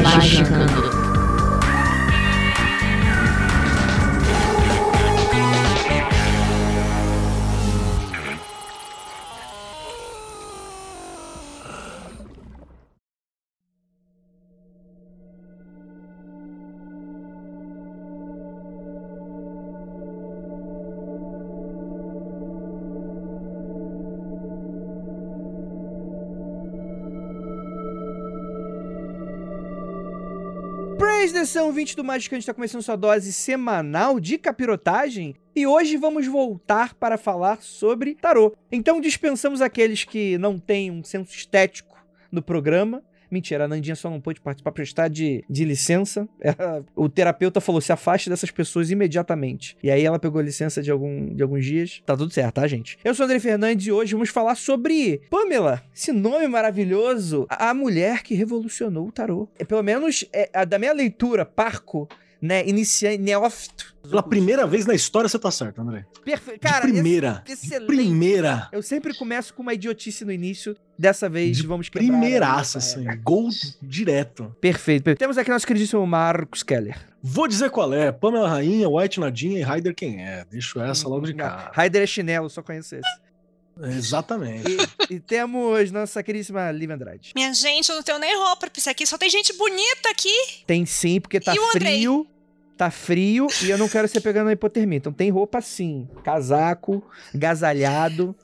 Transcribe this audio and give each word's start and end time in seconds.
Magicando. 0.00 0.72
Praise 0.72 1.11
edição 31.42 31.72
20 31.72 31.96
do 31.96 32.04
Mágica, 32.04 32.36
a 32.36 32.38
gente 32.38 32.44
está 32.44 32.54
começando 32.54 32.82
sua 32.82 32.94
dose 32.94 33.32
semanal 33.32 34.20
de 34.20 34.38
capirotagem. 34.38 35.34
E 35.56 35.66
hoje 35.66 35.96
vamos 35.96 36.24
voltar 36.28 36.94
para 36.94 37.18
falar 37.18 37.60
sobre 37.60 38.14
tarô. 38.14 38.54
Então 38.70 39.00
dispensamos 39.00 39.60
aqueles 39.60 40.04
que 40.04 40.38
não 40.38 40.56
têm 40.56 40.92
um 40.92 41.02
senso 41.02 41.34
estético 41.34 41.96
no 42.30 42.40
programa. 42.40 43.02
Mentira, 43.32 43.64
a 43.64 43.68
Nandinha 43.68 43.96
só 43.96 44.10
não 44.10 44.20
pôde 44.20 44.40
participar 44.42 44.72
para 44.72 44.82
estar 44.84 45.08
de, 45.08 45.42
de 45.48 45.64
licença. 45.64 46.28
Ela- 46.38 46.84
o 46.94 47.08
terapeuta 47.08 47.60
falou: 47.62 47.80
se 47.80 47.90
afaste 47.90 48.28
dessas 48.28 48.50
pessoas 48.50 48.90
imediatamente. 48.90 49.74
E 49.82 49.90
aí 49.90 50.04
ela 50.04 50.18
pegou 50.18 50.40
licença 50.42 50.82
de, 50.82 50.90
algum, 50.90 51.34
de 51.34 51.42
alguns 51.42 51.64
dias. 51.64 52.02
Tá 52.04 52.14
tudo 52.16 52.30
certo, 52.30 52.56
tá, 52.56 52.66
gente? 52.68 52.98
Eu 53.02 53.14
sou 53.14 53.24
o 53.24 53.26
André 53.26 53.40
Fernandes 53.40 53.86
e 53.86 53.92
hoje 53.92 54.12
vamos 54.12 54.28
falar 54.28 54.54
sobre 54.54 55.22
Pamela, 55.30 55.82
esse 55.94 56.12
nome 56.12 56.46
maravilhoso, 56.46 57.46
a, 57.48 57.70
a 57.70 57.74
mulher 57.74 58.22
que 58.22 58.34
revolucionou 58.34 59.08
o 59.08 59.12
tarô. 59.12 59.48
É, 59.58 59.64
pelo 59.64 59.82
menos 59.82 60.24
é, 60.32 60.50
a 60.52 60.64
da 60.66 60.78
minha 60.78 60.92
leitura, 60.92 61.46
parco, 61.46 62.06
né, 62.42 62.66
iniciante, 62.68 63.18
neófito. 63.22 63.92
Pela 64.02 64.22
primeira 64.22 64.66
vez 64.66 64.84
na 64.84 64.94
história 64.94 65.28
você 65.28 65.38
tá 65.38 65.48
certo, 65.50 65.80
André. 65.80 66.04
Perfe... 66.24 66.52
De 66.54 66.58
Cara, 66.58 66.80
primeira. 66.80 67.42
ex- 67.48 67.62
excelente. 67.62 67.86
Primeira. 67.86 68.68
Eu 68.72 68.82
sempre 68.82 69.14
começo 69.14 69.54
com 69.54 69.62
uma 69.62 69.72
idiotice 69.74 70.24
no 70.24 70.32
início. 70.32 70.76
Dessa 70.98 71.28
vez 71.28 71.56
De 71.56 71.66
vamos 71.66 71.88
quebrar. 71.88 72.06
Primeiraça, 72.06 72.78
assim. 72.78 73.04
Gol 73.22 73.48
direto. 73.80 74.54
Perfeito, 74.60 75.04
perfeito. 75.04 75.18
Temos 75.18 75.38
aqui 75.38 75.50
nosso 75.50 75.66
queridíssimo 75.66 76.06
Marcos 76.06 76.62
Keller. 76.62 76.96
Vou 77.22 77.46
dizer 77.48 77.70
qual 77.70 77.92
é. 77.94 78.10
Pamela 78.12 78.48
Rainha, 78.48 78.88
White 78.88 79.18
Nadinha 79.20 79.60
e 79.60 79.62
Ryder 79.62 79.94
quem 79.94 80.22
é. 80.24 80.44
Deixo 80.50 80.80
essa 80.80 81.08
logo 81.08 81.24
de 81.26 81.34
cara. 81.34 81.70
Raider 81.72 82.02
é 82.02 82.06
chinelo, 82.06 82.50
só 82.50 82.62
conheço 82.62 82.96
esse. 82.96 83.08
Exatamente. 83.90 84.70
E, 85.10 85.14
e 85.14 85.20
temos 85.20 85.90
nossa 85.90 86.22
queridíssima 86.22 86.70
Liv 86.70 86.90
Andrade. 86.90 87.32
Minha 87.34 87.52
gente, 87.54 87.88
eu 87.88 87.96
não 87.96 88.02
tenho 88.02 88.18
nem 88.18 88.36
roupa 88.36 88.68
pra 88.68 88.72
isso 88.78 88.90
aqui. 88.90 89.06
Só 89.06 89.16
tem 89.18 89.28
gente 89.30 89.52
bonita 89.54 90.08
aqui. 90.10 90.34
Tem 90.66 90.84
sim, 90.86 91.20
porque 91.20 91.40
tá 91.40 91.52
frio. 91.72 92.26
Tá 92.76 92.90
frio 92.90 93.46
e 93.62 93.70
eu 93.70 93.78
não 93.78 93.88
quero 93.88 94.08
ser 94.08 94.20
pegando 94.20 94.48
a 94.48 94.52
hipotermia. 94.52 94.96
Então 94.98 95.12
tem 95.12 95.30
roupa 95.30 95.60
sim. 95.60 96.08
Casaco, 96.24 97.04
gasalhado. 97.34 98.34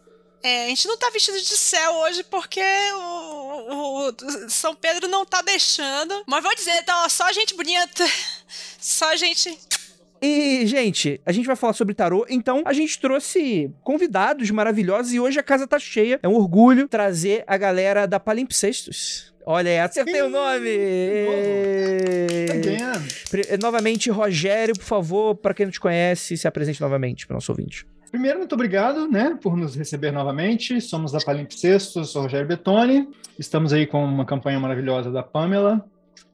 É, 0.42 0.66
a 0.66 0.68
gente 0.68 0.86
não 0.86 0.96
tá 0.96 1.10
vestido 1.10 1.36
de 1.40 1.56
céu 1.56 1.92
hoje 1.96 2.22
porque 2.24 2.60
o, 2.94 3.72
o- 3.74 4.08
o 4.10 4.48
São 4.50 4.74
Pedro 4.74 5.08
não 5.08 5.24
tá 5.26 5.42
deixando. 5.42 6.22
Mas 6.26 6.42
vou 6.44 6.54
dizer, 6.54 6.82
tá, 6.84 7.04
ó, 7.04 7.08
só 7.08 7.32
gente 7.32 7.54
bonita. 7.54 8.04
Só 8.80 9.16
gente. 9.16 9.58
E, 10.20 10.66
gente, 10.66 11.20
a 11.24 11.30
gente 11.32 11.46
vai 11.46 11.54
falar 11.56 11.72
sobre 11.72 11.94
tarô, 11.94 12.26
então 12.28 12.62
a 12.64 12.72
gente 12.72 12.98
trouxe 13.00 13.70
convidados 13.82 14.50
maravilhosos 14.50 15.12
e 15.12 15.20
hoje 15.20 15.38
a 15.38 15.42
casa 15.42 15.66
tá 15.66 15.78
cheia. 15.78 16.18
É 16.22 16.28
um 16.28 16.34
orgulho 16.34 16.88
trazer 16.88 17.44
a 17.46 17.56
galera 17.56 18.06
da 18.06 18.18
Palimpsestos. 18.18 19.32
Olha 19.46 19.70
aí, 19.70 19.78
acertei 19.78 20.20
o 20.20 20.28
nome! 20.28 20.68
Pre- 23.30 23.56
Novamente, 23.60 24.10
Rogério, 24.10 24.74
por 24.74 24.84
favor, 24.84 25.34
pra 25.36 25.54
quem 25.54 25.66
não 25.66 25.70
te 25.72 25.80
conhece, 25.80 26.36
se 26.36 26.46
apresente 26.46 26.80
novamente 26.80 27.26
pro 27.26 27.34
nosso 27.34 27.52
ouvinte. 27.52 27.86
Primeiro, 28.10 28.38
muito 28.38 28.54
obrigado 28.54 29.06
né, 29.08 29.38
por 29.40 29.56
nos 29.56 29.74
receber 29.76 30.10
novamente. 30.10 30.80
Somos 30.80 31.12
da 31.12 31.18
Palimpsestos, 31.18 32.10
sou 32.10 32.22
Rogério 32.22 32.46
Betoni. 32.46 33.08
Estamos 33.38 33.72
aí 33.72 33.86
com 33.86 34.02
uma 34.04 34.24
campanha 34.24 34.58
maravilhosa 34.58 35.10
da 35.10 35.22
Pamela 35.22 35.84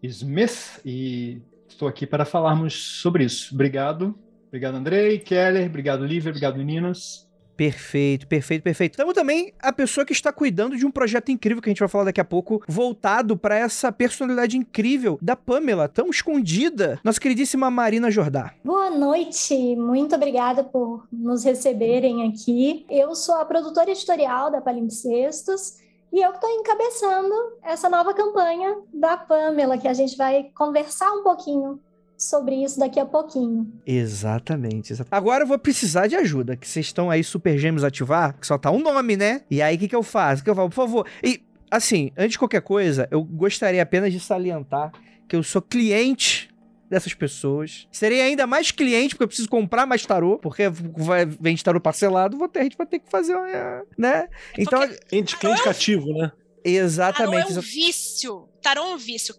Smith 0.02 0.80
e 0.84 1.40
estou 1.74 1.88
aqui 1.88 2.06
para 2.06 2.24
falarmos 2.24 3.00
sobre 3.00 3.24
isso. 3.24 3.54
Obrigado. 3.54 4.14
Obrigado, 4.48 4.76
Andrei, 4.76 5.18
Keller. 5.18 5.66
Obrigado, 5.66 6.06
Lívia. 6.06 6.30
Obrigado, 6.30 6.56
meninos. 6.56 7.28
Perfeito, 7.56 8.26
perfeito, 8.26 8.62
perfeito. 8.62 8.96
Temos 8.96 9.14
também 9.14 9.52
a 9.60 9.72
pessoa 9.72 10.04
que 10.04 10.12
está 10.12 10.32
cuidando 10.32 10.76
de 10.76 10.84
um 10.84 10.90
projeto 10.90 11.30
incrível 11.30 11.62
que 11.62 11.68
a 11.68 11.72
gente 11.72 11.78
vai 11.78 11.88
falar 11.88 12.04
daqui 12.04 12.20
a 12.20 12.24
pouco, 12.24 12.62
voltado 12.66 13.36
para 13.36 13.56
essa 13.56 13.92
personalidade 13.92 14.56
incrível 14.56 15.18
da 15.22 15.36
Pamela, 15.36 15.88
tão 15.88 16.10
escondida, 16.10 16.98
nossa 17.04 17.20
queridíssima 17.20 17.70
Marina 17.70 18.10
Jordá. 18.10 18.52
Boa 18.64 18.90
noite, 18.90 19.54
muito 19.76 20.16
obrigada 20.16 20.64
por 20.64 21.06
nos 21.12 21.44
receberem 21.44 22.28
aqui. 22.28 22.84
Eu 22.90 23.14
sou 23.14 23.36
a 23.36 23.44
produtora 23.44 23.90
editorial 23.90 24.50
da 24.50 24.60
Palimpsestos 24.60 25.83
e 26.14 26.22
eu 26.22 26.30
que 26.30 26.36
estou 26.38 26.50
encabeçando 26.50 27.34
essa 27.62 27.88
nova 27.90 28.14
campanha 28.14 28.76
da 28.92 29.16
Pamela, 29.16 29.76
que 29.76 29.88
a 29.88 29.92
gente 29.94 30.16
vai 30.16 30.44
conversar 30.54 31.10
um 31.12 31.22
pouquinho 31.24 31.80
sobre 32.16 32.54
isso 32.62 32.78
daqui 32.78 33.00
a 33.00 33.04
pouquinho. 33.04 33.72
Exatamente, 33.84 34.92
exa- 34.92 35.04
Agora 35.10 35.42
eu 35.42 35.48
vou 35.48 35.58
precisar 35.58 36.06
de 36.06 36.14
ajuda, 36.14 36.56
que 36.56 36.66
vocês 36.68 36.86
estão 36.86 37.10
aí 37.10 37.24
super 37.24 37.58
gêmeos 37.58 37.82
ativar, 37.82 38.38
que 38.38 38.46
só 38.46 38.56
tá 38.56 38.70
um 38.70 38.78
nome, 38.78 39.16
né? 39.16 39.42
E 39.50 39.60
aí 39.60 39.74
o 39.74 39.78
que, 39.78 39.88
que 39.88 39.96
eu 39.96 40.02
faço? 40.02 40.40
O 40.40 40.44
que 40.44 40.50
eu 40.50 40.54
falo? 40.54 40.68
Por 40.68 40.76
favor. 40.76 41.06
E, 41.22 41.42
assim, 41.70 42.12
antes 42.16 42.32
de 42.32 42.38
qualquer 42.38 42.62
coisa, 42.62 43.08
eu 43.10 43.22
gostaria 43.24 43.82
apenas 43.82 44.12
de 44.12 44.20
salientar 44.20 44.92
que 45.28 45.34
eu 45.34 45.42
sou 45.42 45.60
cliente 45.60 46.48
dessas 46.88 47.14
pessoas. 47.14 47.88
Serei 47.90 48.20
ainda 48.20 48.46
mais 48.46 48.70
cliente, 48.70 49.14
porque 49.14 49.24
eu 49.24 49.28
preciso 49.28 49.48
comprar 49.48 49.86
mais 49.86 50.04
tarô, 50.04 50.38
porque 50.38 50.68
vai, 50.68 51.24
vende 51.26 51.62
tarô 51.64 51.80
parcelado, 51.80 52.36
vou 52.36 52.48
ter, 52.48 52.60
a 52.60 52.62
gente 52.64 52.76
vai 52.76 52.86
ter 52.86 52.98
que 52.98 53.10
fazer 53.10 53.34
uma, 53.34 53.82
né? 53.98 54.28
Então, 54.58 54.80
porque 54.80 54.96
Cliente, 55.06 55.36
cliente 55.36 55.62
cativo, 55.62 56.06
né? 56.12 56.28
Tarô 56.28 56.38
exatamente. 56.64 57.52
é 57.52 57.58
um 57.58 57.60
vício. 57.60 58.48
Tarô 58.62 58.82
é 58.82 58.94
um 58.94 58.98
vício. 58.98 59.34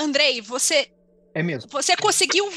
Andrei, 0.00 0.40
você, 0.40 0.88
É 1.34 1.42
mesmo. 1.42 1.70
você 1.70 1.96
conseguiu 1.96 2.48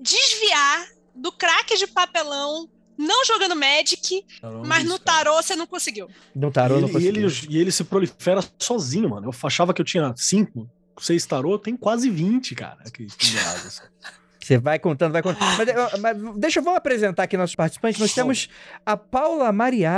desviar 0.00 0.86
do 1.14 1.32
crack 1.32 1.76
de 1.76 1.86
papelão, 1.86 2.68
não 2.96 3.24
jogando 3.24 3.56
Magic, 3.56 4.24
mas 4.66 4.84
no 4.84 4.98
tarô 4.98 5.34
você 5.42 5.56
não 5.56 5.66
conseguiu. 5.66 6.08
No 6.34 6.50
tarô 6.50 6.78
e, 6.78 6.80
não 6.82 6.88
ele, 6.88 6.98
e, 7.00 7.08
ele, 7.08 7.26
e 7.48 7.58
ele 7.58 7.72
se 7.72 7.84
prolifera 7.84 8.40
sozinho, 8.58 9.08
mano. 9.08 9.28
Eu 9.30 9.34
achava 9.48 9.72
que 9.74 9.80
eu 9.80 9.84
tinha 9.84 10.12
cinco, 10.16 10.68
seis 10.98 11.26
tarô, 11.26 11.58
tem 11.58 11.76
quase 11.76 12.10
20, 12.10 12.54
cara. 12.54 12.78
Pendurados, 12.92 13.66
assim. 13.66 13.82
Você 14.44 14.58
vai 14.58 14.78
contando, 14.78 15.12
vai 15.12 15.22
contando. 15.22 15.56
Mas, 15.56 15.68
eh, 15.68 15.96
mas 15.98 16.16
deixa 16.36 16.58
eu 16.58 16.62
vamos 16.62 16.76
apresentar 16.76 17.22
aqui 17.22 17.34
nossos 17.34 17.56
participantes. 17.56 17.98
Nós 17.98 18.12
temos 18.12 18.50
a 18.84 18.94
Paula 18.94 19.50
Maria. 19.50 19.90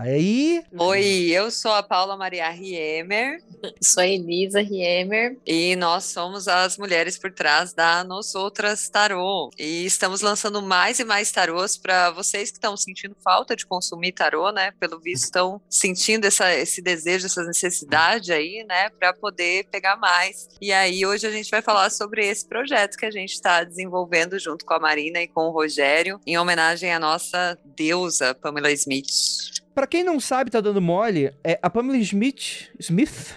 Aí. 0.00 0.62
Oi, 0.74 1.04
eu 1.30 1.50
sou 1.50 1.72
a 1.74 1.82
Paula 1.82 2.16
Maria 2.16 2.48
Riemer 2.48 3.42
Sou 3.80 4.02
a 4.02 4.06
Elisa 4.06 4.60
Riemer. 4.60 5.36
e 5.46 5.76
nós 5.76 6.04
somos 6.04 6.48
as 6.48 6.76
mulheres 6.76 7.18
por 7.18 7.30
trás 7.30 7.72
da 7.72 8.02
Nos 8.02 8.34
Outras 8.34 8.88
Tarô. 8.88 9.50
E 9.58 9.84
estamos 9.84 10.20
lançando 10.20 10.60
mais 10.62 10.98
e 10.98 11.04
mais 11.04 11.30
tarôs 11.30 11.76
para 11.76 12.10
vocês 12.10 12.50
que 12.50 12.56
estão 12.56 12.76
sentindo 12.76 13.16
falta 13.22 13.54
de 13.54 13.66
consumir 13.66 14.12
tarô, 14.12 14.50
né? 14.50 14.72
Pelo 14.80 14.98
visto, 14.98 15.24
estão 15.24 15.60
sentindo 15.68 16.26
essa, 16.26 16.52
esse 16.54 16.80
desejo, 16.80 17.26
essa 17.26 17.44
necessidade 17.44 18.32
aí, 18.32 18.64
né? 18.66 18.88
Para 18.90 19.12
poder 19.12 19.66
pegar 19.70 19.96
mais. 19.96 20.48
E 20.60 20.72
aí, 20.72 21.04
hoje 21.06 21.26
a 21.26 21.30
gente 21.30 21.50
vai 21.50 21.62
falar 21.62 21.90
sobre 21.90 22.26
esse 22.26 22.46
projeto 22.46 22.96
que 22.96 23.06
a 23.06 23.10
gente 23.10 23.41
está 23.42 23.64
desenvolvendo 23.64 24.38
junto 24.38 24.64
com 24.64 24.72
a 24.72 24.78
Marina 24.78 25.20
e 25.20 25.26
com 25.26 25.48
o 25.48 25.50
Rogério, 25.50 26.20
em 26.24 26.38
homenagem 26.38 26.92
à 26.92 27.00
nossa 27.00 27.58
deusa 27.76 28.34
Pamela 28.34 28.70
Smith. 28.70 29.60
Pra 29.74 29.86
quem 29.86 30.04
não 30.04 30.20
sabe, 30.20 30.50
tá 30.50 30.60
dando 30.60 30.80
mole, 30.80 31.34
é 31.42 31.58
a 31.60 31.68
Pamela 31.68 31.98
Smith. 31.98 32.70
Smith? 32.78 33.34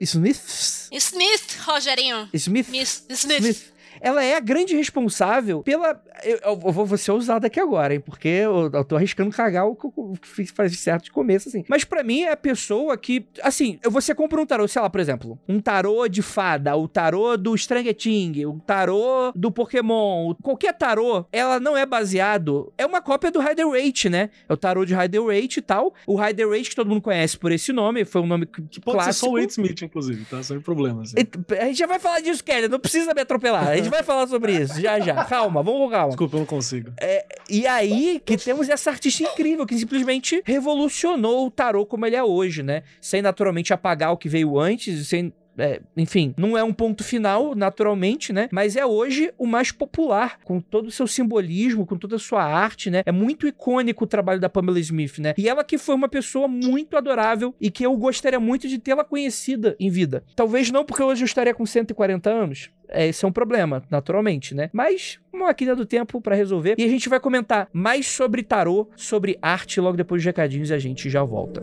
Smith? 0.00 0.88
Smith, 0.92 1.58
Rogerinho. 1.64 2.28
Smith? 2.32 2.68
Smith. 2.68 3.02
Smith. 3.10 3.72
Ela 4.00 4.22
é 4.24 4.36
a 4.36 4.40
grande 4.40 4.76
responsável 4.76 5.62
pela. 5.62 6.00
Eu, 6.24 6.38
eu 6.42 6.56
vou, 6.56 6.86
vou 6.86 6.98
ser 6.98 7.12
ousado 7.12 7.46
aqui 7.46 7.60
agora, 7.60 7.94
hein? 7.94 8.00
Porque 8.00 8.28
eu, 8.28 8.70
eu 8.72 8.84
tô 8.84 8.96
arriscando 8.96 9.30
cagar 9.30 9.66
o 9.66 9.74
que 9.74 9.86
eu 9.86 10.14
fiz 10.22 10.52
certo 10.78 11.04
de 11.04 11.12
começo, 11.12 11.48
assim. 11.48 11.64
Mas 11.68 11.84
para 11.84 12.02
mim 12.02 12.22
é 12.22 12.32
a 12.32 12.36
pessoa 12.36 12.96
que. 12.96 13.26
Assim, 13.42 13.78
você 13.84 14.14
compra 14.14 14.40
um 14.40 14.46
tarô, 14.46 14.66
sei 14.66 14.82
lá, 14.82 14.90
por 14.90 15.00
exemplo, 15.00 15.38
um 15.48 15.60
tarô 15.60 16.08
de 16.08 16.22
fada, 16.22 16.76
o 16.76 16.88
tarô 16.88 17.36
do 17.36 17.56
Stranger 17.56 17.94
Thing, 17.94 18.44
o 18.46 18.60
tarô 18.60 19.32
do 19.34 19.50
Pokémon, 19.50 20.34
qualquer 20.42 20.72
tarô, 20.76 21.24
ela 21.32 21.60
não 21.60 21.76
é 21.76 21.86
baseado. 21.86 22.72
É 22.76 22.84
uma 22.84 23.00
cópia 23.00 23.30
do 23.30 23.40
Rider 23.40 23.68
Waite, 23.68 24.08
né? 24.08 24.30
É 24.48 24.52
o 24.52 24.56
tarô 24.56 24.84
de 24.84 24.94
Rider 24.94 25.22
Waite 25.22 25.58
e 25.60 25.62
tal. 25.62 25.94
O 26.06 26.16
Rider 26.20 26.48
Waite, 26.48 26.70
que 26.70 26.76
todo 26.76 26.88
mundo 26.88 27.02
conhece 27.02 27.36
por 27.38 27.52
esse 27.52 27.72
nome, 27.72 28.04
foi 28.04 28.20
um 28.20 28.26
nome 28.26 28.46
que 28.46 28.80
Pode 28.80 28.96
clássico. 28.96 29.12
ser 29.14 29.20
só 29.20 29.30
o 29.30 29.32
Wade 29.34 29.52
Smith, 29.52 29.82
inclusive, 29.82 30.24
tá? 30.24 30.42
Sem 30.42 30.60
problemas. 30.60 31.14
A 31.60 31.64
gente 31.66 31.78
já 31.78 31.86
vai 31.86 31.98
falar 31.98 32.20
disso, 32.20 32.42
Kelly. 32.42 32.68
Não 32.68 32.78
precisa 32.78 33.12
me 33.14 33.20
atropelar. 33.20 33.68
A 33.68 33.76
gente 33.76 33.87
vai 33.90 34.02
falar 34.02 34.26
sobre 34.26 34.52
isso. 34.52 34.80
Já, 34.80 34.98
já. 35.00 35.24
Calma, 35.24 35.62
vamos 35.62 35.80
com 35.80 35.90
calma. 35.90 36.08
Desculpa, 36.08 36.36
eu 36.36 36.40
não 36.40 36.46
consigo. 36.46 36.92
É, 37.00 37.24
e 37.48 37.66
aí 37.66 38.20
que 38.24 38.36
temos 38.36 38.68
essa 38.68 38.90
artista 38.90 39.22
incrível 39.22 39.66
que 39.66 39.78
simplesmente 39.78 40.42
revolucionou 40.44 41.46
o 41.46 41.50
tarô 41.50 41.84
como 41.86 42.06
ele 42.06 42.16
é 42.16 42.22
hoje, 42.22 42.62
né? 42.62 42.82
Sem 43.00 43.22
naturalmente 43.22 43.72
apagar 43.72 44.12
o 44.12 44.16
que 44.16 44.28
veio 44.28 44.58
antes, 44.58 45.08
sem 45.08 45.32
é, 45.58 45.80
enfim, 45.96 46.34
não 46.36 46.56
é 46.56 46.62
um 46.62 46.72
ponto 46.72 47.02
final, 47.02 47.54
naturalmente, 47.54 48.32
né? 48.32 48.48
Mas 48.52 48.76
é 48.76 48.86
hoje 48.86 49.32
o 49.36 49.46
mais 49.46 49.72
popular, 49.72 50.38
com 50.44 50.60
todo 50.60 50.86
o 50.86 50.90
seu 50.90 51.06
simbolismo, 51.06 51.86
com 51.86 51.96
toda 51.96 52.16
a 52.16 52.18
sua 52.18 52.44
arte, 52.44 52.90
né? 52.90 53.02
É 53.04 53.12
muito 53.12 53.46
icônico 53.46 54.04
o 54.04 54.06
trabalho 54.06 54.40
da 54.40 54.48
Pamela 54.48 54.80
Smith, 54.80 55.18
né? 55.18 55.34
E 55.36 55.48
ela 55.48 55.64
que 55.64 55.78
foi 55.78 55.94
uma 55.94 56.08
pessoa 56.08 56.48
muito 56.48 56.96
adorável 56.96 57.54
e 57.60 57.70
que 57.70 57.84
eu 57.84 57.96
gostaria 57.96 58.40
muito 58.40 58.68
de 58.68 58.78
tê-la 58.78 59.04
conhecida 59.04 59.76
em 59.78 59.90
vida. 59.90 60.24
Talvez 60.34 60.70
não 60.70 60.84
porque 60.84 61.02
hoje 61.02 61.22
eu 61.22 61.26
estaria 61.26 61.54
com 61.54 61.66
140 61.66 62.30
anos, 62.30 62.70
é, 62.88 63.06
esse 63.08 63.24
é 63.24 63.28
um 63.28 63.32
problema, 63.32 63.82
naturalmente, 63.90 64.54
né? 64.54 64.70
Mas 64.72 65.18
uma 65.32 65.46
máquina 65.46 65.76
do 65.76 65.84
tempo 65.84 66.20
para 66.20 66.34
resolver. 66.34 66.74
E 66.78 66.84
a 66.84 66.88
gente 66.88 67.08
vai 67.08 67.20
comentar 67.20 67.68
mais 67.72 68.06
sobre 68.06 68.42
tarô, 68.42 68.88
sobre 68.96 69.38
arte 69.42 69.80
logo 69.80 69.96
depois 69.96 70.20
dos 70.20 70.26
recadinhos 70.26 70.70
e 70.70 70.74
a 70.74 70.78
gente 70.78 71.10
já 71.10 71.22
volta. 71.22 71.62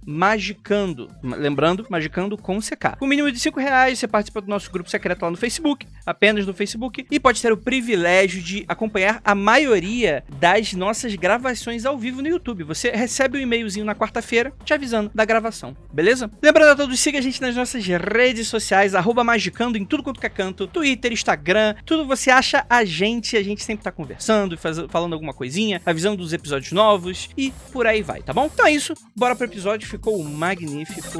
Magicando. 0.05 1.09
Lembrando, 1.23 1.85
Magicando 1.89 2.37
com 2.37 2.59
CK. 2.59 2.97
Com 2.99 3.05
o 3.05 3.07
mínimo 3.07 3.31
de 3.31 3.39
5 3.39 3.59
reais, 3.59 3.99
você 3.99 4.07
participa 4.07 4.41
do 4.41 4.47
nosso 4.47 4.71
grupo 4.71 4.89
secreto 4.89 5.23
lá 5.23 5.31
no 5.31 5.37
Facebook, 5.37 5.87
apenas 6.05 6.45
no 6.45 6.53
Facebook, 6.53 7.05
e 7.09 7.19
pode 7.19 7.41
ter 7.41 7.51
o 7.51 7.57
privilégio 7.57 8.41
de 8.41 8.65
acompanhar 8.67 9.21
a 9.23 9.35
maioria 9.35 10.23
das 10.39 10.73
nossas 10.73 11.15
gravações 11.15 11.85
ao 11.85 11.97
vivo 11.97 12.21
no 12.21 12.27
YouTube. 12.27 12.63
Você 12.63 12.91
recebe 12.91 13.37
um 13.37 13.41
e-mailzinho 13.41 13.85
na 13.85 13.95
quarta-feira 13.95 14.53
te 14.63 14.73
avisando 14.73 15.11
da 15.13 15.25
gravação, 15.25 15.75
beleza? 15.93 16.31
Lembrando 16.41 16.69
a 16.69 16.75
todos, 16.75 16.99
siga 16.99 17.19
a 17.19 17.21
gente 17.21 17.41
nas 17.41 17.55
nossas 17.55 17.85
redes 17.85 18.47
sociais, 18.47 18.93
Magicando 19.23 19.77
em 19.77 19.85
tudo 19.85 20.03
quanto 20.03 20.23
é 20.23 20.29
canto, 20.29 20.67
Twitter, 20.67 21.11
Instagram, 21.11 21.75
tudo 21.85 22.05
você 22.05 22.31
acha 22.31 22.65
a 22.69 22.83
gente, 22.83 23.37
a 23.37 23.43
gente 23.43 23.63
sempre 23.63 23.83
tá 23.83 23.91
conversando, 23.91 24.57
faz, 24.57 24.77
falando 24.89 25.13
alguma 25.13 25.33
coisinha, 25.33 25.81
avisando 25.85 26.17
dos 26.17 26.33
episódios 26.33 26.71
novos 26.71 27.29
e 27.37 27.53
por 27.71 27.85
aí 27.85 28.01
vai, 28.01 28.21
tá 28.21 28.33
bom? 28.33 28.49
Então 28.51 28.65
é 28.65 28.71
isso, 28.71 28.93
bora 29.15 29.35
pro 29.35 29.45
episódio, 29.45 29.87
ficou 29.91 30.23
magnífico. 30.23 31.19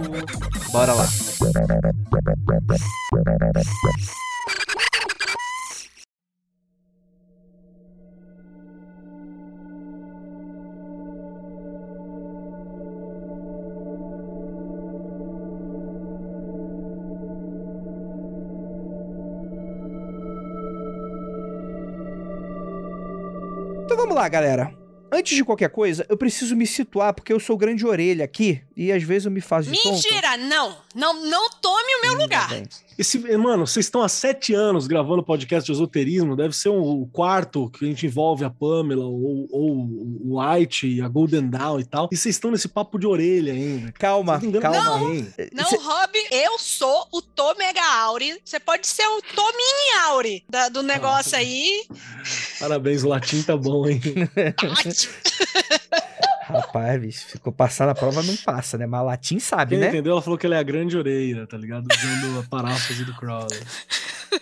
Bora 0.72 0.94
lá. 0.94 1.06
Então 23.84 23.98
vamos 23.98 24.16
lá, 24.16 24.30
galera. 24.30 24.81
Antes 25.12 25.36
de 25.36 25.44
qualquer 25.44 25.70
coisa, 25.70 26.06
eu 26.10 26.16
preciso 26.18 26.56
me 26.56 26.66
situar, 26.66 27.14
porque 27.14 27.34
eu 27.34 27.40
sou 27.40 27.58
grande 27.58 27.86
orelha 27.86 28.24
aqui 28.24 28.62
e 28.78 28.92
às 28.92 29.04
vezes 29.04 29.26
eu 29.26 29.32
me 29.32 29.42
faço 29.42 29.70
de 29.70 29.82
tonto. 29.82 29.96
Mentira! 29.96 30.38
Não! 30.38 30.78
Não, 30.96 31.14
não 31.26 31.50
tome 31.62 31.96
o 31.96 32.02
meu 32.02 32.12
Ainda 32.12 32.24
lugar! 32.24 32.50
bem. 32.50 32.64
Esse, 32.98 33.18
mano, 33.38 33.66
vocês 33.66 33.86
estão 33.88 34.02
há 34.04 34.10
sete 34.10 34.54
anos 34.54 34.86
gravando 34.86 35.24
podcast 35.24 35.66
de 35.66 35.72
esoterismo, 35.72 36.36
deve 36.36 36.56
ser 36.56 36.70
um, 36.70 37.02
o 37.02 37.08
quarto 37.08 37.70
que 37.70 37.86
a 37.86 37.88
gente 37.88 38.06
envolve 38.06 38.44
a 38.46 38.50
Pamela, 38.50 39.06
ou, 39.06 39.48
ou 39.50 39.72
o 39.76 40.40
White, 40.40 41.02
a 41.02 41.08
Golden 41.08 41.50
Dawn 41.50 41.80
e 41.80 41.86
tal, 41.86 42.10
e 42.12 42.16
vocês 42.18 42.36
estão 42.36 42.52
nesse 42.52 42.68
papo 42.68 43.00
de 43.00 43.08
orelha 43.08 43.54
ainda. 43.54 43.92
Calma, 43.94 44.40
calma. 44.62 45.00
ninguém. 45.10 45.34
Não, 45.54 45.66
Cê- 45.66 45.78
Rob, 45.78 46.12
eu 46.32 46.60
sou 46.60 47.08
o 47.12 47.22
Tomega 47.22 47.82
Auri. 48.04 48.40
Você 48.46 48.60
pode 48.60 48.86
ser 48.86 49.06
o 49.08 49.22
Tomini 49.36 49.98
Auri 50.06 50.44
da- 50.50 50.70
do 50.70 50.84
negócio 50.84 51.36
aí. 51.38 51.86
Parabéns, 52.60 53.04
o 53.04 53.08
latim 53.08 53.42
tá 53.42 53.58
bom, 53.58 53.88
hein? 53.90 54.00
Rapaz, 56.44 57.00
bicho, 57.00 57.26
ficou 57.28 57.54
passar 57.54 57.88
na 57.88 57.96
prova, 57.96 58.22
não 58.24 58.36
passa, 58.36 58.78
né? 58.78 58.86
Mas 58.86 59.06
latim 59.06 59.40
sabe, 59.40 59.72
Quem 59.72 59.80
né? 59.80 59.88
entendeu? 59.88 60.14
Ela 60.14 60.22
falou 60.22 60.38
que 60.38 60.46
ela 60.46 60.56
é 60.56 60.60
a 60.60 60.64
grande 60.64 60.98
orelha, 60.98 61.48
tá 61.48 61.58
ligado? 61.58 61.88
Usando 61.90 62.40
a 62.40 62.44
paráfrase 62.44 63.06
do 63.06 63.16
Crowley. 63.16 63.60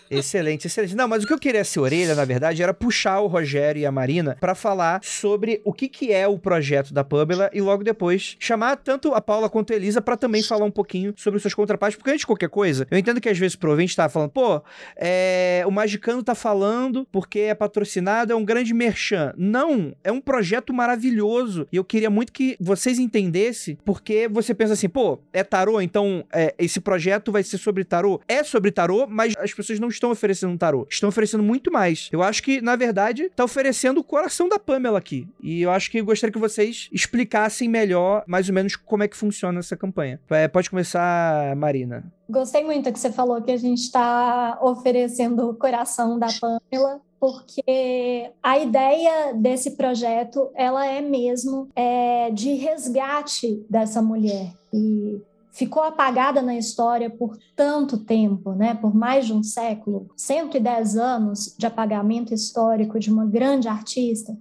Excelente, 0.09 0.67
excelente. 0.67 0.95
Não, 0.95 1.07
mas 1.07 1.23
o 1.23 1.27
que 1.27 1.33
eu 1.33 1.39
queria 1.39 1.63
ser 1.63 1.79
orelha, 1.79 2.15
na 2.15 2.25
verdade, 2.25 2.61
era 2.61 2.73
puxar 2.73 3.19
o 3.21 3.27
Rogério 3.27 3.81
e 3.81 3.85
a 3.85 3.91
Marina 3.91 4.37
pra 4.39 4.55
falar 4.55 4.99
sobre 5.03 5.61
o 5.63 5.73
que, 5.73 5.87
que 5.87 6.11
é 6.11 6.27
o 6.27 6.37
projeto 6.37 6.93
da 6.93 7.03
Pamela 7.03 7.49
e 7.53 7.61
logo 7.61 7.83
depois 7.83 8.35
chamar 8.39 8.77
tanto 8.77 9.13
a 9.13 9.21
Paula 9.21 9.49
quanto 9.49 9.73
a 9.73 9.75
Elisa 9.75 10.01
pra 10.01 10.17
também 10.17 10.43
falar 10.43 10.65
um 10.65 10.71
pouquinho 10.71 11.13
sobre 11.15 11.39
seus 11.39 11.53
contrapartes, 11.53 11.97
porque 11.97 12.11
antes 12.11 12.21
de 12.21 12.27
qualquer 12.27 12.49
coisa, 12.49 12.87
eu 12.89 12.97
entendo 12.97 13.21
que 13.21 13.29
às 13.29 13.37
vezes 13.37 13.57
o 13.61 13.67
ouvinte 13.67 13.95
tá 13.95 14.09
falando, 14.09 14.31
pô, 14.31 14.61
é, 14.95 15.63
o 15.65 15.71
Magicano 15.71 16.23
tá 16.23 16.33
falando 16.33 17.07
porque 17.11 17.39
é 17.39 17.53
patrocinado, 17.53 18.33
é 18.33 18.35
um 18.35 18.45
grande 18.45 18.73
merchan. 18.73 19.33
Não, 19.37 19.93
é 20.03 20.11
um 20.11 20.21
projeto 20.21 20.73
maravilhoso 20.73 21.67
e 21.71 21.77
eu 21.77 21.83
queria 21.83 22.09
muito 22.09 22.31
que 22.31 22.57
vocês 22.59 22.99
entendessem, 22.99 23.77
porque 23.85 24.27
você 24.27 24.53
pensa 24.53 24.73
assim, 24.73 24.89
pô, 24.89 25.19
é 25.31 25.43
tarô, 25.43 25.81
então 25.81 26.23
é, 26.33 26.53
esse 26.57 26.79
projeto 26.79 27.31
vai 27.31 27.43
ser 27.43 27.57
sobre 27.57 27.83
tarô? 27.83 28.19
É 28.27 28.43
sobre 28.43 28.71
tarô, 28.71 29.05
mas 29.07 29.33
as 29.37 29.53
pessoas 29.53 29.78
não 29.79 29.87
estão 29.87 30.11
oferecendo 30.11 30.53
um 30.53 30.57
tarô, 30.57 30.87
estão 30.89 31.09
oferecendo 31.09 31.43
muito 31.43 31.71
mais. 31.71 32.09
Eu 32.11 32.21
acho 32.21 32.43
que, 32.43 32.61
na 32.61 32.75
verdade, 32.75 33.29
tá 33.35 33.43
oferecendo 33.43 33.99
o 33.99 34.03
coração 34.03 34.47
da 34.47 34.59
Pamela 34.59 34.99
aqui. 34.99 35.27
E 35.41 35.61
eu 35.61 35.71
acho 35.71 35.89
que 35.89 35.99
eu 35.99 36.05
gostaria 36.05 36.31
que 36.33 36.39
vocês 36.39 36.89
explicassem 36.91 37.67
melhor, 37.69 38.23
mais 38.27 38.47
ou 38.49 38.55
menos, 38.55 38.75
como 38.75 39.03
é 39.03 39.07
que 39.07 39.17
funciona 39.17 39.59
essa 39.59 39.75
campanha. 39.75 40.19
É, 40.29 40.47
pode 40.47 40.69
começar, 40.69 41.55
Marina. 41.55 42.11
Gostei 42.29 42.63
muito 42.63 42.91
que 42.91 42.99
você 42.99 43.11
falou 43.11 43.41
que 43.41 43.51
a 43.51 43.57
gente 43.57 43.79
está 43.79 44.59
oferecendo 44.61 45.49
o 45.49 45.55
coração 45.55 46.19
da 46.19 46.27
Pamela, 46.39 47.01
porque 47.19 48.31
a 48.41 48.59
ideia 48.59 49.33
desse 49.33 49.71
projeto 49.71 50.49
ela 50.55 50.85
é 50.85 51.01
mesmo 51.01 51.67
é, 51.75 52.29
de 52.31 52.53
resgate 52.53 53.65
dessa 53.69 54.01
mulher 54.01 54.53
e 54.73 55.21
ficou 55.51 55.83
apagada 55.83 56.41
na 56.41 56.55
história 56.55 57.09
por 57.09 57.37
tanto 57.55 57.97
tempo, 57.97 58.53
né? 58.53 58.75
Por 58.75 58.95
mais 58.95 59.25
de 59.25 59.33
um 59.33 59.43
século, 59.43 60.09
110 60.15 60.97
anos 60.97 61.55
de 61.57 61.65
apagamento 61.65 62.33
histórico 62.33 62.99
de 62.99 63.11
uma 63.11 63.25
grande 63.25 63.67
artista. 63.67 64.37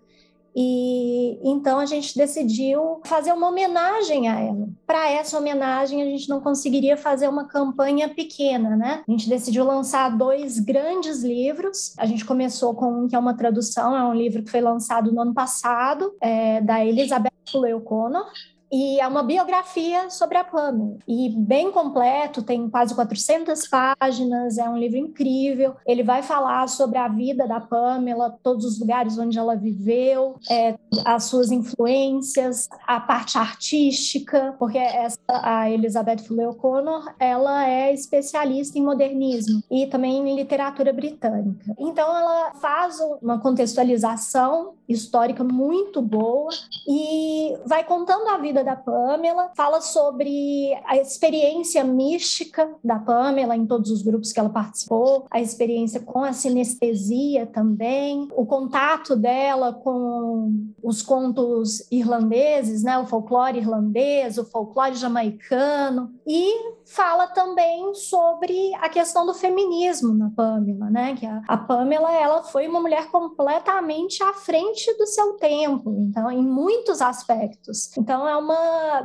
E 0.60 1.38
então 1.44 1.78
a 1.78 1.86
gente 1.86 2.16
decidiu 2.16 3.00
fazer 3.04 3.32
uma 3.32 3.48
homenagem 3.48 4.28
a 4.28 4.40
ela. 4.40 4.68
Para 4.84 5.08
essa 5.08 5.38
homenagem, 5.38 6.02
a 6.02 6.04
gente 6.04 6.28
não 6.28 6.40
conseguiria 6.40 6.96
fazer 6.96 7.28
uma 7.28 7.44
campanha 7.46 8.08
pequena, 8.08 8.76
né? 8.76 9.04
A 9.06 9.10
gente 9.10 9.28
decidiu 9.28 9.64
lançar 9.64 10.16
dois 10.16 10.58
grandes 10.58 11.22
livros. 11.22 11.94
A 11.96 12.06
gente 12.06 12.24
começou 12.24 12.74
com 12.74 13.04
um 13.04 13.06
que 13.06 13.14
é 13.14 13.18
uma 13.18 13.34
tradução, 13.34 13.96
é 13.96 14.04
um 14.04 14.14
livro 14.14 14.42
que 14.42 14.50
foi 14.50 14.60
lançado 14.60 15.12
no 15.12 15.20
ano 15.20 15.32
passado, 15.32 16.12
é, 16.20 16.60
da 16.60 16.84
Elizabeth 16.84 17.30
Fuller 17.48 17.76
O'Connor. 17.76 18.26
E 18.70 19.00
é 19.00 19.06
uma 19.06 19.22
biografia 19.22 20.10
sobre 20.10 20.37
a 20.38 20.44
Pamela. 20.44 20.96
E 21.06 21.30
bem 21.30 21.70
completo, 21.70 22.42
tem 22.42 22.68
quase 22.68 22.94
400 22.94 23.66
páginas, 23.68 24.58
é 24.58 24.68
um 24.68 24.76
livro 24.76 24.98
incrível. 24.98 25.75
Ele 25.87 26.02
vai 26.02 26.22
falar 26.22 26.68
sobre 26.68 26.98
a 26.98 27.08
vida 27.08 27.46
da 27.46 27.60
Pamela, 27.60 28.37
todos 28.42 28.64
os 28.64 28.78
lugares 28.78 29.18
onde 29.18 29.38
ela 29.38 29.56
viveu, 29.56 30.37
é, 30.50 30.76
as 31.04 31.25
suas 31.25 31.50
influências, 31.50 32.68
a 32.87 33.00
parte 33.00 33.38
artística, 33.38 34.54
porque 34.58 34.78
essa, 34.78 35.18
a 35.28 35.70
Elizabeth 35.70 36.18
Fuller 36.18 36.50
O'Connor, 36.50 37.14
ela 37.18 37.68
é 37.68 37.92
especialista 37.92 38.78
em 38.78 38.82
modernismo 38.82 39.62
e 39.70 39.87
também 39.87 40.16
em 40.16 40.37
literatura 40.37 40.92
britânica. 40.92 41.75
Então 41.78 42.16
ela 42.16 42.52
faz 42.54 42.98
uma 43.22 43.38
contextualização 43.40 44.75
histórica 44.88 45.44
muito 45.44 46.00
boa 46.00 46.50
e 46.88 47.56
vai 47.66 47.84
contando 47.84 48.28
a 48.28 48.38
vida 48.38 48.57
da 48.64 48.76
Pamela, 48.76 49.50
fala 49.56 49.80
sobre 49.80 50.74
a 50.86 50.96
experiência 50.96 51.82
mística 51.84 52.70
da 52.82 52.98
Pamela 52.98 53.56
em 53.56 53.66
todos 53.66 53.90
os 53.90 54.02
grupos 54.02 54.32
que 54.32 54.40
ela 54.40 54.48
participou, 54.48 55.26
a 55.30 55.40
experiência 55.40 56.00
com 56.00 56.22
a 56.22 56.32
sinestesia 56.32 57.46
também, 57.46 58.28
o 58.36 58.46
contato 58.46 59.16
dela 59.16 59.72
com 59.72 60.52
os 60.82 61.02
contos 61.02 61.86
irlandeses, 61.90 62.82
né, 62.82 62.98
o 62.98 63.06
folclore 63.06 63.58
irlandês, 63.58 64.38
o 64.38 64.44
folclore 64.44 64.94
jamaicano 64.94 66.12
e 66.26 66.78
fala 66.88 67.26
também 67.26 67.94
sobre 67.94 68.74
a 68.76 68.88
questão 68.88 69.26
do 69.26 69.34
feminismo 69.34 70.14
na 70.14 70.30
Pamela, 70.30 70.88
né? 70.90 71.14
Que 71.14 71.26
a, 71.26 71.42
a 71.46 71.56
Pamela 71.56 72.12
ela 72.12 72.42
foi 72.42 72.66
uma 72.66 72.80
mulher 72.80 73.10
completamente 73.10 74.22
à 74.22 74.32
frente 74.32 74.96
do 74.96 75.06
seu 75.06 75.34
tempo, 75.34 75.94
então 76.00 76.30
em 76.30 76.42
muitos 76.42 77.02
aspectos. 77.02 77.90
Então 77.96 78.26
é 78.26 78.36
uma 78.36 78.47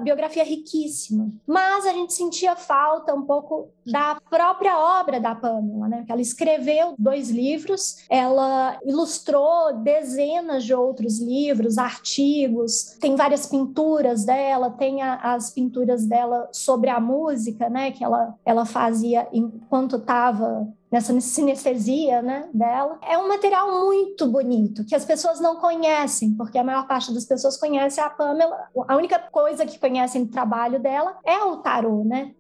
biografia 0.03 0.43
riquíssima. 0.43 1.29
Mas 1.45 1.85
a 1.85 1.93
gente 1.93 2.13
sentia 2.13 2.55
falta 2.55 3.13
um 3.13 3.23
pouco 3.23 3.69
da 3.85 4.17
própria 4.29 4.77
obra 4.77 5.19
da 5.19 5.35
Pamela, 5.35 5.88
né? 5.88 6.05
Ela 6.07 6.21
escreveu 6.21 6.95
dois 6.97 7.29
livros, 7.29 7.97
ela 8.09 8.79
ilustrou 8.85 9.73
dezenas 9.81 10.63
de 10.63 10.73
outros 10.73 11.19
livros, 11.19 11.77
artigos, 11.77 12.97
tem 13.00 13.15
várias 13.15 13.45
pinturas 13.45 14.25
dela, 14.25 14.69
tem 14.71 15.01
a, 15.01 15.15
as 15.33 15.51
pinturas 15.51 16.05
dela 16.05 16.47
sobre 16.51 16.89
a 16.89 17.00
música, 17.00 17.69
né, 17.69 17.91
que 17.91 18.03
ela, 18.03 18.35
ela 18.45 18.65
fazia 18.65 19.27
enquanto 19.31 19.97
estava 19.97 20.67
nessa 20.93 21.19
sinestesia 21.19 22.21
né, 22.21 22.47
dela. 22.53 23.00
É 23.01 23.17
um 23.17 23.27
material 23.27 23.83
muito 23.83 24.27
bonito, 24.27 24.85
que 24.85 24.93
as 24.93 25.03
pessoas 25.03 25.39
não 25.39 25.55
conhecem, 25.55 26.35
porque 26.35 26.55
a 26.55 26.63
maior 26.63 26.88
parte 26.88 27.12
das 27.12 27.25
pessoas 27.25 27.57
conhece 27.57 28.00
a 28.00 28.12
Pamela. 28.12 28.55
A 28.88 28.95
única 28.95 29.17
coisa 29.17 29.65
que 29.65 29.79
conhecem 29.79 30.23
do 30.23 30.31
trabalho 30.31 30.79
dela 30.79 31.17
é 31.25 31.39
o 31.39 31.57
tarô, 31.57 32.03
né? 32.03 32.35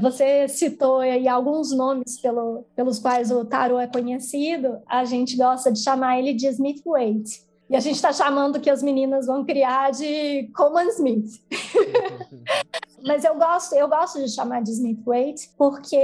Você 0.00 0.46
citou 0.46 0.98
aí 0.98 1.26
alguns 1.26 1.72
nomes 1.72 2.20
pelo, 2.20 2.64
pelos 2.76 3.00
quais 3.00 3.32
o 3.32 3.44
tarô 3.44 3.80
é 3.80 3.88
conhecido. 3.88 4.78
A 4.86 5.04
gente 5.04 5.36
gosta 5.36 5.72
de 5.72 5.82
chamar 5.82 6.20
ele 6.20 6.32
de 6.32 6.46
Smith 6.46 6.82
Waite. 6.86 7.44
E 7.68 7.74
a 7.74 7.80
gente 7.80 7.96
está 7.96 8.12
chamando 8.12 8.60
que 8.60 8.70
as 8.70 8.84
meninas 8.84 9.26
vão 9.26 9.44
criar 9.44 9.90
de 9.90 10.48
Coleman 10.54 10.90
Smith. 10.90 11.42
Mas 13.06 13.24
eu 13.24 13.36
gosto, 13.36 13.74
eu 13.74 13.88
gosto 13.88 14.18
de 14.18 14.28
chamar 14.28 14.62
de 14.62 14.72
Smith 14.72 15.00
Waite 15.04 15.50
porque 15.56 15.96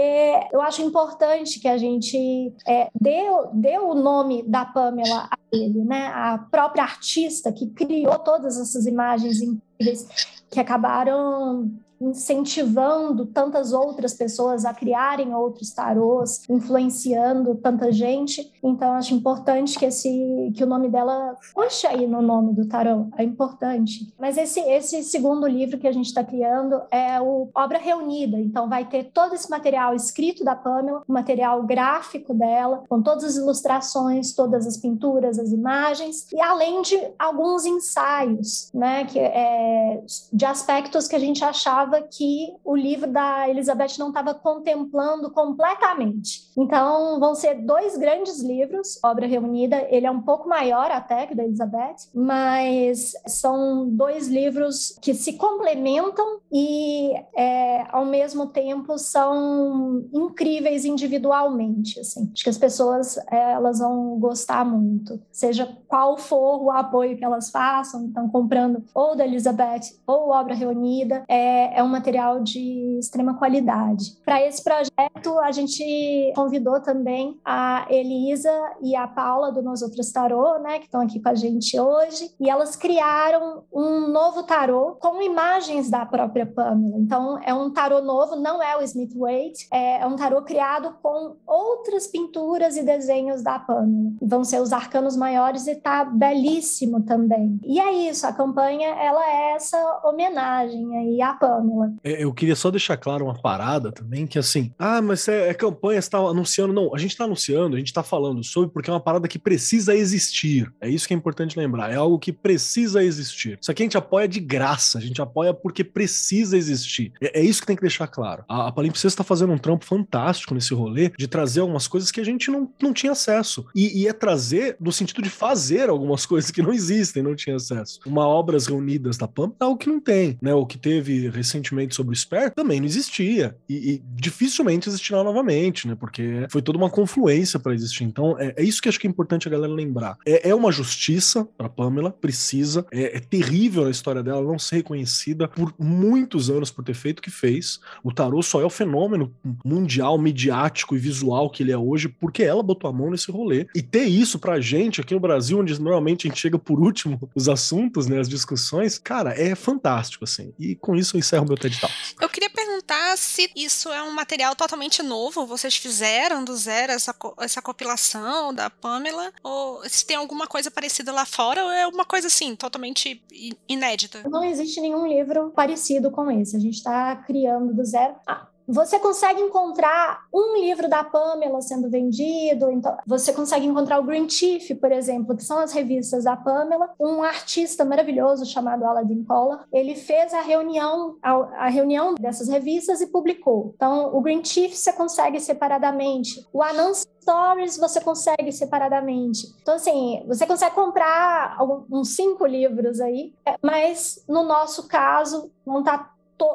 eu 0.53 0.63
acho 0.63 0.83
importante 0.83 1.59
que 1.59 1.67
a 1.67 1.77
gente 1.77 2.55
é, 2.67 2.89
dê, 2.99 3.23
dê 3.53 3.79
o 3.79 3.95
nome 3.95 4.45
da 4.45 4.65
Pamela 4.65 5.29
a 5.31 5.37
ele, 5.53 5.85
né? 5.85 6.07
A 6.15 6.39
própria 6.39 6.85
artista 6.85 7.53
que 7.53 7.67
criou 7.67 8.19
todas 8.21 8.59
essas 8.59 8.87
imagens 8.87 9.43
incríveis 9.43 10.07
que 10.49 10.61
acabaram 10.61 11.73
incentivando 12.03 13.27
tantas 13.27 13.73
outras 13.73 14.15
pessoas 14.15 14.65
a 14.65 14.75
criarem 14.75 15.35
outros 15.35 15.71
tarôs, 15.71 16.43
influenciando 16.49 17.55
tanta 17.57 17.93
gente. 17.93 18.53
Então 18.63 18.93
acho 18.93 19.15
importante 19.15 19.79
que 19.79 19.87
esse 19.87 20.53
que 20.55 20.65
o 20.65 20.67
nome 20.67 20.89
dela 20.89 21.37
conste 21.55 21.87
aí 21.87 22.07
no 22.07 22.21
nome 22.21 22.55
do 22.55 22.67
tarô, 22.67 23.07
é 23.17 23.23
importante. 23.23 24.13
Mas 24.19 24.37
esse 24.37 24.61
esse 24.61 25.03
segundo 25.05 25.47
livro 25.47 25.79
que 25.79 25.87
a 25.87 25.93
gente 25.93 26.07
está 26.07 26.25
criando 26.25 26.81
é 26.91 27.21
o 27.21 27.49
Obra 27.55 27.79
Reunida, 27.79 28.39
então 28.39 28.69
vai 28.69 28.85
ter 28.85 29.05
todo 29.05 29.35
esse 29.35 29.51
material 29.51 29.95
escrito 29.95 30.45
da 30.45 30.57
Pamela, 30.57 31.03
o 31.07 31.13
material 31.13 31.63
gráfico 31.63 32.35
dela, 32.35 32.85
com 32.89 33.03
todas 33.03 33.25
as 33.25 33.37
ilustrações, 33.37 34.35
todas 34.35 34.67
as 34.67 34.77
pinturas, 34.77 35.39
as 35.39 35.51
imagens 35.51 36.27
e 36.33 36.41
além 36.41 36.83
de 36.83 36.99
alguns 37.19 37.65
ensaios, 37.65 38.71
né, 38.75 39.05
que 39.05 39.19
é, 39.19 40.03
de 40.33 40.45
aspectos 40.45 41.07
que 41.07 41.17
a 41.17 41.19
gente 41.19 41.45
achava 41.45 41.92
achava 41.93 42.03
que 42.03 42.55
o 42.65 42.75
livro 42.75 43.11
da 43.11 43.49
Elizabeth 43.49 43.99
não 43.99 44.09
estava 44.09 44.35
contemplando 44.35 45.31
completamente. 45.31 46.51
Então, 46.57 47.21
vão 47.21 47.35
ser 47.35 47.55
dois 47.67 47.97
grandes 47.97 48.43
livros, 48.43 48.99
obra 49.05 49.27
reunida. 49.27 49.87
Ele 49.91 50.07
é 50.07 50.11
um 50.11 50.23
pouco 50.23 50.49
maior 50.49 50.91
até 50.91 51.27
que 51.27 51.35
o 51.35 51.37
da 51.37 51.45
Elizabeth, 51.45 52.09
mas 52.15 53.13
são 53.27 53.89
dois 53.89 54.29
livros 54.29 54.99
que 55.01 55.15
se 55.15 55.35
complementam 55.35 56.41
e, 56.51 57.13
é, 57.37 57.85
ao 57.91 58.05
mesmo 58.05 58.47
tempo, 58.47 58.99
são 58.99 60.05
incríveis 60.13 60.85
individualmente. 60.85 62.01
Assim. 62.01 62.31
Acho 62.33 62.45
que 62.45 62.51
as 62.51 62.59
pessoas 62.59 63.19
é, 63.31 63.53
elas 63.53 63.79
vão 63.79 64.19
gostar 64.19 64.65
muito, 64.65 65.21
seja 65.31 65.77
qual 65.89 66.17
for 66.17 66.63
o 66.63 66.71
apoio 66.71 67.17
que 67.17 67.25
elas 67.25 67.51
façam. 67.51 68.05
Então, 68.05 68.29
comprando 68.29 68.83
ou 68.95 69.17
da 69.17 69.27
Elizabeth 69.27 69.97
ou 70.07 70.31
obra 70.31 70.55
reunida, 70.55 71.25
é, 71.29 71.82
é 71.83 71.85
é 71.85 71.85
um 71.85 71.89
material 71.89 72.41
de 72.41 72.99
extrema 72.99 73.35
qualidade. 73.35 74.17
Para 74.25 74.41
esse 74.47 74.63
projeto, 74.63 75.39
a 75.41 75.51
gente 75.51 76.33
convidou 76.35 76.81
também 76.81 77.39
a 77.45 77.87
Elisa 77.91 78.53
e 78.81 78.95
a 78.95 79.07
Paula 79.09 79.51
do 79.51 79.61
Nós 79.63 79.83
Outros 79.83 80.13
Tarô, 80.13 80.59
né, 80.61 80.79
que 80.79 80.85
estão 80.85 81.01
aqui 81.01 81.21
com 81.21 81.29
a 81.29 81.35
gente 81.35 81.79
hoje, 81.79 82.31
e 82.41 82.49
elas 82.49 82.77
criaram 82.77 83.65
um 83.73 84.09
novo 84.09 84.45
tarô 84.45 84.97
com 85.01 85.21
imagens 85.21 85.91
da 85.91 86.07
própria 86.07 86.47
Pamela. 86.47 86.97
Então, 86.99 87.39
é 87.43 87.53
um 87.53 87.71
tarô 87.71 88.01
novo, 88.01 88.37
não 88.37 88.63
é 88.63 88.77
o 88.77 88.83
Smith 88.83 89.15
Waite, 89.17 89.67
é 89.73 90.07
um 90.07 90.15
tarô 90.15 90.43
criado 90.43 90.95
com 91.03 91.37
outras 91.47 92.07
pinturas 92.07 92.77
e 92.77 92.83
desenhos 92.83 93.43
da 93.43 93.59
Pamela. 93.59 94.13
Vão 94.21 94.45
ser 94.45 94.61
os 94.61 94.73
arcanos 94.73 95.17
maiores 95.17 95.67
e 95.67 95.75
tá 95.75 96.05
belíssimo 96.05 97.03
também. 97.03 97.59
E 97.65 97.81
é 97.81 97.93
isso, 98.09 98.27
a 98.27 98.33
campanha 98.33 98.89
ela 98.91 99.25
é 99.29 99.53
essa 99.55 100.01
homenagem 100.05 100.97
aí 100.97 101.21
à 101.21 101.35
Pamela. 101.35 101.72
É, 102.03 102.25
eu 102.25 102.33
queria 102.33 102.57
só 102.57 102.71
deixar 102.71 102.97
claro 102.97 103.25
uma 103.25 103.41
parada 103.41 103.91
também, 103.93 104.27
que 104.27 104.39
assim, 104.39 104.73
ah, 104.79 105.01
mas 105.01 105.27
é, 105.29 105.49
é 105.49 105.55
campanha, 105.55 106.01
você 106.01 106.11
tá 106.11 106.19
anunciando. 106.19 106.73
Não, 106.73 106.95
a 106.95 106.99
gente 106.99 107.17
tá 107.17 107.25
anunciando, 107.25 107.77
a 107.77 107.79
gente 107.79 107.93
tá 107.93 108.03
falando 108.03 108.43
sobre 108.45 108.71
porque 108.71 108.91
é 108.91 108.93
uma 108.93 109.01
parada 109.01 109.29
que 109.29 109.39
precisa 109.39 109.95
existir. 109.95 110.73
É 110.81 110.89
isso 110.89 111.07
que 111.07 111.15
é 111.15 111.17
importante 111.17 111.59
lembrar. 111.59 111.93
É 111.93 111.97
algo 111.97 112.19
que 112.19 112.33
precisa 112.33 113.03
existir. 113.03 113.59
Isso 113.61 113.71
aqui 113.71 113.83
a 113.83 113.87
gente 113.87 113.97
apoia 113.97 114.29
de 114.29 114.41
graça, 114.41 114.99
a 114.99 115.01
gente 115.01 115.21
apoia 115.23 115.55
porque 115.55 115.83
precisa 115.85 116.57
existir. 116.57 117.13
É, 117.21 117.41
é 117.41 117.45
isso 117.45 117.61
que 117.61 117.67
tem 117.67 117.77
que 117.77 117.83
deixar 117.83 118.07
claro. 118.07 118.45
A, 118.49 118.69
a 118.69 118.73
Palimpsesta 118.73 119.23
tá 119.23 119.25
fazendo 119.25 119.53
um 119.53 119.59
trampo 119.59 119.85
fantástico 119.85 120.55
nesse 120.55 120.75
rolê 120.75 121.11
de 121.17 121.27
trazer 121.27 121.61
algumas 121.61 121.87
coisas 121.87 122.11
que 122.11 122.21
a 122.21 122.25
gente 122.25 122.51
não, 122.51 122.71
não 122.83 122.93
tinha 122.93 123.13
acesso. 123.13 123.67
E, 123.75 124.03
e 124.03 124.09
é 124.09 124.13
trazer 124.13 124.77
no 124.81 124.93
sentido 124.93 125.23
de 125.23 125.31
fazer 125.31 125.89
algumas 125.89 126.25
coisas 126.27 126.51
que 126.51 126.63
não 126.63 126.73
existem, 126.73 127.23
não 127.23 127.35
tinha 127.35 127.57
acesso. 127.57 128.01
Uma 128.07 128.27
obras 128.27 128.67
reunidas 128.67 129.17
da 129.17 129.29
PAM 129.29 129.53
é 129.61 129.65
algo 129.65 129.79
que 129.79 129.89
não 129.89 130.01
tem, 130.01 130.39
né? 130.41 130.55
O 130.55 130.67
que 130.67 130.79
teve 130.79 131.29
recentemente 131.29 131.52
recentemente 131.53 131.95
sobre 131.95 132.15
o 132.15 132.17
Spare 132.17 132.51
também 132.51 132.81
não 132.81 132.87
existia. 132.87 133.57
E, 133.69 133.93
e 133.93 134.03
dificilmente 134.15 134.89
existirá 134.89 135.23
novamente, 135.23 135.87
né? 135.87 135.95
Porque 135.95 136.47
foi 136.51 136.63
toda 136.63 136.79
uma 136.79 136.91
confluência 136.91 137.59
para 137.59 137.75
existir. 137.75 138.05
Então, 138.05 138.39
é, 138.39 138.55
é, 138.57 138.63
isso 138.63 138.81
que 138.81 138.89
acho 138.89 138.99
que 138.99 139.07
é 139.07 139.11
importante 139.11 139.47
a 139.47 139.51
galera 139.51 139.73
lembrar. 139.73 140.17
É, 140.27 140.51
é 140.51 140.55
uma 140.55 140.73
justiça 140.73 141.47
para 141.57 141.69
Pamela, 141.69 142.11
precisa. 142.11 142.87
É, 142.91 143.17
é, 143.17 143.21
terrível 143.21 143.87
a 143.87 143.91
história 143.91 144.23
dela 144.23 144.43
não 144.43 144.59
ser 144.59 144.77
reconhecida 144.77 145.49
por 145.49 145.75
muitos 145.79 146.51
anos 146.51 146.71
por 146.71 146.85
ter 146.85 146.95
feito 146.95 147.19
o 147.19 147.23
que 147.23 147.31
fez. 147.31 147.81
O 148.03 148.13
tarô 148.13 148.43
só 148.43 148.61
é 148.61 148.65
o 148.65 148.71
fenômeno 148.71 149.33
mundial, 149.65 150.19
midiático 150.19 150.97
e 150.97 150.99
visual 150.99 151.51
que 151.51 151.63
ele 151.63 151.73
é 151.73 151.79
hoje 151.79 152.09
porque 152.09 152.43
ela 152.43 152.63
botou 152.63 152.89
a 152.89 152.93
mão 152.93 153.11
nesse 153.11 153.31
rolê. 153.31 153.67
E 153.75 153.83
ter 153.83 154.05
isso 154.05 154.39
pra 154.39 154.61
gente 154.61 155.01
aqui 155.01 155.15
no 155.15 155.21
Brasil, 155.21 155.59
onde 155.59 155.81
normalmente 155.81 156.27
a 156.27 156.31
gente 156.31 156.41
chega 156.41 156.59
por 156.59 156.81
último 156.81 157.29
os 157.35 157.49
assuntos, 157.49 158.07
né, 158.07 158.19
as 158.19 158.29
discussões, 158.29 158.99
cara, 158.99 159.33
é 159.39 159.55
fantástico, 159.55 160.25
assim. 160.25 160.53
E 160.59 160.75
com 160.75 160.97
isso 160.97 161.17
eu 161.17 161.19
encerro 161.19 161.42
meu 161.45 161.57
TED 161.57 161.81
Talks. 161.81 162.15
Eu 162.21 162.29
queria 162.29 162.51
perguntar 162.51 163.17
se 163.17 163.51
isso 163.55 163.91
é 163.91 164.03
um 164.03 164.13
material 164.13 164.55
totalmente 164.55 165.03
novo, 165.03 165.47
vocês 165.47 165.77
fizeram 165.77 166.45
do 166.45 166.57
zero 166.57 166.93
essa, 166.93 167.15
essa 167.41 167.63
compilação 167.63 168.55
da 168.55 168.71
Pamela, 168.71 169.33
ou 169.43 169.83
se 169.89 170.05
tem 170.05 170.17
alguma 170.17 170.47
coisa 170.47 170.71
parecida 170.71 171.13
lá 171.13 171.25
fora, 171.25 171.65
ou 171.65 171.71
é 171.71 171.87
uma 171.87 172.05
coisa 172.05 172.27
assim, 172.27 172.55
totalmente 172.55 173.23
inédita? 173.69 174.23
Não 174.29 174.45
existe 174.45 174.81
nenhum 174.81 175.07
livro 175.07 175.51
parecido 175.51 176.11
com 176.11 176.31
esse. 176.31 176.57
A 176.57 176.61
gente 176.61 176.77
está 176.77 177.17
criando 177.17 177.75
do 177.75 177.85
zero. 177.85 178.15
Ah, 178.27 178.47
você 178.67 178.99
consegue 178.99 179.41
encontrar 179.41 180.27
um 180.33 180.57
livro 180.59 180.89
da 180.89 181.05
Pamela 181.05 181.61
sendo 181.61 181.91
vendido, 181.91 182.71
então 182.71 182.97
você 183.07 183.33
consegue 183.33 183.67
encontrar 183.67 183.99
o 183.99 184.05
Green 184.05 184.29
Chief, 184.29 184.75
por 184.79 184.93
exemplo, 184.93 185.37
que 185.37 185.45
são 185.45 185.59
as 185.59 185.73
revistas 185.73 186.25
da 186.25 186.37
Pamela. 186.37 186.91
Um 186.99 187.23
artista 187.23 187.85
maravilhoso 187.85 188.47
chamado 188.47 188.85
Aladdin 188.85 189.25
Collar, 189.25 189.67
ele 189.73 189.95
fez 189.95 190.33
a 190.33 190.41
reunião, 190.41 191.17
a, 191.23 191.33
a 191.67 191.69
reunião 191.69 192.15
dessas 192.15 192.49
revistas 192.49 193.01
e 193.01 193.07
publicou. 193.07 193.73
Então, 193.75 194.15
o 194.15 194.21
Green 194.21 194.45
Chief 194.45 194.75
você 194.75 194.93
consegue 194.93 195.41
separadamente. 195.41 196.47
O 196.53 196.63
Anansi 196.63 197.07
Stories 197.23 197.79
você 197.79 198.01
consegue 198.01 198.51
separadamente. 198.53 199.47
Então, 199.63 199.75
assim, 199.75 200.25
você 200.27 200.47
consegue 200.47 200.75
comprar 200.75 201.57
uns 201.91 202.17
cinco 202.17 202.45
livros 202.45 203.01
aí, 203.01 203.33
mas 203.63 204.25
no 204.29 204.43
nosso 204.43 204.89
caso, 204.89 205.51
não 205.65 205.83
tá 205.83 206.13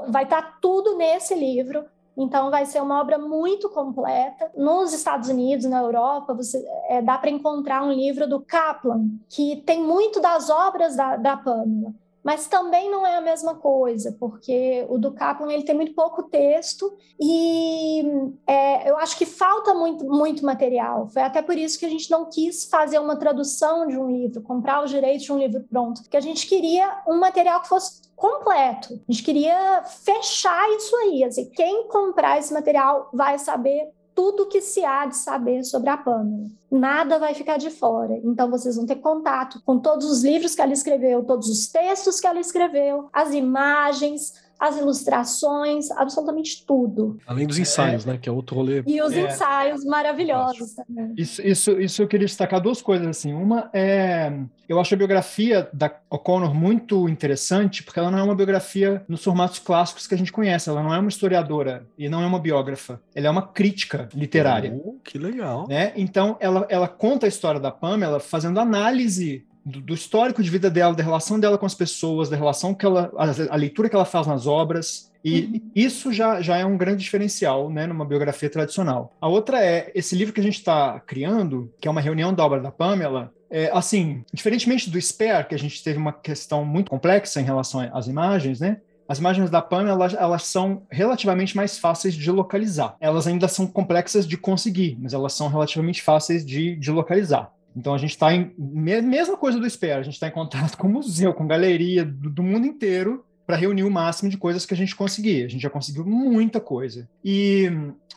vai 0.10 0.24
estar 0.24 0.42
tá 0.42 0.58
tudo 0.62 0.98
nesse 0.98 1.34
livro. 1.34 1.86
Então, 2.18 2.50
vai 2.50 2.66
ser 2.66 2.82
uma 2.82 3.00
obra 3.00 3.18
muito 3.18 3.70
completa. 3.70 4.52
Nos 4.56 4.92
Estados 4.92 5.30
Unidos, 5.30 5.66
na 5.66 5.80
Europa, 5.80 6.34
você, 6.34 6.66
é, 6.90 7.02
dá 7.02 7.18
para 7.18 7.30
encontrar 7.30 7.84
um 7.84 7.92
livro 7.92 8.28
do 8.28 8.42
Kaplan, 8.42 9.08
que 9.30 9.58
tem 9.58 9.84
muito 9.84 10.20
das 10.20 10.50
obras 10.50 10.96
da, 10.96 11.16
da 11.16 11.38
Pamela 11.38 11.94
mas 12.28 12.46
também 12.46 12.92
não 12.92 13.08
é 13.08 13.16
a 13.16 13.22
mesma 13.22 13.56
coisa, 13.56 14.14
porque 14.20 14.86
o 14.90 14.98
do 14.98 15.14
Kaplan 15.14 15.50
ele 15.50 15.64
tem 15.64 15.74
muito 15.74 15.94
pouco 15.94 16.24
texto 16.24 16.94
e 17.18 18.04
é, 18.46 18.90
eu 18.90 18.98
acho 18.98 19.18
que 19.18 19.26
falta 19.26 19.74
muito, 19.74 20.04
muito 20.04 20.44
material. 20.44 21.08
Foi 21.08 21.22
até 21.22 21.42
por 21.42 21.58
isso 21.58 21.80
que 21.80 21.86
a 21.86 21.90
gente 21.90 22.12
não 22.12 22.26
quis 22.26 22.66
fazer 22.66 23.00
uma 23.00 23.16
tradução 23.16 23.88
de 23.88 23.98
um 23.98 24.12
livro, 24.12 24.42
comprar 24.42 24.84
os 24.84 24.92
direitos 24.92 25.24
de 25.24 25.32
um 25.32 25.38
livro 25.38 25.64
pronto, 25.70 26.02
porque 26.02 26.18
a 26.18 26.22
gente 26.22 26.48
queria 26.48 27.02
um 27.08 27.18
material 27.18 27.62
que 27.62 27.70
fosse 27.70 28.02
completo. 28.18 29.00
A 29.08 29.12
gente 29.12 29.24
queria 29.24 29.84
fechar 29.86 30.68
isso 30.72 30.94
aí. 30.98 31.24
Assim, 31.24 31.46
quem 31.52 31.88
comprar 31.88 32.40
esse 32.40 32.52
material 32.52 33.10
vai 33.14 33.38
saber 33.38 33.94
tudo 34.16 34.48
que 34.48 34.60
se 34.60 34.84
há 34.84 35.06
de 35.06 35.16
saber 35.16 35.64
sobre 35.64 35.92
a 35.92 35.96
Pamela. 35.96 36.48
Nada 36.72 37.20
vai 37.20 37.36
ficar 37.36 37.58
de 37.58 37.70
fora. 37.70 38.20
Então 38.24 38.50
vocês 38.50 38.76
vão 38.76 38.88
ter 38.88 38.96
contato 38.96 39.62
com 39.64 39.78
todos 39.78 40.10
os 40.10 40.24
livros 40.24 40.56
que 40.56 40.62
ela 40.62 40.74
escreveu, 40.74 41.24
todos 41.24 41.48
os 41.48 41.68
textos 41.68 42.20
que 42.20 42.26
ela 42.26 42.40
escreveu, 42.40 43.08
as 43.14 43.32
imagens, 43.32 44.34
as 44.60 44.78
ilustrações, 44.78 45.92
absolutamente 45.92 46.66
tudo. 46.66 47.18
Além 47.26 47.46
dos 47.46 47.60
ensaios, 47.60 48.06
é. 48.06 48.12
né? 48.12 48.20
Que 48.22 48.28
é 48.28 48.32
outro 48.32 48.56
rolê. 48.56 48.84
E 48.86 49.02
os 49.02 49.14
é. 49.14 49.28
ensaios 49.28 49.84
maravilhosos 49.86 50.74
também. 50.74 51.14
Isso, 51.18 51.42
isso, 51.42 51.80
isso 51.80 52.02
eu 52.02 52.08
queria 52.08 52.26
destacar 52.26 52.60
duas 52.62 52.82
coisas, 52.82 53.08
assim. 53.08 53.34
Uma 53.34 53.70
é... 53.74 54.32
Eu 54.68 54.82
acho 54.82 54.94
a 54.94 54.98
biografia 54.98 55.70
da 55.72 55.90
O'Connor 56.10 56.54
muito 56.54 57.08
interessante, 57.08 57.84
porque 57.84 58.00
ela 58.00 58.12
não 58.12 58.20
é 58.20 58.24
uma 58.24 58.36
biografia 58.36 59.02
nos 59.08 59.24
formatos 59.24 59.60
clássicos 59.60 60.06
que 60.06 60.14
a 60.14 60.18
gente 60.18 60.32
conhece. 60.32 60.70
Ela 60.70 60.84
não 60.84 60.94
é 60.94 61.00
uma 61.00 61.08
historiadora 61.08 61.88
e 61.98 62.10
não 62.10 62.22
é 62.22 62.26
uma 62.26 62.38
biógrafa. 62.38 63.00
Ela 63.16 63.28
é 63.28 63.30
uma 63.30 63.48
crítica 63.48 64.10
literária. 64.14 64.74
Oh, 64.84 64.98
que 65.02 65.18
legal. 65.18 65.68
Né? 65.70 65.94
Então, 65.96 66.36
ela, 66.42 66.68
ela 66.70 66.88
conta 66.88 67.26
a 67.26 67.30
história 67.30 67.62
da 67.62 67.72
Pamela 67.72 68.20
fazendo 68.20 68.60
análise 68.60 69.47
do, 69.68 69.82
do, 69.82 69.94
histórico 69.94 70.42
de 70.42 70.50
vida 70.50 70.70
dela, 70.70 70.96
da 70.96 71.04
relação 71.04 71.40
dela 71.40 71.58
com 71.58 71.66
as 71.66 71.76
pessoas, 71.76 72.30
da 72.30 72.38
relação 72.38 72.74
que 72.74 72.86
ela, 72.86 73.12
a, 73.18 73.54
a 73.54 73.56
leitura 73.58 73.90
que 73.90 73.96
ela 73.96 74.06
faz 74.06 74.26
nas 74.26 74.48
obras. 74.48 75.12
E 75.24 75.42
uhum. 75.42 75.72
isso 75.76 76.14
já, 76.14 76.42
já 76.42 76.58
é 76.58 76.66
um 76.66 76.78
grande 76.78 77.04
diferencial, 77.04 77.70
né, 77.70 77.86
numa 77.86 78.06
biografia 78.06 78.50
tradicional. 78.50 79.14
A 79.20 79.28
outra 79.28 79.64
é 79.64 79.92
esse 79.94 80.16
livro 80.16 80.34
que 80.34 80.40
a 80.40 80.44
gente 80.44 80.58
está 80.58 81.00
criando, 81.02 81.72
que 81.82 81.88
é 81.88 81.92
uma 81.92 82.00
reunião 82.00 82.34
da 82.34 82.46
obra 82.46 82.62
da 82.62 82.72
Pamela. 82.72 83.34
É, 83.50 83.70
assim, 83.74 84.24
diferentemente 84.34 84.90
do 84.90 85.02
Spare, 85.02 85.48
que 85.48 85.56
a 85.56 85.60
gente 85.60 85.84
teve 85.84 85.98
uma 85.98 86.14
questão 86.14 86.64
muito 86.64 86.90
complexa 86.90 87.42
em 87.42 87.46
relação 87.46 87.82
às 87.94 88.08
imagens, 88.08 88.60
né? 88.60 88.78
As 89.08 89.20
imagens 89.20 89.50
da 89.50 89.62
Pamela, 89.62 89.92
elas, 89.92 90.14
elas, 90.14 90.44
são 90.44 90.84
relativamente 90.92 91.56
mais 91.56 91.78
fáceis 91.78 92.14
de 92.14 92.30
localizar. 92.30 92.96
Elas 93.00 93.26
ainda 93.26 93.48
são 93.48 93.66
complexas 93.66 94.28
de 94.28 94.38
conseguir, 94.38 94.98
mas 95.00 95.14
elas 95.14 95.32
são 95.32 95.48
relativamente 95.48 96.02
fáceis 96.02 96.46
de, 96.46 96.76
de 96.76 96.92
localizar. 96.92 97.54
Então 97.78 97.94
a 97.94 97.98
gente 97.98 98.10
está 98.12 98.34
em 98.34 98.52
mesma 98.58 99.38
coisa 99.38 99.60
do 99.60 99.68
Espera, 99.68 100.00
a 100.00 100.04
gente 100.04 100.16
está 100.16 100.28
em 100.28 100.32
contato 100.32 100.76
com 100.78 100.90
museu, 100.90 101.34
com 101.34 101.46
galeria 101.46 102.04
do, 102.04 102.30
do 102.30 102.42
mundo 102.42 102.66
inteiro 102.66 103.24
para 103.46 103.56
reunir 103.56 103.84
o 103.84 103.92
máximo 103.92 104.30
de 104.30 104.38
coisas 104.38 104.66
que 104.66 104.74
a 104.74 104.78
gente 104.78 104.96
conseguir. 104.96 105.46
A 105.46 105.48
gente 105.48 105.62
já 105.62 105.70
conseguiu 105.70 106.04
muita 106.04 106.60
coisa. 106.60 107.08
E 107.24 107.72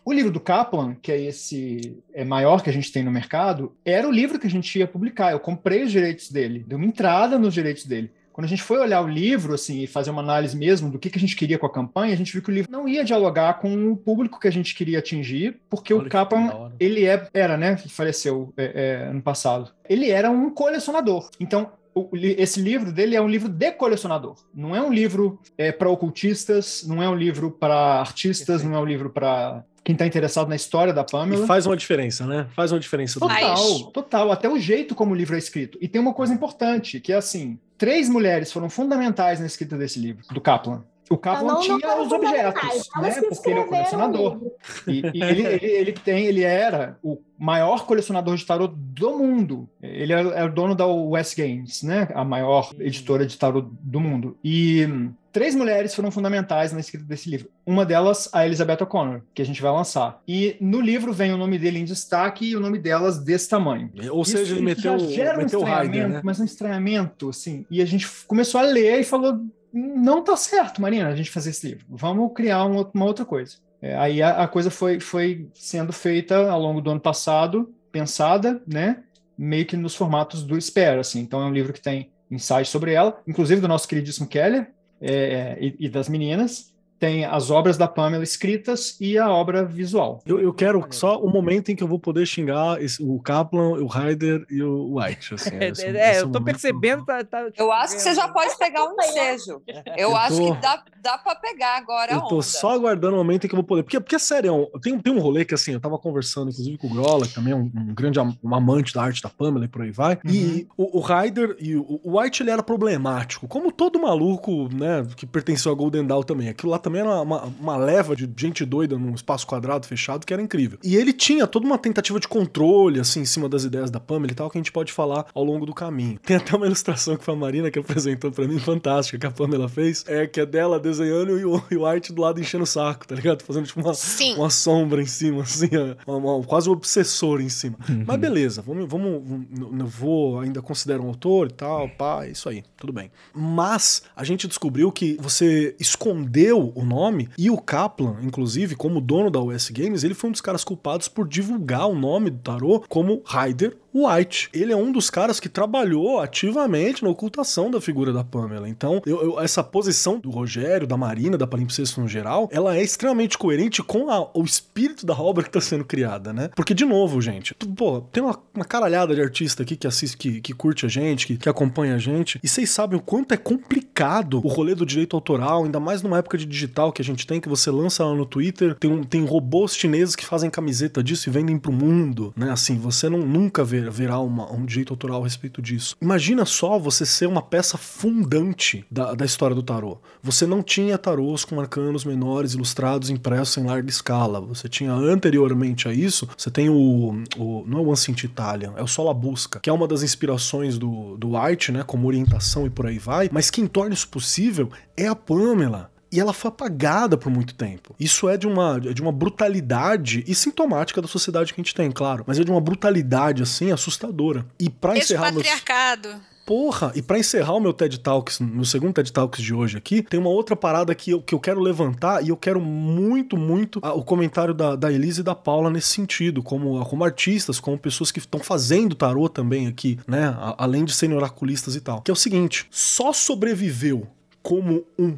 o 0.04 0.12
livro 0.12 0.32
do 0.32 0.40
Kaplan, 0.40 0.96
que 1.00 1.12
é 1.12 1.20
esse 1.20 1.96
é 2.12 2.24
maior 2.24 2.62
que 2.62 2.70
a 2.70 2.72
gente 2.72 2.90
tem 2.90 3.04
no 3.04 3.12
mercado, 3.12 3.72
era 3.84 4.08
o 4.08 4.10
livro 4.10 4.40
que 4.40 4.46
a 4.46 4.50
gente 4.50 4.76
ia 4.76 4.88
publicar. 4.88 5.30
Eu 5.30 5.38
comprei 5.38 5.84
os 5.84 5.92
direitos 5.92 6.32
dele, 6.32 6.64
dei 6.66 6.76
uma 6.76 6.86
entrada 6.86 7.38
nos 7.38 7.54
direitos 7.54 7.84
dele. 7.84 8.10
Quando 8.32 8.44
a 8.44 8.48
gente 8.48 8.62
foi 8.62 8.78
olhar 8.78 9.02
o 9.02 9.08
livro, 9.08 9.54
assim, 9.54 9.82
e 9.82 9.86
fazer 9.86 10.10
uma 10.10 10.22
análise 10.22 10.56
mesmo 10.56 10.90
do 10.90 10.98
que, 10.98 11.10
que 11.10 11.18
a 11.18 11.20
gente 11.20 11.36
queria 11.36 11.58
com 11.58 11.66
a 11.66 11.72
campanha, 11.72 12.12
a 12.12 12.16
gente 12.16 12.32
viu 12.32 12.42
que 12.42 12.50
o 12.50 12.54
livro 12.54 12.70
não 12.70 12.88
ia 12.88 13.04
dialogar 13.04 13.54
com 13.54 13.90
o 13.90 13.96
público 13.96 14.38
que 14.38 14.48
a 14.48 14.52
gente 14.52 14.74
queria 14.74 14.98
atingir, 14.98 15.60
porque 15.68 15.92
Olha 15.92 16.06
o 16.06 16.08
Kaplan, 16.08 16.72
ele 16.78 17.04
é, 17.04 17.28
era, 17.34 17.56
né, 17.56 17.76
faleceu 17.76 18.52
é, 18.56 18.72
é, 19.04 19.08
ano 19.08 19.22
passado. 19.22 19.70
Ele 19.88 20.10
era 20.10 20.30
um 20.30 20.50
colecionador. 20.50 21.30
Então, 21.40 21.72
esse 22.12 22.60
livro 22.60 22.92
dele 22.92 23.16
é 23.16 23.20
um 23.20 23.28
livro 23.28 23.48
de 23.48 23.72
colecionador. 23.72 24.36
Não 24.54 24.74
é 24.74 24.80
um 24.80 24.92
livro 24.92 25.40
é, 25.58 25.72
para 25.72 25.88
ocultistas, 25.88 26.84
não 26.86 27.02
é 27.02 27.08
um 27.08 27.14
livro 27.14 27.50
para 27.50 28.00
artistas, 28.00 28.46
Perfeito. 28.46 28.70
não 28.70 28.78
é 28.78 28.80
um 28.80 28.86
livro 28.86 29.10
para 29.10 29.64
quem 29.82 29.94
está 29.94 30.06
interessado 30.06 30.48
na 30.48 30.56
história 30.56 30.92
da 30.92 31.02
Pamela. 31.02 31.44
E 31.44 31.46
faz 31.46 31.66
uma 31.66 31.76
diferença, 31.76 32.26
né? 32.26 32.46
Faz 32.54 32.70
uma 32.70 32.78
diferença. 32.78 33.18
Total, 33.18 33.84
total. 33.92 34.30
Até 34.32 34.48
o 34.48 34.58
jeito 34.58 34.94
como 34.94 35.12
o 35.12 35.16
livro 35.16 35.34
é 35.34 35.38
escrito. 35.38 35.78
E 35.80 35.88
tem 35.88 36.00
uma 36.00 36.14
coisa 36.14 36.32
importante, 36.32 37.00
que 37.00 37.12
é 37.12 37.16
assim, 37.16 37.58
três 37.80 38.10
mulheres 38.10 38.52
foram 38.52 38.68
fundamentais 38.68 39.40
na 39.40 39.46
escrita 39.46 39.76
desse 39.76 39.98
livro, 39.98 40.22
do 40.30 40.40
Kaplan. 40.40 40.84
O 41.10 41.18
Kaplan 41.18 41.54
não, 41.54 41.60
tinha 41.60 41.76
não 41.76 42.06
os 42.06 42.12
objetos, 42.12 42.88
né? 43.00 43.12
Porque 43.28 43.50
ele 43.50 43.58
é 43.58 43.62
um 43.62 43.66
colecionador. 43.66 44.40
E, 44.86 45.02
e 45.12 45.22
ele, 45.22 45.42
ele, 45.44 45.66
ele, 45.66 45.92
tem, 45.92 46.26
ele 46.26 46.44
era 46.44 46.96
o 47.02 47.18
maior 47.36 47.84
colecionador 47.84 48.36
de 48.36 48.46
tarot 48.46 48.72
do 48.76 49.18
mundo. 49.18 49.68
Ele 49.82 50.12
é, 50.12 50.20
é 50.20 50.44
o 50.44 50.52
dono 50.52 50.72
da 50.72 50.86
West 50.86 51.36
Games, 51.36 51.82
né? 51.82 52.06
A 52.14 52.24
maior 52.24 52.70
editora 52.78 53.26
de 53.26 53.36
tarot 53.36 53.68
do 53.82 53.98
mundo. 53.98 54.38
E 54.44 54.86
três 55.32 55.56
mulheres 55.56 55.96
foram 55.96 56.12
fundamentais 56.12 56.72
na 56.72 56.78
escrita 56.78 57.04
desse 57.04 57.28
livro. 57.28 57.48
Uma 57.66 57.84
delas, 57.84 58.28
a 58.32 58.46
Elizabeth 58.46 58.82
O'Connor, 58.82 59.22
que 59.34 59.42
a 59.42 59.44
gente 59.44 59.60
vai 59.60 59.72
lançar. 59.72 60.22
E 60.28 60.56
no 60.60 60.80
livro 60.80 61.12
vem 61.12 61.32
o 61.32 61.36
nome 61.36 61.58
dele 61.58 61.80
em 61.80 61.84
destaque 61.84 62.50
e 62.50 62.56
o 62.56 62.60
nome 62.60 62.78
delas 62.78 63.18
desse 63.18 63.48
tamanho. 63.48 63.90
Ou 64.12 64.22
isso, 64.22 64.30
seja, 64.30 64.54
ele 64.54 64.62
meteu, 64.62 64.96
já 64.96 65.06
gera 65.08 65.36
meteu 65.36 65.58
um 65.58 65.62
estranhamento, 65.64 66.08
né? 66.08 66.20
mas 66.22 66.38
um 66.38 66.44
estranhamento, 66.44 67.30
assim. 67.30 67.66
E 67.68 67.82
a 67.82 67.84
gente 67.84 68.08
começou 68.28 68.60
a 68.60 68.64
ler 68.64 69.00
e 69.00 69.04
falou: 69.04 69.40
não 69.72 70.22
tá 70.22 70.36
certo, 70.36 70.80
Marina, 70.80 71.08
a 71.08 71.14
gente 71.14 71.30
fazer 71.30 71.50
esse 71.50 71.68
livro. 71.68 71.86
Vamos 71.88 72.32
criar 72.34 72.64
um, 72.64 72.80
uma 72.94 73.04
outra 73.04 73.24
coisa. 73.24 73.56
É, 73.80 73.96
aí 73.96 74.22
a, 74.22 74.42
a, 74.42 74.48
coisa 74.48 74.70
foi, 74.70 75.00
foi 75.00 75.48
sendo 75.54 75.92
feita 75.92 76.50
ao 76.50 76.60
longo 76.60 76.80
do 76.80 76.90
ano 76.90 77.00
passado, 77.00 77.72
pensada, 77.90 78.62
né? 78.66 79.02
Meio 79.38 79.64
que 79.64 79.76
nos 79.76 79.94
formatos 79.94 80.42
do 80.42 80.60
Spare, 80.60 81.00
assim. 81.00 81.20
Então 81.20 81.40
é 81.40 81.46
um 81.46 81.52
livro 81.52 81.72
que 81.72 81.80
tem 81.80 82.10
ensaios 82.30 82.68
sobre 82.68 82.92
ela, 82.92 83.20
inclusive 83.26 83.60
do 83.60 83.68
nosso 83.68 83.88
queridíssimo 83.88 84.28
Keller 84.28 84.70
é, 85.00 85.14
é 85.14 85.58
e, 85.60 85.76
e 85.80 85.88
das 85.88 86.08
meninas 86.08 86.69
tem 87.00 87.24
as 87.24 87.50
obras 87.50 87.78
da 87.78 87.88
Pamela 87.88 88.22
escritas 88.22 88.96
e 89.00 89.16
a 89.16 89.30
obra 89.30 89.64
visual. 89.64 90.20
Eu, 90.26 90.38
eu 90.38 90.52
quero 90.52 90.86
só 90.90 91.18
o 91.18 91.30
momento 91.30 91.72
em 91.72 91.76
que 91.76 91.82
eu 91.82 91.88
vou 91.88 91.98
poder 91.98 92.26
xingar 92.26 92.80
esse, 92.80 93.02
o 93.02 93.18
Kaplan, 93.20 93.80
o 93.80 93.86
Ryder 93.86 94.44
e 94.50 94.62
o 94.62 94.98
White. 94.98 95.34
Assim, 95.34 95.50
é, 95.58 95.68
esse, 95.70 95.86
é, 95.86 96.10
esse 96.10 96.20
eu 96.20 96.30
tô 96.30 96.42
percebendo. 96.42 97.04
Tá, 97.06 97.24
tá, 97.24 97.48
eu 97.56 97.72
acho 97.72 97.96
que 97.96 98.02
você 98.02 98.14
já 98.14 98.28
pode 98.28 98.56
pegar 98.58 98.84
um 98.84 98.94
ensejo. 99.00 99.62
Eu, 99.66 100.10
eu 100.10 100.16
acho 100.16 100.36
tô, 100.36 100.54
que 100.54 100.60
dá, 100.60 100.84
dá 101.02 101.18
pra 101.18 101.34
pegar 101.36 101.78
agora. 101.78 102.12
Eu 102.12 102.20
tô 102.22 102.36
onda. 102.36 102.42
só 102.42 102.72
aguardando 102.72 103.14
o 103.14 103.18
momento 103.18 103.46
em 103.46 103.48
que 103.48 103.54
eu 103.54 103.58
vou 103.58 103.64
poder. 103.64 103.82
Porque, 103.82 103.98
porque 103.98 104.18
sério, 104.18 104.70
tem, 104.82 104.98
tem 104.98 105.12
um 105.12 105.20
rolê 105.20 105.46
que 105.46 105.54
assim, 105.54 105.72
eu 105.72 105.80
tava 105.80 105.98
conversando, 105.98 106.50
inclusive, 106.50 106.76
com 106.76 106.86
o 106.86 106.90
Grola, 106.90 107.26
que 107.26 107.34
também 107.34 107.54
é 107.54 107.56
um, 107.56 107.70
um 107.74 107.94
grande 107.94 108.20
um 108.20 108.54
amante 108.54 108.92
da 108.92 109.02
arte 109.02 109.22
da 109.22 109.30
Pamela 109.30 109.64
e 109.64 109.68
por 109.68 109.80
aí 109.80 109.90
vai. 109.90 110.18
Uhum. 110.24 110.30
E 110.30 110.68
o, 110.76 110.98
o 110.98 111.00
Ryder 111.00 111.56
e 111.58 111.76
o, 111.76 112.00
o 112.04 112.20
White 112.20 112.42
ele 112.42 112.50
era 112.50 112.62
problemático, 112.62 113.48
como 113.48 113.72
todo 113.72 113.98
maluco, 113.98 114.68
né, 114.74 115.06
que 115.16 115.24
pertenceu 115.24 115.72
a 115.72 115.74
Golden 115.74 116.06
Dawn 116.06 116.22
também. 116.22 116.50
Aquilo 116.50 116.70
lá 116.70 116.78
também 116.78 116.89
também 116.90 117.02
era 117.02 117.22
uma, 117.22 117.44
uma 117.44 117.76
leva 117.76 118.16
de 118.16 118.28
gente 118.36 118.64
doida 118.64 118.98
num 118.98 119.14
espaço 119.14 119.46
quadrado 119.46 119.86
fechado 119.86 120.26
que 120.26 120.32
era 120.32 120.42
incrível. 120.42 120.78
E 120.82 120.96
ele 120.96 121.12
tinha 121.12 121.46
toda 121.46 121.64
uma 121.64 121.78
tentativa 121.78 122.18
de 122.18 122.26
controle, 122.26 122.98
assim, 122.98 123.20
em 123.20 123.24
cima 123.24 123.48
das 123.48 123.62
ideias 123.62 123.90
da 123.90 124.00
Pamela 124.00 124.32
e 124.32 124.34
tal, 124.34 124.50
que 124.50 124.58
a 124.58 124.60
gente 124.60 124.72
pode 124.72 124.92
falar 124.92 125.26
ao 125.32 125.44
longo 125.44 125.64
do 125.64 125.72
caminho. 125.72 126.18
Tem 126.18 126.36
até 126.36 126.56
uma 126.56 126.66
ilustração 126.66 127.16
que 127.16 127.24
foi 127.24 127.34
a 127.34 127.36
Marina 127.36 127.70
que 127.70 127.78
apresentou 127.78 128.32
para 128.32 128.46
mim, 128.48 128.58
fantástica, 128.58 129.18
que 129.18 129.26
a 129.26 129.30
Pamela 129.30 129.68
fez, 129.68 130.04
é 130.08 130.26
que 130.26 130.40
é 130.40 130.46
dela 130.46 130.80
desenhando 130.80 131.38
e 131.38 131.44
o, 131.44 131.62
e 131.70 131.76
o 131.76 131.86
arte 131.86 132.12
do 132.12 132.20
lado 132.20 132.40
enchendo 132.40 132.64
o 132.64 132.66
saco, 132.66 133.06
tá 133.06 133.14
ligado? 133.14 133.42
Fazendo 133.42 133.66
tipo 133.66 133.80
uma, 133.80 133.92
uma 134.36 134.50
sombra 134.50 135.00
em 135.00 135.06
cima, 135.06 135.42
assim, 135.42 135.70
uma, 136.06 136.16
uma, 136.16 136.44
quase 136.44 136.68
um 136.68 136.72
obsessor 136.72 137.40
em 137.40 137.48
cima. 137.48 137.78
Uhum. 137.88 138.04
Mas 138.06 138.16
beleza, 138.18 138.62
vamos, 138.62 138.88
vamos, 138.88 139.22
vamos, 139.24 139.94
vou, 139.94 140.40
ainda 140.40 140.60
considero 140.60 141.04
um 141.04 141.08
autor 141.08 141.48
e 141.48 141.52
tal, 141.52 141.88
pá, 141.90 142.24
é 142.24 142.30
isso 142.30 142.48
aí, 142.48 142.64
tudo 142.76 142.92
bem. 142.92 143.10
Mas 143.32 144.02
a 144.16 144.24
gente 144.24 144.48
descobriu 144.48 144.90
que 144.90 145.16
você 145.20 145.74
escondeu 145.78 146.72
o 146.80 146.84
nome. 146.84 147.28
E 147.36 147.50
o 147.50 147.58
Kaplan, 147.58 148.16
inclusive, 148.22 148.74
como 148.74 149.00
dono 149.00 149.30
da 149.30 149.40
US 149.40 149.70
Games, 149.70 150.04
ele 150.04 150.14
foi 150.14 150.28
um 150.28 150.32
dos 150.32 150.40
caras 150.40 150.64
culpados 150.64 151.08
por 151.08 151.28
divulgar 151.28 151.88
o 151.88 151.94
nome 151.94 152.30
do 152.30 152.38
tarô 152.38 152.82
como 152.88 153.22
Ryder 153.26 153.76
White. 153.92 154.48
Ele 154.52 154.72
é 154.72 154.76
um 154.76 154.92
dos 154.92 155.10
caras 155.10 155.40
que 155.40 155.48
trabalhou 155.48 156.20
ativamente 156.20 157.02
na 157.02 157.10
ocultação 157.10 157.70
da 157.70 157.80
figura 157.80 158.12
da 158.12 158.22
Pamela. 158.22 158.68
Então, 158.68 159.02
eu, 159.04 159.22
eu, 159.22 159.40
essa 159.40 159.62
posição 159.62 160.18
do 160.18 160.30
Rogério, 160.30 160.86
da 160.86 160.96
Marina, 160.96 161.36
da 161.36 161.46
Palimpsesto 161.46 162.00
no 162.00 162.08
geral, 162.08 162.48
ela 162.52 162.76
é 162.76 162.82
extremamente 162.82 163.36
coerente 163.36 163.82
com 163.82 164.08
a, 164.10 164.30
o 164.32 164.44
espírito 164.44 165.04
da 165.04 165.14
obra 165.14 165.42
que 165.42 165.48
está 165.48 165.60
sendo 165.60 165.84
criada, 165.84 166.32
né? 166.32 166.50
Porque, 166.54 166.72
de 166.72 166.84
novo, 166.84 167.20
gente, 167.20 167.54
tu, 167.54 167.68
pô, 167.68 168.00
tem 168.00 168.22
uma, 168.22 168.38
uma, 168.54 168.64
caralhada 168.64 169.14
de 169.14 169.20
artista 169.20 169.62
aqui 169.62 169.74
que 169.74 169.86
assiste, 169.86 170.16
que, 170.16 170.40
que 170.40 170.52
curte 170.52 170.86
a 170.86 170.88
gente, 170.88 171.26
que, 171.26 171.36
que 171.36 171.48
acompanha 171.48 171.96
a 171.96 171.98
gente, 171.98 172.38
e 172.42 172.48
vocês 172.48 172.70
sabem 172.70 172.98
o 172.98 173.02
quanto 173.02 173.34
é 173.34 173.36
complicado 173.36 174.40
o 174.44 174.48
rolê 174.48 174.74
do 174.74 174.86
direito 174.86 175.16
autoral, 175.16 175.64
ainda 175.64 175.80
mais 175.80 176.02
numa 176.02 176.18
época 176.18 176.38
de 176.38 176.46
digital 176.46 176.69
que 176.92 177.02
a 177.02 177.04
gente 177.04 177.26
tem, 177.26 177.40
que 177.40 177.48
você 177.48 177.70
lança 177.70 178.04
lá 178.04 178.14
no 178.14 178.24
Twitter, 178.24 178.74
tem, 178.74 178.90
um, 178.90 179.02
tem 179.02 179.24
robôs 179.24 179.76
chineses 179.76 180.16
que 180.16 180.24
fazem 180.24 180.50
camiseta 180.50 181.02
disso 181.02 181.28
e 181.28 181.32
vendem 181.32 181.58
pro 181.58 181.72
mundo, 181.72 182.32
né? 182.36 182.50
Assim, 182.50 182.78
você 182.78 183.08
não, 183.08 183.20
nunca 183.20 183.64
vê 183.64 183.88
virar 183.90 184.20
uma, 184.20 184.50
um 184.52 184.64
direito 184.64 184.92
autoral 184.92 185.20
a 185.20 185.24
respeito 185.24 185.60
disso. 185.60 185.96
Imagina 186.00 186.44
só 186.44 186.78
você 186.78 187.04
ser 187.04 187.26
uma 187.26 187.42
peça 187.42 187.76
fundante 187.76 188.84
da, 188.90 189.14
da 189.14 189.24
história 189.24 189.54
do 189.54 189.62
tarô. 189.62 189.98
Você 190.22 190.46
não 190.46 190.62
tinha 190.62 190.96
tarôs 190.96 191.44
com 191.44 191.60
arcanos 191.60 192.04
menores 192.04 192.54
ilustrados 192.54 193.10
impressos 193.10 193.56
em 193.56 193.66
larga 193.66 193.88
escala. 193.88 194.40
Você 194.40 194.68
tinha 194.68 194.92
anteriormente 194.92 195.88
a 195.88 195.92
isso, 195.92 196.28
você 196.36 196.50
tem 196.50 196.68
o. 196.68 197.24
o 197.36 197.64
não 197.66 197.78
é 197.78 197.82
o 197.82 197.90
Ancient 197.90 198.24
Italian, 198.24 198.72
é 198.76 198.82
o 198.82 198.86
Sola 198.86 199.12
Busca, 199.12 199.60
que 199.60 199.70
é 199.70 199.72
uma 199.72 199.86
das 199.86 200.02
inspirações 200.02 200.78
do, 200.78 201.16
do 201.16 201.36
White, 201.36 201.72
né? 201.72 201.82
Como 201.82 202.06
orientação 202.06 202.66
e 202.66 202.70
por 202.70 202.86
aí 202.86 202.98
vai. 202.98 203.28
Mas 203.32 203.50
quem 203.50 203.66
torna 203.66 203.94
isso 203.94 204.08
possível 204.08 204.70
é 204.96 205.06
a 205.06 205.14
Pamela 205.14 205.89
e 206.12 206.18
ela 206.18 206.32
foi 206.32 206.48
apagada 206.48 207.16
por 207.16 207.30
muito 207.30 207.54
tempo. 207.54 207.94
Isso 207.98 208.28
é 208.28 208.36
de 208.36 208.46
uma, 208.46 208.80
é 208.84 208.92
de 208.92 209.02
uma 209.02 209.12
brutalidade 209.12 210.24
e 210.26 210.34
sintomática 210.34 211.00
da 211.00 211.08
sociedade 211.08 211.52
que 211.52 211.60
a 211.60 211.62
gente 211.62 211.74
tem, 211.74 211.90
claro, 211.90 212.24
mas 212.26 212.38
é 212.38 212.44
de 212.44 212.50
uma 212.50 212.60
brutalidade 212.60 213.42
assim 213.42 213.70
assustadora. 213.70 214.44
E 214.58 214.68
para 214.68 214.98
encerrar 214.98 215.32
meus... 215.32 215.44
patriarcado. 215.44 216.30
Porra, 216.50 216.90
e 216.96 217.02
para 217.02 217.16
encerrar 217.16 217.52
o 217.52 217.60
meu 217.60 217.72
TED 217.72 218.00
Talks, 218.00 218.40
meu 218.40 218.64
segundo 218.64 218.92
TED 218.92 219.12
Talks 219.12 219.40
de 219.40 219.54
hoje 219.54 219.78
aqui, 219.78 220.02
tem 220.02 220.18
uma 220.18 220.30
outra 220.30 220.56
parada 220.56 220.92
que 220.96 221.12
eu, 221.12 221.22
que 221.22 221.32
eu 221.32 221.38
quero 221.38 221.60
levantar 221.60 222.24
e 222.24 222.30
eu 222.30 222.36
quero 222.36 222.60
muito, 222.60 223.36
muito 223.36 223.78
a, 223.80 223.92
o 223.92 224.02
comentário 224.02 224.52
da, 224.52 224.74
da 224.74 224.90
Elise 224.90 225.20
e 225.20 225.22
da 225.22 225.32
Paula 225.32 225.70
nesse 225.70 225.90
sentido, 225.90 226.42
como, 226.42 226.84
como 226.86 227.04
artistas, 227.04 227.60
como 227.60 227.78
pessoas 227.78 228.10
que 228.10 228.18
estão 228.18 228.40
fazendo 228.40 228.96
tarô 228.96 229.28
também 229.28 229.68
aqui, 229.68 229.96
né? 230.08 230.34
A, 230.36 230.64
além 230.64 230.84
de 230.84 230.92
serem 230.92 231.14
oraculistas 231.14 231.76
e 231.76 231.80
tal. 231.80 232.02
Que 232.02 232.10
é 232.10 232.14
o 232.14 232.16
seguinte: 232.16 232.66
só 232.68 233.12
sobreviveu 233.12 234.08
como 234.42 234.84
um 234.98 235.16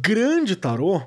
grande 0.00 0.56
tarô 0.56 1.02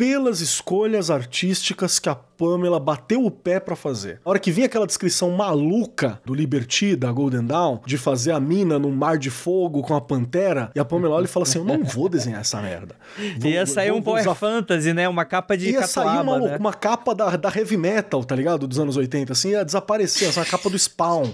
pelas 0.00 0.40
escolhas 0.40 1.10
artísticas 1.10 1.98
que 1.98 2.08
a 2.08 2.14
Pamela 2.14 2.80
bateu 2.80 3.22
o 3.22 3.30
pé 3.30 3.60
para 3.60 3.76
fazer. 3.76 4.18
A 4.24 4.30
hora 4.30 4.38
que 4.38 4.50
vinha 4.50 4.64
aquela 4.64 4.86
descrição 4.86 5.30
maluca 5.32 6.18
do 6.24 6.32
Liberty, 6.32 6.96
da 6.96 7.12
Golden 7.12 7.44
Dawn, 7.44 7.80
de 7.84 7.98
fazer 7.98 8.32
a 8.32 8.40
mina 8.40 8.78
num 8.78 8.92
mar 8.92 9.18
de 9.18 9.28
fogo 9.28 9.82
com 9.82 9.94
a 9.94 10.00
pantera, 10.00 10.70
e 10.74 10.80
a 10.80 10.86
Pamela 10.86 11.16
olha 11.16 11.26
e 11.26 11.28
fala 11.28 11.44
assim: 11.44 11.58
Eu 11.58 11.66
não 11.66 11.84
vou 11.84 12.08
desenhar 12.08 12.40
essa 12.40 12.62
merda. 12.62 12.94
Vou, 13.38 13.50
ia 13.50 13.66
sair 13.66 13.92
um 13.92 14.00
Power 14.00 14.22
usar... 14.22 14.34
Fantasy, 14.34 14.94
né? 14.94 15.06
Uma 15.06 15.26
capa 15.26 15.54
de 15.54 15.70
Ia 15.70 15.80
catuaba, 15.80 16.10
sair 16.10 16.22
uma, 16.22 16.38
né? 16.38 16.56
uma 16.56 16.72
capa 16.72 17.14
da, 17.14 17.36
da 17.36 17.52
heavy 17.54 17.76
metal, 17.76 18.24
tá 18.24 18.34
ligado? 18.34 18.66
Dos 18.66 18.78
anos 18.78 18.96
80, 18.96 19.34
assim, 19.34 19.50
ia 19.50 19.62
desaparecer, 19.62 20.28
essa 20.28 20.46
capa 20.46 20.70
do 20.70 20.78
Spawn. 20.78 21.30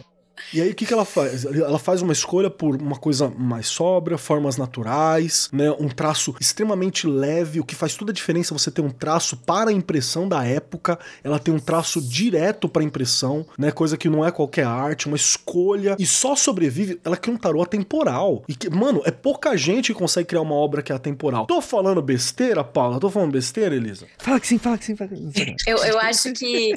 E 0.53 0.61
aí 0.61 0.70
o 0.70 0.75
que, 0.75 0.87
que 0.87 0.92
ela 0.92 1.05
faz? 1.05 1.44
Ela 1.44 1.79
faz 1.79 2.03
uma 2.03 2.12
escolha 2.12 2.51
por 2.51 2.77
uma 2.77 2.96
coisa 2.96 3.29
mais 3.29 3.66
sóbria, 3.66 4.18
formas 4.18 4.57
naturais, 4.57 5.49
né? 5.53 5.70
Um 5.72 5.88
traço 5.88 6.35
extremamente 6.40 7.07
leve, 7.07 7.61
o 7.61 7.64
que 7.64 7.75
faz 7.75 7.94
toda 7.94 8.11
a 8.11 8.14
diferença 8.14 8.55
você 8.55 8.70
ter 8.70 8.81
um 8.81 8.90
traço 8.90 9.37
para 9.37 9.70
a 9.70 9.72
impressão 9.72 10.29
da 10.29 10.44
época, 10.44 10.99
ela 11.22 11.38
tem 11.38 11.53
um 11.53 11.59
traço 11.59 12.01
direto 12.01 12.68
para 12.68 12.83
impressão, 12.83 13.46
né? 13.59 13.70
Coisa 13.70 13.96
que 13.96 14.09
não 14.09 14.25
é 14.25 14.31
qualquer 14.31 14.66
arte, 14.66 15.07
uma 15.07 15.16
escolha 15.16 15.96
e 15.99 16.07
só 16.07 16.35
sobrevive, 16.37 17.01
ela 17.05 17.16
cria 17.16 17.35
um 17.35 17.38
tarô 17.38 17.62
atemporal. 17.62 18.44
E 18.49 18.55
que, 18.55 18.70
mano, 18.70 19.03
é 19.05 19.11
pouca 19.11 19.57
gente 19.57 19.92
que 19.92 19.99
consegue 19.99 20.29
criar 20.29 20.42
uma 20.42 20.55
obra 20.55 20.83
que 20.83 20.92
é 20.92 20.94
atemporal. 20.94 21.46
Tô 21.46 21.61
falando 21.61 22.01
besteira, 22.01 22.62
Paula? 22.62 23.01
Tô 23.01 23.11
falando 23.11 23.33
besteira, 23.33 23.75
Elisa? 23.75 24.07
Fala 24.18 24.40
que 24.40 24.46
sim, 24.46 24.59
fala 24.59 24.79
que 24.79 24.85
sim, 24.85 24.96
fala 24.96 25.11
que 25.11 25.16
sim. 25.16 25.57
Eu, 25.66 25.79
eu 25.79 25.99
acho 26.01 26.33
que 26.33 26.72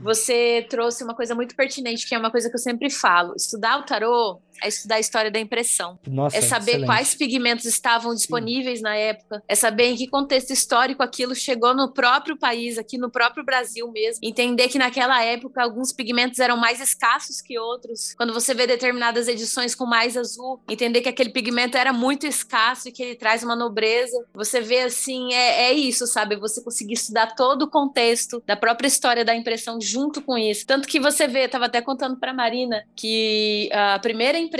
você 0.00 0.66
trouxe 0.68 1.02
uma 1.02 1.14
coisa 1.14 1.34
muito 1.34 1.54
pertinente, 1.54 2.06
que 2.06 2.14
é 2.14 2.18
uma 2.18 2.30
coisa 2.30 2.48
que 2.48 2.54
eu 2.54 2.60
sempre 2.60 2.90
falo. 3.04 3.34
Estudar 3.36 3.78
o 3.78 3.82
tarô 3.82 4.40
é 4.64 4.68
estudar 4.68 4.96
a 4.96 5.00
história 5.00 5.30
da 5.30 5.38
impressão. 5.38 5.98
Nossa, 6.06 6.36
é 6.36 6.40
saber 6.40 6.72
excelente. 6.72 6.86
quais 6.86 7.14
pigmentos 7.14 7.66
estavam 7.66 8.14
disponíveis 8.14 8.78
Sim. 8.78 8.84
na 8.84 8.96
época. 8.96 9.42
É 9.46 9.54
saber 9.54 9.84
em 9.84 9.96
que 9.96 10.08
contexto 10.08 10.50
histórico 10.50 11.02
aquilo 11.02 11.34
chegou 11.34 11.74
no 11.74 11.92
próprio 11.92 12.36
país, 12.36 12.78
aqui 12.78 12.96
no 12.96 13.10
próprio 13.10 13.44
Brasil 13.44 13.90
mesmo. 13.92 14.20
Entender 14.22 14.68
que 14.68 14.78
naquela 14.78 15.22
época 15.22 15.62
alguns 15.62 15.92
pigmentos 15.92 16.38
eram 16.38 16.56
mais 16.56 16.80
escassos 16.80 17.40
que 17.40 17.58
outros. 17.58 18.14
Quando 18.14 18.32
você 18.32 18.54
vê 18.54 18.66
determinadas 18.66 19.28
edições 19.28 19.74
com 19.74 19.84
mais 19.84 20.16
azul, 20.16 20.60
entender 20.68 21.02
que 21.02 21.08
aquele 21.08 21.30
pigmento 21.30 21.76
era 21.76 21.92
muito 21.92 22.26
escasso 22.26 22.88
e 22.88 22.92
que 22.92 23.02
ele 23.02 23.14
traz 23.16 23.42
uma 23.42 23.54
nobreza. 23.54 24.24
Você 24.32 24.60
vê 24.60 24.80
assim, 24.80 25.32
é, 25.34 25.70
é 25.70 25.72
isso, 25.72 26.06
sabe? 26.06 26.36
Você 26.36 26.62
conseguir 26.62 26.94
estudar 26.94 27.34
todo 27.34 27.62
o 27.62 27.70
contexto 27.70 28.42
da 28.46 28.56
própria 28.56 28.88
história 28.88 29.24
da 29.24 29.34
impressão 29.34 29.78
junto 29.80 30.22
com 30.22 30.38
isso. 30.38 30.66
Tanto 30.66 30.88
que 30.88 30.98
você 30.98 31.28
vê, 31.28 31.40
estava 31.40 31.66
até 31.66 31.82
contando 31.82 32.16
para 32.16 32.32
Marina 32.32 32.84
que 32.96 33.68
a 33.72 33.98
primeira 33.98 34.38
impressão 34.38 34.53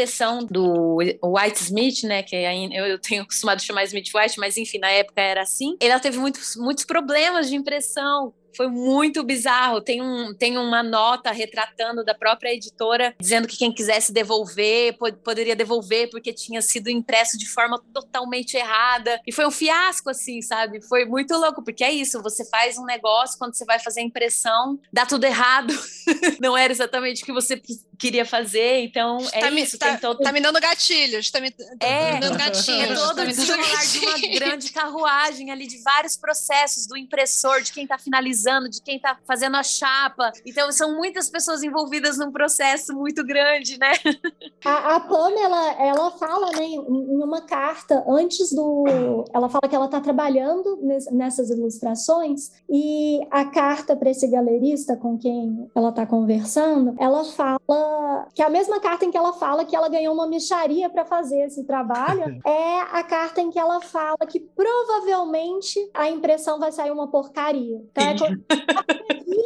do 0.46 0.98
White 1.22 1.62
Smith, 1.62 2.02
né, 2.04 2.22
que 2.22 2.36
eu 2.36 2.98
tenho 2.98 3.22
acostumado 3.22 3.56
a 3.56 3.62
chamar 3.62 3.84
Smith 3.84 4.10
White, 4.14 4.38
mas 4.38 4.56
enfim, 4.56 4.78
na 4.78 4.90
época 4.90 5.20
era 5.20 5.42
assim, 5.42 5.76
ela 5.80 6.00
teve 6.00 6.18
muitos, 6.18 6.56
muitos 6.56 6.84
problemas 6.84 7.48
de 7.48 7.56
impressão, 7.56 8.32
foi 8.56 8.68
muito 8.68 9.22
bizarro. 9.22 9.80
Tem, 9.80 10.02
um, 10.02 10.34
tem 10.34 10.56
uma 10.56 10.82
nota 10.82 11.30
retratando 11.30 12.04
da 12.04 12.14
própria 12.14 12.54
editora, 12.54 13.14
dizendo 13.18 13.48
que 13.48 13.56
quem 13.56 13.72
quisesse 13.72 14.12
devolver, 14.12 14.96
pod 14.98 15.16
poderia 15.24 15.56
devolver, 15.56 16.10
porque 16.10 16.32
tinha 16.32 16.60
sido 16.60 16.88
impresso 16.88 17.38
de 17.38 17.48
forma 17.48 17.82
totalmente 17.92 18.56
errada. 18.56 19.20
E 19.26 19.32
foi 19.32 19.46
um 19.46 19.50
fiasco, 19.50 20.10
assim, 20.10 20.42
sabe? 20.42 20.80
Foi 20.82 21.04
muito 21.04 21.34
louco, 21.34 21.62
porque 21.62 21.84
é 21.84 21.92
isso, 21.92 22.22
você 22.22 22.44
faz 22.44 22.78
um 22.78 22.84
negócio, 22.84 23.38
quando 23.38 23.54
você 23.54 23.64
vai 23.64 23.78
fazer 23.78 24.00
a 24.00 24.04
impressão, 24.04 24.78
dá 24.92 25.06
tudo 25.06 25.24
errado. 25.24 25.74
Não 26.40 26.56
era 26.56 26.72
exatamente 26.72 27.22
o 27.22 27.26
que 27.26 27.32
você 27.32 27.60
queria 27.98 28.24
fazer, 28.24 28.84
então 28.84 29.18
é 29.32 29.40
tá 29.40 29.50
isso. 29.50 29.74
Me, 29.74 29.78
tá, 29.78 29.98
todo... 29.98 30.18
tá, 30.20 30.32
me 30.32 30.40
dando 30.40 30.60
gatilhos, 30.60 31.30
tá 31.30 31.40
me, 31.40 31.50
tá 31.52 31.64
é, 31.80 32.14
me 32.14 32.20
dando 32.20 32.38
gatilhos. 32.38 32.90
É 32.90 32.94
todo 32.94 33.16
tá 33.16 33.24
desenrolar 33.24 33.86
de 33.86 33.98
uma 33.98 34.38
grande 34.38 34.72
carruagem 34.72 35.50
ali, 35.50 35.66
de 35.66 35.82
vários 35.82 36.16
processos, 36.16 36.86
do 36.86 36.96
impressor, 36.96 37.62
de 37.62 37.72
quem 37.72 37.86
tá 37.86 37.98
finalizando 37.98 38.43
de 38.68 38.82
quem 38.82 38.96
está 38.96 39.16
fazendo 39.26 39.56
a 39.56 39.62
chapa. 39.62 40.32
Então, 40.44 40.70
são 40.72 40.96
muitas 40.96 41.30
pessoas 41.30 41.62
envolvidas 41.62 42.18
num 42.18 42.30
processo 42.30 42.94
muito 42.94 43.24
grande, 43.24 43.78
né? 43.78 43.92
A, 44.64 44.96
a 44.96 45.00
Pamela, 45.00 45.72
ela 45.78 46.10
fala, 46.12 46.50
né, 46.52 46.64
em 46.64 47.22
uma 47.22 47.42
carta, 47.42 48.04
antes 48.08 48.52
do. 48.52 48.84
Ela 49.32 49.48
fala 49.48 49.68
que 49.68 49.74
ela 49.74 49.86
está 49.86 50.00
trabalhando 50.00 50.78
nessas 51.12 51.50
ilustrações, 51.50 52.50
e 52.68 53.20
a 53.30 53.44
carta 53.44 53.96
para 53.96 54.10
esse 54.10 54.26
galerista 54.26 54.96
com 54.96 55.18
quem 55.18 55.70
ela 55.74 55.90
está 55.90 56.06
conversando, 56.06 56.94
ela 56.98 57.24
fala 57.24 58.28
que 58.34 58.42
a 58.42 58.50
mesma 58.50 58.80
carta 58.80 59.04
em 59.04 59.10
que 59.10 59.16
ela 59.16 59.32
fala 59.32 59.64
que 59.64 59.76
ela 59.76 59.88
ganhou 59.88 60.14
uma 60.14 60.26
micharia 60.26 60.88
para 60.88 61.04
fazer 61.04 61.40
esse 61.40 61.64
trabalho 61.64 62.40
é 62.44 62.80
a 62.80 63.02
carta 63.02 63.40
em 63.40 63.50
que 63.50 63.58
ela 63.58 63.80
fala 63.80 64.18
que 64.28 64.40
provavelmente 64.40 65.78
a 65.92 66.08
impressão 66.08 66.58
vai 66.58 66.72
sair 66.72 66.90
uma 66.90 67.08
porcaria. 67.08 67.82
Então, 67.90 68.26
é 68.26 68.33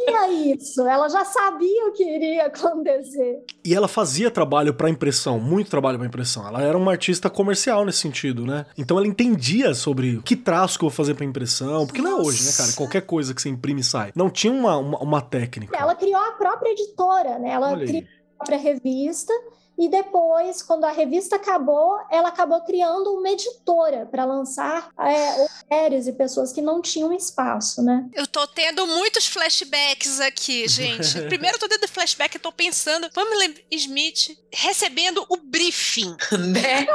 sabia 0.09 0.53
isso, 0.55 0.87
ela 0.87 1.07
já 1.09 1.23
sabia 1.25 1.87
o 1.87 1.91
que 1.91 2.03
iria 2.03 2.45
acontecer. 2.47 3.43
E 3.63 3.73
ela 3.73 3.87
fazia 3.87 4.29
trabalho 4.31 4.73
para 4.73 4.89
impressão, 4.89 5.39
muito 5.39 5.69
trabalho 5.69 5.97
para 5.97 6.07
impressão. 6.07 6.47
Ela 6.47 6.61
era 6.61 6.77
uma 6.77 6.91
artista 6.91 7.29
comercial 7.29 7.85
nesse 7.85 7.99
sentido, 7.99 8.45
né? 8.45 8.65
Então 8.77 8.97
ela 8.97 9.07
entendia 9.07 9.73
sobre 9.73 10.21
que 10.23 10.35
traço 10.35 10.77
que 10.77 10.85
eu 10.85 10.89
vou 10.89 10.95
fazer 10.95 11.13
para 11.13 11.25
impressão, 11.25 11.85
porque 11.85 12.01
Nossa. 12.01 12.15
não 12.15 12.23
é 12.23 12.27
hoje, 12.27 12.43
né, 12.45 12.51
cara? 12.55 12.71
Qualquer 12.73 13.01
coisa 13.01 13.33
que 13.33 13.41
você 13.41 13.49
imprime 13.49 13.83
sai. 13.83 14.11
Não 14.15 14.29
tinha 14.29 14.53
uma, 14.53 14.77
uma, 14.77 14.99
uma 14.99 15.21
técnica. 15.21 15.77
Ela 15.77 15.95
criou 15.95 16.17
a 16.17 16.31
própria 16.33 16.71
editora, 16.71 17.39
né? 17.39 17.51
Ela 17.51 17.77
criou 17.77 18.03
a 18.03 18.45
própria 18.45 18.57
revista 18.57 19.33
e 19.79 19.87
depois, 19.87 20.61
quando 20.61 20.83
a 20.83 20.91
revista 20.91 21.37
acabou, 21.37 21.97
ela 22.11 22.27
acabou 22.27 22.59
criando 22.63 23.13
uma 23.13 23.29
editora 23.29 24.05
para 24.05 24.25
lançar 24.25 24.89
é, 24.99 25.47
mulheres 25.63 26.05
e 26.05 26.11
pessoas 26.11 26.51
que 26.51 26.61
não 26.61 26.81
tinham 26.81 27.13
espaço, 27.13 27.81
né? 27.81 28.05
Eu 28.13 28.27
tô 28.27 28.45
tendo 28.45 28.85
muitos 28.85 29.25
flashbacks 29.27 30.19
aqui, 30.19 30.67
gente. 30.67 31.21
Primeiro 31.29 31.55
eu 31.55 31.59
tô 31.61 31.69
tendo 31.69 31.87
flashback, 31.87 32.35
eu 32.35 32.41
tô 32.41 32.51
pensando, 32.51 33.09
Pamela 33.11 33.53
Smith 33.71 34.37
recebendo 34.51 35.25
o 35.29 35.37
briefing. 35.37 36.17
Né? 36.49 36.85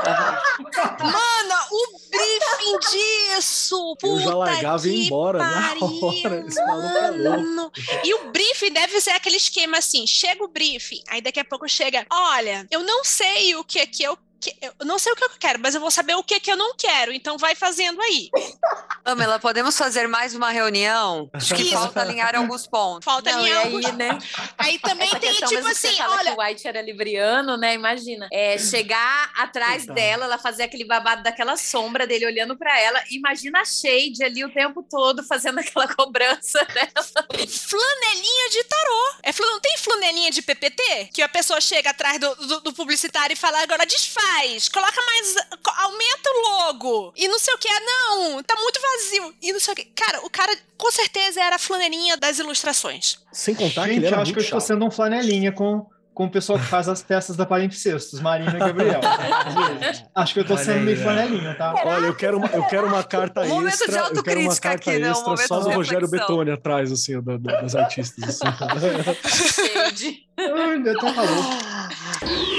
Mana, 1.00 1.66
o 1.70 1.98
briefing 2.16 2.78
disso! 2.90 3.96
Eu 4.02 4.20
já 4.20 4.34
largava 4.34 4.88
e 4.88 5.06
embora 5.06 5.38
pariu, 5.44 5.80
na 5.80 6.06
hora. 6.06 6.44
Esse 6.46 6.60
é 6.60 7.10
louco. 7.10 7.72
E 8.04 8.14
o 8.14 8.30
briefing 8.30 8.72
deve 8.72 9.00
ser 9.00 9.10
aquele 9.10 9.36
esquema 9.36 9.78
assim: 9.78 10.06
chega 10.06 10.44
o 10.44 10.48
briefing, 10.48 11.02
aí 11.08 11.20
daqui 11.20 11.40
a 11.40 11.44
pouco 11.44 11.68
chega, 11.68 12.06
olha, 12.10 12.66
eu 12.70 12.82
não 12.82 13.04
sei 13.04 13.54
o 13.56 13.64
que 13.64 13.78
é 13.78 13.86
que 13.86 14.02
eu 14.02 14.16
que, 14.44 14.56
eu 14.62 14.72
não 14.84 14.98
sei 14.98 15.12
o 15.12 15.16
que 15.16 15.24
eu 15.24 15.30
quero, 15.38 15.58
mas 15.60 15.74
eu 15.74 15.80
vou 15.80 15.90
saber 15.90 16.14
o 16.14 16.22
que, 16.22 16.38
que 16.40 16.50
eu 16.50 16.56
não 16.56 16.74
quero. 16.76 17.12
Então 17.12 17.38
vai 17.38 17.54
fazendo 17.54 18.00
aí. 18.02 18.30
Pamela, 19.02 19.38
podemos 19.38 19.76
fazer 19.76 20.06
mais 20.06 20.34
uma 20.34 20.50
reunião? 20.50 21.28
Acho 21.32 21.54
que 21.54 21.62
Isso. 21.62 21.72
falta 21.72 22.00
alinhar 22.00 22.34
alguns 22.36 22.66
pontos. 22.66 23.04
Falta 23.04 23.30
Não, 23.32 23.38
alinhar 23.40 23.64
alguns- 23.66 23.84
aí, 23.86 23.92
né? 23.92 24.18
Aí 24.56 24.78
também 24.78 25.08
Essa 25.08 25.18
tem, 25.20 25.30
questão 25.30 25.48
tipo 25.48 25.66
assim, 25.68 26.00
olha, 26.02 26.32
que 26.34 26.38
o 26.40 26.42
White 26.42 26.68
era 26.68 26.80
libriano, 26.80 27.56
né? 27.56 27.74
Imagina. 27.74 28.28
É, 28.32 28.56
chegar 28.58 29.30
atrás 29.36 29.78
Coitado. 29.84 29.94
dela, 29.94 30.24
ela 30.24 30.38
fazer 30.38 30.62
aquele 30.64 30.84
babado 30.84 31.22
daquela 31.22 31.56
sombra 31.56 32.06
dele 32.06 32.24
olhando 32.26 32.56
pra 32.56 32.78
ela. 32.80 33.02
Imagina 33.10 33.60
a 33.60 33.64
Shade 33.64 34.22
ali 34.24 34.44
o 34.44 34.52
tempo 34.52 34.82
todo 34.82 35.22
fazendo 35.24 35.58
aquela 35.60 35.86
cobrança 35.94 36.64
dela. 36.66 37.46
flanelinha 37.46 38.50
de 38.50 38.64
tarô. 38.64 39.14
É, 39.22 39.32
não 39.38 39.60
tem 39.60 39.76
flanelinha 39.78 40.30
de 40.30 40.42
PPT? 40.42 41.10
Que 41.12 41.22
a 41.22 41.28
pessoa 41.28 41.60
chega 41.60 41.90
atrás 41.90 42.18
do, 42.18 42.34
do- 42.36 42.60
do 42.60 42.72
publicitário 42.72 43.34
e 43.34 43.36
fala, 43.36 43.62
agora 43.62 43.84
desfaz, 44.34 44.68
coloca 44.68 45.00
mais, 45.06 45.34
aumenta 45.78 46.30
o 46.30 46.40
logo. 46.50 47.12
E 47.16 47.28
não 47.28 47.38
sei 47.38 47.54
o 47.54 47.58
que, 47.58 47.68
é, 47.68 47.80
não, 47.80 48.42
tá 48.42 48.54
muito 48.56 48.80
vazio. 48.80 49.34
E 49.42 49.52
não 49.52 49.60
sei 49.60 49.72
o 49.72 49.76
que. 49.76 49.84
Cara, 49.86 50.20
o 50.24 50.30
cara 50.30 50.56
com 50.76 50.90
certeza 50.90 51.40
era 51.40 51.56
a 51.56 51.58
flanelinha 51.58 52.16
das 52.16 52.38
ilustrações. 52.38 53.18
Sem 53.32 53.54
contar 53.54 53.84
que 53.84 53.90
ele 53.90 53.94
Gente, 53.96 54.06
era 54.06 54.16
eu 54.16 54.22
acho 54.22 54.32
que 54.32 54.38
eu 54.38 54.42
estou 54.44 54.60
sendo 54.60 54.84
um 54.84 54.90
flanelinha 54.90 55.52
com, 55.52 55.86
com 56.12 56.26
o 56.26 56.30
pessoal 56.30 56.58
que 56.58 56.66
faz 56.66 56.88
as 56.88 57.02
peças 57.02 57.36
da 57.36 57.46
Palimpsestos, 57.46 58.20
Marina 58.20 58.54
e 58.56 58.58
Gabriel. 58.58 59.00
acho 60.14 60.32
que 60.34 60.40
eu 60.40 60.42
estou 60.42 60.56
Olha 60.56 60.64
sendo 60.64 60.80
meio 60.80 60.96
né? 60.98 61.02
flanelinha, 61.02 61.54
tá? 61.54 61.74
Olha, 61.84 62.06
eu 62.06 62.14
quero 62.14 62.38
uma, 62.38 62.46
eu 62.48 62.64
quero 62.66 62.86
uma 62.86 63.02
carta 63.04 63.42
Um 63.42 63.48
momento 63.48 63.76
de 63.76 63.84
extra. 63.84 63.86
Eu 63.86 63.92
quero 63.92 64.00
uma 64.02 64.08
autocrítica 64.08 64.68
carta 64.68 64.90
aqui, 64.90 64.98
né? 65.00 65.08
Um 65.08 65.12
extra 65.12 65.30
momento 65.30 65.48
só 65.48 65.58
de 65.58 65.64
do 65.64 65.70
Rogério. 65.70 66.08
Betoni 66.08 66.50
atrás, 66.50 66.92
assim, 66.92 67.20
da- 67.22 67.36
da- 67.36 67.60
das 67.62 67.74
artistas. 67.74 68.40
assim. 68.42 68.44
Eu 70.36 70.98
tô 70.98 71.12
maluco. 71.12 71.50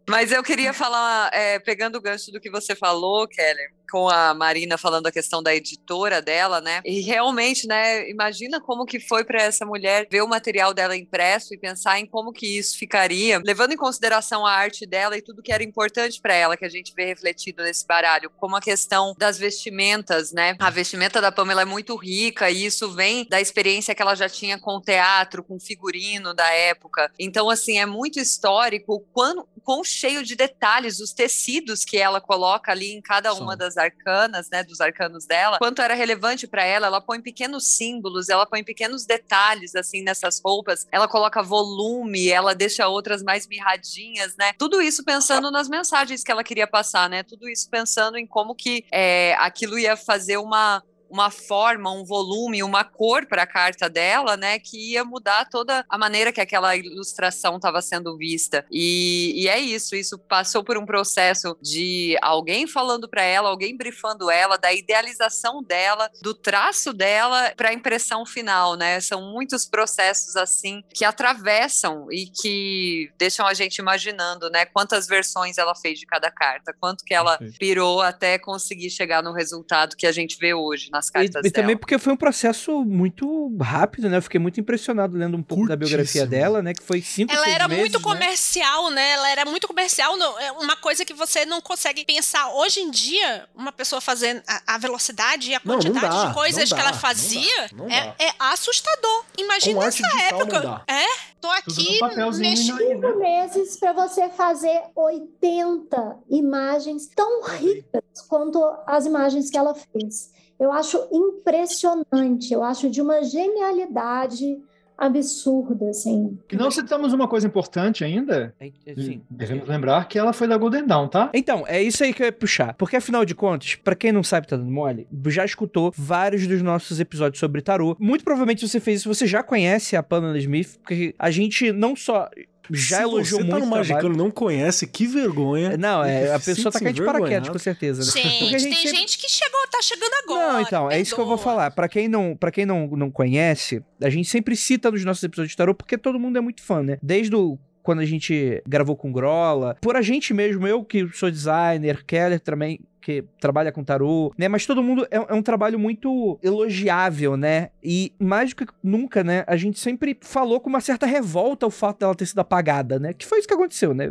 Mas 0.08 0.32
eu 0.32 0.44
queria 0.44 0.74
falar, 0.74 1.30
é, 1.34 1.60
pegando 1.60 1.98
o 1.98 2.02
gancho 2.02 2.32
do 2.32 2.40
que 2.40 2.50
você 2.50 2.76
falou, 2.76 3.28
Keller, 3.28 3.72
com 3.90 4.10
a 4.10 4.34
Marina 4.34 4.78
falando 4.78 5.08
a 5.08 5.12
questão 5.12 5.42
da 5.42 5.56
editora 5.56 6.22
dela, 6.22 6.60
né? 6.60 6.82
E 6.84 7.02
realmente, 7.02 7.68
né? 7.68 8.10
Imagina 8.10 8.60
como 8.60 8.86
que 8.86 9.00
foi 9.00 9.24
para 9.24 9.42
essa 9.42 9.66
mulher 9.66 10.08
ver 10.10 10.22
o 10.22 10.28
material 10.28 10.74
dela 10.74 10.98
impresso 10.98 11.54
e 11.54 11.58
pensar 11.58 12.00
em 12.00 12.06
como 12.06 12.34
que 12.34 12.58
isso 12.58 12.78
ficaria, 12.78 13.42
levando 13.44 13.72
em 13.72 13.78
consideração 13.78 14.46
a 14.46 14.52
arte 14.52 14.86
dela 14.86 15.18
e 15.18 15.22
tudo 15.22 15.42
que 15.42 15.52
era 15.52 15.64
importante 15.64 16.20
para 16.20 16.34
ela, 16.34 16.58
que 16.58 16.66
a 16.66 16.70
gente 16.70 16.94
vê 16.96 17.06
refletido 17.06 17.64
nesse 17.64 17.86
baralho, 17.86 18.30
como 18.38 18.56
a 18.56 18.62
questão 18.62 19.16
das 19.18 19.38
vestimentas, 19.38 20.32
né? 20.32 20.56
A 20.60 20.70
vestimenta 20.70 21.22
da 21.22 21.32
Pamela 21.32 21.62
é 21.62 21.66
muito 21.66 21.96
rica 21.96 22.50
e 22.50 22.66
isso 22.66 22.92
vem 22.92 23.26
da 23.30 23.40
experiência 23.40 23.96
que 23.96 24.02
ela 24.02 24.16
já 24.16 24.28
tinha 24.28 24.60
com 24.60 24.78
o 24.78 24.82
teatro, 24.82 25.44
com 25.44 25.56
o 25.56 25.60
figurino 25.60 26.34
da 26.34 26.50
época. 26.52 27.12
Então, 27.20 27.50
assim, 27.50 27.78
é 27.78 27.86
muito 27.86 28.20
histórico 28.20 28.96
o 28.96 29.00
quão, 29.00 29.48
quão 29.64 29.84
cheio 29.96 30.24
de 30.24 30.36
detalhes 30.36 31.00
os 31.00 31.14
tecidos 31.14 31.84
que 31.86 31.98
ela 31.98 32.20
coloca 32.20 32.72
ali 32.72 32.94
em 32.94 33.02
cada 33.02 33.34
uma 33.34 33.52
São. 33.52 33.58
das 33.58 33.78
arcanas, 33.78 34.50
né, 34.50 34.64
dos 34.64 34.82
arcanos 34.82 35.26
dela, 35.26 35.58
quanto 35.58 35.82
era 35.82 35.94
relevante 35.94 36.48
para 36.48 36.64
ela, 36.64 36.88
ela 36.88 37.02
põe 37.02 37.22
pequenos 37.22 37.68
símbolos, 37.68 38.30
ela 38.30 38.46
põe 38.46 38.64
pequenos 38.64 39.06
detalhes 39.06 39.76
assim 39.76 40.02
nessas 40.04 40.42
roupas, 40.44 40.86
ela 40.92 41.08
coloca 41.08 41.42
volume, 41.42 42.30
ela 42.30 42.54
deixa 42.54 42.88
outras 42.88 43.24
mais 43.24 43.48
mirradinhas, 43.48 44.36
né? 44.38 44.54
Tudo 44.58 44.82
isso 44.82 45.04
pensando 45.04 45.50
nas 45.50 45.70
mensagens 45.70 46.24
que 46.24 46.32
ela 46.32 46.44
queria 46.44 46.68
passar, 46.68 47.10
né? 47.10 47.24
Tudo 47.24 47.48
isso 47.48 47.70
pensando 47.70 48.18
em 48.18 48.28
como 48.28 48.56
que 48.56 48.86
é, 48.92 49.36
aquilo 49.40 49.80
ia 49.80 49.96
fazer 49.96 50.38
uma 50.38 50.84
uma 51.16 51.32
forma, 51.32 51.90
um 51.92 52.04
volume, 52.04 52.62
uma 52.62 52.84
cor 52.84 53.26
para 53.26 53.44
a 53.44 53.48
carta 53.48 53.90
dela, 53.90 54.36
né, 54.36 54.60
que 54.60 54.92
ia 54.92 55.06
mudar 55.06 55.50
toda 55.50 55.86
a 55.88 55.98
maneira 55.98 56.34
que 56.34 56.42
aquela 56.42 56.76
ilustração 56.76 57.56
estava 57.56 57.82
sendo 57.82 58.18
vista. 58.18 58.66
E, 58.70 59.34
e 59.36 59.48
é 59.48 59.58
isso, 59.58 59.96
isso 59.96 60.20
passou 60.20 60.62
por 60.62 60.78
um 60.78 60.86
processo 60.86 61.58
de 61.62 62.18
alguém 62.22 62.68
falando 62.68 63.08
para 63.08 63.24
ela, 63.24 63.50
alguém 63.50 63.78
brifando 63.78 64.30
ela, 64.30 64.58
da 64.58 64.74
idealização 64.74 65.64
dela, 65.64 66.12
do 66.22 66.34
traço 66.34 66.92
dela 66.92 67.54
para 67.56 67.70
a 67.70 67.74
impressão 67.74 68.26
final, 68.26 68.76
né? 68.76 69.00
São 69.00 69.32
muitos 69.32 69.66
processos 69.66 70.36
assim 70.36 70.84
que 70.94 71.06
atravessam 71.06 72.08
e 72.12 72.26
que 72.28 73.10
deixam 73.18 73.48
a 73.48 73.54
gente 73.54 73.78
imaginando, 73.78 74.50
né, 74.50 74.66
quantas 74.66 75.08
versões 75.08 75.58
ela 75.58 75.76
fez 75.76 75.98
de 75.98 76.06
cada 76.06 76.30
carta, 76.30 76.76
quanto 76.78 77.06
que 77.06 77.14
ela 77.14 77.40
pirou 77.58 78.02
até 78.02 78.38
conseguir 78.38 78.90
chegar 78.90 79.24
no 79.24 79.32
resultado 79.32 79.96
que 79.96 80.06
a 80.06 80.12
gente 80.12 80.38
vê 80.38 80.54
hoje 80.54 80.90
nas 81.06 81.10
E, 81.10 81.12
cartas 81.32 81.46
e 81.46 81.52
também 81.52 81.68
dela. 81.70 81.80
porque 81.80 81.98
foi 81.98 82.14
um 82.14 82.18
processo 82.18 82.84
muito 82.84 83.56
rápido, 83.62 84.10
né? 84.10 84.18
Eu 84.18 84.22
fiquei 84.22 84.40
muito 84.40 84.60
impressionado 84.60 85.18
lendo 85.18 85.38
um 85.38 85.44
pouco 85.44 85.68
da 85.68 85.76
biografia 85.76 86.22
Curtíssimo. 86.22 86.30
dela, 86.30 86.62
né? 86.62 86.74
Que 86.74 86.84
foi 86.84 87.02
cinco, 87.02 87.34
Ela 87.34 87.50
era 87.50 87.68
meses, 87.68 87.82
muito 87.82 87.98
né? 88.00 88.04
comercial, 88.04 88.90
né? 88.92 89.12
Ela 89.12 89.30
era 89.30 89.46
muito 89.46 89.68
comercial. 89.68 90.18
não- 90.18 90.40
é 90.40 90.52
uma 90.54 90.76
coisa 90.78 91.04
que 91.06 91.14
você 91.14 91.46
não 91.46 91.62
consegue 91.62 92.06
pensar. 92.06 92.50
Hoje 92.54 92.80
em 92.80 92.90
dia, 92.92 93.48
uma 93.56 93.72
pessoa 93.72 94.00
fazendo 94.02 94.42
a, 94.48 94.76
a 94.76 94.78
velocidade 94.78 95.52
e 95.52 95.56
a 95.56 95.62
Não, 95.64 95.76
não 95.76 95.82
quantidade 95.82 96.16
dá, 96.16 96.26
de 96.28 96.34
coisas 96.34 96.70
não 96.70 96.78
que 96.78 96.84
dá, 96.84 96.90
ela 96.90 96.92
não 96.92 97.00
fazia 97.00 97.68
dá, 97.72 97.78
não 97.78 97.90
é, 97.90 98.06
dá. 98.08 98.16
é 98.26 98.32
assustador. 98.40 99.24
Imagina 99.38 99.80
Com 99.80 99.84
essa 99.88 100.08
época. 100.24 100.60
não 100.60 100.72
dá. 100.72 100.84
É, 100.88 101.06
tô 101.42 101.50
aqui 101.50 102.00
mexendo. 102.02 102.82
e 102.82 102.96
não- 102.96 103.12
Cinco 103.12 103.20
meses 103.20 103.78
para 103.78 103.94
você 103.94 104.30
fazer 104.30 104.82
80 104.96 106.18
imagens 106.30 107.08
tão 107.16 107.44
ricas 107.44 108.02
quanto 108.28 108.64
as 108.88 109.06
imagens 109.06 109.50
que 109.50 109.58
ela 109.58 109.74
fez. 109.76 110.34
Eu 110.60 110.72
acho 110.72 111.08
impressionante, 111.12 112.54
eu 112.54 112.64
acho 112.64 112.90
de 112.90 113.02
uma 113.02 113.24
genialidade 113.24 114.58
absurda, 114.98 115.90
assim. 115.90 116.38
E 116.52 116.56
não 116.56 116.72
citamos 116.72 117.14
uma 117.14 117.28
coisa 117.28 117.48
importante 117.48 118.04
ainda. 118.04 118.56
É, 118.60 118.72
sim. 118.96 119.22
Devemos 119.30 119.68
lembrar 119.68 120.08
que 120.08 120.18
ela 120.18 120.34
foi 120.34 120.48
da 120.48 120.58
Golden 120.58 120.86
Dawn, 120.86 121.08
tá? 121.08 121.30
Então, 121.34 121.66
é 121.68 121.82
isso 121.82 122.04
aí 122.04 122.14
que 122.14 122.22
eu 122.22 122.28
ia 122.28 122.32
puxar. 122.32 122.74
Porque, 122.76 122.96
afinal 122.96 123.26
de 123.26 123.36
contas, 123.36 123.76
pra 123.76 123.96
quem 123.96 124.12
não 124.12 124.24
sabe, 124.24 124.48
tá 124.48 124.56
dando 124.56 124.72
mole, 124.72 125.08
já 125.28 125.44
escutou 125.44 125.94
vários 125.96 126.48
dos 126.48 126.62
nossos 126.62 127.00
episódios 127.00 127.40
sobre 127.40 127.62
tarô. 127.62 127.96
Muito 128.00 128.24
provavelmente 128.24 128.68
você 128.68 128.80
fez 128.80 129.02
isso, 129.02 129.14
você 129.14 129.28
já 129.28 129.44
conhece 129.44 129.96
a 129.96 130.04
Pamela 130.04 130.38
Smith, 130.38 130.78
porque 130.78 131.14
a 131.20 131.30
gente 131.30 131.72
não 131.72 131.96
só 131.96 132.30
já 132.72 132.98
Se 132.98 133.04
elogiou 133.04 133.40
você 133.42 133.46
muito 133.48 133.50
tá 133.54 133.60
no 133.60 133.66
Magicano 133.66 134.16
não 134.16 134.32
conhece, 134.32 134.88
que 134.88 135.06
vergonha. 135.08 135.78
Não, 135.78 136.04
é, 136.04 136.34
a 136.34 136.40
pessoa 136.40 136.72
tá 136.72 136.80
caindo 136.80 136.96
de 136.96 137.02
paraquedas, 137.04 137.28
envergonhado. 137.48 137.52
com 137.52 137.60
certeza. 137.60 138.00
né? 138.04 138.12
Gente, 138.24 138.46
gente 138.50 138.64
tem 138.64 138.74
sempre- 138.74 138.98
gente 138.98 139.18
que 139.18 139.30
chegou, 139.30 139.60
tá 139.72 139.82
chegando 139.82 140.14
agora. 140.24 140.54
Não, 140.54 140.62
então, 140.62 140.92
é 140.92 141.00
isso 141.00 141.14
que 141.16 141.22
eu 141.22 141.26
vou 141.26 141.38
falar. 141.38 141.72
Pra 141.72 141.88
quem 141.88 142.08
não, 142.08 142.36
para 142.36 142.52
quem 142.52 142.66
não, 142.66 142.88
não 142.88 143.12
conhece, 143.12 143.84
a 144.02 144.10
gente 144.10 144.30
sempre 144.30 144.56
cita 144.56 144.90
nos 144.92 145.04
nossos 145.04 145.24
episódios 145.24 145.52
de 145.52 145.58
tarô 145.58 145.74
porque 145.74 145.98
todo 145.98 146.20
mundo 146.20 146.38
é 146.38 146.42
muito 146.42 146.62
fã, 146.64 146.82
né? 146.84 146.98
Desde 147.02 147.36
o 147.36 147.58
quando 147.84 148.00
a 148.00 148.06
gente 148.06 148.64
gravou 148.68 148.96
com 148.96 149.12
Grola, 149.12 149.78
por 149.80 149.96
a 149.96 150.02
gente 150.02 150.34
mesmo, 150.34 150.66
eu 150.68 150.84
que 150.84 151.08
sou 151.14 151.30
designer, 151.30 152.04
Keller 152.04 152.40
também 152.40 152.80
que 153.06 153.24
trabalha 153.40 153.72
com 153.72 153.84
tarô, 153.84 154.34
né? 154.36 154.48
Mas 154.48 154.66
todo 154.66 154.82
mundo 154.82 155.06
é, 155.12 155.18
é 155.18 155.34
um 155.36 155.42
trabalho 155.44 155.78
muito 155.78 156.40
elogiável, 156.42 157.38
né? 157.38 157.70
E 157.84 158.12
mais 158.18 158.50
do 158.50 158.56
que 158.56 158.66
nunca, 158.82 159.24
né? 159.24 159.44
A 159.46 159.56
gente 159.56 159.80
sempre 159.80 160.18
falou 160.22 160.60
com 160.60 160.68
uma 160.68 160.82
certa 160.82 161.06
revolta 161.06 161.68
o 161.68 161.70
fato 161.70 162.00
dela 162.00 162.16
ter 162.16 162.26
sido 162.26 162.40
apagada, 162.40 162.98
né? 162.98 163.14
Que 163.14 163.24
foi 163.24 163.38
isso 163.38 163.48
que 163.48 163.54
aconteceu, 163.54 163.94
né? 163.94 164.06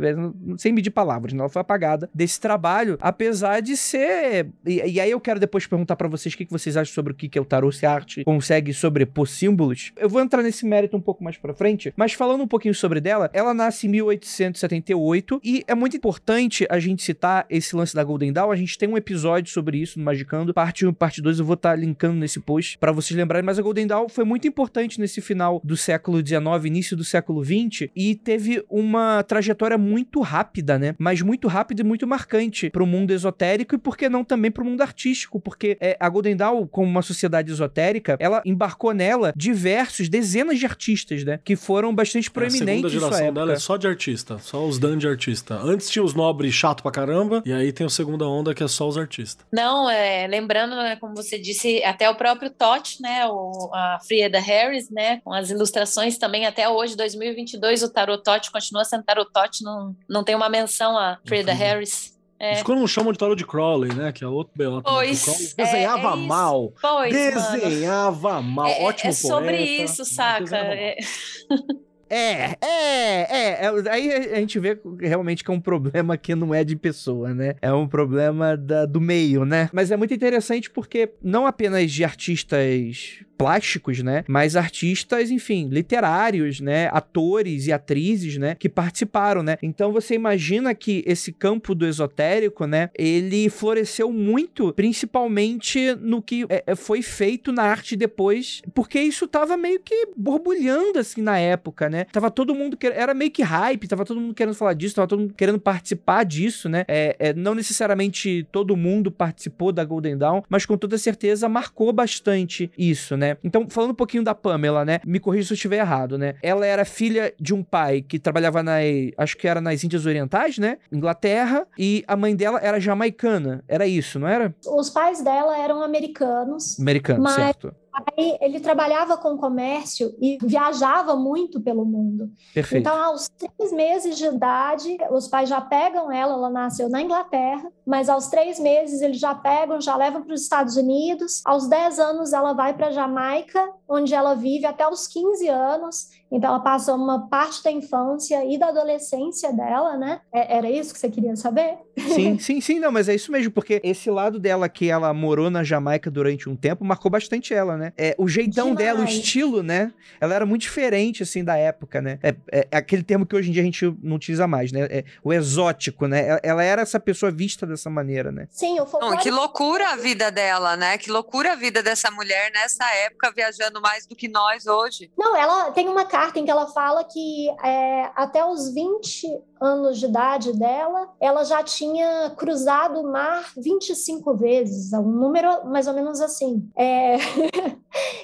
Sem 0.57 0.71
medir 0.71 0.91
palavras, 0.91 1.33
né? 1.33 1.41
Ela 1.41 1.49
foi 1.49 1.61
apagada 1.61 2.09
desse 2.13 2.39
trabalho, 2.39 2.97
apesar 3.01 3.61
de 3.61 3.75
ser. 3.75 4.47
E, 4.65 4.75
e 4.93 4.99
aí 5.01 5.11
eu 5.11 5.19
quero 5.19 5.41
depois 5.41 5.67
perguntar 5.67 5.97
pra 5.97 6.07
vocês 6.07 6.33
o 6.33 6.37
que, 6.37 6.45
que 6.45 6.51
vocês 6.51 6.77
acham 6.77 6.93
sobre 6.93 7.11
o 7.11 7.15
que, 7.15 7.27
que 7.27 7.37
é 7.37 7.41
o 7.41 7.45
tarô, 7.45 7.73
se 7.73 7.85
a 7.85 7.91
arte 7.91 8.23
consegue 8.23 8.73
sobrepor 8.73 9.27
símbolos. 9.27 9.91
Eu 9.97 10.07
vou 10.07 10.21
entrar 10.21 10.41
nesse 10.41 10.65
mérito 10.65 10.95
um 10.95 11.01
pouco 11.01 11.21
mais 11.21 11.35
pra 11.35 11.53
frente, 11.53 11.93
mas 11.97 12.13
falando 12.13 12.41
um 12.41 12.47
pouquinho 12.47 12.73
sobre 12.73 13.01
dela, 13.01 13.29
ela 13.33 13.53
nasce 13.53 13.87
em 13.87 13.89
1878 13.89 15.41
e 15.43 15.65
é 15.67 15.75
muito 15.75 15.97
importante 15.97 16.65
a 16.69 16.79
gente 16.79 17.03
citar 17.03 17.45
esse 17.49 17.75
lance 17.75 17.93
da 17.93 18.01
Golden 18.01 18.31
Dawn. 18.31 18.51
A 18.51 18.55
gente 18.55 18.77
tem 18.77 18.84
um 18.87 18.97
episódio 18.97 19.51
sobre 19.51 19.77
isso 19.77 19.99
no 19.99 20.05
Magicando, 20.05 20.53
parte 20.53 20.85
1 20.85 20.89
e 20.89 20.93
parte 20.93 21.21
2, 21.21 21.39
eu 21.39 21.45
vou 21.45 21.55
estar 21.55 21.75
linkando 21.75 22.15
nesse 22.15 22.39
post 22.39 22.77
pra 22.77 22.91
vocês 22.91 23.17
lembrarem, 23.17 23.45
mas 23.45 23.59
a 23.59 23.61
Golden 23.61 23.87
Dawn 23.87 24.09
foi 24.09 24.23
muito 24.23 24.47
importante 24.47 24.99
nesse 24.99 25.21
final 25.21 25.61
do 25.63 25.75
século 25.75 26.25
XIX, 26.25 26.65
início 26.65 26.95
do 26.95 27.03
século 27.03 27.43
XX 27.43 27.89
e 27.95 28.15
teve 28.15 28.63
uma 28.69 29.23
trajetória 29.23 29.77
muito 29.77 30.21
rápida, 30.21 30.77
né? 30.77 30.95
Mas 30.97 31.21
muito 31.21 31.47
rápida 31.47 31.81
e 31.81 31.85
muito 31.85 32.07
marcante 32.07 32.69
pro 32.69 32.85
mundo 32.85 33.11
esotérico 33.11 33.75
e 33.75 33.77
por 33.77 33.97
que 33.97 34.09
não 34.09 34.23
também 34.23 34.51
pro 34.51 34.65
mundo 34.65 34.81
artístico, 34.81 35.39
porque 35.39 35.77
é, 35.79 35.97
a 35.99 36.09
Golden 36.09 36.35
Dawn, 36.35 36.67
como 36.67 36.89
uma 36.89 37.01
sociedade 37.01 37.51
esotérica, 37.51 38.17
ela 38.19 38.41
embarcou 38.45 38.93
nela 38.93 39.33
diversos, 39.35 40.09
dezenas 40.09 40.59
de 40.59 40.65
artistas, 40.65 41.23
né? 41.23 41.39
Que 41.43 41.55
foram 41.55 41.93
bastante 41.93 42.29
A 42.29 42.33
segunda 42.33 42.49
proeminentes 42.49 42.93
em 42.93 42.99
sua 42.99 42.99
geração 42.99 43.25
época. 43.27 43.39
dela 43.39 43.53
é 43.53 43.59
só 43.59 43.77
de 43.77 43.87
artista, 43.87 44.37
só 44.39 44.65
os 44.67 44.79
Dan 44.79 44.97
de 44.97 45.07
artista. 45.07 45.59
Antes 45.61 45.89
tinha 45.89 46.03
os 46.03 46.13
nobres 46.13 46.53
chato 46.53 46.81
pra 46.81 46.91
caramba, 46.91 47.41
e 47.45 47.51
aí 47.51 47.71
tem 47.71 47.85
a 47.85 47.89
segunda 47.89 48.27
onda 48.27 48.53
que 48.53 48.63
é 48.63 48.67
só 48.75 48.87
os 48.87 48.97
artistas. 48.97 49.45
Não, 49.51 49.89
é, 49.89 50.27
lembrando, 50.27 50.75
né, 50.75 50.95
como 50.95 51.15
você 51.15 51.39
disse, 51.39 51.83
até 51.83 52.09
o 52.09 52.15
próprio 52.15 52.49
Totti, 52.49 53.01
né, 53.01 53.27
o, 53.27 53.71
a 53.73 53.99
Frieda 54.07 54.39
Harris, 54.39 54.89
né, 54.89 55.21
com 55.23 55.33
as 55.33 55.49
ilustrações 55.49 56.17
também 56.17 56.45
até 56.45 56.69
hoje, 56.69 56.95
2022, 56.95 57.83
o 57.83 57.89
Tarot 57.89 58.23
Totti 58.23 58.51
continua 58.51 58.83
sendo 58.83 59.03
Tarot 59.03 59.31
Totti, 59.31 59.63
não, 59.63 59.95
não 60.09 60.23
tem 60.23 60.35
uma 60.35 60.49
menção 60.49 60.97
a 60.97 61.17
Frieda 61.25 61.51
Frieda. 61.51 61.53
Harris. 61.53 62.15
É. 62.37 62.61
Quando 62.63 62.79
não 62.79 62.87
chamam 62.87 63.13
de 63.13 63.17
tarô 63.17 63.33
de 63.33 63.45
Crowley, 63.45 63.93
né? 63.93 64.11
Que 64.11 64.23
é 64.23 64.27
outro 64.27 64.53
B.O. 64.55 64.81
também. 64.81 64.93
Pois, 64.93 65.53
é, 65.57 65.63
desenhava 65.63 66.09
é 66.09 66.11
isso. 66.11 66.27
mal. 66.27 66.73
Pois, 66.81 67.13
mano. 67.13 67.61
desenhava 67.61 68.41
mal. 68.41 68.67
É, 68.67 68.83
Ótimo 68.83 69.09
é 69.09 69.13
sobre 69.13 69.57
poeta, 69.57 69.83
isso, 69.83 70.05
saca? 70.05 70.57
É, 72.09 72.15
É, 72.15 72.57
é, 72.61 73.27
é, 73.29 73.65
é, 73.65 73.91
Aí 73.91 74.11
a 74.11 74.35
gente 74.35 74.59
vê 74.59 74.79
realmente 74.99 75.43
que 75.43 75.51
é 75.51 75.53
um 75.53 75.59
problema 75.59 76.17
que 76.17 76.35
não 76.35 76.53
é 76.53 76.63
de 76.63 76.75
pessoa, 76.75 77.33
né? 77.33 77.55
É 77.61 77.71
um 77.73 77.87
problema 77.87 78.55
da, 78.55 78.85
do 78.85 79.01
meio, 79.01 79.45
né? 79.45 79.69
Mas 79.73 79.91
é 79.91 79.97
muito 79.97 80.13
interessante 80.13 80.69
porque 80.69 81.09
não 81.21 81.47
apenas 81.47 81.91
de 81.91 82.03
artistas 82.03 83.19
plásticos, 83.37 84.01
né? 84.01 84.23
Mas 84.27 84.55
artistas, 84.55 85.31
enfim, 85.31 85.69
literários, 85.69 86.59
né? 86.59 86.89
Atores 86.91 87.67
e 87.67 87.73
atrizes, 87.73 88.37
né? 88.37 88.55
Que 88.55 88.69
participaram, 88.69 89.43
né? 89.43 89.57
Então 89.61 89.91
você 89.91 90.15
imagina 90.15 90.73
que 90.73 91.03
esse 91.05 91.31
campo 91.31 91.75
do 91.75 91.85
esotérico, 91.85 92.65
né? 92.65 92.89
Ele 92.97 93.49
floresceu 93.49 94.11
muito, 94.11 94.73
principalmente 94.73 95.95
no 95.95 96.21
que 96.21 96.45
é, 96.49 96.63
é 96.67 96.75
foi 96.75 97.01
feito 97.01 97.51
na 97.51 97.63
arte 97.63 97.95
depois, 97.95 98.61
porque 98.73 98.99
isso 98.99 99.27
tava 99.27 99.57
meio 99.57 99.79
que 99.79 100.09
borbulhando 100.15 100.99
assim 100.99 101.21
na 101.21 101.37
época, 101.37 101.89
né? 101.89 102.05
Tava 102.11 102.29
todo 102.29 102.55
mundo 102.55 102.77
que 102.77 102.87
era 102.87 103.13
meio 103.13 103.31
que 103.31 103.41
hype, 103.41 103.87
tava 103.87 104.05
todo 104.05 104.19
mundo 104.19 104.33
querendo 104.33 104.55
falar 104.55 104.73
disso, 104.73 104.95
tava 104.95 105.07
todo 105.07 105.19
mundo 105.19 105.33
querendo 105.33 105.59
participar 105.59 106.23
disso, 106.23 106.69
né? 106.69 106.85
É, 106.87 107.15
é, 107.19 107.33
não 107.33 107.55
necessariamente 107.55 108.47
todo 108.51 108.75
mundo 108.75 109.11
participou 109.11 109.71
da 109.71 109.83
Golden 109.83 110.17
Dawn, 110.17 110.41
mas 110.49 110.65
com 110.65 110.77
toda 110.77 110.97
certeza 110.97 111.49
marcou 111.49 111.91
bastante 111.91 112.71
isso, 112.77 113.17
né? 113.17 113.24
Né? 113.25 113.37
Então, 113.43 113.67
falando 113.69 113.91
um 113.91 113.95
pouquinho 113.95 114.23
da 114.23 114.35
Pamela, 114.35 114.85
né? 114.85 114.99
Me 115.05 115.19
corrija 115.19 115.47
se 115.47 115.53
eu 115.53 115.55
estiver 115.55 115.77
errado, 115.77 116.17
né? 116.17 116.35
Ela 116.41 116.65
era 116.65 116.85
filha 116.85 117.33
de 117.39 117.53
um 117.53 117.63
pai 117.63 118.01
que 118.01 118.19
trabalhava 118.19 118.61
na, 118.61 118.75
acho 119.17 119.35
que 119.37 119.47
era 119.47 119.59
nas 119.59 119.83
Índias 119.83 120.05
Orientais, 120.05 120.57
né? 120.57 120.77
Inglaterra, 120.91 121.67
e 121.77 122.03
a 122.07 122.15
mãe 122.15 122.35
dela 122.35 122.59
era 122.61 122.79
jamaicana. 122.79 123.63
Era 123.67 123.87
isso, 123.87 124.19
não 124.19 124.27
era? 124.27 124.53
Os 124.67 124.89
pais 124.89 125.23
dela 125.23 125.57
eram 125.57 125.81
americanos. 125.81 126.79
Americanos, 126.79 127.33
certo 127.33 127.73
pai, 128.01 128.37
ele 128.41 128.59
trabalhava 128.59 129.17
com 129.17 129.37
comércio 129.37 130.15
e 130.21 130.37
viajava 130.41 131.15
muito 131.15 131.61
pelo 131.61 131.85
mundo. 131.85 132.29
Perfeito. 132.53 132.81
Então, 132.81 133.03
aos 133.03 133.29
três 133.29 133.71
meses 133.71 134.17
de 134.17 134.25
idade, 134.25 134.97
os 135.11 135.27
pais 135.27 135.49
já 135.49 135.61
pegam 135.61 136.11
ela, 136.11 136.33
ela 136.33 136.49
nasceu 136.49 136.89
na 136.89 137.01
Inglaterra, 137.01 137.71
mas 137.85 138.09
aos 138.09 138.27
três 138.27 138.59
meses 138.59 139.01
eles 139.01 139.19
já 139.19 139.33
pegam, 139.33 139.79
já 139.79 139.95
levam 139.95 140.23
para 140.23 140.33
os 140.33 140.41
Estados 140.41 140.75
Unidos. 140.75 141.41
Aos 141.45 141.67
dez 141.67 141.99
anos, 141.99 142.33
ela 142.33 142.53
vai 142.53 142.73
para 142.73 142.91
Jamaica, 142.91 143.71
onde 143.87 144.13
ela 144.13 144.33
vive 144.33 144.65
até 144.65 144.87
os 144.87 145.07
15 145.07 145.47
anos. 145.47 146.09
Então, 146.31 146.49
ela 146.49 146.59
passa 146.59 146.93
uma 146.93 147.27
parte 147.27 147.63
da 147.63 147.71
infância 147.71 148.43
e 148.43 148.57
da 148.57 148.67
adolescência 148.69 149.53
dela, 149.53 149.95
né? 149.95 150.21
É, 150.33 150.57
era 150.57 150.69
isso 150.69 150.93
que 150.93 150.99
você 150.99 151.09
queria 151.09 151.35
saber? 151.35 151.77
Sim, 151.97 152.37
sim, 152.39 152.59
sim, 152.59 152.79
não, 152.79 152.91
mas 152.91 153.07
é 153.07 153.15
isso 153.15 153.31
mesmo, 153.31 153.51
porque 153.51 153.79
esse 153.83 154.09
lado 154.09 154.39
dela 154.39 154.67
que 154.67 154.89
ela 154.89 155.13
morou 155.13 155.49
na 155.49 155.63
Jamaica 155.63 156.09
durante 156.09 156.49
um 156.49 156.55
tempo 156.55 156.83
marcou 156.83 157.09
bastante 157.11 157.53
ela, 157.53 157.77
né? 157.77 157.84
É, 157.97 158.15
o 158.17 158.27
jeitão 158.27 158.69
Demais. 158.69 158.77
dela, 158.77 158.99
o 159.01 159.03
estilo, 159.03 159.63
né? 159.63 159.93
Ela 160.19 160.35
era 160.35 160.45
muito 160.45 160.61
diferente, 160.61 161.23
assim, 161.23 161.43
da 161.43 161.57
época, 161.57 162.01
né? 162.01 162.19
É, 162.21 162.35
é, 162.51 162.67
é, 162.71 162.77
aquele 162.77 163.03
termo 163.03 163.25
que 163.25 163.35
hoje 163.35 163.49
em 163.49 163.51
dia 163.51 163.61
a 163.61 163.65
gente 163.65 163.85
não 164.01 164.15
utiliza 164.15 164.47
mais, 164.47 164.71
né? 164.71 164.87
É, 164.89 165.03
o 165.23 165.33
exótico, 165.33 166.07
né? 166.07 166.39
Ela 166.43 166.63
era 166.63 166.81
essa 166.81 166.99
pessoa 166.99 167.31
vista 167.31 167.65
dessa 167.65 167.89
maneira, 167.89 168.31
né? 168.31 168.47
Sim, 168.51 168.79
o 168.79 168.85
folclore... 168.85 169.15
Não, 169.15 169.21
que 169.21 169.31
loucura 169.31 169.89
a 169.89 169.95
vida 169.95 170.31
dela, 170.31 170.75
né? 170.75 170.97
Que 170.97 171.11
loucura 171.11 171.53
a 171.53 171.55
vida 171.55 171.81
dessa 171.83 172.09
mulher 172.11 172.51
nessa 172.51 172.85
época, 173.05 173.31
viajando 173.35 173.81
mais 173.81 174.05
do 174.05 174.15
que 174.15 174.27
nós 174.27 174.65
hoje. 174.65 175.11
Não, 175.17 175.35
ela 175.35 175.71
tem 175.71 175.87
uma 175.87 176.05
carta 176.05 176.39
em 176.39 176.45
que 176.45 176.51
ela 176.51 176.67
fala 176.67 177.03
que 177.03 177.49
é, 177.63 178.09
até 178.15 178.43
os 178.45 178.73
20 178.73 179.27
anos 179.59 179.99
de 179.99 180.05
idade 180.05 180.57
dela, 180.57 181.09
ela 181.19 181.43
já 181.43 181.63
tinha 181.63 182.31
cruzado 182.37 182.99
o 182.99 183.11
mar 183.11 183.51
25 183.57 184.35
vezes, 184.35 184.93
um 184.93 185.03
número 185.03 185.65
mais 185.65 185.87
ou 185.87 185.93
menos 185.93 186.21
assim. 186.21 186.69
É... 186.77 187.17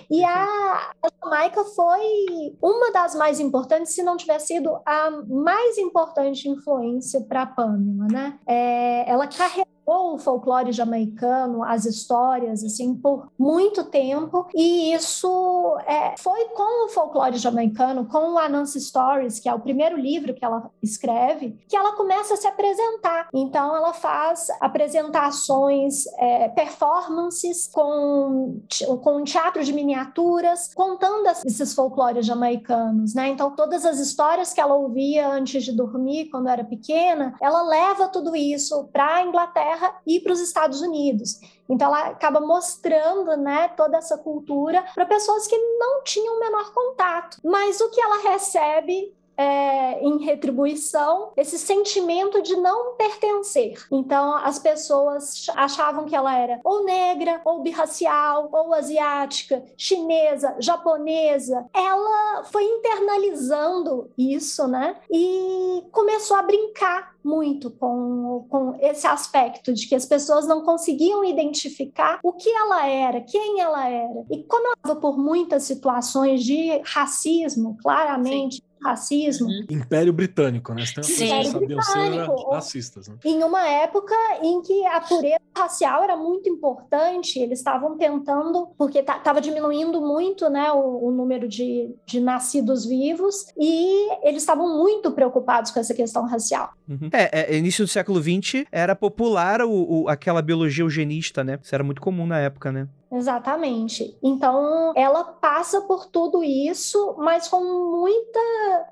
e 0.09 0.23
a, 0.23 0.91
a 1.03 1.09
Jamaica 1.23 1.63
foi 1.63 2.55
uma 2.61 2.91
das 2.91 3.15
mais 3.15 3.39
importantes, 3.39 3.93
se 3.93 4.03
não 4.03 4.17
tivesse 4.17 4.47
sido 4.47 4.79
a 4.85 5.11
mais 5.27 5.77
importante 5.77 6.49
influência 6.49 7.21
para 7.21 7.43
a 7.43 7.45
Pamela, 7.45 8.07
né? 8.11 8.39
É, 8.45 9.09
ela 9.09 9.27
carregou 9.27 9.67
o 9.85 10.17
folclore 10.17 10.71
jamaicano, 10.71 11.63
as 11.63 11.85
histórias, 11.85 12.63
assim, 12.63 12.95
por 12.95 13.27
muito 13.37 13.83
tempo. 13.83 14.47
E 14.55 14.93
isso 14.93 15.77
é, 15.85 16.15
foi 16.17 16.45
com 16.49 16.85
o 16.85 16.89
folclore 16.89 17.37
jamaicano, 17.37 18.05
com 18.05 18.33
o 18.33 18.37
Anansi 18.37 18.79
Stories, 18.79 19.39
que 19.39 19.49
é 19.49 19.53
o 19.53 19.59
primeiro 19.59 19.97
livro 19.97 20.33
que 20.33 20.45
ela 20.45 20.69
escreve, 20.81 21.57
que 21.67 21.75
ela 21.75 21.93
começa 21.95 22.33
a 22.33 22.37
se 22.37 22.47
apresentar. 22.47 23.29
Então, 23.33 23.75
ela 23.75 23.93
faz 23.93 24.47
apresentações, 24.59 26.05
é, 26.17 26.47
performances 26.49 27.67
com, 27.67 28.61
com 29.03 29.23
teatro 29.23 29.63
de 29.63 29.73
miniaturas, 29.73 30.73
contando 30.73 31.27
esses 31.45 31.73
folclores 31.73 32.25
jamaicanos, 32.25 33.13
né? 33.13 33.29
Então, 33.29 33.51
todas 33.55 33.85
as 33.85 33.99
histórias 33.99 34.53
que 34.53 34.61
ela 34.61 34.75
ouvia 34.75 35.27
antes 35.27 35.63
de 35.63 35.71
dormir, 35.71 36.29
quando 36.29 36.49
era 36.49 36.63
pequena, 36.63 37.35
ela 37.41 37.61
leva 37.63 38.07
tudo 38.07 38.35
isso 38.35 38.87
para 38.91 39.15
a 39.15 39.23
Inglaterra 39.23 39.70
Inglaterra 39.71 40.01
e 40.05 40.19
para 40.19 40.33
os 40.33 40.39
Estados 40.39 40.81
Unidos. 40.81 41.39
Então 41.69 41.87
ela 41.87 42.09
acaba 42.09 42.39
mostrando, 42.41 43.37
né, 43.37 43.69
toda 43.69 43.97
essa 43.97 44.17
cultura 44.17 44.83
para 44.93 45.05
pessoas 45.05 45.47
que 45.47 45.57
não 45.57 46.03
tinham 46.03 46.35
o 46.35 46.39
menor 46.39 46.73
contato. 46.73 47.37
Mas 47.43 47.79
o 47.79 47.89
que 47.89 48.01
ela 48.01 48.29
recebe 48.29 49.13
é, 49.41 49.99
em 50.03 50.19
retribuição 50.19 51.31
esse 51.35 51.57
sentimento 51.57 52.41
de 52.41 52.55
não 52.55 52.95
pertencer. 52.95 53.83
Então, 53.91 54.35
as 54.35 54.59
pessoas 54.59 55.47
achavam 55.55 56.05
que 56.05 56.15
ela 56.15 56.37
era 56.37 56.59
ou 56.63 56.83
negra, 56.85 57.41
ou 57.43 57.63
birracial, 57.63 58.49
ou 58.51 58.73
asiática, 58.73 59.63
chinesa, 59.75 60.55
japonesa. 60.59 61.65
Ela 61.73 62.43
foi 62.45 62.63
internalizando 62.63 64.11
isso, 64.17 64.67
né? 64.67 64.97
E 65.09 65.83
começou 65.91 66.37
a 66.37 66.43
brincar 66.43 67.15
muito 67.23 67.69
com, 67.71 68.45
com 68.49 68.75
esse 68.79 69.07
aspecto 69.07 69.73
de 69.73 69.87
que 69.87 69.95
as 69.95 70.05
pessoas 70.05 70.47
não 70.47 70.61
conseguiam 70.61 71.23
identificar 71.23 72.19
o 72.23 72.33
que 72.33 72.49
ela 72.49 72.87
era, 72.87 73.21
quem 73.21 73.59
ela 73.59 73.87
era. 73.87 74.25
E 74.29 74.43
como 74.43 74.67
ela 74.67 74.77
passou 74.81 74.99
por 74.99 75.17
muitas 75.17 75.63
situações 75.63 76.43
de 76.43 76.81
racismo, 76.83 77.77
claramente, 77.81 78.57
Sim 78.57 78.70
racismo. 78.83 79.47
Uhum. 79.47 79.65
Império 79.69 80.11
Britânico, 80.11 80.73
né? 80.73 80.83
Sim. 81.03 81.43
sabiam 81.45 81.81
ser 81.81 82.27
racistas. 82.51 83.07
Né? 83.07 83.15
Em 83.23 83.43
uma 83.43 83.67
época 83.67 84.15
em 84.41 84.61
que 84.61 84.85
a 84.87 85.01
pureza 85.01 85.41
racial 85.55 86.03
era 86.03 86.17
muito 86.17 86.49
importante, 86.49 87.39
eles 87.39 87.59
estavam 87.59 87.97
tentando, 87.97 88.67
porque 88.77 88.99
estava 88.99 89.39
diminuindo 89.41 90.01
muito 90.01 90.49
né, 90.49 90.71
o, 90.71 91.07
o 91.07 91.11
número 91.11 91.47
de, 91.47 91.93
de, 92.05 92.19
nascidos 92.19 92.85
vivos, 92.85 93.47
e 93.57 94.09
eles 94.23 94.41
estavam 94.41 94.77
muito 94.77 95.11
preocupados 95.11 95.71
com 95.71 95.79
essa 95.79 95.93
questão 95.93 96.25
racial. 96.25 96.71
Uhum. 96.87 97.09
É, 97.11 97.53
é, 97.53 97.57
início 97.57 97.85
do 97.85 97.87
século 97.87 98.21
XX 98.21 98.65
era 98.71 98.95
popular 98.95 99.61
o, 99.61 100.03
o, 100.03 100.09
aquela 100.09 100.41
biologia 100.41 100.83
eugenista, 100.83 101.43
né? 101.43 101.59
Isso 101.61 101.73
era 101.75 101.83
muito 101.83 102.01
comum 102.01 102.25
na 102.25 102.39
época, 102.39 102.71
né? 102.71 102.87
Exatamente. 103.11 104.17
Então, 104.23 104.93
ela 104.95 105.23
passa 105.23 105.81
por 105.81 106.05
tudo 106.05 106.41
isso, 106.41 107.15
mas 107.17 107.47
com 107.47 107.61
muita 107.91 108.39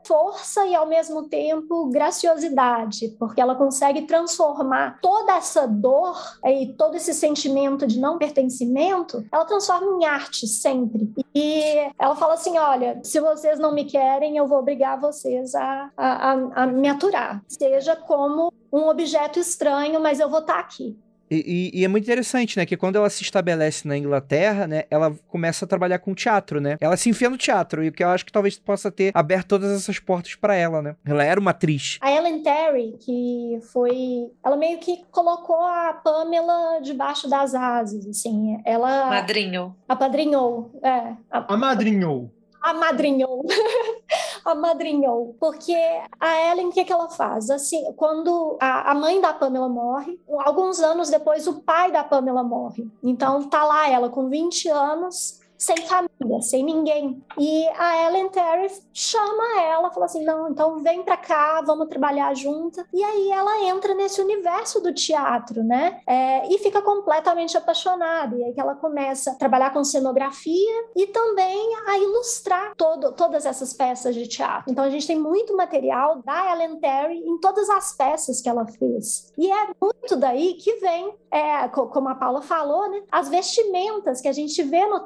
força 0.06 0.66
e, 0.66 0.76
ao 0.76 0.86
mesmo 0.86 1.30
tempo, 1.30 1.90
graciosidade, 1.90 3.16
porque 3.18 3.40
ela 3.40 3.56
consegue 3.56 4.02
transformar 4.02 5.00
toda 5.02 5.38
essa 5.38 5.66
dor 5.66 6.18
e 6.44 6.74
todo 6.74 6.96
esse 6.96 7.14
sentimento 7.14 7.88
de 7.88 8.00
não 8.00 8.18
pertencimento, 8.18 9.26
ela 9.32 9.46
transforma 9.46 10.02
em 10.02 10.06
arte 10.06 10.46
sempre. 10.48 11.14
E 11.34 11.90
ela 11.98 12.16
fala 12.16 12.34
assim: 12.34 12.58
olha, 12.58 13.00
se 13.04 13.22
vocês 13.22 13.58
não 13.58 13.74
me 13.74 13.86
querem, 13.86 14.36
eu 14.36 14.48
vou 14.48 14.60
obrigar 14.60 15.00
vocês 15.00 15.56
a, 15.56 15.92
a, 15.96 16.32
a, 16.32 16.64
a 16.64 16.68
me 16.68 16.90
aturar, 16.90 17.42
seja 17.48 17.96
como 17.96 18.52
um 18.72 18.88
objeto 18.88 19.40
estranho, 19.40 20.00
mas 20.02 20.20
eu 20.20 20.30
vou 20.30 20.40
estar 20.40 20.60
aqui. 20.60 20.98
E, 21.30 21.72
e, 21.74 21.80
e, 21.82 21.86
é 21.86 21.88
muito 21.88 22.04
interessante, 22.04 22.58
né? 22.58 22.66
Que 22.66 22.78
quando 22.78 22.96
ela 22.96 23.10
se 23.10 23.22
estabelece 23.22 23.88
na 23.88 23.98
Inglaterra, 23.98 24.68
né? 24.68 24.84
Ela 24.90 25.14
começa 25.28 25.66
a 25.66 25.68
trabalhar 25.68 26.00
com 26.00 26.14
teatro, 26.14 26.60
né? 26.60 26.78
Ela 26.80 26.98
se 26.98 27.10
enfia 27.10 27.30
no 27.30 27.38
teatro, 27.38 27.84
e 27.84 27.90
o 27.90 27.92
que 27.92 28.04
eu 28.04 28.10
acho 28.10 28.26
que 28.26 28.32
talvez 28.32 28.58
possa 28.58 28.92
ter 28.92 29.12
aberto 29.14 29.48
todas 29.48 29.72
essas 29.72 30.00
portas 30.00 30.36
para 30.36 30.56
ela, 30.56 30.82
né? 30.82 30.96
Ela 31.06 31.24
era 31.24 31.40
uma 31.40 31.52
atriz. 31.52 31.98
A 32.02 32.12
Ellen 32.12 32.42
Terry, 32.42 32.96
que 33.00 33.60
foi. 33.72 34.32
Ela 34.44 34.58
meio 34.58 34.80
que 34.80 35.04
colocou 35.12 35.62
a 35.64 35.94
Pamela 35.94 36.80
debaixo 36.82 37.30
das 37.30 37.54
asas, 37.54 38.08
assim. 38.08 38.60
Ela. 38.66 39.10
Madrinhou. 39.10 39.76
Apadrinhou, 39.88 40.80
é. 40.84 41.14
A... 41.32 41.54
Amadrinhou 41.54 42.32
amadrinhou. 42.62 43.46
amadrinhou. 44.52 45.36
Porque 45.40 45.76
a 46.20 46.52
Ellen, 46.52 46.68
o 46.68 46.72
que, 46.72 46.86
que 46.86 46.94
ela 46.94 47.10
faz? 47.10 47.50
Assim, 47.50 47.92
quando 47.94 48.58
a, 48.60 48.92
a 48.92 48.96
mãe 48.96 49.20
da 49.22 49.34
Pamela 49.34 49.70
morre, 49.70 50.20
alguns 50.40 50.80
anos 50.80 51.10
depois 51.10 51.48
o 51.48 51.62
pai 51.62 51.92
da 51.92 52.04
Pamela 52.04 52.44
morre. 52.44 52.90
Então 53.04 53.44
tá 53.44 53.64
lá 53.64 53.90
ela 53.90 54.10
com 54.10 54.30
20 54.30 54.70
anos 54.70 55.40
sem 55.60 55.76
família, 55.86 56.42
sem 56.42 56.64
ninguém. 56.64 57.22
E 57.38 57.68
a 57.78 58.08
Ellen 58.08 58.30
Terry 58.30 58.72
chama 58.94 59.62
ela, 59.62 59.92
fala 59.92 60.06
assim: 60.06 60.24
não, 60.24 60.50
então 60.50 60.80
vem 60.80 61.04
pra 61.04 61.18
cá, 61.18 61.62
vamos 61.62 61.90
trabalhar 61.90 62.34
junto. 62.34 62.84
E 62.94 63.04
aí 63.04 63.30
ela 63.30 63.66
entra 63.66 63.94
nesse 63.94 64.22
universo 64.22 64.80
do 64.80 64.94
teatro, 64.94 65.62
né? 65.62 66.02
É, 66.08 66.48
e 66.48 66.58
fica 66.60 66.82
completamente 66.82 67.58
apaixonada. 67.58 68.38
E 68.38 68.44
aí 68.46 68.54
que 68.54 68.62
ela 68.62 68.76
começa 68.76 69.32
a 69.32 69.36
trabalhar 69.36 69.74
com 69.74 69.84
cenografia 69.84 70.86
e 70.96 71.08
também 71.08 71.76
a 71.88 71.98
ilustrar 71.98 72.74
todo, 72.78 73.12
todas 73.12 73.46
essas 73.46 73.74
peças 73.74 74.16
de 74.16 74.28
teatro. 74.28 74.72
Então 74.72 74.86
a 74.86 74.90
gente 74.90 75.06
tem 75.06 75.20
muito 75.20 75.56
material 75.58 76.22
da 76.24 76.54
Ellen 76.54 76.80
Terry 76.80 77.18
em 77.18 77.38
todas 77.40 77.70
as 77.70 77.96
peças 77.98 78.42
que 78.42 78.48
ela 78.48 78.66
fez. 78.66 79.34
E 79.38 79.52
é 79.52 79.68
muito 79.82 80.16
daí 80.16 80.54
que 80.54 80.76
vem, 80.76 81.14
é, 81.30 81.68
como 81.68 82.08
a 82.08 82.16
Paula 82.16 82.42
falou, 82.42 82.90
né? 82.90 83.04
As 83.12 83.28
vestimentas 83.28 84.22
que 84.22 84.28
a 84.28 84.34
gente 84.34 84.64
vê 84.64 84.86
no 84.86 85.02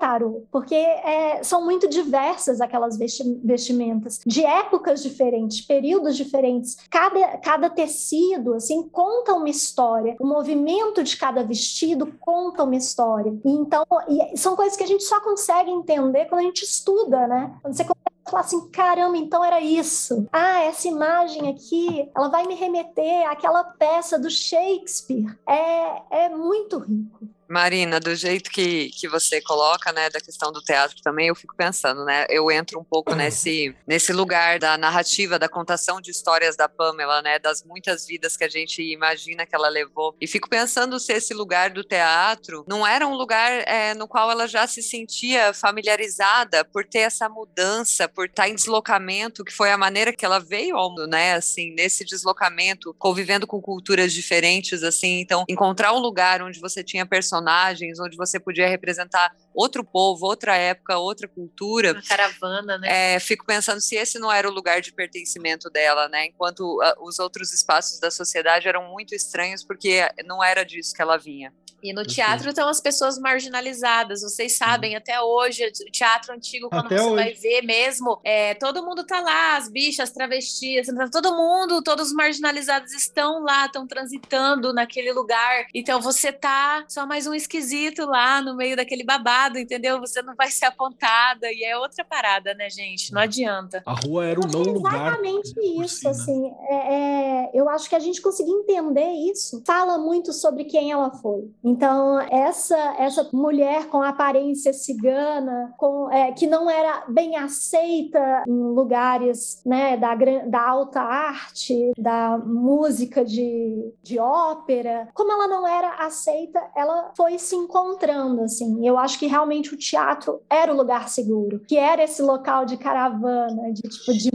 porque 0.51 0.75
é, 0.75 1.43
são 1.43 1.63
muito 1.63 1.87
diversas 1.87 2.61
aquelas 2.61 2.97
vestimentas, 2.97 4.19
de 4.25 4.43
épocas 4.45 5.01
diferentes, 5.01 5.61
períodos 5.61 6.15
diferentes. 6.15 6.77
Cada, 6.89 7.37
cada 7.37 7.69
tecido, 7.69 8.53
assim, 8.53 8.87
conta 8.89 9.33
uma 9.33 9.49
história. 9.49 10.15
O 10.19 10.25
movimento 10.25 11.03
de 11.03 11.17
cada 11.17 11.43
vestido 11.43 12.13
conta 12.19 12.63
uma 12.63 12.75
história. 12.75 13.33
E 13.43 13.51
então, 13.51 13.85
e 14.07 14.37
são 14.37 14.55
coisas 14.55 14.77
que 14.77 14.83
a 14.83 14.87
gente 14.87 15.03
só 15.03 15.21
consegue 15.21 15.71
entender 15.71 16.25
quando 16.25 16.41
a 16.41 16.45
gente 16.45 16.63
estuda, 16.63 17.27
né? 17.27 17.55
Quando 17.61 17.75
você 17.75 17.85
falar 18.29 18.41
assim, 18.41 18.69
caramba, 18.69 19.17
então 19.17 19.43
era 19.43 19.59
isso. 19.61 20.27
Ah, 20.31 20.61
essa 20.63 20.87
imagem 20.87 21.49
aqui, 21.49 22.09
ela 22.15 22.29
vai 22.29 22.45
me 22.45 22.55
remeter 22.55 23.29
àquela 23.29 23.63
peça 23.63 24.17
do 24.17 24.29
Shakespeare. 24.29 25.37
É, 25.47 26.25
é 26.25 26.29
muito 26.29 26.79
rico. 26.79 27.27
Marina, 27.47 27.99
do 27.99 28.15
jeito 28.15 28.49
que, 28.49 28.89
que 28.89 29.07
você 29.07 29.41
coloca, 29.41 29.91
né, 29.91 30.09
da 30.09 30.19
questão 30.19 30.51
do 30.51 30.61
teatro 30.61 30.97
também, 31.03 31.27
eu 31.27 31.35
fico 31.35 31.55
pensando, 31.55 32.05
né, 32.05 32.25
eu 32.29 32.49
entro 32.49 32.79
um 32.79 32.83
pouco 32.83 33.13
nesse, 33.13 33.75
nesse 33.85 34.13
lugar 34.13 34.59
da 34.59 34.77
narrativa, 34.77 35.37
da 35.37 35.49
contação 35.49 35.99
de 35.99 36.11
histórias 36.11 36.55
da 36.55 36.69
Pamela, 36.69 37.21
né, 37.21 37.39
das 37.39 37.63
muitas 37.63 38.07
vidas 38.07 38.37
que 38.37 38.43
a 38.43 38.49
gente 38.49 38.81
imagina 38.81 39.45
que 39.45 39.55
ela 39.55 39.69
levou, 39.69 40.15
e 40.19 40.27
fico 40.27 40.49
pensando 40.49 40.99
se 40.99 41.13
esse 41.13 41.33
lugar 41.33 41.69
do 41.69 41.83
teatro 41.83 42.63
não 42.67 42.87
era 42.87 43.05
um 43.05 43.13
lugar 43.13 43.51
é, 43.67 43.93
no 43.93 44.07
qual 44.07 44.31
ela 44.31 44.47
já 44.47 44.65
se 44.65 44.81
sentia 44.81 45.53
familiarizada 45.53 46.63
por 46.63 46.85
ter 46.85 46.99
essa 46.99 47.27
mudança, 47.27 48.07
por 48.07 48.25
estar 48.25 48.47
em 48.47 48.55
deslocamento, 48.55 49.43
que 49.43 49.53
foi 49.53 49.71
a 49.71 49.77
maneira 49.77 50.13
que 50.13 50.25
ela 50.25 50.39
veio 50.39 50.77
ao 50.77 50.93
mundo, 50.93 51.07
né, 51.07 51.33
assim, 51.33 51.73
nesse 51.73 52.05
deslocamento, 52.05 52.95
convivendo 52.97 53.47
com 53.47 53.61
culturas 53.61 54.13
diferentes, 54.13 54.83
assim, 54.83 55.19
então, 55.19 55.43
encontrar 55.49 55.93
um 55.93 55.99
lugar 55.99 56.41
onde 56.41 56.59
você 56.59 56.83
tinha 56.83 57.05
personagens 57.05 57.32
personagens, 57.33 57.99
onde 57.99 58.15
você 58.15 58.39
podia 58.39 58.67
representar 58.67 59.31
outro 59.53 59.83
povo, 59.83 60.25
outra 60.25 60.55
época, 60.55 60.97
outra 60.97 61.27
cultura. 61.27 61.93
Uma 61.93 62.01
caravana, 62.01 62.77
né? 62.77 63.15
É, 63.15 63.19
fico 63.19 63.45
pensando 63.45 63.79
se 63.81 63.95
esse 63.95 64.19
não 64.19 64.31
era 64.31 64.49
o 64.49 64.53
lugar 64.53 64.81
de 64.81 64.93
pertencimento 64.93 65.69
dela, 65.69 66.07
né? 66.09 66.25
Enquanto 66.27 66.61
uh, 66.61 67.07
os 67.07 67.19
outros 67.19 67.53
espaços 67.53 67.99
da 67.99 68.11
sociedade 68.11 68.67
eram 68.67 68.89
muito 68.89 69.13
estranhos, 69.13 69.63
porque 69.63 70.07
não 70.25 70.43
era 70.43 70.63
disso 70.63 70.93
que 70.93 71.01
ela 71.01 71.17
vinha. 71.17 71.53
E 71.83 71.91
no 71.91 72.05
teatro 72.05 72.47
estão 72.47 72.69
as 72.69 72.79
pessoas 72.79 73.19
marginalizadas. 73.19 74.21
Vocês 74.21 74.55
sabem, 74.55 74.91
uhum. 74.91 74.97
até 74.97 75.19
hoje, 75.19 75.65
o 75.65 75.91
teatro 75.91 76.33
antigo, 76.33 76.69
quando 76.69 76.85
até 76.85 76.97
você 76.97 77.03
hoje. 77.03 77.15
vai 77.15 77.33
ver 77.33 77.61
mesmo, 77.61 78.21
é, 78.23 78.55
todo 78.55 78.85
mundo 78.85 79.05
tá 79.05 79.19
lá, 79.19 79.57
as 79.57 79.69
bichas, 79.69 80.09
as 80.09 80.11
travestis, 80.11 80.87
todo 81.11 81.35
mundo, 81.35 81.83
todos 81.83 82.07
os 82.07 82.13
marginalizados 82.13 82.93
estão 82.93 83.43
lá, 83.43 83.65
estão 83.65 83.85
transitando 83.85 84.73
naquele 84.73 85.11
lugar. 85.11 85.67
Então 85.73 85.99
você 85.99 86.31
tá 86.31 86.85
só 86.87 87.05
mais 87.05 87.27
um 87.27 87.33
esquisito 87.33 88.05
lá 88.05 88.41
no 88.41 88.55
meio 88.55 88.77
daquele 88.77 89.03
babado, 89.03 89.42
entendeu? 89.59 89.99
Você 89.99 90.21
não 90.21 90.35
vai 90.35 90.49
ser 90.49 90.65
apontada. 90.65 91.51
E 91.51 91.63
é 91.63 91.77
outra 91.77 92.03
parada, 92.03 92.53
né, 92.53 92.69
gente? 92.69 93.13
Não 93.13 93.21
adianta. 93.21 93.81
A 93.85 93.93
rua 93.93 94.25
era 94.25 94.39
o 94.39 94.47
não 94.47 94.61
lugar. 94.61 94.93
Exatamente 94.93 95.53
isso, 95.81 96.07
assim. 96.07 96.51
É, 96.69 96.93
é, 96.93 97.51
eu 97.53 97.69
acho 97.69 97.89
que 97.89 97.95
a 97.95 97.99
gente 97.99 98.21
conseguir 98.21 98.51
entender 98.51 99.09
isso 99.31 99.61
fala 99.65 99.97
muito 99.97 100.33
sobre 100.33 100.65
quem 100.65 100.91
ela 100.91 101.11
foi. 101.11 101.49
Então, 101.63 102.19
essa, 102.19 102.77
essa 102.97 103.29
mulher 103.33 103.87
com 103.87 104.01
aparência 104.01 104.73
cigana, 104.73 105.73
com, 105.77 106.11
é, 106.11 106.31
que 106.31 106.47
não 106.47 106.69
era 106.69 107.05
bem 107.07 107.37
aceita 107.37 108.43
em 108.47 108.73
lugares 108.73 109.61
né, 109.65 109.97
da, 109.97 110.15
da 110.15 110.61
alta 110.61 111.01
arte, 111.01 111.91
da 111.97 112.37
música 112.37 113.23
de, 113.23 113.93
de 114.01 114.19
ópera, 114.19 115.07
como 115.13 115.31
ela 115.31 115.47
não 115.47 115.67
era 115.67 116.05
aceita, 116.05 116.61
ela 116.75 117.11
foi 117.15 117.37
se 117.37 117.55
encontrando, 117.55 118.43
assim. 118.43 118.85
Eu 118.85 118.97
acho 118.97 119.17
que 119.19 119.27
realmente 119.33 119.73
o 119.73 119.77
teatro 119.77 120.43
era 120.47 120.71
o 120.71 120.77
lugar 120.77 121.09
seguro, 121.09 121.59
que 121.67 121.75
era 121.75 122.03
esse 122.03 122.21
local 122.21 122.65
de 122.65 122.77
caravana, 122.77 123.73
de 123.73 123.81
tipo 123.81 124.13
de 124.13 124.29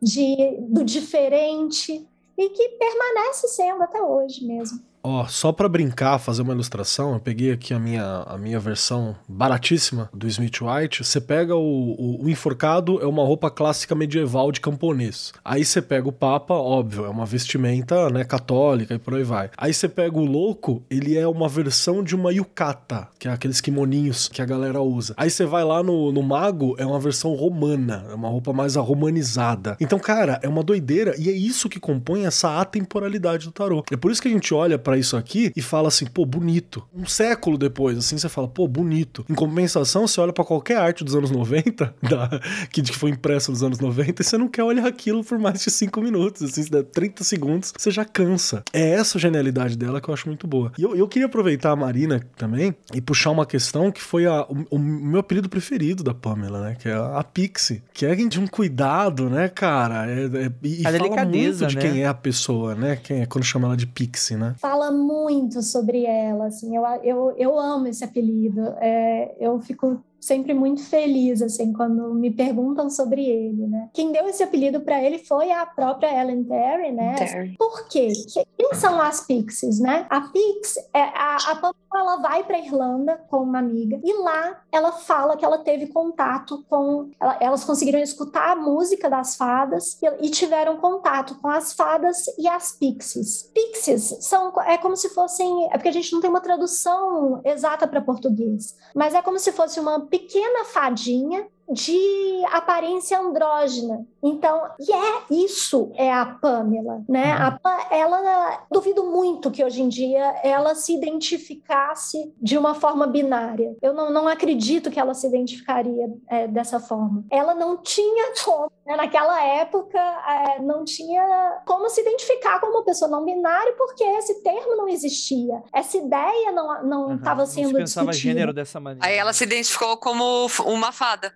de 0.00 0.56
do 0.60 0.84
diferente 0.84 2.06
e 2.38 2.48
que 2.50 2.68
permanece 2.68 3.48
sendo 3.48 3.82
até 3.82 4.00
hoje 4.00 4.46
mesmo. 4.46 4.80
Ó, 5.08 5.24
só 5.28 5.52
para 5.52 5.68
brincar, 5.68 6.18
fazer 6.18 6.42
uma 6.42 6.52
ilustração, 6.52 7.14
eu 7.14 7.20
peguei 7.20 7.52
aqui 7.52 7.72
a 7.72 7.78
minha, 7.78 8.24
a 8.26 8.36
minha 8.36 8.58
versão 8.58 9.14
baratíssima 9.28 10.10
do 10.12 10.26
Smith 10.26 10.60
White. 10.60 11.04
Você 11.04 11.20
pega 11.20 11.54
o, 11.54 11.60
o, 11.60 12.24
o, 12.24 12.28
enforcado, 12.28 13.00
é 13.00 13.06
uma 13.06 13.22
roupa 13.22 13.48
clássica 13.48 13.94
medieval 13.94 14.50
de 14.50 14.60
camponês. 14.60 15.32
Aí 15.44 15.64
você 15.64 15.80
pega 15.80 16.08
o 16.08 16.12
Papa, 16.12 16.54
óbvio, 16.54 17.04
é 17.04 17.08
uma 17.08 17.24
vestimenta 17.24 18.10
né, 18.10 18.24
católica 18.24 18.94
e 18.94 18.98
por 18.98 19.14
aí 19.14 19.22
vai. 19.22 19.48
Aí 19.56 19.72
você 19.72 19.88
pega 19.88 20.18
o 20.18 20.24
louco, 20.24 20.82
ele 20.90 21.16
é 21.16 21.28
uma 21.28 21.48
versão 21.48 22.02
de 22.02 22.16
uma 22.16 22.32
yukata, 22.32 23.06
que 23.16 23.28
é 23.28 23.30
aqueles 23.30 23.60
kimoninhos 23.60 24.26
que 24.26 24.42
a 24.42 24.44
galera 24.44 24.80
usa. 24.82 25.14
Aí 25.16 25.30
você 25.30 25.46
vai 25.46 25.62
lá 25.62 25.84
no, 25.84 26.10
no 26.10 26.20
mago, 26.20 26.74
é 26.78 26.84
uma 26.84 26.98
versão 26.98 27.32
romana, 27.36 28.06
é 28.10 28.14
uma 28.14 28.28
roupa 28.28 28.52
mais 28.52 28.74
romanizada. 28.74 29.76
Então, 29.78 30.00
cara, 30.00 30.40
é 30.42 30.48
uma 30.48 30.64
doideira 30.64 31.14
e 31.16 31.28
é 31.28 31.32
isso 31.32 31.68
que 31.68 31.78
compõe 31.78 32.26
essa 32.26 32.60
atemporalidade 32.60 33.46
do 33.46 33.52
tarô. 33.52 33.84
É 33.88 33.96
por 33.96 34.10
isso 34.10 34.20
que 34.20 34.26
a 34.26 34.32
gente 34.32 34.52
olha 34.52 34.76
para 34.76 34.95
isso 34.98 35.16
aqui 35.16 35.52
e 35.56 35.62
fala 35.62 35.88
assim, 35.88 36.06
pô, 36.06 36.24
bonito. 36.24 36.86
Um 36.94 37.06
século 37.06 37.58
depois, 37.58 37.98
assim, 37.98 38.18
você 38.18 38.28
fala, 38.28 38.48
pô, 38.48 38.66
bonito. 38.68 39.24
Em 39.28 39.34
compensação, 39.34 40.06
você 40.06 40.20
olha 40.20 40.32
para 40.32 40.44
qualquer 40.44 40.78
arte 40.78 41.04
dos 41.04 41.14
anos 41.14 41.30
90, 41.30 41.94
da, 42.02 42.40
que 42.70 42.84
foi 42.92 43.10
impressa 43.10 43.50
nos 43.50 43.62
anos 43.62 43.78
90, 43.78 44.22
e 44.22 44.24
você 44.24 44.38
não 44.38 44.48
quer 44.48 44.62
olhar 44.62 44.86
aquilo 44.86 45.24
por 45.24 45.38
mais 45.38 45.62
de 45.62 45.70
5 45.70 46.00
minutos, 46.00 46.42
assim, 46.42 46.62
se 46.62 46.70
der 46.70 46.84
30 46.84 47.24
segundos, 47.24 47.72
você 47.76 47.90
já 47.90 48.04
cansa. 48.04 48.62
É 48.72 48.90
essa 48.90 49.18
genialidade 49.18 49.76
dela 49.76 50.00
que 50.00 50.08
eu 50.08 50.14
acho 50.14 50.28
muito 50.28 50.46
boa. 50.46 50.72
E 50.78 50.82
eu, 50.82 50.94
eu 50.96 51.08
queria 51.08 51.26
aproveitar 51.26 51.70
a 51.70 51.76
Marina 51.76 52.20
também 52.36 52.74
e 52.94 53.00
puxar 53.00 53.30
uma 53.30 53.46
questão 53.46 53.90
que 53.90 54.02
foi 54.02 54.26
a, 54.26 54.42
o, 54.42 54.66
o, 54.70 54.78
meu 54.78 55.20
apelido 55.20 55.48
preferido 55.48 56.02
da 56.02 56.14
Pamela, 56.14 56.60
né? 56.60 56.76
Que 56.78 56.88
é 56.88 56.92
a, 56.92 57.18
a 57.18 57.24
Pixie. 57.24 57.82
Que 57.92 58.06
é 58.06 58.14
de 58.14 58.40
um 58.40 58.46
cuidado, 58.46 59.28
né, 59.28 59.48
cara? 59.48 60.10
É, 60.10 60.24
é, 60.24 60.52
e 60.62 60.80
a 60.80 60.84
fala 60.84 60.98
delicadeza, 60.98 61.64
muito 61.66 61.68
de 61.68 61.76
né? 61.76 61.82
quem 61.82 62.02
é 62.02 62.06
a 62.06 62.14
pessoa, 62.14 62.74
né? 62.74 62.96
Quem 62.96 63.22
é 63.22 63.26
quando 63.26 63.44
chama 63.44 63.68
ela 63.68 63.76
de 63.76 63.86
Pixie, 63.86 64.36
né? 64.36 64.54
Fala 64.58 64.85
fala 64.86 64.90
muito 64.92 65.62
sobre 65.62 66.04
ela, 66.04 66.46
assim, 66.46 66.76
eu, 66.76 66.84
eu, 67.02 67.34
eu 67.36 67.58
amo 67.58 67.86
esse 67.88 68.04
apelido, 68.04 68.60
é, 68.80 69.36
eu 69.40 69.60
fico 69.60 70.02
sempre 70.20 70.54
muito 70.54 70.82
feliz 70.82 71.42
assim 71.42 71.72
quando 71.72 72.14
me 72.14 72.30
perguntam 72.30 72.90
sobre 72.90 73.24
ele, 73.24 73.66
né? 73.66 73.90
Quem 73.92 74.12
deu 74.12 74.26
esse 74.28 74.42
apelido 74.42 74.80
para 74.80 75.02
ele 75.02 75.18
foi 75.18 75.50
a 75.52 75.64
própria 75.66 76.20
Ellen 76.20 76.44
Terry, 76.44 76.92
né? 76.92 77.14
Terry. 77.14 77.54
Por 77.58 77.88
quê? 77.88 78.08
Quem 78.56 78.74
são 78.74 79.00
as 79.00 79.26
Pixies, 79.26 79.80
né? 79.80 80.06
A 80.10 80.20
Pix 80.20 80.76
é 80.94 81.02
a, 81.02 81.36
a 81.36 81.56
Pamela 81.56 81.76
ela 81.96 82.16
vai 82.16 82.44
para 82.44 82.58
Irlanda 82.58 83.20
com 83.28 83.38
uma 83.38 83.58
amiga 83.58 83.98
e 84.02 84.12
lá 84.22 84.60
ela 84.70 84.92
fala 84.92 85.36
que 85.36 85.44
ela 85.44 85.58
teve 85.58 85.86
contato 85.88 86.64
com 86.68 87.10
ela, 87.20 87.38
elas 87.40 87.64
conseguiram 87.64 87.98
escutar 87.98 88.52
a 88.52 88.56
música 88.56 89.08
das 89.08 89.36
fadas 89.36 89.98
e, 90.02 90.26
e, 90.26 90.30
tiveram 90.30 90.76
contato 90.76 91.36
com 91.36 91.48
as 91.48 91.72
fadas 91.72 92.26
e 92.38 92.46
as 92.48 92.72
Pixies. 92.72 93.50
Pixies 93.54 94.18
são 94.20 94.52
é 94.62 94.76
como 94.76 94.96
se 94.96 95.08
fossem 95.10 95.66
é 95.66 95.70
porque 95.70 95.88
a 95.88 95.92
gente 95.92 96.12
não 96.12 96.20
tem 96.20 96.30
uma 96.30 96.40
tradução 96.40 97.40
exata 97.44 97.86
para 97.86 98.00
português, 98.00 98.76
mas 98.94 99.14
é 99.14 99.22
como 99.22 99.38
se 99.38 99.52
fosse 99.52 99.80
uma 99.80 100.05
pequena 100.06 100.64
fadinha 100.64 101.46
de 101.68 102.44
aparência 102.52 103.18
andrógena. 103.18 104.06
Então, 104.22 104.62
e 104.80 104.92
é 104.92 105.22
isso 105.30 105.92
é 105.94 106.12
a 106.12 106.26
Pamela, 106.26 107.04
né? 107.08 107.34
Uhum. 107.36 107.58
A, 107.64 107.86
ela 107.90 108.66
duvido 108.70 109.04
muito 109.04 109.50
que 109.50 109.64
hoje 109.64 109.82
em 109.82 109.88
dia 109.88 110.24
ela 110.42 110.74
se 110.74 110.94
identificasse 110.94 112.32
de 112.40 112.58
uma 112.58 112.74
forma 112.74 113.06
binária. 113.06 113.76
Eu 113.80 113.92
não, 113.92 114.10
não 114.10 114.28
acredito 114.28 114.90
que 114.90 114.98
ela 114.98 115.14
se 115.14 115.26
identificaria 115.26 116.12
é, 116.28 116.48
dessa 116.48 116.80
forma. 116.80 117.24
Ela 117.30 117.54
não 117.54 117.76
tinha 117.78 118.32
como, 118.44 118.70
né? 118.84 118.96
naquela 118.96 119.42
época, 119.44 119.98
é, 119.98 120.60
não 120.60 120.84
tinha 120.84 121.62
como 121.64 121.88
se 121.88 122.00
identificar 122.00 122.60
como 122.60 122.72
uma 122.72 122.84
pessoa 122.84 123.10
não 123.10 123.24
binária, 123.24 123.74
porque 123.76 124.02
esse 124.02 124.42
termo 124.42 124.76
não 124.76 124.88
existia. 124.88 125.62
Essa 125.72 125.96
ideia 125.98 126.52
não 126.52 127.14
estava 127.14 127.42
uhum. 127.42 127.46
sendo 127.46 127.64
não 127.64 127.70
se 127.70 127.76
pensava 127.76 128.10
discutida. 128.10 128.34
gênero 128.34 128.52
dessa 128.52 128.80
maneira. 128.80 129.06
Aí 129.06 129.16
ela 129.16 129.32
se 129.32 129.44
identificou 129.44 129.96
como 129.96 130.46
uma 130.64 130.92
fada. 130.92 131.32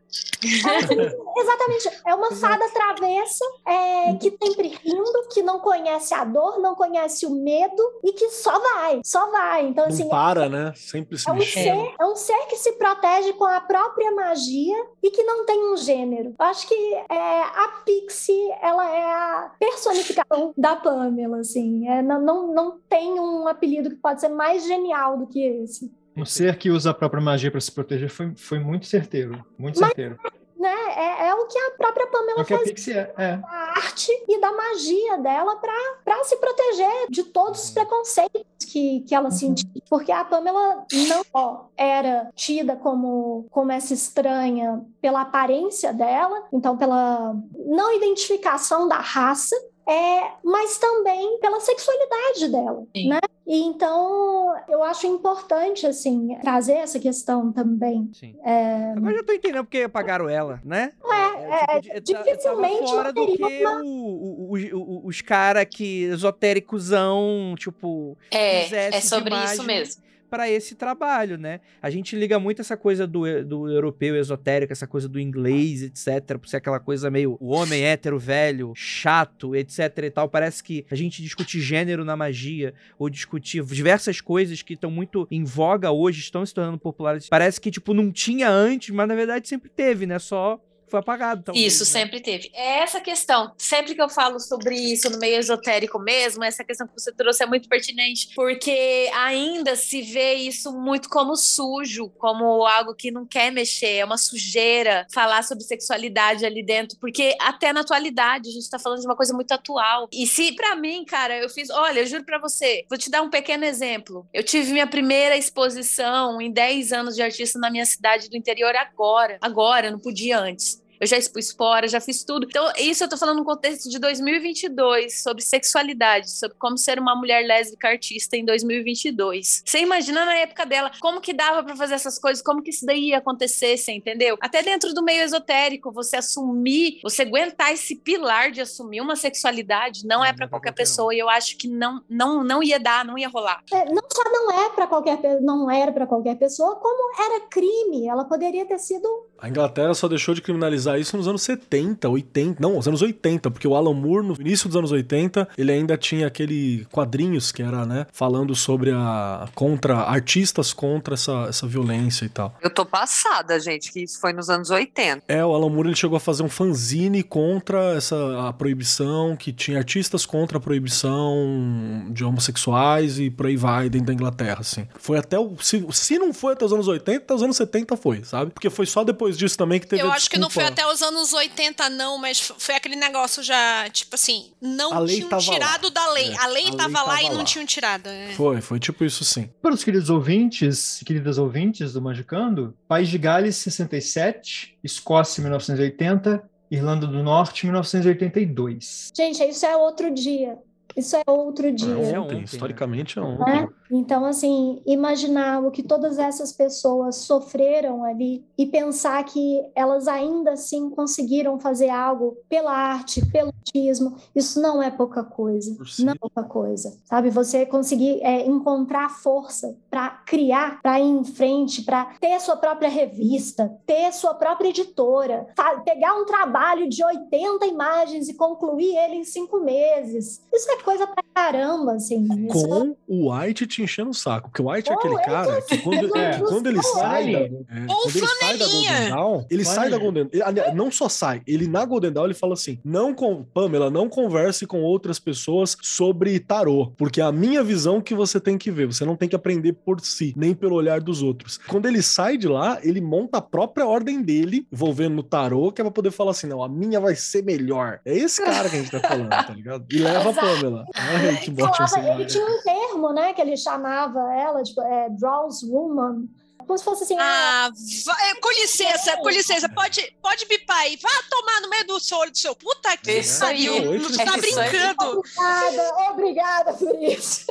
Exatamente. 1.36 2.02
É 2.06 2.14
uma 2.14 2.32
fada 2.32 2.68
travessa 2.70 3.44
é, 3.66 4.14
que 4.14 4.36
sempre 4.42 4.68
rindo, 4.68 5.28
que 5.32 5.42
não 5.42 5.60
conhece 5.60 6.14
a 6.14 6.24
dor, 6.24 6.58
não 6.58 6.74
conhece 6.74 7.26
o 7.26 7.30
medo 7.30 7.82
e 8.02 8.12
que 8.12 8.30
só 8.30 8.58
vai, 8.58 9.00
só 9.04 9.30
vai. 9.30 9.66
Então, 9.66 9.84
assim. 9.86 10.04
Não 10.04 10.10
para, 10.10 10.48
né? 10.48 10.72
Sempre 10.76 11.18
se 11.18 11.28
É 11.28 11.32
um, 11.32 11.40
ser, 11.40 11.94
é 11.98 12.06
um 12.06 12.16
ser 12.16 12.46
que 12.46 12.56
se 12.56 12.72
protege 12.72 13.32
com 13.34 13.44
a 13.44 13.60
própria 13.60 14.10
magia 14.12 14.76
e 15.02 15.10
que 15.10 15.22
não 15.22 15.44
tem 15.44 15.72
um 15.72 15.76
gênero. 15.76 16.34
Eu 16.38 16.46
acho 16.46 16.66
que 16.66 16.94
é, 16.94 17.42
a 17.42 17.82
Pixie, 17.84 18.50
ela 18.62 18.90
é 18.90 19.04
a 19.04 19.52
personificação 19.58 20.52
da 20.56 20.76
Pamela, 20.76 21.40
assim. 21.40 21.88
É, 21.88 22.02
não, 22.02 22.20
não, 22.20 22.54
não 22.54 22.78
tem 22.88 23.18
um 23.20 23.46
apelido 23.46 23.90
que 23.90 23.96
pode 23.96 24.20
ser 24.20 24.28
mais 24.28 24.64
genial 24.66 25.18
do 25.18 25.26
que 25.26 25.44
esse. 25.44 25.90
Um 26.16 26.24
ser 26.24 26.56
que 26.56 26.70
usa 26.70 26.90
a 26.90 26.94
própria 26.94 27.20
magia 27.22 27.50
para 27.50 27.60
se 27.60 27.70
proteger 27.72 28.10
foi, 28.10 28.32
foi 28.36 28.58
muito 28.58 28.86
certeiro. 28.86 29.44
Muito 29.58 29.80
Mas- 29.80 29.88
certeiro. 29.88 30.18
Né? 30.58 30.74
É, 30.94 31.28
é 31.28 31.34
o 31.34 31.46
que 31.46 31.58
a 31.58 31.70
própria 31.70 32.04
É 32.04 32.06
Pamela 32.06 32.42
a 32.42 32.44
faz 32.44 32.88
é. 32.88 33.14
é. 33.16 33.36
da 33.38 33.48
arte 33.48 34.12
e 34.28 34.38
da 34.38 34.52
magia 34.52 35.16
dela 35.16 35.56
para 35.56 36.24
se 36.24 36.36
proteger 36.36 37.06
de 37.08 37.22
todos 37.24 37.64
os 37.64 37.70
preconceitos 37.70 38.44
que, 38.70 39.00
que 39.00 39.14
ela 39.14 39.30
sentia. 39.30 39.70
Porque 39.88 40.12
a 40.12 40.22
Pamela 40.22 40.84
não 40.92 41.24
só 41.32 41.70
era 41.74 42.30
tida 42.34 42.76
como, 42.76 43.46
como 43.50 43.72
essa 43.72 43.94
estranha 43.94 44.84
pela 45.00 45.22
aparência 45.22 45.94
dela, 45.94 46.46
então 46.52 46.76
pela 46.76 47.34
não 47.64 47.96
identificação 47.96 48.86
da 48.86 48.98
raça, 48.98 49.56
é, 49.92 50.32
mas 50.44 50.78
também 50.78 51.38
pela 51.40 51.58
sexualidade 51.60 52.48
dela, 52.48 52.86
Sim. 52.96 53.08
né? 53.08 53.18
E 53.46 53.62
então 53.64 54.54
eu 54.68 54.82
acho 54.84 55.06
importante 55.08 55.84
assim 55.86 56.36
trazer 56.40 56.74
essa 56.74 57.00
questão 57.00 57.50
também. 57.52 58.08
Sim. 58.14 58.36
É, 58.44 58.92
Agora 58.96 59.16
já 59.16 59.24
tô 59.24 59.32
entendendo 59.32 59.64
porque 59.64 59.78
apagaram 59.82 60.28
ela, 60.28 60.60
né? 60.64 60.92
é, 61.12 61.80
tipo, 61.80 62.00
de- 62.00 62.12
tá- 62.12 62.22
dificilmente 62.22 62.90
fora 62.90 63.12
do 63.12 63.26
teria 63.26 63.46
que 63.48 63.66
o- 63.66 63.84
o- 63.84 64.52
o- 64.52 64.78
o- 64.78 65.06
os 65.06 65.20
cara 65.20 65.64
que 65.66 66.04
esotéricozão, 66.04 67.54
tipo, 67.58 68.16
É, 68.30 68.88
é 68.96 69.00
sobre 69.00 69.34
isso 69.44 69.64
mesmo. 69.64 70.02
Pra 70.30 70.48
esse 70.48 70.76
trabalho, 70.76 71.36
né? 71.36 71.60
A 71.82 71.90
gente 71.90 72.14
liga 72.14 72.38
muito 72.38 72.60
essa 72.60 72.76
coisa 72.76 73.06
do, 73.06 73.44
do 73.44 73.68
europeu 73.68 74.16
esotérico, 74.16 74.72
essa 74.72 74.86
coisa 74.86 75.08
do 75.08 75.18
inglês, 75.18 75.82
etc, 75.82 76.38
por 76.38 76.48
ser 76.48 76.58
aquela 76.58 76.78
coisa 76.78 77.10
meio 77.10 77.36
o 77.40 77.48
homem 77.48 77.84
hétero 77.84 78.18
velho, 78.18 78.72
chato, 78.76 79.56
etc 79.56 79.98
e 80.04 80.10
tal. 80.10 80.28
Parece 80.28 80.62
que 80.62 80.86
a 80.90 80.94
gente 80.94 81.20
discute 81.20 81.60
gênero 81.60 82.04
na 82.04 82.16
magia 82.16 82.72
ou 82.96 83.10
discutir 83.10 83.64
diversas 83.64 84.20
coisas 84.20 84.62
que 84.62 84.74
estão 84.74 84.90
muito 84.90 85.26
em 85.30 85.42
voga 85.42 85.90
hoje, 85.90 86.20
estão 86.20 86.46
se 86.46 86.54
tornando 86.54 86.78
populares. 86.78 87.28
Parece 87.28 87.60
que 87.60 87.70
tipo 87.70 87.92
não 87.92 88.12
tinha 88.12 88.48
antes, 88.48 88.90
mas 88.90 89.08
na 89.08 89.14
verdade 89.14 89.48
sempre 89.48 89.68
teve, 89.68 90.06
né? 90.06 90.18
Só 90.18 90.60
foi 90.90 91.00
apagado. 91.00 91.44
talvez, 91.44 91.72
Isso, 91.72 91.84
né? 91.84 92.00
sempre 92.00 92.20
teve. 92.20 92.50
É 92.54 92.80
essa 92.80 93.00
questão. 93.00 93.52
Sempre 93.56 93.94
que 93.94 94.02
eu 94.02 94.08
falo 94.08 94.38
sobre 94.40 94.74
isso 94.74 95.08
no 95.08 95.18
meio 95.18 95.38
esotérico 95.38 95.98
mesmo, 95.98 96.42
essa 96.44 96.64
questão 96.64 96.86
que 96.86 96.92
você 96.92 97.12
trouxe 97.12 97.42
é 97.42 97.46
muito 97.46 97.68
pertinente, 97.68 98.30
porque 98.34 99.10
ainda 99.14 99.76
se 99.76 100.02
vê 100.02 100.34
isso 100.34 100.72
muito 100.72 101.08
como 101.08 101.36
sujo, 101.36 102.10
como 102.18 102.66
algo 102.66 102.94
que 102.94 103.10
não 103.10 103.26
quer 103.26 103.50
mexer, 103.52 103.96
é 103.96 104.04
uma 104.04 104.18
sujeira 104.18 105.06
falar 105.12 105.42
sobre 105.42 105.64
sexualidade 105.64 106.44
ali 106.44 106.64
dentro, 106.64 106.98
porque 106.98 107.36
até 107.40 107.72
na 107.72 107.80
atualidade 107.80 108.48
a 108.48 108.52
gente 108.52 108.68
tá 108.68 108.78
falando 108.78 109.00
de 109.00 109.06
uma 109.06 109.16
coisa 109.16 109.32
muito 109.32 109.52
atual. 109.52 110.08
E 110.12 110.26
se 110.26 110.52
pra 110.52 110.74
mim, 110.76 111.04
cara, 111.04 111.38
eu 111.38 111.48
fiz, 111.48 111.70
olha, 111.70 112.00
eu 112.00 112.06
juro 112.06 112.24
pra 112.24 112.38
você, 112.38 112.84
vou 112.88 112.98
te 112.98 113.10
dar 113.10 113.22
um 113.22 113.30
pequeno 113.30 113.64
exemplo. 113.64 114.26
Eu 114.32 114.42
tive 114.42 114.72
minha 114.72 114.86
primeira 114.86 115.36
exposição 115.36 116.40
em 116.40 116.50
10 116.50 116.92
anos 116.92 117.14
de 117.14 117.22
artista 117.22 117.58
na 117.58 117.70
minha 117.70 117.86
cidade 117.86 118.28
do 118.28 118.36
interior 118.36 118.74
agora. 118.76 119.38
Agora, 119.40 119.90
não 119.90 119.98
podia 119.98 120.38
antes. 120.38 120.79
Eu 121.00 121.06
já 121.06 121.18
expus 121.18 121.52
fora, 121.52 121.88
já 121.88 122.00
fiz 122.00 122.24
tudo. 122.24 122.46
Então, 122.48 122.70
isso 122.78 123.04
eu 123.04 123.08
tô 123.08 123.16
falando 123.16 123.38
no 123.38 123.44
contexto 123.44 123.88
de 123.88 123.98
2022, 123.98 125.22
sobre 125.22 125.42
sexualidade, 125.42 126.30
sobre 126.30 126.56
como 126.58 126.78
ser 126.78 126.98
uma 126.98 127.14
mulher 127.14 127.44
lésbica 127.46 127.88
artista 127.88 128.36
em 128.36 128.44
2022. 128.44 129.62
Você 129.64 129.80
imagina 129.80 130.24
na 130.24 130.34
época 130.36 130.64
dela, 130.64 130.90
como 131.00 131.20
que 131.20 131.32
dava 131.32 131.62
pra 131.62 131.76
fazer 131.76 131.94
essas 131.94 132.18
coisas, 132.18 132.42
como 132.42 132.62
que 132.62 132.70
isso 132.70 132.86
daí 132.86 133.08
ia 133.08 133.18
acontecer, 133.18 133.76
você 133.76 133.92
entendeu? 133.92 134.38
Até 134.40 134.62
dentro 134.62 134.94
do 134.94 135.02
meio 135.02 135.22
esotérico, 135.22 135.92
você 135.92 136.16
assumir, 136.16 137.00
você 137.02 137.22
aguentar 137.22 137.72
esse 137.72 137.96
pilar 137.96 138.50
de 138.50 138.60
assumir 138.60 139.00
uma 139.00 139.16
sexualidade, 139.16 140.06
não 140.06 140.24
é 140.24 140.30
é 140.30 140.32
pra 140.32 140.46
pra 140.46 140.48
qualquer 140.48 140.72
pessoa, 140.72 141.14
e 141.14 141.18
eu 141.18 141.28
acho 141.28 141.56
que 141.58 141.68
não, 141.68 142.02
não, 142.08 142.42
não 142.42 142.62
ia 142.62 142.80
dar, 142.80 143.04
não 143.04 143.18
ia 143.18 143.28
rolar. 143.28 143.62
É, 143.72 143.84
não 143.86 144.02
só 144.10 144.22
não 144.24 144.50
é 144.50 144.70
para 144.70 144.86
qualquer 144.86 145.40
não 145.40 145.70
era 145.70 145.92
para 145.92 146.06
qualquer 146.06 146.36
pessoa, 146.36 146.76
como 146.76 147.22
era 147.22 147.40
crime. 147.48 148.06
Ela 148.06 148.24
poderia 148.24 148.64
ter 148.64 148.78
sido 148.78 149.06
A 149.38 149.48
Inglaterra 149.48 149.92
só 149.94 150.08
deixou 150.08 150.34
de 150.34 150.40
criminalizar 150.40 150.89
isso 150.98 151.16
nos 151.16 151.28
anos 151.28 151.42
70, 151.42 152.08
80. 152.08 152.60
Não, 152.60 152.74
nos 152.74 152.88
anos 152.88 153.02
80, 153.02 153.50
porque 153.50 153.66
o 153.66 153.74
Alan 153.74 153.94
Moore, 153.94 154.26
no 154.26 154.34
início 154.40 154.68
dos 154.68 154.76
anos 154.76 154.92
80, 154.92 155.48
ele 155.56 155.72
ainda 155.72 155.96
tinha 155.96 156.26
aquele 156.26 156.86
quadrinhos 156.90 157.52
que 157.52 157.62
era, 157.62 157.84
né, 157.84 158.06
falando 158.12 158.54
sobre 158.54 158.90
a. 158.90 159.48
contra. 159.54 160.00
artistas 160.02 160.72
contra 160.72 161.14
essa, 161.14 161.46
essa 161.48 161.66
violência 161.66 162.24
e 162.24 162.28
tal. 162.28 162.54
Eu 162.62 162.70
tô 162.70 162.84
passada, 162.84 163.58
gente, 163.58 163.92
que 163.92 164.00
isso 164.00 164.20
foi 164.20 164.32
nos 164.32 164.48
anos 164.48 164.70
80. 164.70 165.24
É, 165.28 165.44
o 165.44 165.54
Alan 165.54 165.68
Moore 165.68 165.88
ele 165.88 165.96
chegou 165.96 166.16
a 166.16 166.20
fazer 166.20 166.42
um 166.42 166.48
fanzine 166.48 167.22
contra 167.22 167.94
essa 167.96 168.48
a 168.48 168.52
proibição, 168.52 169.36
que 169.36 169.52
tinha 169.52 169.78
artistas 169.78 170.24
contra 170.26 170.58
a 170.58 170.60
proibição 170.60 172.06
de 172.10 172.24
homossexuais 172.24 173.18
e 173.18 173.30
por 173.30 173.46
aí 173.46 173.56
vai 173.56 173.88
dentro 173.88 174.08
da 174.08 174.12
Inglaterra, 174.12 174.58
assim. 174.60 174.86
Foi 174.98 175.18
até 175.18 175.38
o. 175.38 175.56
Se, 175.60 175.84
se 175.92 176.18
não 176.18 176.32
foi 176.32 176.52
até 176.54 176.64
os 176.64 176.72
anos 176.72 176.88
80, 176.88 177.18
até 177.18 177.34
os 177.34 177.42
anos 177.42 177.56
70 177.56 177.96
foi, 177.96 178.24
sabe? 178.24 178.50
Porque 178.50 178.70
foi 178.70 178.86
só 178.86 179.04
depois 179.04 179.36
disso 179.36 179.56
também 179.56 179.80
que 179.80 179.86
teve 179.86 180.02
Eu 180.02 180.10
a 180.10 180.14
acho 180.14 180.30
que 180.30 180.38
não 180.38 180.50
foi 180.50 180.64
desculpa. 180.64 180.79
Até 180.80 180.86
os 180.86 181.02
anos 181.02 181.32
80, 181.34 181.90
não, 181.90 182.16
mas 182.16 182.40
foi 182.40 182.74
aquele 182.74 182.96
negócio 182.96 183.42
já, 183.42 183.88
tipo 183.90 184.14
assim, 184.14 184.50
não 184.60 184.98
lei 185.00 185.16
tinham 185.16 185.38
tirado 185.38 185.84
lá. 185.84 185.90
da 185.90 186.12
lei. 186.12 186.30
É, 186.30 186.38
a 186.38 186.46
lei 186.46 186.62
a 186.62 186.68
lei 186.68 186.76
tava 186.76 187.02
lá 187.02 187.16
tava 187.16 187.22
e 187.22 187.28
não 187.28 187.38
lá. 187.38 187.44
tinham 187.44 187.66
tirado. 187.66 188.08
é. 188.08 188.32
Foi, 188.32 188.60
foi 188.60 188.80
tipo 188.80 189.04
isso 189.04 189.22
sim. 189.24 189.50
Para 189.60 189.74
os 189.74 189.84
queridos 189.84 190.08
ouvintes 190.08 191.00
e 191.02 191.04
queridas 191.04 191.36
ouvintes 191.36 191.92
do 191.92 192.00
Magicando, 192.00 192.74
País 192.88 193.08
de 193.08 193.18
Gales, 193.18 193.56
67, 193.56 194.78
Escócia, 194.82 195.42
1980, 195.42 196.42
Irlanda 196.70 197.06
do 197.06 197.22
Norte, 197.22 197.66
1982. 197.66 199.10
Gente, 199.14 199.44
isso 199.44 199.66
é 199.66 199.76
outro 199.76 200.12
dia. 200.12 200.56
Isso 200.96 201.16
é 201.16 201.22
outro 201.26 201.70
dia. 201.72 201.94
É 201.94 202.12
É 202.12 202.20
ontem, 202.20 202.36
ontem, 202.36 202.44
historicamente 202.44 203.18
é 203.18 203.22
né? 203.22 203.28
ontem. 203.28 203.68
Então, 203.90 204.24
assim, 204.24 204.80
imaginar 204.86 205.64
o 205.64 205.70
que 205.70 205.82
todas 205.82 206.18
essas 206.18 206.52
pessoas 206.52 207.16
sofreram 207.16 208.04
ali 208.04 208.44
e 208.56 208.66
pensar 208.66 209.22
que 209.24 209.60
elas 209.74 210.06
ainda 210.06 210.52
assim 210.52 210.90
conseguiram 210.90 211.58
fazer 211.58 211.90
algo 211.90 212.36
pela 212.48 212.72
arte, 212.72 213.24
pelo 213.26 213.48
artismo, 213.48 214.16
isso 214.34 214.60
não 214.60 214.82
é 214.82 214.90
pouca 214.90 215.24
coisa. 215.24 215.76
Si. 215.84 216.04
Não 216.04 216.12
é 216.12 216.16
pouca 216.16 216.42
coisa, 216.44 216.96
sabe? 217.04 217.30
Você 217.30 217.66
conseguir 217.66 218.20
é, 218.22 218.46
encontrar 218.46 219.08
força 219.10 219.76
para 219.90 220.08
criar, 220.24 220.80
para 220.80 221.00
ir 221.00 221.04
em 221.04 221.24
frente, 221.24 221.82
para 221.82 222.04
ter 222.20 222.38
sua 222.40 222.56
própria 222.56 222.88
revista, 222.88 223.70
ter 223.84 224.12
sua 224.12 224.34
própria 224.34 224.68
editora, 224.68 225.46
pegar 225.84 226.14
um 226.14 226.24
trabalho 226.24 226.88
de 226.88 227.02
80 227.04 227.66
imagens 227.66 228.28
e 228.28 228.34
concluir 228.34 228.96
ele 228.96 229.16
em 229.16 229.24
cinco 229.24 229.58
meses. 229.60 230.42
Isso 230.52 230.70
é 230.70 230.76
coisa 230.76 231.06
pra 231.06 231.22
caramba, 231.34 231.94
assim. 231.94 232.26
Isso 232.46 232.68
Com 232.68 232.96
o 233.08 233.32
White 233.32 233.66
te 233.66 233.82
enchendo 233.82 234.10
o 234.10 234.14
saco. 234.14 234.48
Porque 234.48 234.62
o 234.62 234.70
White 234.70 234.90
é 234.90 234.94
Oh, 234.94 234.98
aquele 234.98 235.14
ele 235.14 235.22
cara 235.24 235.62
que 235.62 235.78
quando, 235.78 236.16
É. 236.16 236.30
que 236.30 236.40
quando 236.42 236.66
ele 236.66 236.82
sai 236.82 237.32
da, 237.32 237.38
é, 237.38 237.48
quando 237.86 238.16
ele 238.16 238.22
sai 238.22 238.58
da. 238.58 238.66
Golden 238.66 239.10
Dawn, 239.10 239.44
ele 239.50 239.64
sai 239.64 239.90
da 239.90 239.98
Golden 239.98 240.30
aliás, 240.44 240.74
Não 240.74 240.90
só 240.90 241.08
sai, 241.08 241.42
ele 241.46 241.66
na 241.66 241.84
Golden 241.84 242.12
Dawn 242.12 242.26
ele 242.26 242.34
fala 242.34 242.54
assim: 242.54 242.78
não 242.84 243.14
com 243.14 243.42
Pamela, 243.42 243.90
não 243.90 244.08
converse 244.08 244.66
com 244.66 244.82
outras 244.82 245.18
pessoas 245.18 245.76
sobre 245.82 246.38
tarô, 246.38 246.92
porque 246.96 247.20
é 247.20 247.24
a 247.24 247.32
minha 247.32 247.62
visão 247.62 248.00
que 248.00 248.14
você 248.14 248.38
tem 248.40 248.56
que 248.58 248.70
ver, 248.70 248.86
você 248.86 249.04
não 249.04 249.16
tem 249.16 249.28
que 249.28 249.36
aprender 249.36 249.72
por 249.84 250.00
si, 250.00 250.32
nem 250.36 250.54
pelo 250.54 250.74
olhar 250.76 251.00
dos 251.00 251.22
outros. 251.22 251.58
Quando 251.58 251.86
ele 251.86 252.02
sai 252.02 252.36
de 252.36 252.46
lá, 252.48 252.78
ele 252.82 253.00
monta 253.00 253.38
a 253.38 253.42
própria 253.42 253.86
ordem 253.86 254.22
dele, 254.22 254.66
envolvendo 254.72 255.16
no 255.16 255.22
tarô, 255.22 255.72
que 255.72 255.80
é 255.80 255.84
pra 255.84 255.90
poder 255.90 256.10
falar 256.10 256.32
assim: 256.32 256.46
não, 256.46 256.62
a 256.62 256.68
minha 256.68 257.00
vai 257.00 257.14
ser 257.14 257.42
melhor. 257.42 258.00
É 258.04 258.16
esse 258.16 258.42
cara 258.42 258.68
que 258.68 258.76
a 258.76 258.78
gente 258.78 258.90
tá 258.90 259.00
falando, 259.00 259.30
tá 259.30 259.52
ligado? 259.54 259.86
E 259.90 259.98
leva 259.98 260.30
a 260.30 260.32
Pamela. 260.32 260.84
Ai, 260.94 261.36
que 261.36 261.54
falava, 261.54 262.14
ele 262.14 262.26
tinha 262.26 262.44
um 262.44 262.62
termo, 262.62 263.12
né, 263.12 263.32
que 263.32 263.40
ele 263.40 263.56
chamava 263.56 264.32
ela, 264.32 264.62
tipo, 264.62 264.80
é, 264.82 265.08
Draws 265.10 265.62
Woman, 265.62 266.28
como 266.70 266.78
se 266.78 266.84
fosse 266.84 267.02
assim, 267.02 267.16
ah, 267.18 267.66
Ah, 267.66 267.70
vai- 268.06 268.34
com 268.36 268.48
licença, 268.52 269.16
com 269.16 269.28
licença, 269.28 269.68
pode, 269.68 270.14
pode 270.22 270.46
bipar 270.46 270.78
aí. 270.78 270.96
Vá 271.02 271.10
tomar 271.28 271.60
no 271.62 271.68
meio 271.68 271.84
do 271.84 271.98
seu 271.98 272.16
olho 272.18 272.30
do 272.30 272.38
seu. 272.38 272.54
Puta 272.54 272.96
que 272.96 273.10
Isso 273.10 273.40
pariu. 273.40 273.98
Não 273.98 274.12
tá 274.12 274.22
É 274.22 274.36
brincando. 274.36 275.18
obrigada, 275.18 275.94
obrigada 276.12 276.72
por 276.74 276.94
isso. 277.02 277.46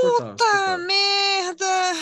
Puta 0.00 0.78
merda. 0.78 1.92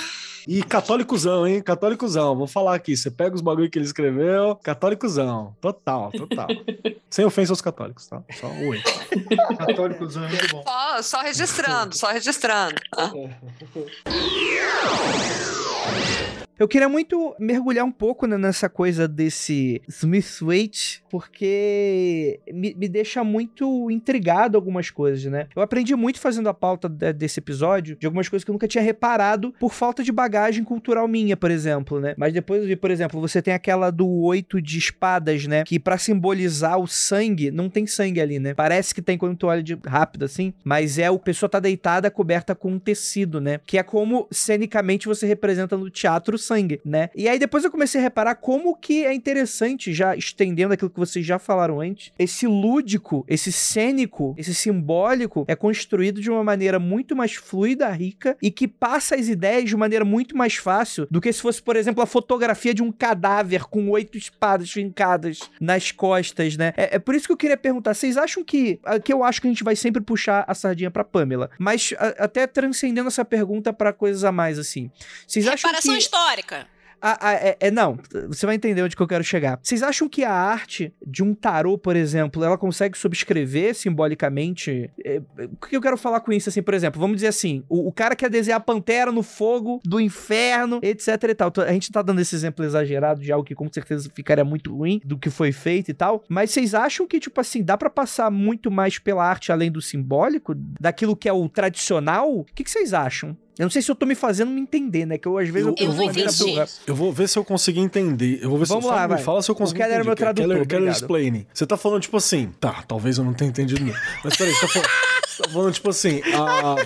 E 0.46 0.62
católicozão, 0.62 1.46
hein? 1.46 1.62
Católicozão. 1.62 2.36
Vou 2.36 2.46
falar 2.46 2.74
aqui. 2.74 2.94
Você 2.96 3.10
pega 3.10 3.34
os 3.34 3.40
bagulho 3.42 3.70
que 3.70 3.78
ele 3.78 3.84
escreveu, 3.86 4.56
católicozão. 4.56 5.54
Total, 5.60 6.10
total. 6.12 6.48
Sem 7.10 7.24
ofensa 7.24 7.52
aos 7.52 7.60
católicos, 7.62 8.06
tá? 8.06 8.22
Só 8.38 8.46
oi. 8.46 8.80
Católicos 9.58 10.16
é 10.16 10.20
muito 10.20 10.48
bom. 10.48 10.62
Só, 10.66 11.02
só 11.02 11.18
registrando, 11.20 11.96
só 11.96 12.08
registrando. 12.08 12.74
Ah, 12.96 13.10
Eu 16.58 16.66
queria 16.66 16.88
muito 16.88 17.36
mergulhar 17.38 17.84
um 17.84 17.92
pouco 17.92 18.26
né, 18.26 18.36
nessa 18.36 18.68
coisa 18.68 19.06
desse 19.06 19.80
Smith 19.86 20.40
Waite, 20.42 21.04
porque 21.08 22.40
me, 22.52 22.74
me 22.74 22.88
deixa 22.88 23.22
muito 23.22 23.88
intrigado 23.92 24.56
algumas 24.56 24.90
coisas, 24.90 25.24
né? 25.30 25.46
Eu 25.54 25.62
aprendi 25.62 25.94
muito 25.94 26.18
fazendo 26.18 26.48
a 26.48 26.54
pauta 26.54 26.88
de, 26.88 27.12
desse 27.12 27.38
episódio, 27.38 27.94
de 27.94 28.06
algumas 28.06 28.28
coisas 28.28 28.44
que 28.44 28.50
eu 28.50 28.54
nunca 28.54 28.66
tinha 28.66 28.82
reparado 28.82 29.54
por 29.60 29.72
falta 29.72 30.02
de 30.02 30.10
bagagem 30.10 30.64
cultural 30.64 31.06
minha, 31.06 31.36
por 31.36 31.50
exemplo, 31.50 32.00
né? 32.00 32.14
Mas 32.16 32.32
depois 32.32 32.62
eu 32.62 32.66
vi, 32.66 32.74
por 32.74 32.90
exemplo, 32.90 33.20
você 33.20 33.40
tem 33.40 33.54
aquela 33.54 33.90
do 33.90 34.08
oito 34.08 34.60
de 34.60 34.78
espadas, 34.78 35.46
né? 35.46 35.62
Que 35.62 35.78
para 35.78 35.96
simbolizar 35.96 36.76
o 36.76 36.88
sangue, 36.88 37.52
não 37.52 37.70
tem 37.70 37.86
sangue 37.86 38.20
ali, 38.20 38.40
né? 38.40 38.52
Parece 38.52 38.92
que 38.92 39.00
tem 39.00 39.16
quando 39.16 39.36
tu 39.36 39.46
olha 39.46 39.62
de 39.62 39.78
rápido 39.86 40.24
assim, 40.24 40.52
mas 40.64 40.98
é 40.98 41.08
o 41.08 41.20
pessoa 41.20 41.48
tá 41.48 41.60
deitada 41.60 42.10
coberta 42.10 42.52
com 42.52 42.72
um 42.72 42.78
tecido, 42.80 43.40
né? 43.40 43.60
Que 43.64 43.78
é 43.78 43.82
como 43.84 44.26
cenicamente 44.32 45.06
você 45.06 45.24
representa 45.24 45.76
no 45.76 45.88
teatro 45.88 46.36
sangue, 46.48 46.80
né? 46.84 47.10
E 47.14 47.28
aí 47.28 47.38
depois 47.38 47.62
eu 47.62 47.70
comecei 47.70 48.00
a 48.00 48.04
reparar 48.04 48.34
como 48.36 48.74
que 48.74 49.04
é 49.04 49.12
interessante, 49.12 49.92
já 49.92 50.16
estendendo 50.16 50.72
aquilo 50.72 50.90
que 50.90 50.98
vocês 50.98 51.24
já 51.24 51.38
falaram 51.38 51.80
antes, 51.80 52.12
esse 52.18 52.46
lúdico, 52.46 53.24
esse 53.28 53.52
cênico, 53.52 54.34
esse 54.38 54.54
simbólico 54.54 55.44
é 55.46 55.54
construído 55.54 56.20
de 56.20 56.30
uma 56.30 56.42
maneira 56.42 56.78
muito 56.78 57.14
mais 57.14 57.34
fluida, 57.34 57.88
rica 57.90 58.36
e 58.40 58.50
que 58.50 58.66
passa 58.66 59.14
as 59.14 59.28
ideias 59.28 59.68
de 59.68 59.76
maneira 59.76 60.04
muito 60.04 60.36
mais 60.36 60.56
fácil 60.56 61.06
do 61.10 61.20
que 61.20 61.32
se 61.32 61.42
fosse, 61.42 61.60
por 61.62 61.76
exemplo, 61.76 62.02
a 62.02 62.06
fotografia 62.06 62.72
de 62.72 62.82
um 62.82 62.90
cadáver 62.90 63.64
com 63.64 63.90
oito 63.90 64.16
espadas 64.16 64.70
fincadas 64.70 65.40
nas 65.60 65.92
costas, 65.92 66.56
né? 66.56 66.72
É, 66.76 66.96
é 66.96 66.98
por 66.98 67.14
isso 67.14 67.26
que 67.26 67.32
eu 67.32 67.36
queria 67.36 67.56
perguntar, 67.56 67.94
vocês 67.94 68.16
acham 68.16 68.42
que 68.42 68.80
que 69.04 69.12
eu 69.12 69.22
acho 69.22 69.40
que 69.40 69.46
a 69.46 69.50
gente 69.50 69.64
vai 69.64 69.76
sempre 69.76 70.00
puxar 70.00 70.44
a 70.46 70.54
sardinha 70.54 70.90
para 70.90 71.04
Pamela, 71.04 71.50
mas 71.58 71.92
a, 71.98 72.24
até 72.24 72.46
transcendendo 72.46 73.08
essa 73.08 73.24
pergunta 73.24 73.72
para 73.72 73.92
coisas 73.92 74.24
a 74.24 74.32
mais 74.32 74.58
assim. 74.58 74.90
Vocês 75.26 75.46
acham 75.46 75.68
Reparação 75.68 75.92
que 75.92 75.98
histórica. 76.40 76.66
a- 77.00 77.28
a- 77.28 77.34
é, 77.34 77.56
é- 77.60 77.70
não, 77.70 77.96
você 78.26 78.44
vai 78.44 78.56
entender 78.56 78.82
onde 78.82 78.96
que 78.96 79.00
eu 79.02 79.06
quero 79.06 79.22
chegar. 79.22 79.60
Vocês 79.62 79.84
acham 79.84 80.08
que 80.08 80.24
a 80.24 80.32
arte 80.32 80.92
de 81.06 81.22
um 81.22 81.32
tarô, 81.32 81.78
por 81.78 81.94
exemplo, 81.94 82.42
ela 82.42 82.58
consegue 82.58 82.98
subscrever 82.98 83.72
simbolicamente? 83.72 84.90
É, 85.04 85.16
é, 85.38 85.44
o 85.44 85.56
que 85.66 85.76
eu 85.76 85.80
quero 85.80 85.96
falar 85.96 86.18
com 86.20 86.32
isso, 86.32 86.48
assim, 86.48 86.60
por 86.60 86.74
exemplo? 86.74 87.00
Vamos 87.00 87.16
dizer 87.18 87.28
assim, 87.28 87.62
o, 87.68 87.86
o 87.88 87.92
cara 87.92 88.16
quer 88.16 88.28
desenhar 88.28 88.58
a 88.58 88.60
pantera 88.60 89.12
no 89.12 89.22
fogo 89.22 89.80
do 89.84 90.00
inferno, 90.00 90.80
etc 90.82 91.22
e 91.28 91.34
tal. 91.34 91.52
A 91.58 91.72
gente 91.72 91.92
tá 91.92 92.02
dando 92.02 92.20
esse 92.20 92.34
exemplo 92.34 92.64
exagerado 92.64 93.20
de 93.20 93.30
algo 93.30 93.44
que 93.46 93.54
com 93.54 93.72
certeza 93.72 94.10
ficaria 94.12 94.44
muito 94.44 94.74
ruim 94.76 95.00
do 95.04 95.16
que 95.16 95.30
foi 95.30 95.52
feito 95.52 95.90
e 95.90 95.94
tal, 95.94 96.24
mas 96.28 96.50
vocês 96.50 96.74
acham 96.74 97.06
que, 97.06 97.20
tipo 97.20 97.40
assim, 97.40 97.62
dá 97.62 97.76
pra 97.76 97.90
passar 97.90 98.28
muito 98.28 98.72
mais 98.72 98.98
pela 98.98 99.24
arte 99.24 99.52
além 99.52 99.70
do 99.70 99.80
simbólico? 99.80 100.52
Daquilo 100.56 101.14
que 101.14 101.28
é 101.28 101.32
o 101.32 101.48
tradicional? 101.48 102.38
O 102.40 102.44
que 102.44 102.68
vocês 102.68 102.92
acham? 102.92 103.36
Eu 103.58 103.64
não 103.64 103.70
sei 103.70 103.82
se 103.82 103.90
eu 103.90 103.94
tô 103.94 104.06
me 104.06 104.14
fazendo 104.14 104.50
me 104.52 104.60
entender, 104.60 105.04
né? 105.04 105.18
Que 105.18 105.26
eu, 105.26 105.36
às 105.36 105.48
vezes, 105.48 105.66
eu, 105.66 105.74
Eu 105.78 105.86
eu 105.86 105.92
vou 105.92 106.04
entendi. 106.10 106.44
burra. 106.44 106.66
Eu 106.86 106.94
vou 106.94 107.12
ver 107.12 107.28
se 107.28 107.38
eu 107.38 107.44
consegui 107.44 107.80
entender. 107.80 108.38
Eu 108.40 108.50
vou 108.50 108.58
ver 108.58 108.66
Vamos 108.66 108.84
se 108.84 108.90
lá, 108.90 108.94
fala, 108.96 109.08
me 109.08 109.14
vai. 109.14 109.22
fala 109.24 109.42
se 109.42 109.50
eu 109.50 109.54
consegui 109.54 109.78
Keller 109.80 109.92
é 109.92 109.94
entender. 109.96 110.06
meu 110.08 110.16
tradutor, 110.16 110.48
Keller, 110.50 110.66
Keller 110.68 110.92
explaining. 110.92 111.46
Você 111.52 111.66
tá 111.66 111.76
falando, 111.76 112.02
tipo 112.02 112.16
assim, 112.16 112.50
tá, 112.60 112.84
talvez 112.86 113.18
eu 113.18 113.24
não 113.24 113.34
tenha 113.34 113.50
entendido 113.50 113.82
mesmo. 113.84 114.00
Mas 114.22 114.36
peraí, 114.36 114.54
você 114.54 114.60
tá 114.60 114.68
falando, 114.68 114.88
você 115.26 115.42
tá 115.42 115.48
falando 115.50 115.72
tipo 115.72 115.90
assim, 115.90 116.20
a- 116.34 116.76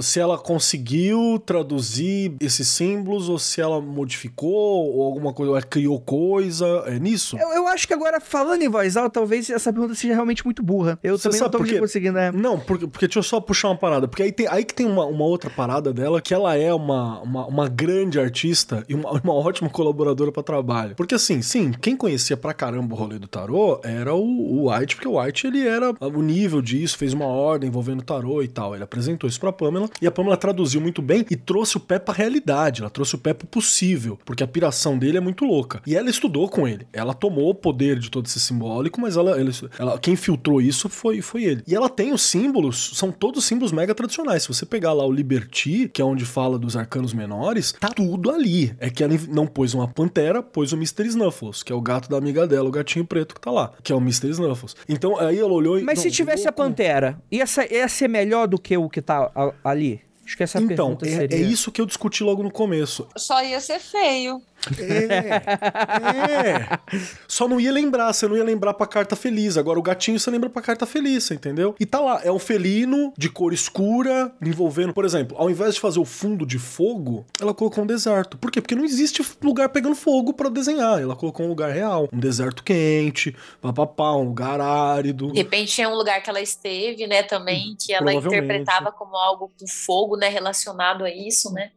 se 0.00 0.20
ela 0.20 0.38
conseguiu 0.38 1.42
traduzir 1.44 2.34
esses 2.40 2.68
símbolos, 2.68 3.28
ou 3.28 3.38
se 3.38 3.60
ela 3.60 3.80
modificou, 3.80 4.94
ou 4.94 5.02
alguma 5.02 5.32
coisa, 5.32 5.50
ou 5.50 5.56
ela 5.56 5.66
criou 5.66 6.00
coisa, 6.00 6.66
é 6.86 6.98
nisso? 6.98 7.36
Eu, 7.38 7.48
eu 7.48 7.68
acho 7.68 7.86
que 7.86 7.94
agora, 7.94 8.20
falando 8.20 8.62
em 8.62 8.68
voz 8.68 8.96
alta, 8.96 9.10
talvez 9.10 9.48
essa 9.50 9.72
pergunta 9.72 9.94
seja 9.94 10.14
realmente 10.14 10.44
muito 10.44 10.62
burra. 10.62 10.98
Eu 11.02 11.16
Você 11.18 11.28
também 11.28 11.40
não 11.40 11.50
tô 11.50 11.58
por 11.58 11.66
quê? 11.66 11.78
conseguindo, 11.78 12.14
né? 12.14 12.30
Não, 12.32 12.58
porque, 12.58 12.86
porque 12.86 13.06
deixa 13.06 13.18
eu 13.18 13.22
só 13.22 13.40
puxar 13.40 13.68
uma 13.68 13.76
parada. 13.76 14.06
Porque 14.06 14.22
aí, 14.22 14.32
tem, 14.32 14.46
aí 14.46 14.64
que 14.64 14.74
tem 14.74 14.86
uma, 14.86 15.04
uma 15.06 15.24
outra 15.24 15.50
parada 15.50 15.92
dela, 15.92 16.20
que 16.20 16.32
ela 16.32 16.56
é 16.56 16.72
uma, 16.72 17.20
uma, 17.20 17.46
uma 17.46 17.68
grande 17.68 18.18
artista 18.20 18.84
e 18.88 18.94
uma, 18.94 19.10
uma 19.22 19.34
ótima 19.34 19.68
colaboradora 19.68 20.30
pra 20.30 20.42
trabalho. 20.42 20.94
Porque 20.94 21.14
assim, 21.14 21.42
sim, 21.42 21.72
quem 21.72 21.96
conhecia 21.96 22.36
pra 22.36 22.52
caramba 22.54 22.94
o 22.94 22.98
rolê 22.98 23.18
do 23.18 23.28
tarô 23.28 23.80
era 23.82 24.14
o, 24.14 24.20
o 24.20 24.70
White, 24.70 24.96
porque 24.96 25.08
o 25.08 25.20
White 25.20 25.46
ele 25.46 25.66
era 25.66 25.94
o 26.00 26.22
nível 26.22 26.62
disso, 26.62 26.96
fez 26.98 27.12
uma 27.12 27.26
ordem 27.26 27.68
envolvendo 27.68 28.00
o 28.00 28.04
tarô 28.04 28.42
e 28.42 28.48
tal. 28.48 28.74
Ele 28.74 28.84
apresentou 28.84 29.28
isso 29.28 29.40
pra 29.40 29.52
Pamela 29.52 29.79
e 30.00 30.06
a 30.06 30.10
Pamela 30.10 30.36
traduziu 30.36 30.80
muito 30.80 31.00
bem 31.00 31.24
e 31.30 31.36
trouxe 31.36 31.76
o 31.76 31.80
pé 31.80 31.98
pra 31.98 32.14
realidade. 32.14 32.80
Ela 32.82 32.90
trouxe 32.90 33.14
o 33.14 33.18
pé 33.18 33.32
pro 33.32 33.46
possível, 33.46 34.18
porque 34.24 34.42
a 34.42 34.46
piração 34.48 34.98
dele 34.98 35.18
é 35.18 35.20
muito 35.20 35.44
louca. 35.44 35.80
E 35.86 35.94
ela 35.96 36.10
estudou 36.10 36.48
com 36.48 36.66
ele. 36.66 36.86
Ela 36.92 37.14
tomou 37.14 37.50
o 37.50 37.54
poder 37.54 37.98
de 37.98 38.10
todo 38.10 38.26
esse 38.26 38.40
simbólico, 38.40 39.00
mas 39.00 39.16
ela, 39.16 39.38
ela, 39.40 39.50
ela- 39.78 39.98
quem 39.98 40.16
filtrou 40.16 40.60
isso 40.60 40.88
foi, 40.88 41.20
foi 41.22 41.44
ele. 41.44 41.62
E 41.66 41.74
ela 41.74 41.88
tem 41.88 42.12
os 42.12 42.22
símbolos, 42.22 42.92
são 42.94 43.10
todos 43.12 43.44
símbolos 43.44 43.72
mega 43.72 43.94
tradicionais. 43.94 44.42
Se 44.42 44.48
você 44.48 44.64
pegar 44.66 44.92
lá 44.92 45.04
o 45.04 45.12
Liberty, 45.12 45.88
que 45.92 46.00
é 46.00 46.04
onde 46.04 46.24
fala 46.24 46.58
dos 46.58 46.76
arcanos 46.76 47.12
menores, 47.12 47.72
tá 47.78 47.88
tudo 47.88 48.30
ali. 48.30 48.74
É 48.78 48.90
que 48.90 49.02
ela 49.04 49.14
não 49.28 49.46
pôs 49.46 49.74
uma 49.74 49.86
pantera, 49.88 50.42
pôs 50.42 50.72
o 50.72 50.76
Mr. 50.76 51.06
Snuffles, 51.06 51.62
que 51.62 51.72
é 51.72 51.74
o 51.74 51.80
gato 51.80 52.08
da 52.08 52.16
amiga 52.16 52.46
dela, 52.46 52.68
o 52.68 52.72
gatinho 52.72 53.04
preto 53.04 53.34
que 53.34 53.40
tá 53.40 53.50
lá, 53.50 53.72
que 53.82 53.92
é 53.92 53.94
o 53.94 53.98
Mr. 53.98 54.28
Snuffles. 54.30 54.74
Então 54.88 55.18
aí 55.18 55.38
ela 55.38 55.52
olhou 55.52 55.78
e. 55.78 55.82
Mas 55.82 55.98
não, 55.98 56.02
se 56.04 56.10
tivesse 56.10 56.46
a. 56.48 56.52
Pantera, 56.52 57.18
ia, 57.30 57.46
sa- 57.46 57.64
ia 57.66 57.88
ser 57.88 58.08
melhor 58.08 58.46
do 58.46 58.58
que 58.58 58.76
o 58.76 58.88
que 58.88 59.00
tá 59.00 59.30
a- 59.34 59.52
ali? 59.70 60.09
Acho 60.30 60.36
que 60.36 60.42
essa 60.44 60.60
Então, 60.60 60.94
pergunta 60.94 61.08
é, 61.08 61.10
seria. 61.28 61.36
é 61.38 61.40
isso 61.40 61.72
que 61.72 61.80
eu 61.80 61.86
discuti 61.86 62.22
logo 62.22 62.40
no 62.40 62.52
começo. 62.52 63.08
Só 63.16 63.42
ia 63.42 63.58
ser 63.60 63.80
feio. 63.80 64.40
É, 64.78 66.50
é. 66.50 66.78
Só 67.26 67.48
não 67.48 67.58
ia 67.60 67.72
lembrar, 67.72 68.12
você 68.12 68.28
não 68.28 68.36
ia 68.36 68.44
lembrar 68.44 68.74
pra 68.74 68.86
carta 68.86 69.16
feliz. 69.16 69.56
Agora 69.56 69.78
o 69.78 69.82
gatinho 69.82 70.20
você 70.20 70.30
lembra 70.30 70.50
pra 70.50 70.62
carta 70.62 70.86
feliz, 70.86 71.30
entendeu? 71.30 71.74
E 71.80 71.86
tá 71.86 71.98
lá, 71.98 72.20
é 72.22 72.30
um 72.30 72.38
felino 72.38 73.12
de 73.16 73.28
cor 73.30 73.52
escura, 73.52 74.30
envolvendo, 74.40 74.92
por 74.92 75.04
exemplo, 75.04 75.36
ao 75.38 75.50
invés 75.50 75.74
de 75.74 75.80
fazer 75.80 75.98
o 75.98 76.04
fundo 76.04 76.44
de 76.46 76.58
fogo, 76.58 77.24
ela 77.40 77.54
colocou 77.54 77.82
um 77.84 77.86
deserto. 77.86 78.36
Por 78.38 78.50
quê? 78.50 78.60
Porque 78.60 78.74
não 78.74 78.84
existe 78.84 79.24
lugar 79.42 79.70
pegando 79.70 79.96
fogo 79.96 80.32
pra 80.32 80.48
desenhar. 80.48 81.00
Ela 81.00 81.16
colocou 81.16 81.46
um 81.46 81.48
lugar 81.48 81.72
real, 81.72 82.08
um 82.12 82.18
deserto 82.20 82.62
quente, 82.62 83.34
papapá, 83.60 84.12
um 84.14 84.24
lugar 84.24 84.60
árido. 84.60 85.32
De 85.32 85.38
repente 85.38 85.80
é 85.80 85.88
um 85.88 85.94
lugar 85.94 86.22
que 86.22 86.28
ela 86.30 86.40
esteve, 86.40 87.06
né, 87.06 87.22
também, 87.22 87.74
que 87.80 87.92
ela 87.92 88.12
interpretava 88.12 88.92
como 88.92 89.16
algo 89.16 89.50
com 89.58 89.66
fogo, 89.66 90.16
né, 90.20 90.28
relacionado 90.28 91.04
a 91.04 91.10
isso, 91.10 91.52
né? 91.52 91.72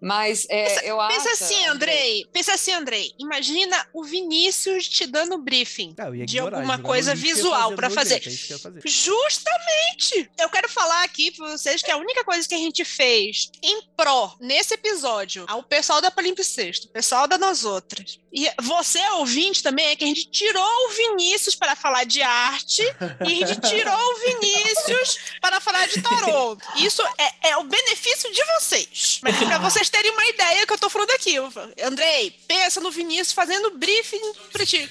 Mas 0.00 0.46
é, 0.48 0.90
eu 0.90 0.98
Pensa 1.08 1.30
acho. 1.30 1.44
assim, 1.44 1.66
Andrei. 1.66 2.26
Pensa 2.32 2.52
assim, 2.54 2.72
Andrei. 2.72 3.12
Imagina 3.18 3.86
o 3.92 4.04
Vinícius 4.04 4.88
te 4.88 5.06
dando 5.06 5.38
briefing. 5.38 5.94
Ah, 5.98 6.04
eu 6.06 6.14
ia 6.14 6.26
de 6.26 6.36
ignorar, 6.36 6.58
alguma 6.58 6.78
coisa 6.78 7.14
visual 7.14 7.72
no 7.72 7.90
fazer. 7.90 8.22
nojento, 8.24 8.52
é 8.52 8.54
eu 8.54 8.58
fazer. 8.58 8.82
Justamente! 8.84 10.30
Eu 10.38 10.48
quero 10.48 10.68
falar 10.68 11.02
aqui 11.02 11.30
pra 11.30 11.48
vocês 11.48 11.82
que 11.82 11.90
a 11.90 11.96
única 11.96 12.24
coisa 12.24 12.48
que 12.48 12.54
a 12.54 12.58
gente 12.58 12.84
fez 12.84 13.50
em 13.62 13.82
pró 13.96 14.36
nesse 14.40 14.74
episódio 14.74 15.44
ao 15.48 15.62
pessoal 15.62 16.00
da 16.00 16.10
Palimpsesto, 16.10 16.86
o 16.86 16.90
pessoal 16.90 17.26
da 17.26 17.38
Nós 17.38 17.64
Outras, 17.64 18.18
e 18.32 18.48
você, 18.60 19.00
ouvinte, 19.12 19.62
também, 19.62 19.86
é 19.86 19.96
que 19.96 20.04
a 20.04 20.06
gente 20.06 20.30
tirou 20.30 20.86
o 20.86 20.90
Vinícius 20.90 21.54
para 21.54 21.74
falar 21.74 22.04
de 22.04 22.20
arte 22.22 22.82
e 23.26 23.42
a 23.42 23.46
gente 23.46 23.60
tirou 23.68 23.96
o 23.96 24.18
Vinícius 24.18 25.18
para 25.40 25.60
falar 25.60 25.88
de 25.88 26.02
tarô. 26.02 26.56
Isso 26.76 27.02
é, 27.16 27.50
é 27.50 27.56
o 27.56 27.64
benefício 27.64 28.30
de 28.32 28.42
vocês. 28.54 29.20
Mas 29.22 29.36
pra 29.38 29.58
vocês 29.58 29.87
terem 29.90 30.10
uma 30.10 30.26
ideia 30.26 30.66
que 30.66 30.72
eu 30.72 30.78
tô 30.78 30.88
falando 30.88 31.10
aqui. 31.10 31.36
Andrei, 31.82 32.34
pensa 32.46 32.80
no 32.80 32.90
Vinícius 32.90 33.32
fazendo 33.32 33.76
briefing 33.78 34.32
pra 34.52 34.64
ti. 34.66 34.88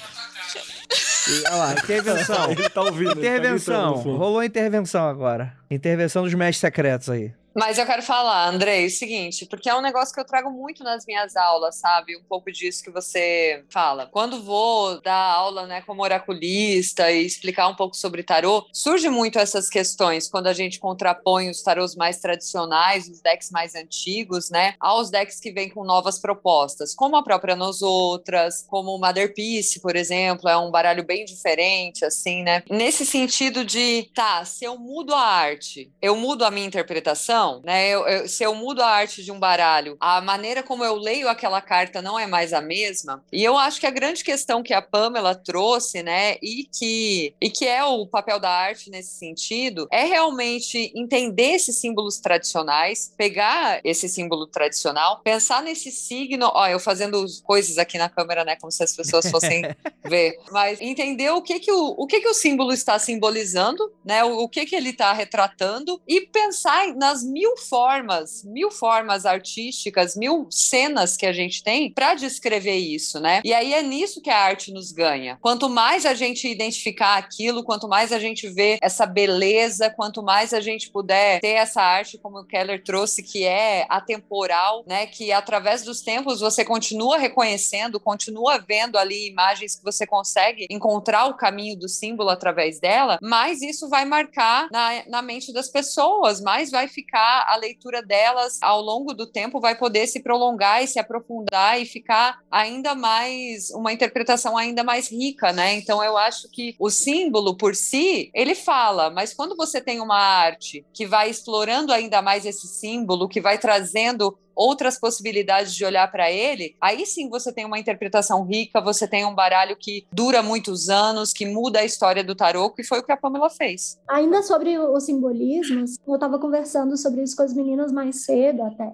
Olha 1.48 1.56
lá, 1.56 1.74
intervenção. 1.74 2.52
Ele 2.52 2.70
tá 2.70 2.82
ouvindo. 2.82 3.12
ele 3.12 3.16
tá 3.16 3.20
intervenção. 3.20 4.04
fundo. 4.04 4.18
Rolou 4.18 4.43
intervenção 4.43 5.08
agora. 5.08 5.54
Intervenção 5.70 6.24
dos 6.24 6.34
mestres 6.34 6.60
secretos 6.60 7.10
aí. 7.10 7.34
Mas 7.58 7.80
eu 7.80 7.88
quero 7.88 8.03
falar, 8.03 8.47
Andrei, 8.47 8.86
o 8.86 8.89
seguinte, 8.91 9.47
porque 9.47 9.68
é 9.68 9.74
um 9.74 9.82
negócio 9.82 10.14
que 10.14 10.20
eu 10.20 10.26
trago 10.26 10.51
muito 10.51 10.84
nas 10.84 11.08
minhas 11.08 11.36
aulas, 11.36 11.80
sabe? 11.80 12.16
Um 12.16 12.22
pouco 12.22 12.51
disso 12.51 12.84
que 12.84 12.91
você 12.91 13.64
fala. 13.68 14.05
Quando 14.05 14.43
vou 14.43 15.01
dar 15.01 15.16
aula, 15.16 15.66
né, 15.66 15.82
como 15.82 16.03
oraculista 16.03 17.12
e 17.12 17.26
explicar 17.26 17.68
um 17.68 17.76
pouco 17.76 17.97
sobre 17.97 18.22
tarô, 18.22 18.64
surge 18.72 19.10
muito 19.10 19.39
essas 19.39 19.70
questões 19.70 20.30
quando 20.30 20.45
a 20.45 20.53
gente 20.53 20.80
contrapõe 20.80 21.49
os 21.49 21.64
tarôs 21.64 21.95
mais 21.95 22.20
tradicionais, 22.20 23.10
os 23.10 23.22
decks 23.22 23.49
mais 23.49 23.74
antigos, 23.74 24.51
né, 24.51 24.76
aos 24.80 25.10
decks 25.10 25.39
que 25.39 25.51
vêm 25.51 25.68
com 25.68 25.84
novas 25.84 26.20
propostas, 26.20 26.93
como 26.93 27.16
a 27.16 27.24
própria 27.24 27.55
Nos 27.55 27.82
Outras, 27.82 28.64
como 28.68 28.93
o 28.93 28.99
Mother 28.99 29.34
Peace, 29.34 29.80
por 29.80 29.95
exemplo, 29.95 30.47
é 30.47 30.55
um 30.55 30.70
baralho 30.70 31.03
bem 31.03 31.26
diferente, 31.26 32.05
assim, 32.05 32.43
né? 32.43 32.62
Nesse 32.70 33.03
sentido 33.03 33.66
de, 33.66 34.12
tá, 34.14 34.45
se 34.45 34.64
eu 34.64 34.78
mudo 34.78 35.16
a 35.16 35.22
arte, 35.22 35.91
eu 35.99 36.16
mudo 36.16 36.45
a 36.45 36.51
minha 36.51 36.68
interpretação, 36.68 37.47
né? 37.64 37.89
Eu- 37.89 38.08
eu- 38.08 38.28
se 38.28 38.43
eu 38.43 38.54
mudo 38.56 38.82
a 38.82 38.88
arte 38.88 39.24
de 39.24 39.32
um 39.32 39.39
baralho, 39.39 39.98
a 40.00 40.22
maneira 40.22 40.62
como 40.64 40.84
eu 40.84 40.95
leio 40.95 41.28
aquela 41.30 41.62
carta 41.62 42.02
não 42.02 42.18
é 42.20 42.28
mais 42.28 42.54
a 42.54 42.62
mesma. 42.62 43.24
E 43.32 43.43
eu 43.43 43.58
acho 43.58 43.80
que 43.80 43.86
a 43.88 43.91
grande 43.91 44.24
questão 44.24 44.62
que 44.64 44.74
a 44.74 44.82
Pamela 44.82 45.34
trouxe, 45.36 46.02
né, 46.04 46.36
e 46.41 46.66
que, 46.78 47.34
e 47.41 47.50
que 47.50 47.66
é 47.68 47.84
o 47.84 48.06
papel 48.08 48.39
da 48.39 48.50
arte 48.50 48.89
nesse 48.89 49.16
sentido, 49.18 49.88
é 49.91 50.04
realmente 50.06 50.91
entender 50.95 51.52
esses 51.54 51.80
símbolos 51.80 52.20
tradicionais, 52.20 53.14
pegar 53.18 53.80
esse 53.84 54.08
símbolo 54.10 54.48
tradicional, 54.48 55.22
pensar 55.24 55.62
nesse 55.64 55.91
signo, 55.91 56.52
ó, 56.54 56.68
eu 56.68 56.80
fazendo 56.80 57.26
coisas 57.43 57.78
aqui 57.78 57.98
na 57.98 58.10
câmera, 58.10 58.43
né, 58.43 58.56
como 58.60 58.72
se 58.72 58.84
as 58.84 58.95
pessoas 58.95 59.30
fossem 59.30 59.62
ver, 60.06 60.38
mas 60.52 60.80
entender 60.82 61.30
o 61.32 61.41
que 61.41 61.60
que 61.60 61.72
o, 61.72 61.95
o 61.98 62.08
que 62.08 62.20
que 62.20 62.28
o 62.28 62.34
símbolo 62.34 62.72
está 62.74 62.98
simbolizando, 63.00 63.91
né, 64.06 64.24
o, 64.24 64.43
o 64.43 64.50
que 64.50 64.66
que 64.66 64.76
ele 64.76 64.89
está 64.89 65.12
retratando 65.14 66.02
e 66.08 66.22
pensar 66.22 66.88
nas 66.95 67.24
mil 67.28 67.57
formas, 67.57 68.43
mil 68.43 68.71
formas 68.71 69.25
artísticas, 69.25 70.15
mil 70.15 70.47
cenas 70.49 71.17
que 71.17 71.25
a 71.25 71.34
gente 71.34 71.63
tem 71.63 71.91
para 71.91 72.13
descrever 72.15 72.75
isso, 72.75 73.19
né? 73.19 73.41
E 73.43 73.53
aí 73.53 73.73
é 73.73 73.82
nisso 73.82 74.21
que 74.21 74.30
a 74.30 74.38
arte 74.38 74.71
nos 74.71 74.91
ganha. 74.91 75.38
Quanto 75.41 75.69
mais 75.69 76.05
a 76.05 76.13
gente 76.13 76.47
identificar 76.47 77.17
aquilo, 77.17 77.63
quanto 77.63 77.88
mais 77.88 78.11
a 78.11 78.19
gente 78.19 78.47
vê 78.47 78.78
essa 78.82 79.05
beleza, 79.05 79.89
quanto 79.89 80.23
mais 80.23 80.53
a 80.53 80.61
gente 80.61 80.89
puder 80.89 81.39
ter 81.39 81.49
essa 81.49 81.82
arte, 81.82 82.17
como 82.17 82.39
o 82.39 82.45
Keller 82.45 82.84
trouxe, 82.84 83.21
que 83.23 83.43
é 83.43 83.86
atemporal, 83.89 84.84
né? 84.88 85.05
Que 85.05 85.32
através 85.32 85.84
dos 85.84 86.01
tempos 86.01 86.39
você 86.39 86.63
continua 86.63 87.17
reconhecendo, 87.17 87.99
continua 87.99 88.57
vendo 88.59 88.97
ali 88.97 89.28
imagens 89.28 89.75
que 89.75 89.84
você 89.84 90.05
consegue 90.05 90.67
encontrar 90.69 91.25
o 91.25 91.36
caminho 91.36 91.78
do 91.78 91.89
símbolo 91.89 92.30
através 92.30 92.80
dela, 92.80 93.17
mais 93.21 93.61
isso 93.61 93.89
vai 93.89 94.05
marcar 94.05 94.67
na, 94.71 95.05
na 95.07 95.21
mente 95.21 95.51
das 95.51 95.69
pessoas, 95.69 96.41
mais 96.41 96.71
vai 96.71 96.88
ficar 96.88 97.16
a 97.20 97.55
leitura 97.57 98.01
delas 98.01 98.57
ao 98.61 98.82
longo 98.82 99.13
do 99.13 99.26
tempo, 99.26 99.59
vai 99.59 99.76
poder 99.76 100.07
se 100.07 100.22
prolongar 100.22 100.84
e 100.84 100.88
se 100.88 100.99
aprofundar 100.99 101.82
e 101.82 101.86
ficar 101.86 102.39
ainda 102.51 102.95
mais, 102.95 103.70
uma 103.72 103.93
interpretação 103.93 104.57
ainda 104.57 104.84
mais 104.84 105.11
rica, 105.11 105.51
né? 105.51 105.76
Então 105.76 106.03
eu 106.03 106.18
acho 106.18 106.49
que 106.51 106.76
o 106.80 106.89
símbolo 106.89 107.55
por 107.57 107.76
si, 107.76 108.30
ele 108.34 108.55
fala, 108.55 109.09
mas 109.09 109.34
quando 109.34 109.55
você 109.55 109.82
tem 109.82 109.99
uma 109.99 110.18
arte 110.18 110.86
que 110.93 111.05
vai 111.05 111.30
explorando 111.30 111.93
ainda 111.93 112.22
mais 112.22 112.45
esse 112.45 112.68
símbolo, 112.68 113.28
que 113.28 113.41
vai 113.41 113.57
trazendo 113.57 114.38
outras 114.58 114.99
possibilidades 114.99 115.74
de 115.74 115.86
olhar 115.86 116.12
para 116.12 116.32
ele, 116.32 116.76
aí 116.82 117.05
sim 117.05 117.30
você 117.30 117.53
tem 117.53 117.66
uma 117.66 117.78
interpretação 117.78 118.43
rica, 118.43 118.82
você 118.82 119.08
tem 119.08 119.26
um 119.26 119.36
baralho 119.36 119.78
que 119.80 120.05
dura 120.12 120.41
muitos 120.41 120.89
anos, 120.89 121.32
que 121.32 121.45
muda 121.45 121.80
a 121.80 121.86
história 121.86 122.24
do 122.24 122.36
tarô, 122.36 122.72
que 122.72 122.84
foi 122.84 122.99
o 122.99 123.03
que 123.03 123.12
a 123.12 123.18
Pamela 123.18 123.49
fez. 123.49 123.99
Ainda 124.10 124.41
sobre 124.41 124.78
os 124.80 125.03
simbolismos, 125.03 125.97
eu 126.08 126.16
estava 126.16 126.39
conversando 126.39 126.97
sobre 126.97 127.22
isso 127.22 127.36
com 127.36 127.43
as 127.43 127.53
meninas 127.53 127.91
mais 127.91 128.26
cedo 128.26 128.64
até. 128.64 128.91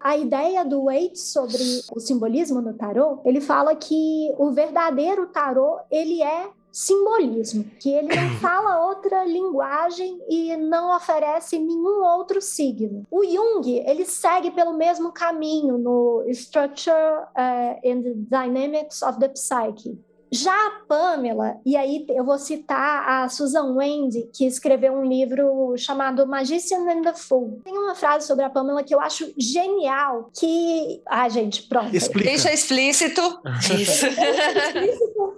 A 0.00 0.16
ideia 0.16 0.64
do 0.64 0.84
Waite 0.84 1.18
sobre 1.18 1.62
o 1.92 1.98
simbolismo 1.98 2.62
do 2.62 2.72
tarô, 2.72 3.20
ele 3.24 3.40
fala 3.40 3.74
que 3.74 4.32
o 4.38 4.52
verdadeiro 4.52 5.26
tarô, 5.26 5.80
ele 5.90 6.22
é 6.22 6.48
simbolismo, 6.72 7.64
que 7.80 7.90
ele 7.90 8.08
não 8.08 8.30
fala 8.40 8.86
outra 8.86 9.24
linguagem 9.24 10.20
e 10.28 10.56
não 10.56 10.94
oferece 10.94 11.58
nenhum 11.58 12.02
outro 12.02 12.40
signo. 12.40 13.04
O 13.10 13.24
Jung, 13.24 13.68
ele 13.86 14.04
segue 14.04 14.50
pelo 14.50 14.72
mesmo 14.72 15.12
caminho 15.12 15.78
no 15.78 16.24
Structure 16.28 17.24
uh, 17.36 17.80
and 17.84 18.02
Dynamics 18.28 19.02
of 19.02 19.18
the 19.18 19.28
Psyche. 19.28 19.98
Já 20.30 20.52
a 20.52 20.70
Pamela, 20.86 21.60
e 21.64 21.76
aí 21.76 22.04
eu 22.10 22.24
vou 22.24 22.38
citar 22.38 23.08
a 23.08 23.28
Susan 23.28 23.74
Wende, 23.74 24.28
que 24.32 24.46
escreveu 24.46 24.92
um 24.92 25.04
livro 25.04 25.74
chamado 25.76 26.26
Magician 26.26 26.80
and 26.90 27.02
the 27.02 27.14
Fool. 27.14 27.60
Tem 27.64 27.76
uma 27.76 27.94
frase 27.94 28.26
sobre 28.26 28.44
a 28.44 28.50
Pamela 28.50 28.82
que 28.82 28.94
eu 28.94 29.00
acho 29.00 29.32
genial, 29.36 30.30
que... 30.38 31.02
Ah, 31.06 31.28
gente, 31.28 31.62
pronto. 31.62 31.94
Explica. 31.94 32.30
Deixa 32.30 32.52
explícito. 32.52 33.20
Isso. 33.80 34.06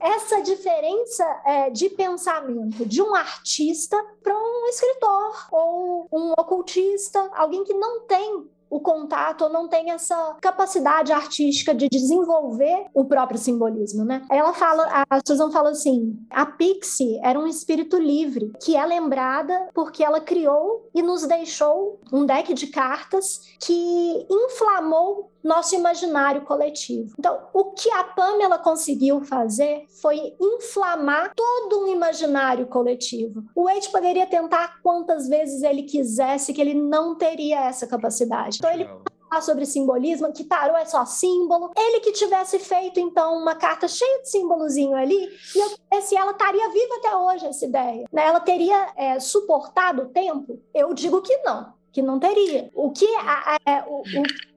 Essa 0.01 0.41
diferença 0.41 1.25
é, 1.45 1.71
de 1.71 1.91
pensamento 1.91 2.87
de 2.87 3.03
um 3.03 3.15
artista 3.15 3.97
para 4.23 4.35
um 4.35 4.67
escritor 4.69 5.49
ou 5.53 6.09
um 6.13 6.33
ocultista, 6.33 7.31
alguém 7.35 7.65
que 7.65 7.75
não 7.75 8.07
tem 8.07 8.49
o 8.71 8.81
contato 8.81 9.43
ou 9.43 9.51
não 9.51 9.69
tem 9.69 9.91
essa 9.91 10.37
capacidade 10.41 11.13
artística 11.13 11.75
de 11.75 11.89
desenvolver 11.89 12.87
o 12.95 13.05
próprio 13.05 13.39
simbolismo, 13.39 14.05
né? 14.05 14.23
Ela 14.31 14.55
fala, 14.55 15.05
a 15.11 15.21
Susan 15.27 15.51
fala 15.51 15.71
assim: 15.71 16.17
a 16.31 16.47
Pixie 16.47 17.19
era 17.23 17.39
um 17.39 17.47
espírito 17.47 17.99
livre 17.99 18.53
que 18.63 18.77
é 18.77 18.87
lembrada 18.87 19.69
porque 19.75 20.05
ela 20.05 20.21
criou 20.21 20.89
e 20.95 21.03
nos 21.03 21.27
deixou 21.27 22.01
um 22.13 22.25
deck 22.25 22.55
de 22.55 22.69
cartas 22.69 23.41
que 23.59 24.27
inflamou 24.31 25.31
nosso 25.43 25.75
imaginário 25.75 26.43
coletivo. 26.43 27.15
Então, 27.19 27.39
o 27.53 27.73
que 27.73 27.91
a 27.91 28.05
Pamela 28.05 28.59
conseguiu 28.59 29.21
fazer 29.23 29.85
foi 30.01 30.35
inflamar 30.41 31.33
todo 31.35 31.85
um 31.85 31.89
imaginário 31.89 32.67
coletivo. 32.67 33.45
O 33.55 33.65
Wade 33.65 33.89
poderia 33.91 34.27
tentar 34.27 34.81
quantas 34.83 35.29
vezes 35.29 35.63
ele 35.63 35.83
quisesse, 35.83 36.53
que 36.53 36.61
ele 36.61 36.75
não 36.75 37.15
teria 37.15 37.65
essa 37.65 37.87
capacidade. 37.87 38.59
Então, 38.59 38.71
ele 38.71 38.89
falar 39.31 39.41
sobre 39.41 39.65
simbolismo, 39.65 40.33
que 40.33 40.45
tarô 40.45 40.77
é 40.77 40.85
só 40.85 41.05
símbolo. 41.05 41.71
Ele 41.77 42.01
que 42.01 42.13
tivesse 42.13 42.59
feito, 42.59 42.99
então, 42.99 43.39
uma 43.39 43.55
carta 43.55 43.87
cheia 43.87 44.23
de 44.23 44.29
símbolozinho 44.29 44.97
ali, 44.97 45.29
e 45.55 45.59
eu, 45.59 46.03
se 46.03 46.17
ela 46.17 46.33
estaria 46.33 46.69
viva 46.71 46.97
até 46.97 47.17
hoje, 47.17 47.47
essa 47.47 47.65
ideia. 47.65 48.05
Né? 48.13 48.27
Ela 48.27 48.41
teria 48.41 48.93
é, 48.97 49.21
suportado 49.21 50.03
o 50.03 50.09
tempo? 50.09 50.61
Eu 50.75 50.93
digo 50.93 51.23
que 51.23 51.37
não, 51.39 51.73
que 51.93 52.03
não 52.03 52.19
teria. 52.19 52.71
O 52.75 52.91
que 52.91 53.07
a, 53.17 53.57
a, 53.65 53.85
o, 53.87 54.01
o 54.01 54.50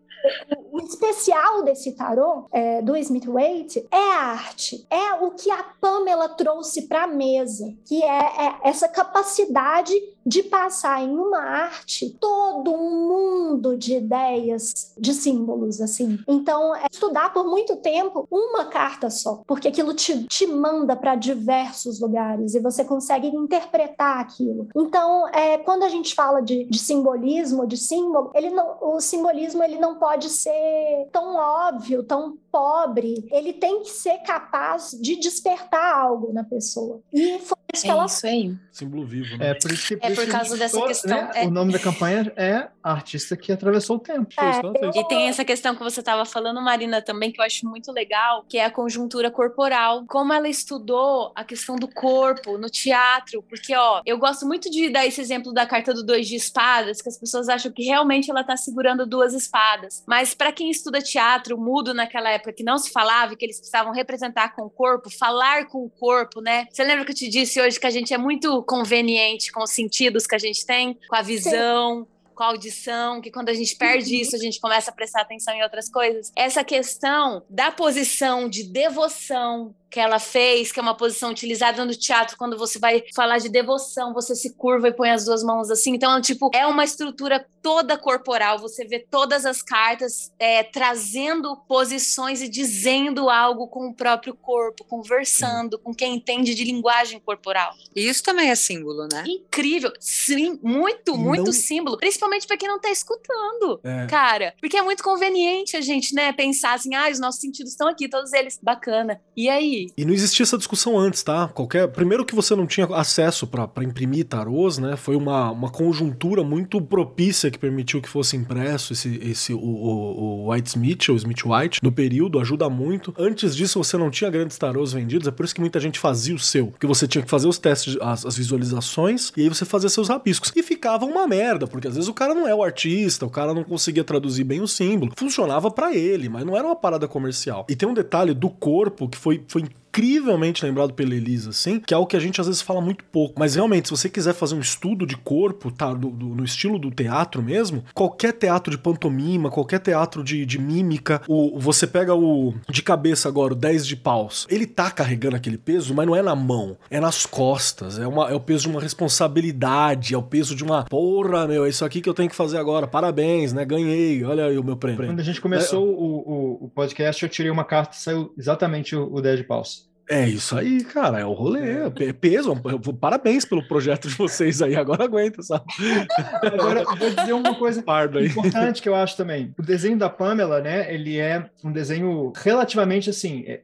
o 0.71 0.79
especial 0.79 1.63
desse 1.63 1.93
tarô 1.93 2.47
é, 2.51 2.81
do 2.81 2.95
Smith 2.97 3.25
Waite 3.25 3.85
é 3.91 4.11
a 4.13 4.25
arte, 4.31 4.85
é 4.89 5.13
o 5.13 5.31
que 5.31 5.51
a 5.51 5.63
Pamela 5.79 6.29
trouxe 6.29 6.83
para 6.83 7.03
a 7.03 7.07
mesa, 7.07 7.73
que 7.85 8.01
é, 8.03 8.07
é 8.07 8.59
essa 8.63 8.87
capacidade 8.87 9.93
de 10.25 10.43
passar 10.43 11.03
em 11.03 11.11
uma 11.11 11.39
arte 11.39 12.15
todo 12.19 12.71
um 12.71 13.07
mundo 13.07 13.77
de 13.77 13.95
ideias, 13.95 14.93
de 14.97 15.13
símbolos, 15.13 15.81
assim. 15.81 16.19
Então, 16.27 16.75
é 16.75 16.87
estudar 16.91 17.33
por 17.33 17.45
muito 17.45 17.75
tempo 17.77 18.27
uma 18.31 18.65
carta 18.65 19.09
só, 19.09 19.41
porque 19.47 19.67
aquilo 19.67 19.93
te, 19.93 20.25
te 20.27 20.47
manda 20.47 20.95
para 20.95 21.15
diversos 21.15 21.99
lugares 21.99 22.55
e 22.55 22.59
você 22.59 22.83
consegue 22.83 23.27
interpretar 23.27 24.19
aquilo. 24.19 24.67
Então, 24.75 25.27
é, 25.29 25.57
quando 25.57 25.83
a 25.83 25.89
gente 25.89 26.15
fala 26.15 26.41
de, 26.41 26.65
de 26.65 26.79
simbolismo, 26.79 27.67
de 27.67 27.77
símbolo, 27.77 28.31
ele 28.33 28.49
não, 28.49 28.77
o 28.81 28.99
simbolismo 28.99 29.63
ele 29.63 29.77
não 29.77 29.95
pode 29.95 30.29
ser 30.29 31.07
tão 31.11 31.35
óbvio, 31.35 32.03
tão 32.03 32.37
pobre. 32.51 33.27
Ele 33.31 33.53
tem 33.53 33.81
que 33.81 33.89
ser 33.89 34.19
capaz 34.19 34.91
de 34.91 35.15
despertar 35.15 35.95
algo 35.95 36.31
na 36.31 36.43
pessoa. 36.43 37.01
E 37.11 37.39
foi 37.39 37.57
isso 37.73 37.85
é 37.85 37.89
que 37.89 37.91
ela 37.91 38.05
isso 38.05 38.27
aí. 38.27 38.55
Símbolo 38.71 39.05
vivo, 39.05 39.37
né? 39.37 39.49
É 39.49 39.53
por, 39.55 39.71
isso 39.71 39.87
que, 39.87 39.97
por, 39.97 40.11
é 40.11 40.15
por 40.15 40.27
causa 40.27 40.57
dessa 40.57 40.79
questão. 40.85 41.09
Né? 41.09 41.31
É... 41.35 41.47
O 41.47 41.51
nome 41.51 41.73
da 41.73 41.79
campanha 41.79 42.31
é 42.35 42.67
Artista 42.83 43.35
que 43.35 43.51
Atravessou 43.51 43.97
o 43.97 43.99
Tempo. 43.99 44.33
É, 44.39 44.99
E 44.99 45.07
tem 45.07 45.27
essa 45.27 45.43
questão 45.43 45.75
que 45.75 45.81
você 45.81 45.99
estava 45.99 46.23
falando, 46.23 46.61
Marina, 46.61 47.01
também, 47.01 47.31
que 47.31 47.41
eu 47.41 47.45
acho 47.45 47.67
muito 47.67 47.91
legal, 47.91 48.45
que 48.47 48.57
é 48.57 48.65
a 48.65 48.71
conjuntura 48.71 49.31
corporal. 49.31 50.05
Como 50.07 50.31
ela 50.31 50.47
estudou 50.47 51.31
a 51.35 51.43
questão 51.43 51.75
do 51.75 51.87
corpo 51.87 52.57
no 52.57 52.69
teatro. 52.69 53.41
Porque, 53.43 53.75
ó, 53.75 54.01
eu 54.05 54.17
gosto 54.17 54.45
muito 54.45 54.69
de 54.69 54.89
dar 54.89 55.05
esse 55.05 55.19
exemplo 55.19 55.51
da 55.51 55.65
carta 55.65 55.93
do 55.93 56.03
dois 56.03 56.27
de 56.27 56.35
espadas, 56.35 57.01
que 57.01 57.09
as 57.09 57.17
pessoas 57.17 57.49
acham 57.49 57.71
que 57.71 57.83
realmente 57.83 58.29
ela 58.29 58.43
tá 58.43 58.55
segurando 58.55 59.05
duas 59.05 59.33
espadas. 59.33 60.03
Mas 60.07 60.33
para 60.35 60.51
quem 60.51 60.69
estuda 60.69 61.01
teatro 61.01 61.57
mudo 61.57 61.93
naquela 61.93 62.29
época 62.29 62.53
que 62.53 62.63
não 62.63 62.77
se 62.77 62.91
falava, 62.91 63.35
que 63.35 63.45
eles 63.45 63.57
precisavam 63.57 63.91
representar 63.91 64.55
com 64.55 64.63
o 64.63 64.69
corpo, 64.69 65.09
falar 65.09 65.65
com 65.67 65.85
o 65.85 65.89
corpo, 65.89 66.41
né? 66.41 66.67
Você 66.71 66.83
lembra 66.83 67.05
que 67.05 67.11
eu 67.11 67.15
te 67.15 67.29
disse 67.29 67.62
hoje 67.63 67.79
que 67.79 67.87
a 67.87 67.91
gente 67.91 68.13
é 68.13 68.17
muito 68.17 68.61
conveniente 68.63 69.51
com 69.51 69.63
os 69.63 69.71
sentidos 69.71 70.27
que 70.27 70.35
a 70.35 70.39
gente 70.39 70.65
tem, 70.65 70.97
com 71.07 71.15
a 71.15 71.21
visão. 71.21 72.03
Sim 72.03 72.13
com 72.33 72.43
a 72.43 72.47
audição, 72.47 73.21
que 73.21 73.31
quando 73.31 73.49
a 73.49 73.53
gente 73.53 73.75
perde 73.75 74.15
uhum. 74.15 74.21
isso, 74.21 74.35
a 74.35 74.39
gente 74.39 74.59
começa 74.59 74.91
a 74.91 74.93
prestar 74.93 75.21
atenção 75.21 75.53
em 75.53 75.63
outras 75.63 75.89
coisas. 75.89 76.31
Essa 76.35 76.63
questão 76.63 77.43
da 77.49 77.71
posição 77.71 78.49
de 78.49 78.63
devoção 78.63 79.75
que 79.93 79.99
ela 79.99 80.17
fez, 80.17 80.71
que 80.71 80.79
é 80.79 80.81
uma 80.81 80.97
posição 80.97 81.29
utilizada 81.29 81.85
no 81.85 81.93
teatro 81.93 82.35
quando 82.35 82.57
você 82.57 82.79
vai 82.79 83.03
falar 83.15 83.37
de 83.37 83.47
devoção, 83.47 84.11
você 84.11 84.35
se 84.35 84.55
curva 84.55 84.87
e 84.87 84.91
põe 84.91 85.11
as 85.11 85.25
duas 85.25 85.43
mãos 85.43 85.69
assim. 85.69 85.93
Então, 85.93 86.19
tipo, 86.19 86.49
é 86.51 86.65
uma 86.65 86.83
estrutura 86.83 87.45
toda 87.61 87.95
corporal. 87.95 88.57
Você 88.57 88.85
vê 88.85 88.97
todas 88.97 89.45
as 89.45 89.61
cartas 89.61 90.31
é, 90.39 90.63
trazendo 90.63 91.55
posições 91.67 92.41
e 92.41 92.49
dizendo 92.49 93.29
algo 93.29 93.67
com 93.67 93.89
o 93.89 93.93
próprio 93.93 94.33
corpo, 94.33 94.83
conversando 94.83 95.77
com 95.77 95.93
quem 95.93 96.15
entende 96.15 96.55
de 96.55 96.63
linguagem 96.63 97.19
corporal. 97.19 97.71
Isso 97.95 98.23
também 98.23 98.49
é 98.49 98.55
símbolo, 98.55 99.07
né? 99.11 99.23
Incrível. 99.27 99.93
Sim, 99.99 100.59
muito, 100.63 101.15
muito 101.15 101.45
não... 101.45 101.53
símbolo. 101.53 101.97
Principalmente 101.97 102.47
para 102.47 102.57
quem 102.57 102.67
não 102.67 102.81
tá 102.81 102.89
escutando, 102.89 103.79
é. 103.83 104.07
cara. 104.07 104.55
Porque 104.59 104.75
é 104.75 104.81
muito 104.81 105.03
conveniente 105.03 105.77
a 105.77 105.81
gente, 105.81 106.15
né, 106.15 106.33
pensar 106.33 106.73
assim, 106.73 106.95
ah, 106.95 107.09
os 107.11 107.19
nossos 107.19 107.39
sentidos 107.39 107.73
estão 107.73 107.87
aqui, 107.87 108.09
todos 108.09 108.33
eles. 108.33 108.59
Bacana. 108.59 109.21
E 109.37 109.47
aí? 109.47 109.82
E 109.97 110.05
não 110.05 110.13
existia 110.13 110.43
essa 110.43 110.57
discussão 110.57 110.97
antes, 110.97 111.23
tá? 111.23 111.47
Qualquer. 111.47 111.87
Primeiro 111.89 112.25
que 112.25 112.35
você 112.35 112.55
não 112.55 112.65
tinha 112.65 112.85
acesso 112.87 113.47
para 113.47 113.83
imprimir 113.83 114.25
tarôs, 114.25 114.77
né? 114.77 114.95
Foi 114.95 115.15
uma, 115.15 115.51
uma 115.51 115.69
conjuntura 115.69 116.43
muito 116.43 116.81
propícia 116.81 117.49
que 117.49 117.57
permitiu 117.57 118.01
que 118.01 118.09
fosse 118.09 118.35
impresso 118.35 118.93
esse, 118.93 119.19
esse 119.23 119.53
o, 119.53 119.59
o, 119.59 120.45
o 120.45 120.51
White 120.51 120.69
Smith, 120.69 121.09
ou 121.09 121.15
Smith 121.15 121.45
White, 121.45 121.79
no 121.83 121.91
período, 121.91 122.39
ajuda 122.39 122.69
muito. 122.69 123.13
Antes 123.17 123.55
disso, 123.55 123.83
você 123.83 123.97
não 123.97 124.09
tinha 124.09 124.29
grandes 124.29 124.57
tarôs 124.57 124.93
vendidos, 124.93 125.27
é 125.27 125.31
por 125.31 125.45
isso 125.45 125.55
que 125.55 125.61
muita 125.61 125.79
gente 125.79 125.99
fazia 125.99 126.35
o 126.35 126.39
seu. 126.39 126.67
Porque 126.67 126.87
você 126.87 127.07
tinha 127.07 127.23
que 127.23 127.29
fazer 127.29 127.47
os 127.47 127.57
testes, 127.57 127.97
as, 128.01 128.25
as 128.25 128.37
visualizações, 128.37 129.31
e 129.35 129.41
aí 129.41 129.49
você 129.49 129.65
fazia 129.65 129.89
seus 129.89 130.09
rabiscos. 130.09 130.51
E 130.55 130.63
ficava 130.63 131.05
uma 131.05 131.27
merda, 131.27 131.67
porque 131.67 131.87
às 131.87 131.95
vezes 131.95 132.09
o 132.09 132.13
cara 132.13 132.33
não 132.33 132.47
é 132.47 132.53
o 132.53 132.63
artista, 132.63 133.25
o 133.25 133.29
cara 133.29 133.53
não 133.53 133.63
conseguia 133.63 134.03
traduzir 134.03 134.43
bem 134.43 134.61
o 134.61 134.67
símbolo. 134.67 135.13
Funcionava 135.15 135.69
para 135.71 135.95
ele, 135.95 136.29
mas 136.29 136.45
não 136.45 136.55
era 136.55 136.65
uma 136.67 136.75
parada 136.75 137.07
comercial. 137.07 137.65
E 137.69 137.75
tem 137.75 137.87
um 137.87 137.93
detalhe 137.93 138.33
do 138.33 138.49
corpo 138.49 139.07
que 139.07 139.17
foi, 139.17 139.43
foi 139.47 139.63
incrivelmente 139.93 140.65
lembrado 140.65 140.93
pela 140.93 141.13
Elisa, 141.13 141.51
assim, 141.51 141.79
que 141.79 141.93
é 141.93 141.95
algo 141.97 142.07
que 142.07 142.15
a 142.17 142.19
gente 142.19 142.41
às 142.41 142.47
vezes 142.47 142.61
fala 142.61 142.81
muito 142.81 143.03
pouco. 143.05 143.35
Mas 143.39 143.55
realmente, 143.55 143.87
se 143.87 143.91
você 143.91 144.09
quiser 144.09 144.33
fazer 144.33 144.55
um 144.55 144.59
estudo 144.59 145.05
de 145.05 145.15
corpo, 145.15 145.69
tá, 145.71 145.93
do, 145.93 146.09
do- 146.09 146.27
no 146.29 146.43
estilo 146.43 146.79
do 146.79 146.89
teatro 146.89 147.41
mesmo, 147.43 147.83
qualquer 147.93 148.33
teatro 148.33 148.71
de 148.71 148.77
pantomima, 148.77 149.49
qualquer 149.51 149.79
teatro 149.79 150.23
de, 150.23 150.45
de 150.45 150.59
mímica, 150.59 151.21
o, 151.27 151.59
você 151.59 151.85
pega 151.85 152.15
o 152.15 152.53
de 152.69 152.81
cabeça 152.81 153.27
agora, 153.29 153.53
o 153.53 153.55
10 153.55 153.85
de 153.85 153.95
paus, 153.95 154.47
ele 154.49 154.65
tá 154.65 154.89
carregando 154.89 155.35
aquele 155.35 155.57
peso, 155.57 155.93
mas 155.93 156.07
não 156.07 156.15
é 156.15 156.21
na 156.21 156.35
mão, 156.35 156.75
é 156.89 156.99
nas 156.99 157.25
costas, 157.25 157.99
é, 157.99 158.07
uma, 158.07 158.29
é 158.29 158.33
o 158.33 158.39
peso 158.39 158.63
de 158.63 158.69
uma 158.69 158.81
responsabilidade, 158.81 160.13
é 160.13 160.17
o 160.17 160.23
peso 160.23 160.55
de 160.55 160.63
uma 160.63 160.83
porra, 160.85 161.47
meu, 161.47 161.65
é 161.65 161.69
isso 161.69 161.85
aqui 161.85 162.01
que 162.01 162.09
eu 162.09 162.13
tenho 162.13 162.29
que 162.29 162.35
fazer 162.35 162.57
agora, 162.57 162.87
parabéns, 162.87 163.53
né, 163.53 163.63
ganhei, 163.65 164.23
olha 164.23 164.45
aí 164.45 164.57
o 164.57 164.63
meu 164.63 164.75
prêmio. 164.77 165.05
Quando 165.05 165.19
a 165.19 165.23
gente 165.23 165.41
começou 165.41 165.87
o, 165.87 166.59
o, 166.61 166.65
o 166.65 166.69
podcast, 166.69 167.21
eu 167.23 167.29
tirei 167.29 167.51
uma 167.51 167.63
carta 167.63 167.95
e 167.95 167.99
saiu 167.99 168.33
exatamente 168.37 168.95
o, 168.95 169.13
o 169.13 169.21
10 169.21 169.37
de 169.39 169.43
paus. 169.43 169.82
É 170.09 170.27
isso 170.27 170.57
aí, 170.57 170.83
cara, 170.83 171.19
é 171.19 171.25
o 171.25 171.31
rolê, 171.31 171.87
é 171.99 172.13
peso, 172.13 172.53
parabéns 172.99 173.45
pelo 173.45 173.65
projeto 173.65 174.09
de 174.09 174.15
vocês 174.15 174.61
aí, 174.61 174.75
agora 174.75 175.05
aguenta, 175.05 175.41
sabe? 175.41 175.63
Agora, 176.43 176.81
eu 176.81 176.95
vou 176.97 177.09
dizer 177.09 177.33
uma 177.33 177.55
coisa 177.55 177.81
Pardo 177.83 178.17
aí. 178.17 178.27
importante 178.27 178.81
que 178.81 178.89
eu 178.89 178.95
acho 178.95 179.15
também. 179.15 179.53
O 179.57 179.61
desenho 179.61 179.97
da 179.97 180.09
Pamela, 180.09 180.59
né, 180.59 180.93
ele 180.93 181.17
é 181.17 181.49
um 181.63 181.71
desenho 181.71 182.33
relativamente 182.35 183.09
assim, 183.09 183.45
é, 183.47 183.61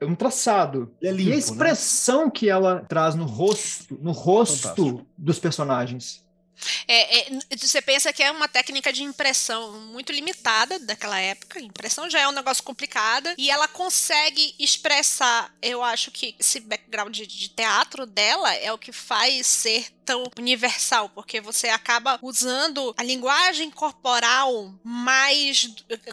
é 0.00 0.06
um 0.06 0.14
traçado. 0.14 0.92
É 1.02 1.10
limpo, 1.10 1.22
e 1.22 1.32
a 1.32 1.34
né? 1.34 1.38
expressão 1.38 2.30
que 2.30 2.48
ela 2.48 2.84
traz 2.88 3.14
no 3.14 3.24
rosto, 3.24 3.98
no 4.00 4.12
rosto 4.12 4.68
Fantástico. 4.68 5.06
dos 5.16 5.38
personagens. 5.38 6.24
É, 6.86 7.18
é, 7.20 7.38
você 7.56 7.80
pensa 7.82 8.12
que 8.12 8.22
é 8.22 8.30
uma 8.30 8.48
técnica 8.48 8.92
de 8.92 9.02
impressão 9.02 9.72
muito 9.92 10.12
limitada 10.12 10.78
daquela 10.78 11.18
época. 11.20 11.60
Impressão 11.60 12.08
já 12.10 12.20
é 12.20 12.28
um 12.28 12.32
negócio 12.32 12.62
complicado. 12.62 13.28
E 13.36 13.50
ela 13.50 13.68
consegue 13.68 14.54
expressar, 14.58 15.52
eu 15.62 15.82
acho 15.82 16.10
que 16.10 16.34
esse 16.38 16.60
background 16.60 17.14
de, 17.14 17.26
de 17.26 17.48
teatro 17.48 18.06
dela 18.06 18.52
é 18.54 18.72
o 18.72 18.78
que 18.78 18.92
faz 18.92 19.46
ser 19.46 19.86
tão 20.04 20.24
universal, 20.38 21.10
porque 21.10 21.38
você 21.38 21.68
acaba 21.68 22.18
usando 22.22 22.94
a 22.96 23.02
linguagem 23.02 23.70
corporal 23.70 24.72
mais 24.82 25.68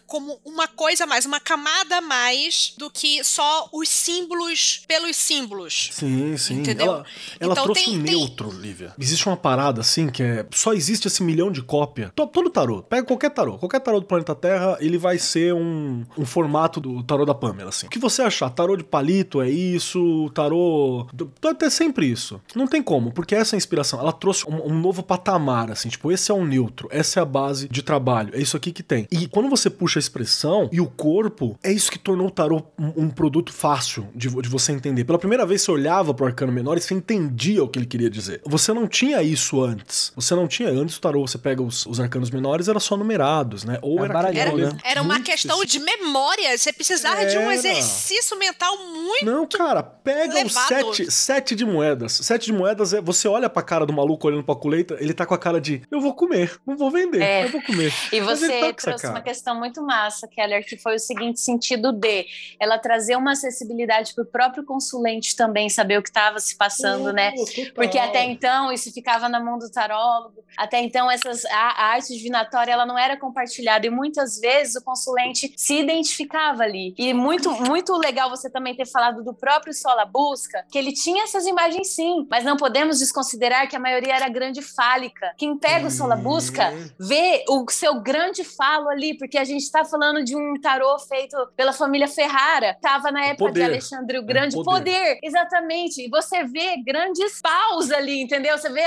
como 0.05 0.37
uma 0.43 0.67
coisa 0.67 1.05
mais, 1.05 1.25
uma 1.25 1.39
camada 1.39 2.01
mais 2.01 2.73
do 2.77 2.91
que 2.91 3.23
só 3.23 3.69
os 3.71 3.87
símbolos 3.87 4.81
pelos 4.85 5.15
símbolos. 5.15 5.89
Sim, 5.93 6.35
sim. 6.37 6.55
Entendeu? 6.55 6.87
Ela, 6.87 7.05
ela 7.39 7.51
Então 7.53 7.63
trouxe 7.63 7.85
tem- 7.85 7.97
um 7.99 8.03
tem- 8.03 8.15
neutro, 8.17 8.51
Lívia. 8.51 8.93
Existe 8.99 9.25
uma 9.27 9.37
parada 9.37 9.79
assim 9.79 10.09
que 10.09 10.21
é. 10.21 10.34
Só 10.51 10.73
existe 10.73 11.07
esse 11.07 11.23
milhão 11.23 11.51
de 11.51 11.61
cópia. 11.61 12.11
To- 12.15 12.27
Todo 12.27 12.49
tarô. 12.49 12.81
Pega 12.83 13.05
qualquer 13.05 13.29
tarô. 13.29 13.57
Qualquer 13.57 13.79
tarô 13.79 13.99
do 13.99 14.05
planeta 14.05 14.35
Terra, 14.35 14.77
ele 14.79 14.97
vai 14.97 15.17
ser 15.17 15.53
um, 15.53 16.03
um 16.17 16.25
formato 16.25 16.79
do 16.79 17.01
tarô 17.03 17.25
da 17.25 17.33
Pamela, 17.33 17.69
assim. 17.69 17.87
O 17.87 17.89
que 17.89 17.99
você 17.99 18.21
achar? 18.21 18.49
Tarô 18.49 18.75
de 18.75 18.83
palito 18.83 19.41
é 19.41 19.49
isso, 19.49 20.29
tarô. 20.33 21.07
do- 21.13 21.31
É 21.61 21.69
sempre 21.69 22.05
isso. 22.05 22.41
Não 22.55 22.67
tem 22.67 22.81
como, 22.81 23.11
porque 23.11 23.33
essa 23.35 23.55
é 23.55 23.57
inspiração. 23.57 23.99
Ela 23.99 24.11
trouxe 24.11 24.45
um, 24.49 24.71
um 24.71 24.79
novo 24.79 25.01
patamar, 25.03 25.71
assim. 25.71 25.89
Tipo, 25.89 26.11
esse 26.11 26.31
é 26.31 26.33
um 26.33 26.45
neutro, 26.45 26.87
essa 26.91 27.19
é 27.19 27.23
a 27.23 27.25
base 27.25 27.67
de 27.69 27.81
trabalho. 27.81 28.31
É 28.33 28.39
isso 28.41 28.55
aqui 28.57 28.71
que 28.71 28.83
tem. 28.83 29.07
E 29.11 29.27
quando 29.27 29.49
você 29.49 29.69
puxa 29.69 29.99
a 29.99 30.01
expressão 30.01 30.69
e 30.71 30.79
o 30.81 30.87
corpo, 30.87 31.57
é 31.63 31.71
isso 31.71 31.91
que 31.91 31.97
tornou 31.99 32.27
o 32.27 32.31
tarô 32.31 32.63
um, 32.77 33.03
um 33.05 33.09
produto 33.09 33.51
fácil 33.53 34.07
de, 34.15 34.29
de 34.29 34.49
você 34.49 34.71
entender. 34.71 35.03
Pela 35.05 35.19
primeira 35.19 35.45
vez 35.45 35.61
você 35.61 35.71
olhava 35.71 36.13
pro 36.13 36.25
arcano 36.25 36.51
menor 36.51 36.77
e 36.77 36.81
você 36.81 36.93
entendia 36.93 37.63
o 37.63 37.67
que 37.67 37.79
ele 37.79 37.85
queria 37.85 38.09
dizer. 38.09 38.41
Você 38.45 38.73
não 38.73 38.87
tinha 38.87 39.21
isso 39.21 39.61
antes. 39.63 40.11
Você 40.15 40.24
não 40.33 40.47
tinha 40.47 40.69
antes 40.69 40.95
o 40.95 41.01
tarô, 41.01 41.27
você 41.27 41.37
pega 41.37 41.61
os, 41.61 41.85
os 41.85 41.99
arcanos 41.99 42.31
menores, 42.31 42.69
era 42.69 42.79
só 42.79 42.95
numerados, 42.95 43.65
né? 43.65 43.77
Ou 43.81 43.99
É 43.99 44.05
era 44.05 44.13
baralhão, 44.13 44.41
aquele 44.43 44.61
Era, 44.61 44.69
rolê 44.71 44.81
era 44.85 45.01
uma 45.01 45.13
muito 45.15 45.25
questão 45.25 45.65
de 45.65 45.79
memória. 45.79 46.57
Você 46.57 46.71
precisava 46.71 47.25
de 47.25 47.37
um 47.37 47.41
Era. 47.41 47.53
exercício 47.55 48.37
mental 48.39 48.77
muito. 48.77 49.25
Não, 49.25 49.45
cara, 49.45 49.83
pega 49.83 50.29
os 50.29 50.55
levado. 50.55 50.67
sete, 50.95 51.11
sete 51.11 51.55
de 51.55 51.65
moedas. 51.65 52.13
Sete 52.13 52.45
de 52.45 52.53
moedas 52.53 52.93
é. 52.93 53.01
Você 53.01 53.27
olha 53.27 53.49
pra 53.49 53.61
cara 53.61 53.85
do 53.85 53.91
maluco 53.91 54.25
olhando 54.27 54.43
pra 54.43 54.55
colheita, 54.55 54.95
ele 55.01 55.13
tá 55.13 55.25
com 55.25 55.33
a 55.33 55.37
cara 55.37 55.59
de 55.59 55.81
eu 55.91 55.99
vou 55.99 56.13
comer, 56.13 56.57
não 56.65 56.77
vou 56.77 56.89
vender, 56.89 57.21
É. 57.21 57.43
eu 57.45 57.49
vou 57.51 57.61
comer. 57.61 57.93
E 58.13 58.21
você 58.21 58.47
tá 58.61 58.73
trouxe 58.73 59.07
uma 59.07 59.21
questão 59.21 59.59
muito 59.59 59.81
massa, 59.83 60.27
Keller, 60.27 60.65
que 60.65 60.77
foi 60.77 60.95
o 60.95 60.99
seguinte 60.99 61.39
sentido 61.41 61.91
de 61.91 62.25
ela 62.59 62.77
trazer 62.77 63.15
uma 63.17 63.31
acessibilidade 63.33 64.13
para 64.13 64.23
o 64.23 64.27
próprio 64.27 64.63
consulente 64.63 65.35
também 65.35 65.69
saber 65.69 65.97
o 65.97 66.03
que 66.03 66.09
estava 66.09 66.39
se 66.39 66.55
passando, 66.55 67.11
né? 67.11 67.31
Pô, 67.31 67.43
total. 67.45 67.65
Porque 67.75 67.97
até 67.97 68.23
então 68.23 68.71
isso 68.71 68.91
ficava 68.93 69.27
na 69.27 69.39
mão 69.39 69.57
do 69.57 69.69
tarólogo. 70.15 70.43
Até 70.57 70.81
então 70.81 71.09
essas 71.09 71.45
a, 71.45 71.57
a 71.57 71.85
arte 71.93 72.15
divinatória 72.15 72.71
ela 72.71 72.85
não 72.85 72.97
era 72.97 73.17
compartilhada 73.17 73.85
e 73.85 73.89
muitas 73.89 74.39
vezes 74.39 74.75
o 74.75 74.83
consulente 74.83 75.53
se 75.57 75.79
identificava 75.79 76.63
ali. 76.63 76.93
E 76.97 77.13
muito 77.13 77.51
muito 77.63 77.95
legal 77.97 78.29
você 78.29 78.49
também 78.49 78.75
ter 78.75 78.85
falado 78.85 79.23
do 79.23 79.33
próprio 79.33 79.73
Sola 79.73 80.05
Busca, 80.05 80.65
que 80.71 80.77
ele 80.77 80.93
tinha 80.93 81.23
essas 81.23 81.45
imagens 81.45 81.93
sim, 81.95 82.27
mas 82.29 82.43
não 82.43 82.57
podemos 82.57 82.99
desconsiderar 82.99 83.67
que 83.69 83.75
a 83.75 83.79
maioria 83.79 84.15
era 84.15 84.29
grande 84.29 84.61
fálica. 84.61 85.33
Quem 85.37 85.57
pega 85.57 85.87
o 85.87 85.91
Sola 85.91 86.15
Busca 86.15 86.65
Hum. 86.65 86.89
vê 86.99 87.43
o 87.49 87.65
seu 87.69 88.01
grande 88.01 88.43
falo 88.43 88.89
ali, 88.89 89.17
porque 89.17 89.37
a 89.37 89.43
gente 89.43 89.61
está 89.61 89.83
falando 89.83 90.23
de 90.23 90.35
um 90.35 90.59
tarô 90.59 90.97
feito 90.99 91.35
pela 91.55 91.73
família 91.73 92.07
Ferrara. 92.07 92.77
Tava 92.81 93.11
na 93.11 93.25
época 93.25 93.51
de 93.51 93.61
Alexandre 93.63 94.19
o 94.19 94.23
Grande. 94.25 94.55
poder. 94.55 94.73
poder. 94.75 95.19
exatamente. 95.21 96.05
E 96.05 96.09
você 96.09 96.43
vê 96.43 96.77
grandes 96.83 97.41
paus 97.41 97.91
ali, 97.91 98.21
entendeu? 98.21 98.57
Você 98.57 98.69
vê 98.69 98.83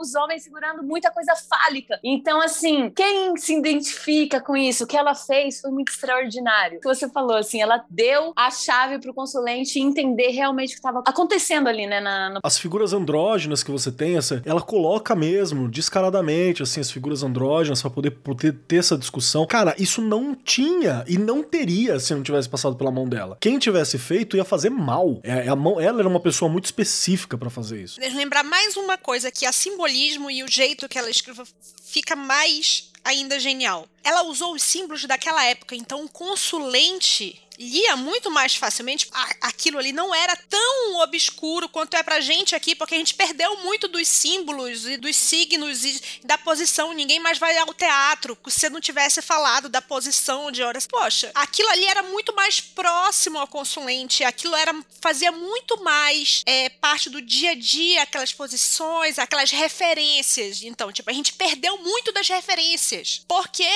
os 0.00 0.14
homens 0.14 0.43
segurando 0.44 0.82
muita 0.82 1.10
coisa 1.10 1.34
fálica. 1.34 1.98
Então, 2.04 2.38
assim, 2.40 2.90
quem 2.90 3.34
se 3.36 3.54
identifica 3.54 4.40
com 4.40 4.54
isso, 4.54 4.84
o 4.84 4.86
que 4.86 4.96
ela 4.96 5.14
fez 5.14 5.60
foi 5.60 5.70
muito 5.70 5.90
extraordinário. 5.90 6.76
O 6.76 6.80
que 6.82 6.86
você 6.86 7.08
falou, 7.08 7.36
assim, 7.36 7.62
ela 7.62 7.82
deu 7.88 8.32
a 8.36 8.50
chave 8.50 8.98
pro 8.98 9.14
consulente 9.14 9.80
entender 9.80 10.28
realmente 10.28 10.70
o 10.70 10.72
que 10.72 10.78
estava 10.80 11.02
acontecendo 11.06 11.68
ali, 11.68 11.86
né? 11.86 11.98
Na, 11.98 12.28
no... 12.28 12.40
As 12.42 12.58
figuras 12.58 12.92
andrógenas 12.92 13.62
que 13.62 13.70
você 13.70 13.90
tem, 13.90 14.18
essa, 14.18 14.42
ela 14.44 14.60
coloca 14.60 15.14
mesmo, 15.14 15.66
descaradamente, 15.66 16.62
assim, 16.62 16.80
as 16.80 16.90
figuras 16.90 17.22
andrógenas 17.22 17.80
pra 17.80 17.90
poder, 17.90 18.10
poder 18.10 18.52
ter 18.68 18.76
essa 18.76 18.98
discussão. 18.98 19.46
Cara, 19.46 19.74
isso 19.78 20.02
não 20.02 20.34
tinha 20.34 21.04
e 21.08 21.16
não 21.16 21.42
teria 21.42 21.98
se 21.98 22.14
não 22.14 22.22
tivesse 22.22 22.50
passado 22.50 22.76
pela 22.76 22.90
mão 22.90 23.08
dela. 23.08 23.38
Quem 23.40 23.58
tivesse 23.58 23.96
feito 23.96 24.36
ia 24.36 24.44
fazer 24.44 24.68
mal. 24.68 25.20
É, 25.22 25.48
a 25.48 25.56
mão, 25.56 25.80
ela 25.80 26.00
era 26.00 26.08
uma 26.08 26.20
pessoa 26.20 26.50
muito 26.50 26.66
específica 26.66 27.38
pra 27.38 27.48
fazer 27.48 27.82
isso. 27.82 27.98
Lembrar 28.14 28.42
mais 28.42 28.76
uma 28.76 28.98
coisa 28.98 29.30
que 29.30 29.46
a 29.46 29.52
simbolismo 29.52 30.23
e 30.30 30.42
o 30.42 30.48
jeito 30.48 30.88
que 30.88 30.98
ela 30.98 31.10
escreve 31.10 31.42
fica 31.84 32.16
mais 32.16 32.90
ainda 33.04 33.38
genial. 33.38 33.86
Ela 34.02 34.22
usou 34.22 34.54
os 34.54 34.62
símbolos 34.62 35.04
daquela 35.04 35.44
época, 35.44 35.76
então 35.76 36.04
o 36.04 36.08
consulente 36.08 37.40
lia 37.58 37.96
muito 37.96 38.30
mais 38.30 38.54
facilmente. 38.54 39.08
Aquilo 39.40 39.78
ali 39.78 39.92
não 39.92 40.14
era 40.14 40.36
tão 40.36 40.96
obscuro 40.96 41.68
quanto 41.68 41.96
é 41.96 42.02
pra 42.02 42.20
gente 42.20 42.54
aqui, 42.54 42.74
porque 42.74 42.94
a 42.94 42.98
gente 42.98 43.14
perdeu 43.14 43.58
muito 43.58 43.88
dos 43.88 44.06
símbolos 44.08 44.86
e 44.86 44.96
dos 44.96 45.16
signos 45.16 45.84
e 45.84 46.00
da 46.24 46.36
posição. 46.38 46.92
Ninguém 46.92 47.20
mais 47.20 47.38
vai 47.38 47.56
ao 47.58 47.72
teatro 47.74 48.36
se 48.48 48.68
não 48.68 48.80
tivesse 48.80 49.22
falado 49.22 49.68
da 49.68 49.82
posição 49.82 50.50
de 50.50 50.62
horas. 50.62 50.86
Poxa, 50.86 51.30
aquilo 51.34 51.68
ali 51.70 51.84
era 51.84 52.02
muito 52.02 52.34
mais 52.34 52.60
próximo 52.60 53.38
ao 53.38 53.46
consulente. 53.46 54.24
Aquilo 54.24 54.54
era 54.54 54.74
fazia 55.00 55.30
muito 55.30 55.82
mais 55.82 56.42
é, 56.46 56.68
parte 56.68 57.10
do 57.10 57.20
dia 57.20 57.50
a 57.50 57.54
dia, 57.54 58.02
aquelas 58.02 58.32
posições, 58.32 59.18
aquelas 59.18 59.50
referências. 59.50 60.62
Então, 60.62 60.90
tipo, 60.92 61.10
a 61.10 61.12
gente 61.12 61.32
perdeu 61.34 61.78
muito 61.78 62.12
das 62.12 62.28
referências. 62.28 63.22
Porque, 63.28 63.68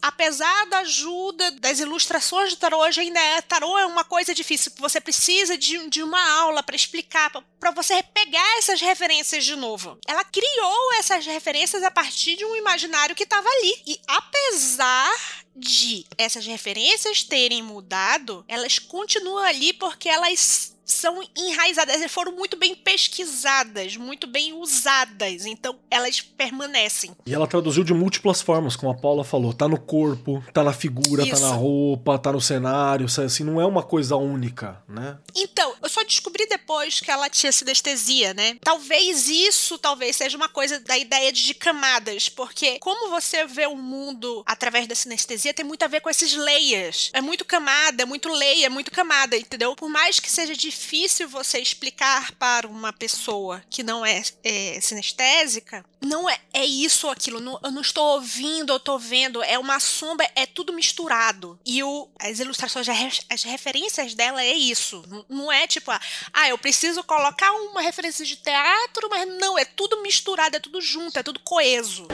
apesar 0.00 0.66
da 0.66 0.78
ajuda 0.78 1.50
das 1.52 1.80
ilustrações 1.80 2.50
de 2.50 2.56
tarô, 2.56 2.78
hoje 2.78 3.00
ainda 3.00 3.20
é. 3.26 3.42
Tarô 3.42 3.76
é 3.78 3.86
uma 3.86 4.04
coisa 4.04 4.34
difícil. 4.34 4.72
Você 4.78 5.00
precisa 5.00 5.56
de, 5.56 5.88
de 5.88 6.02
uma 6.02 6.22
aula 6.40 6.62
para 6.62 6.76
explicar, 6.76 7.30
para 7.58 7.70
você 7.70 8.02
pegar 8.02 8.58
essas 8.58 8.80
referências 8.80 9.44
de 9.44 9.56
novo. 9.56 9.98
Ela 10.06 10.24
criou 10.24 10.92
essas 10.98 11.26
referências 11.26 11.82
a 11.82 11.90
partir 11.90 12.36
de 12.36 12.44
um 12.44 12.56
imaginário 12.56 13.14
que 13.14 13.24
estava 13.24 13.48
ali. 13.48 13.82
E 13.86 14.00
apesar 14.06 15.12
de 15.54 16.04
essas 16.18 16.46
referências 16.46 17.22
terem 17.22 17.62
mudado, 17.62 18.44
elas 18.46 18.78
continuam 18.78 19.44
ali 19.44 19.72
porque 19.72 20.08
elas 20.08 20.75
são 20.86 21.20
enraizadas, 21.36 21.96
elas 21.96 22.12
foram 22.12 22.32
muito 22.32 22.56
bem 22.56 22.74
pesquisadas, 22.76 23.96
muito 23.96 24.28
bem 24.28 24.52
usadas, 24.52 25.44
então 25.44 25.76
elas 25.90 26.20
permanecem. 26.20 27.10
E 27.26 27.34
ela 27.34 27.46
traduziu 27.46 27.82
de 27.82 27.92
múltiplas 27.92 28.40
formas, 28.40 28.76
como 28.76 28.92
a 28.92 28.94
Paula 28.94 29.24
falou. 29.24 29.52
Tá 29.52 29.66
no 29.66 29.80
corpo, 29.80 30.42
tá 30.52 30.62
na 30.62 30.72
figura, 30.72 31.26
tá 31.26 31.34
Isso. 31.34 31.42
na 31.42 31.52
roupa, 31.52 32.18
tá 32.18 32.32
no 32.32 32.40
cenário. 32.40 33.06
Assim, 33.06 33.42
não 33.42 33.60
é 33.60 33.66
uma 33.66 33.82
coisa 33.82 34.14
única, 34.14 34.80
né? 34.88 35.18
Então, 35.34 35.74
eu 35.82 35.88
só 35.88 36.04
descobri 36.04 36.46
depois 36.46 37.00
que 37.00 37.10
ela 37.10 37.28
tinha 37.28 37.50
sinestesia, 37.50 38.32
né? 38.32 38.56
Talvez 38.62 39.28
isso, 39.28 39.78
talvez 39.78 40.14
seja 40.14 40.36
uma 40.36 40.48
coisa 40.48 40.78
da 40.78 40.96
ideia 40.96 41.32
de 41.32 41.52
camadas, 41.54 42.28
porque 42.28 42.78
como 42.78 43.10
você 43.10 43.44
vê 43.44 43.66
o 43.66 43.76
mundo 43.76 44.44
através 44.46 44.86
da 44.86 44.94
sinestesia 44.94 45.52
tem 45.52 45.64
muito 45.64 45.82
a 45.82 45.88
ver 45.88 46.00
com 46.00 46.10
esses 46.10 46.34
layers. 46.34 47.10
É 47.12 47.20
muito 47.20 47.44
camada, 47.44 48.02
é 48.02 48.06
muito 48.06 48.28
layer, 48.28 48.66
é 48.66 48.68
muito 48.68 48.92
camada, 48.92 49.36
entendeu? 49.36 49.74
Por 49.74 49.88
mais 49.88 50.20
que 50.20 50.30
seja 50.30 50.54
difícil 50.54 50.75
difícil 50.76 51.28
você 51.28 51.58
explicar 51.58 52.32
para 52.32 52.68
uma 52.68 52.92
pessoa 52.92 53.62
que 53.70 53.82
não 53.82 54.04
é, 54.04 54.22
é 54.44 54.78
sinestésica, 54.80 55.84
não 56.02 56.28
é, 56.28 56.38
é 56.52 56.64
isso 56.64 57.06
ou 57.06 57.12
aquilo. 57.12 57.40
Não, 57.40 57.58
eu 57.62 57.70
não 57.72 57.80
estou 57.80 58.04
ouvindo, 58.14 58.72
eu 58.72 58.76
estou 58.76 58.98
vendo. 58.98 59.42
É 59.42 59.58
uma 59.58 59.80
sombra, 59.80 60.30
é 60.36 60.44
tudo 60.44 60.72
misturado. 60.72 61.58
E 61.64 61.82
o, 61.82 62.08
as 62.20 62.38
ilustrações, 62.38 62.86
as 63.28 63.42
referências 63.42 64.14
dela 64.14 64.42
é 64.42 64.52
isso. 64.52 65.02
Não, 65.08 65.24
não 65.28 65.52
é 65.52 65.66
tipo, 65.66 65.90
ah, 65.90 66.48
eu 66.48 66.58
preciso 66.58 67.02
colocar 67.02 67.50
uma 67.52 67.80
referência 67.80 68.24
de 68.24 68.36
teatro, 68.36 69.08
mas 69.10 69.26
não, 69.38 69.58
é 69.58 69.64
tudo 69.64 70.02
misturado, 70.02 70.56
é 70.56 70.60
tudo 70.60 70.80
junto, 70.80 71.18
é 71.18 71.22
tudo 71.22 71.40
coeso. 71.40 72.06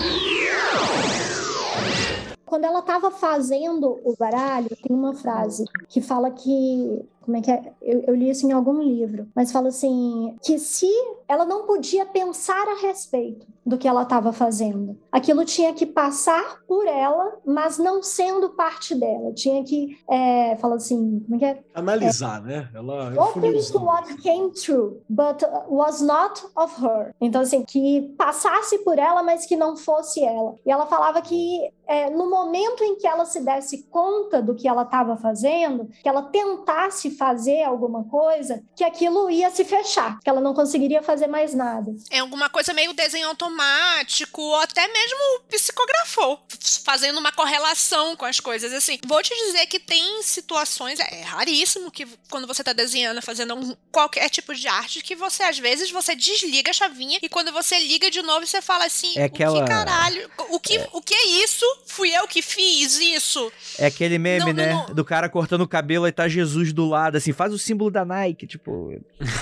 Quando 2.46 2.64
ela 2.64 2.80
estava 2.80 3.10
fazendo 3.10 4.00
o 4.04 4.14
baralho, 4.18 4.68
tem 4.68 4.94
uma 4.94 5.14
frase 5.14 5.64
que 5.88 6.00
fala 6.00 6.30
que 6.30 7.02
como 7.22 7.36
é 7.36 7.40
que 7.40 7.50
é? 7.50 7.72
Eu, 7.80 8.04
eu, 8.08 8.14
li 8.14 8.28
isso 8.28 8.46
em 8.46 8.52
algum 8.52 8.82
livro, 8.82 9.26
mas 9.34 9.52
fala 9.52 9.68
assim: 9.68 10.36
que 10.42 10.58
se 10.58 10.90
ela 11.28 11.44
não 11.44 11.64
podia 11.64 12.04
pensar 12.04 12.66
a 12.68 12.80
respeito 12.80 13.46
do 13.64 13.78
que 13.78 13.88
ela 13.88 14.02
estava 14.02 14.32
fazendo, 14.32 14.98
aquilo 15.10 15.44
tinha 15.44 15.72
que 15.72 15.86
passar 15.86 16.58
por 16.66 16.86
ela, 16.86 17.38
mas 17.46 17.78
não 17.78 18.02
sendo 18.02 18.50
parte 18.50 18.94
dela. 18.94 19.32
Tinha 19.32 19.62
que, 19.64 19.98
é, 20.08 20.56
fala 20.56 20.76
assim: 20.76 21.20
como 21.24 21.36
é 21.36 21.38
que 21.38 21.44
é? 21.44 21.62
Analisar, 21.74 22.40
é, 22.40 22.46
né? 22.46 22.68
Ela 22.74 23.12
Open 23.22 23.52
to 23.52 23.78
what 23.78 24.14
came 24.16 24.50
true, 24.50 25.00
but 25.08 25.42
was 25.68 26.00
not 26.00 26.42
of 26.56 26.74
her. 26.84 27.14
Então, 27.20 27.42
assim, 27.42 27.64
que 27.64 28.14
passasse 28.18 28.78
por 28.78 28.98
ela, 28.98 29.22
mas 29.22 29.46
que 29.46 29.56
não 29.56 29.76
fosse 29.76 30.22
ela. 30.22 30.54
E 30.66 30.70
ela 30.70 30.86
falava 30.86 31.22
que 31.22 31.70
é, 31.86 32.08
no 32.08 32.30
momento 32.30 32.82
em 32.82 32.96
que 32.96 33.06
ela 33.06 33.26
se 33.26 33.40
desse 33.40 33.82
conta 33.84 34.40
do 34.40 34.54
que 34.54 34.66
ela 34.66 34.82
estava 34.82 35.16
fazendo, 35.16 35.88
que 36.02 36.08
ela 36.08 36.22
tentasse 36.22 37.10
fazer 37.12 37.62
alguma 37.62 38.04
coisa, 38.04 38.62
que 38.76 38.84
aquilo 38.84 39.30
ia 39.30 39.50
se 39.50 39.64
fechar, 39.64 40.18
que 40.20 40.28
ela 40.28 40.40
não 40.40 40.54
conseguiria 40.54 41.02
fazer 41.02 41.26
mais 41.26 41.54
nada. 41.54 41.94
É 42.10 42.18
alguma 42.18 42.48
coisa 42.48 42.72
meio 42.72 42.92
desenho 42.92 43.28
automático, 43.28 44.40
ou 44.40 44.56
até 44.56 44.86
mesmo 44.88 45.18
psicografou, 45.48 46.40
fazendo 46.84 47.18
uma 47.18 47.32
correlação 47.32 48.16
com 48.16 48.24
as 48.24 48.40
coisas. 48.40 48.72
Assim, 48.72 48.98
vou 49.06 49.22
te 49.22 49.34
dizer 49.46 49.66
que 49.66 49.78
tem 49.78 50.22
situações, 50.22 50.98
é 51.00 51.22
raríssimo 51.22 51.90
que 51.90 52.06
quando 52.30 52.46
você 52.46 52.62
tá 52.64 52.72
desenhando, 52.72 53.22
fazendo 53.22 53.54
um, 53.54 53.76
qualquer 53.90 54.28
tipo 54.28 54.54
de 54.54 54.66
arte, 54.68 55.02
que 55.02 55.14
você, 55.14 55.42
às 55.42 55.58
vezes, 55.58 55.90
você 55.90 56.14
desliga 56.14 56.70
a 56.70 56.74
chavinha 56.74 57.18
e 57.22 57.28
quando 57.28 57.52
você 57.52 57.78
liga 57.78 58.10
de 58.10 58.22
novo, 58.22 58.46
você 58.46 58.62
fala 58.62 58.84
assim: 58.84 59.12
é 59.16 59.24
aquela... 59.24 59.58
o 59.58 59.62
que 59.62 59.68
caralho? 59.68 60.30
O 60.50 60.60
que, 60.60 60.78
é... 60.78 60.88
o 60.92 61.02
que 61.02 61.14
é 61.14 61.26
isso? 61.44 61.64
Fui 61.86 62.10
eu 62.10 62.26
que 62.26 62.42
fiz 62.42 62.98
isso? 62.98 63.52
É 63.78 63.86
aquele 63.86 64.18
meme, 64.18 64.46
não, 64.46 64.52
né? 64.52 64.72
Não, 64.72 64.86
não. 64.88 64.94
Do 64.94 65.04
cara 65.04 65.28
cortando 65.28 65.62
o 65.62 65.68
cabelo 65.68 66.06
e 66.06 66.12
tá 66.12 66.28
Jesus 66.28 66.72
do 66.72 66.88
lado 66.88 67.01
assim, 67.08 67.32
faz 67.32 67.52
o 67.52 67.58
símbolo 67.58 67.90
da 67.90 68.04
Nike, 68.04 68.46
tipo. 68.46 68.92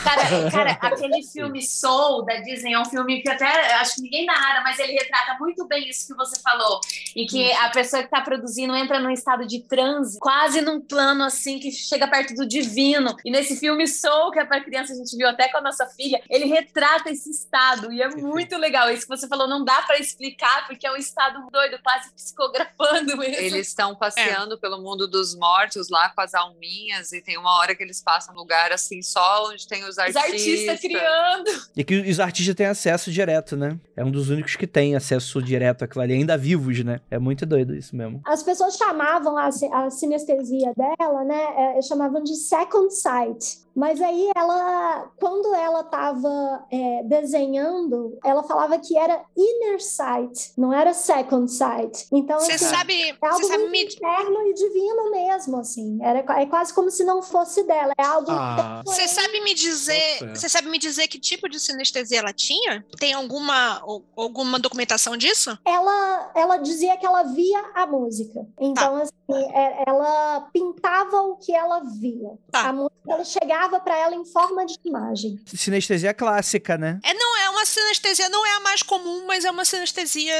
Cara, 0.05 0.51
cara, 0.51 0.71
aquele 0.73 1.23
filme 1.23 1.63
Soul 1.63 2.25
da 2.25 2.37
Disney 2.37 2.75
é 2.75 2.81
um 2.81 2.85
filme 2.85 3.21
que 3.23 3.29
até 3.29 3.75
acho 3.75 3.97
que 3.97 4.03
ninguém 4.03 4.27
narra, 4.27 4.63
mas 4.63 4.79
ele 4.79 4.93
retrata 4.93 5.37
muito 5.39 5.67
bem 5.67 5.89
isso 5.89 6.09
que 6.09 6.15
você 6.15 6.41
falou. 6.41 6.81
E 7.15 7.27
que 7.27 7.53
a 7.53 7.71
pessoa 7.71 8.03
que 8.03 8.09
está 8.09 8.21
produzindo 8.21 8.75
entra 8.75 9.01
num 9.01 9.11
estado 9.11 9.47
de 9.47 9.61
transe, 9.61 10.19
quase 10.21 10.61
num 10.61 10.81
plano 10.81 11.25
assim 11.25 11.59
que 11.59 11.71
chega 11.71 12.07
perto 12.09 12.35
do 12.35 12.47
divino. 12.47 13.17
E 13.25 13.31
nesse 13.31 13.57
filme 13.57 13.87
Soul, 13.87 14.31
que 14.31 14.39
é 14.39 14.45
para 14.45 14.63
criança, 14.63 14.93
a 14.93 14.97
gente 14.97 15.17
viu 15.17 15.29
até 15.29 15.49
com 15.49 15.59
a 15.59 15.63
nossa 15.63 15.87
filha, 15.87 16.23
ele 16.29 16.47
retrata 16.47 17.11
esse 17.11 17.31
estado. 17.31 17.93
E 17.93 18.03
é 18.03 18.09
muito 18.09 18.57
legal. 18.57 18.91
Isso 18.91 19.03
que 19.03 19.17
você 19.17 19.29
falou, 19.29 19.49
não 19.49 19.65
dá 19.65 19.83
para 19.83 19.99
explicar, 19.99 20.67
porque 20.67 20.87
é 20.87 20.93
um 20.93 20.97
estado 20.97 21.49
doido, 21.51 21.79
quase 21.83 22.13
psicografando 22.13 23.17
mesmo. 23.17 23.25
Eles 23.25 23.69
estão 23.69 23.95
passeando 23.95 24.55
é. 24.55 24.57
pelo 24.59 24.81
mundo 24.81 25.07
dos 25.07 25.35
mortos 25.37 25.89
lá 25.89 26.09
com 26.11 26.21
as 26.21 26.35
alminhas 26.35 27.13
e 27.13 27.21
tem 27.21 27.39
uma 27.39 27.50
hora 27.59 27.75
que 27.75 27.83
eles 27.83 28.03
passam 28.03 28.35
um 28.35 28.39
lugar 28.39 28.73
assim, 28.73 29.03
só 29.03 29.49
onde 29.49 29.67
tem 29.67 29.85
os 29.85 29.99
artistas. 29.99 30.25
Os 30.25 30.33
artistas 30.33 30.81
criando. 30.81 31.51
E 31.77 31.85
que 31.85 32.01
os 32.01 32.21
artistas 32.21 32.55
têm 32.55 32.67
acesso 32.67 33.11
direto, 33.11 33.57
né? 33.57 33.79
É 33.97 34.05
um 34.05 34.11
dos 34.11 34.31
únicos 34.31 34.57
que 34.57 34.67
tem 34.67 34.97
acesso 34.97 35.43
direto 35.43 35.85
àquilo 35.85 36.03
ali, 36.03 36.15
ainda 36.15 36.37
vivos, 36.37 36.85
né? 36.85 37.01
É 37.11 37.19
muito 37.19 37.45
doido 37.47 37.75
isso 37.75 37.95
mesmo. 37.95 38.21
As 38.25 38.43
pessoas 38.43 38.77
chamavam 38.77 39.37
a, 39.37 39.49
a 39.49 39.91
sinestesia 39.91 40.73
dela, 40.77 41.25
né? 41.25 41.77
É, 41.79 41.83
chamavam 41.83 42.23
de 42.23 42.35
second 42.37 42.93
sight. 42.95 43.71
Mas 43.75 44.01
aí 44.01 44.31
ela, 44.37 45.11
quando 45.19 45.55
ela 45.55 45.81
estava 45.81 46.67
é, 46.71 47.03
desenhando, 47.05 48.19
ela 48.25 48.43
falava 48.43 48.79
que 48.79 48.97
era 48.99 49.23
inner 49.37 49.81
sight, 49.81 50.53
não 50.57 50.73
era 50.73 50.93
second 50.93 51.51
sight. 51.51 52.07
Então, 52.13 52.39
você 52.41 52.53
assim, 52.53 52.65
sabe, 52.65 53.11
é 53.11 53.17
algo 53.27 53.47
sabe 53.47 53.69
me... 53.69 53.85
interno 53.85 54.47
e 54.49 54.55
divino 54.55 55.11
mesmo, 55.11 55.57
assim. 55.59 55.99
Era, 56.03 56.19
é 56.41 56.47
quase 56.47 56.75
como 56.75 56.91
se 56.91 57.05
não 57.05 57.23
fosse 57.23 57.40
dela, 57.63 57.93
é 57.97 58.03
algo. 58.05 58.31
Ah. 58.31 58.83
Você 58.85 59.07
sabe 59.09 59.41
me 59.41 59.55
dizer, 59.55 60.19
você 60.35 60.49
sabe 60.49 60.69
me 60.69 60.79
dizer 60.79 61.09
que 61.09 61.19
tipo 61.19 61.49
de 61.49 61.61
sinestesia 61.61 62.19
ela 62.19 62.33
tinha? 62.33 62.85
Tem 62.99 63.13
alguma 63.13 63.83
alguma 64.17 64.59
documentação 64.59 65.17
disso? 65.17 65.57
Ela, 65.65 66.31
ela 66.35 66.57
dizia 66.59 66.97
que 66.97 67.07
ela 67.07 67.23
via 67.23 67.61
a 67.75 67.87
música. 67.87 68.47
Então, 68.59 68.99
tá. 68.99 69.03
assim, 69.03 69.53
é, 69.55 69.85
ela 69.87 70.49
pintava 70.53 71.23
o 71.23 71.37
que 71.37 71.55
ela 71.55 71.81
via. 71.81 72.31
Tá. 72.51 72.69
A 72.69 72.73
música 72.73 73.01
ela 73.09 73.25
chegava 73.25 73.81
para 73.81 73.97
ela 73.97 74.15
em 74.15 74.25
forma 74.25 74.65
de 74.67 74.77
imagem. 74.85 75.41
Sinestesia 75.47 76.15
clássica, 76.15 76.77
né? 76.77 77.01
É, 77.05 77.15
não 77.15 77.37
é 77.39 77.51
uma 77.51 77.65
sinestesia, 77.65 78.29
não 78.29 78.45
é 78.47 78.53
a 78.57 78.61
mais 78.61 78.83
comum, 78.83 79.27
mas 79.27 79.45
é 79.45 79.51
uma 79.51 79.65
sinestesia, 79.65 80.35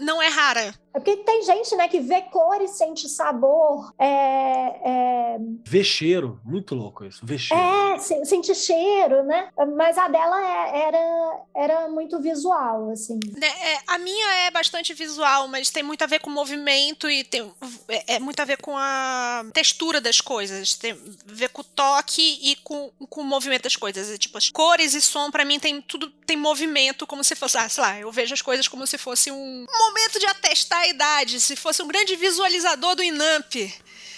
não 0.00 0.22
é 0.22 0.28
rara. 0.28 0.74
É 0.94 0.98
porque 0.98 1.16
tem 1.18 1.42
gente, 1.44 1.76
né, 1.76 1.86
que 1.86 2.00
vê 2.00 2.22
cor 2.22 2.60
e 2.60 2.66
sente 2.66 3.08
sabor. 3.08 3.92
É, 3.98 4.04
é... 4.04 5.38
Vê 5.64 5.84
cheiro, 5.84 6.17
muito 6.44 6.74
louco 6.74 7.04
isso. 7.04 7.20
Vê 7.24 7.38
cheiro. 7.38 7.62
É, 7.62 7.98
sente 7.98 8.54
cheiro, 8.54 9.22
né? 9.24 9.50
Mas 9.76 9.96
a 9.98 10.08
dela 10.08 10.40
é, 10.40 10.86
era, 10.86 11.40
era 11.54 11.88
muito 11.88 12.20
visual, 12.20 12.90
assim. 12.90 13.18
Né, 13.36 13.46
é, 13.46 13.78
a 13.86 13.98
minha 13.98 14.46
é 14.46 14.50
bastante 14.50 14.94
visual, 14.94 15.48
mas 15.48 15.70
tem 15.70 15.82
muito 15.82 16.02
a 16.02 16.06
ver 16.06 16.20
com 16.20 16.30
movimento 16.30 17.10
e 17.10 17.24
tem 17.24 17.52
é, 17.88 18.16
é 18.16 18.18
muito 18.18 18.40
a 18.40 18.44
ver 18.44 18.58
com 18.58 18.76
a 18.76 19.44
textura 19.52 20.00
das 20.00 20.20
coisas. 20.20 20.74
Tem 20.74 20.92
a 20.92 20.96
ver 21.26 21.48
com 21.50 21.62
o 21.62 21.64
toque 21.64 22.38
e 22.42 22.56
com, 22.56 22.90
com 23.08 23.20
o 23.20 23.24
movimento 23.24 23.64
das 23.64 23.76
coisas. 23.76 24.10
É, 24.10 24.18
tipo, 24.18 24.38
as 24.38 24.50
cores 24.50 24.94
e 24.94 25.00
som, 25.00 25.30
para 25.30 25.44
mim, 25.44 25.58
tem 25.58 25.80
tudo 25.80 26.10
tem 26.28 26.36
movimento 26.36 27.06
como 27.06 27.24
se 27.24 27.34
fosse, 27.34 27.56
ah, 27.56 27.68
sei 27.70 27.82
lá, 27.82 27.98
eu 27.98 28.12
vejo 28.12 28.34
as 28.34 28.42
coisas 28.42 28.68
como 28.68 28.86
se 28.86 28.98
fosse 28.98 29.30
um 29.30 29.66
momento 29.66 30.18
de 30.18 30.26
atestar 30.26 30.80
a 30.80 30.86
idade, 30.86 31.40
se 31.40 31.56
fosse 31.56 31.82
um 31.82 31.88
grande 31.88 32.14
visualizador 32.16 32.94
do 32.94 33.02
Inamp. 33.02 33.54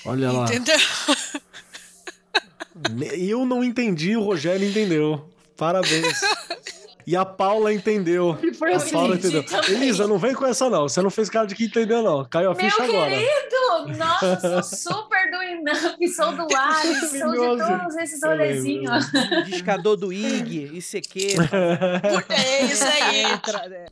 Olha 0.05 0.33
lá. 0.33 0.45
Entendeu? 0.45 0.77
Eu 3.19 3.45
não 3.45 3.63
entendi, 3.63 4.17
o 4.17 4.23
Rogério 4.23 4.69
entendeu. 4.69 5.29
Parabéns. 5.57 6.21
E 7.07 7.17
a 7.17 7.25
Paula 7.25 7.73
entendeu. 7.73 8.39
E 8.43 8.55
foi 8.55 8.73
a 8.73 8.77
assim, 8.77 8.93
Paula 8.93 9.17
entendeu. 9.17 9.45
Também. 9.45 9.71
Elisa, 9.73 10.07
não 10.07 10.19
vem 10.19 10.35
com 10.35 10.47
essa, 10.47 10.71
não. 10.71 10.89
Você 10.89 11.03
não 11.03 11.11
fez 11.11 11.29
cara 11.29 11.47
de 11.47 11.55
que 11.55 11.65
entendeu, 11.65 12.03
não. 12.03 12.25
Caiu 12.25 12.53
a 12.53 12.55
Meu 12.55 12.65
ficha 12.65 12.77
querido, 12.77 12.97
agora. 12.97 13.17
Meu 13.87 13.97
Nossa, 13.97 14.63
sou 14.63 14.93
super 14.93 15.31
do 15.31 15.43
Inamp, 15.43 15.99
sou 16.15 16.33
do 16.33 16.57
Alice, 16.57 17.19
sou 17.19 17.31
de 17.33 17.65
todos 17.65 17.97
esses 17.97 18.23
rolezinhos. 18.23 19.11
Discador 19.47 19.97
do 19.97 20.13
IG, 20.13 20.71
ICQ. 20.77 21.37
É 22.31 22.65
isso 22.65 22.85
aí. 22.85 23.25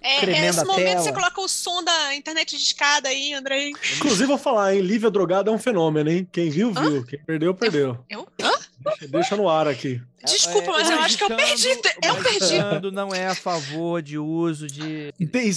É, 0.01 0.25
é 0.25 0.47
esse 0.47 0.65
momento 0.65 0.85
tela. 0.85 1.01
você 1.01 1.13
coloca 1.13 1.41
o 1.41 1.49
som 1.49 1.83
da 1.83 2.15
internet 2.15 2.57
de 2.57 2.63
escada 2.63 3.09
aí, 3.09 3.33
André. 3.35 3.71
Inclusive, 3.97 4.27
vou 4.27 4.39
falar, 4.39 4.75
hein? 4.75 4.81
Lívia 4.81 5.11
Drogada 5.11 5.51
é 5.51 5.53
um 5.53 5.59
fenômeno, 5.59 6.11
hein? 6.11 6.29
Quem 6.31 6.51
viu, 6.51 6.73
viu. 6.73 6.99
Hã? 7.01 7.03
Quem 7.03 7.19
perdeu, 7.19 7.55
perdeu. 7.55 7.99
Eu? 8.09 8.29
Hã? 8.41 8.51
Deixa 9.09 9.37
no 9.37 9.49
ar 9.49 9.67
aqui. 9.69 10.01
Desculpa, 10.25 10.73
mas 10.73 10.91
eu 10.91 10.99
acho 10.99 11.17
que 11.17 11.25
eu 11.25 11.29
perdi. 11.29 11.69
Eu 12.03 12.17
perdi. 12.17 12.91
não 12.91 13.15
é 13.15 13.29
a 13.29 13.35
favor 13.35 14.03
de 14.03 14.19
uso 14.19 14.67
de. 14.67 15.15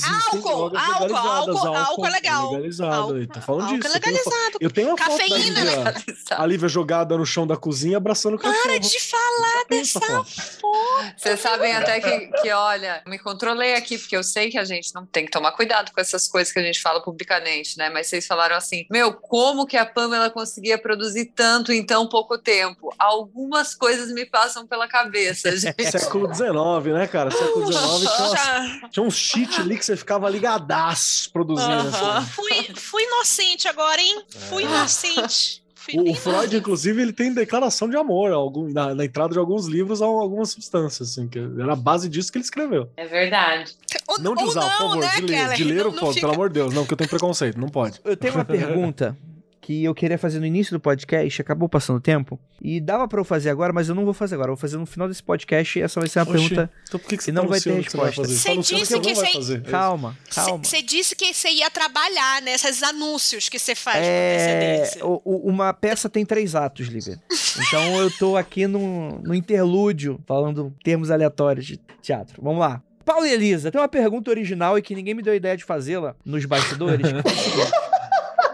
Álcool, 0.08 0.78
álcool, 0.78 1.16
álcool, 1.16 1.76
álcool, 1.76 2.06
é 2.06 2.10
legal. 2.10 2.52
Legalizado. 2.52 2.94
Álcool, 2.94 3.28
tá 3.28 3.42
falando 3.42 3.64
álcool 3.64 3.78
disso. 3.78 3.88
É 3.88 3.94
legalizado. 3.94 4.58
Eu 4.60 4.70
tenho 4.70 4.90
uma 4.90 4.98
Cafeína, 4.98 5.66
foto 5.66 5.84
da 5.84 5.92
Lívia, 5.92 6.38
a 6.38 6.46
Lívia 6.46 6.70
jogada 6.70 7.18
no 7.18 7.26
chão 7.26 7.48
da 7.48 7.58
cozinha 7.58 7.98
abraçando 7.98 8.36
o 8.36 8.38
cachorro. 8.38 8.62
Para 8.64 8.78
de 8.78 9.00
falar 9.00 9.66
dessa 9.70 10.00
foto. 10.00 11.12
Vocês 11.18 11.40
sabem 11.40 11.74
até 11.74 12.00
que, 12.00 12.28
que, 12.42 12.52
olha, 12.52 13.02
me 13.08 13.18
controlei 13.18 13.74
aqui, 13.74 13.98
porque 13.98 14.16
eu 14.16 14.24
sei 14.24 14.52
que 14.52 14.58
a 14.60 14.64
gente 14.64 14.94
não 14.94 15.06
tem 15.06 15.26
que 15.26 15.32
tomar 15.32 15.54
cuidado 15.54 15.92
com 15.92 16.00
essas 16.00 16.28
coisas 16.28 16.54
que 16.54 16.60
a 16.60 16.64
gente 16.64 16.80
fala 16.82 17.02
publicamente, 17.02 17.78
né? 17.78 17.90
Mas 17.90 18.08
vocês 18.08 18.28
falaram 18.28 18.56
assim, 18.56 18.86
meu, 18.92 19.14
como 19.14 19.66
que 19.66 19.78
a 19.78 19.86
Pamela 19.86 20.30
conseguia 20.30 20.78
produzir 20.78 21.26
tanto 21.36 21.72
em 21.72 21.84
tão 21.84 22.08
pouco 22.08 22.38
tempo? 22.38 22.94
Algumas 23.00 23.74
coisas 23.74 24.12
me 24.12 24.26
passam 24.26 24.51
pela 24.68 24.88
cabeça, 24.88 25.56
gente. 25.58 25.92
Século 25.92 26.34
XIX, 26.34 26.94
né, 26.94 27.08
cara? 27.08 27.32
Século 27.32 27.72
XIX 27.72 28.12
tinha, 28.16 28.90
tinha 28.90 29.06
uns 29.06 29.16
cheat 29.16 29.62
ali 29.62 29.78
que 29.78 29.86
você 29.86 29.96
ficava 29.96 30.30
ligadaço 30.30 31.32
produzindo. 31.32 31.72
Assim. 31.72 32.32
Fui, 32.32 32.76
fui 32.76 33.04
inocente 33.04 33.68
agora, 33.68 34.02
hein? 34.02 34.24
Fui 34.50 34.64
é. 34.64 34.68
inocente. 34.68 35.62
O, 35.96 36.12
o 36.12 36.14
Freud, 36.14 36.56
inclusive, 36.56 37.02
ele 37.02 37.12
tem 37.12 37.34
declaração 37.34 37.90
de 37.90 37.98
amor 37.98 38.32
algum, 38.32 38.72
na, 38.72 38.94
na, 38.94 39.04
entrada 39.04 39.34
de 39.34 39.40
alguns 39.40 39.66
livros 39.66 40.02
a 40.02 40.06
algumas 40.06 40.52
substâncias, 40.52 41.10
assim, 41.10 41.28
que 41.28 41.40
era 41.40 41.74
a 41.74 41.76
base 41.76 42.08
disso 42.08 42.32
que 42.32 42.38
ele 42.38 42.46
escreveu. 42.46 42.90
É 42.96 43.08
verdade. 43.08 43.76
Não 44.20 44.36
de 44.36 44.44
usar, 44.44 44.62
não, 44.62 44.70
por 44.70 44.78
favor, 44.78 44.98
né, 44.98 45.12
de 45.16 45.26
ler, 45.26 45.54
de 45.56 45.64
ler 45.64 45.84
não, 45.86 45.90
o 45.90 46.14
fica... 46.14 46.22
pelo 46.22 46.34
amor 46.34 46.50
de 46.50 46.54
Deus, 46.54 46.74
não, 46.74 46.86
que 46.86 46.94
eu 46.94 46.98
tenho 46.98 47.10
preconceito, 47.10 47.60
não 47.60 47.68
pode. 47.68 48.00
Eu 48.04 48.16
tenho 48.16 48.36
uma 48.36 48.46
pergunta 48.46 49.18
que 49.62 49.84
eu 49.84 49.94
queria 49.94 50.18
fazer 50.18 50.40
no 50.40 50.46
início 50.48 50.74
do 50.76 50.80
podcast, 50.80 51.40
acabou 51.40 51.70
passando 51.70 51.98
o 51.98 52.02
tempo. 52.02 52.40
E 52.60 52.82
dava 52.82 53.08
pra 53.08 53.20
eu 53.20 53.24
fazer 53.24 53.52
agora, 53.52 53.72
mas 53.72 53.88
eu 53.88 53.94
não 53.94 54.04
vou 54.04 54.14
fazer 54.14 54.34
agora. 54.34 54.50
Eu 54.50 54.56
vou 54.56 54.60
fazer 54.60 54.76
no 54.78 54.88
final 54.88 55.08
desse 55.08 55.22
podcast 55.22 55.78
e 55.78 55.84
essa 55.84 56.00
vai 56.00 56.10
ser 56.10 56.18
uma 56.20 56.24
Oxi, 56.24 56.34
pergunta. 56.50 56.72
Então 56.88 57.00
por 57.00 57.08
que, 57.08 57.30
E 57.30 57.32
não 57.32 57.44
tá 57.44 57.48
vai 57.50 57.62
ter 57.62 57.72
resposta. 57.74 58.24
Você 58.28 58.56
Tá 58.56 58.62
disse 58.62 59.00
que 59.00 59.14
você-. 59.14 59.60
Calma, 59.62 60.18
calma. 60.34 60.64
Você 60.64 60.82
disse 60.82 61.16
que 61.16 61.32
você 61.32 61.50
ia 61.50 61.70
trabalhar 61.70 62.42
nesses 62.42 62.82
anúncios 62.82 63.50
que 63.50 63.60
você 63.60 63.76
faz 63.76 63.98
É, 64.04 64.78
antecedência. 64.82 65.06
o- 65.06 65.22
o- 65.24 65.48
uma 65.48 65.72
peça 65.74 66.10
tem 66.10 66.26
três 66.26 66.56
atos, 66.56 66.88
Lívia. 66.88 67.20
Então 67.68 68.02
eu 68.02 68.10
tô 68.18 68.36
aqui 68.38 68.66
no, 68.66 69.20
no 69.20 69.36
interlúdio, 69.36 70.20
falando 70.28 70.74
termos 70.84 71.12
aleatórios 71.12 71.68
de 71.68 71.78
teatro. 72.02 72.42
Vamos 72.42 72.60
lá. 72.60 72.82
Paulo 73.06 73.26
e 73.28 73.32
Elisa, 73.32 73.72
tem 73.72 73.80
uma 73.80 73.88
pergunta 73.88 74.32
original 74.32 74.76
e 74.78 74.82
que 74.82 74.96
ninguém 74.96 75.14
me 75.14 75.22
deu 75.22 75.36
ideia 75.36 75.56
de 75.56 75.64
fazê-la 75.64 76.16
nos 76.26 76.46
bastidores. 76.46 77.06
que 77.14 77.22
foi 77.22 77.32
o 77.32 77.36
seguinte. 77.36 77.72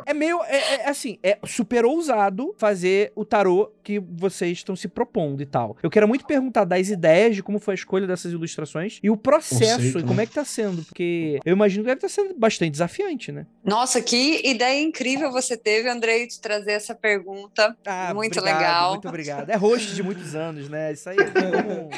É 0.08 0.14
meio, 0.14 0.42
é, 0.46 0.76
é 0.86 0.90
assim, 0.90 1.20
é 1.22 1.38
super 1.46 1.86
ousado 1.86 2.56
fazer 2.58 3.12
o 3.16 3.26
tarô 3.26 3.72
que 3.84 4.00
vocês 4.00 4.58
estão 4.60 4.76
se 4.76 4.88
propondo 4.88 5.42
e 5.42 5.46
tal. 5.46 5.76
Eu 5.84 5.90
quero 5.90 6.08
muito 6.08 6.26
perguntar 6.26 6.64
das 6.64 6.88
ideias, 6.90 7.36
de 7.36 7.44
como 7.44 7.60
foi 7.60 7.74
a 7.74 7.76
escolha 7.76 8.08
dessas 8.08 8.32
ilustrações 8.32 9.00
e 9.04 9.10
o 9.10 9.18
processo 9.18 9.76
Conceito, 9.76 10.00
e 10.00 10.04
como 10.04 10.16
né? 10.16 10.24
é 10.24 10.26
que 10.26 10.34
tá 10.34 10.46
sendo, 10.46 10.82
porque 10.84 11.40
eu 11.46 11.52
imagino 11.54 11.84
que 11.84 11.88
deve 11.88 11.98
estar 12.06 12.10
sendo 12.10 12.34
bastante 12.40 12.72
desafiante, 12.72 13.32
né? 13.32 13.46
Nossa, 13.64 14.02
que 14.02 14.42
ideia 14.48 14.82
incrível 14.82 15.32
você 15.32 15.58
teve, 15.58 15.90
Andrei, 15.90 16.26
de 16.28 16.40
trazer 16.40 16.72
essa 16.72 16.96
pergunta. 16.96 17.76
Ah, 17.86 18.14
Muito 18.14 18.40
obrigado, 18.40 18.60
legal. 18.62 18.92
Muito 18.92 19.08
obrigado. 19.10 19.50
É 19.50 19.56
host 19.56 19.94
de 19.94 20.02
muitos 20.04 20.36
anos, 20.36 20.70
né? 20.70 20.94
Isso 20.94 21.10
aí 21.10 21.18
é 21.18 21.24
um. 21.24 21.90
é 21.90 21.94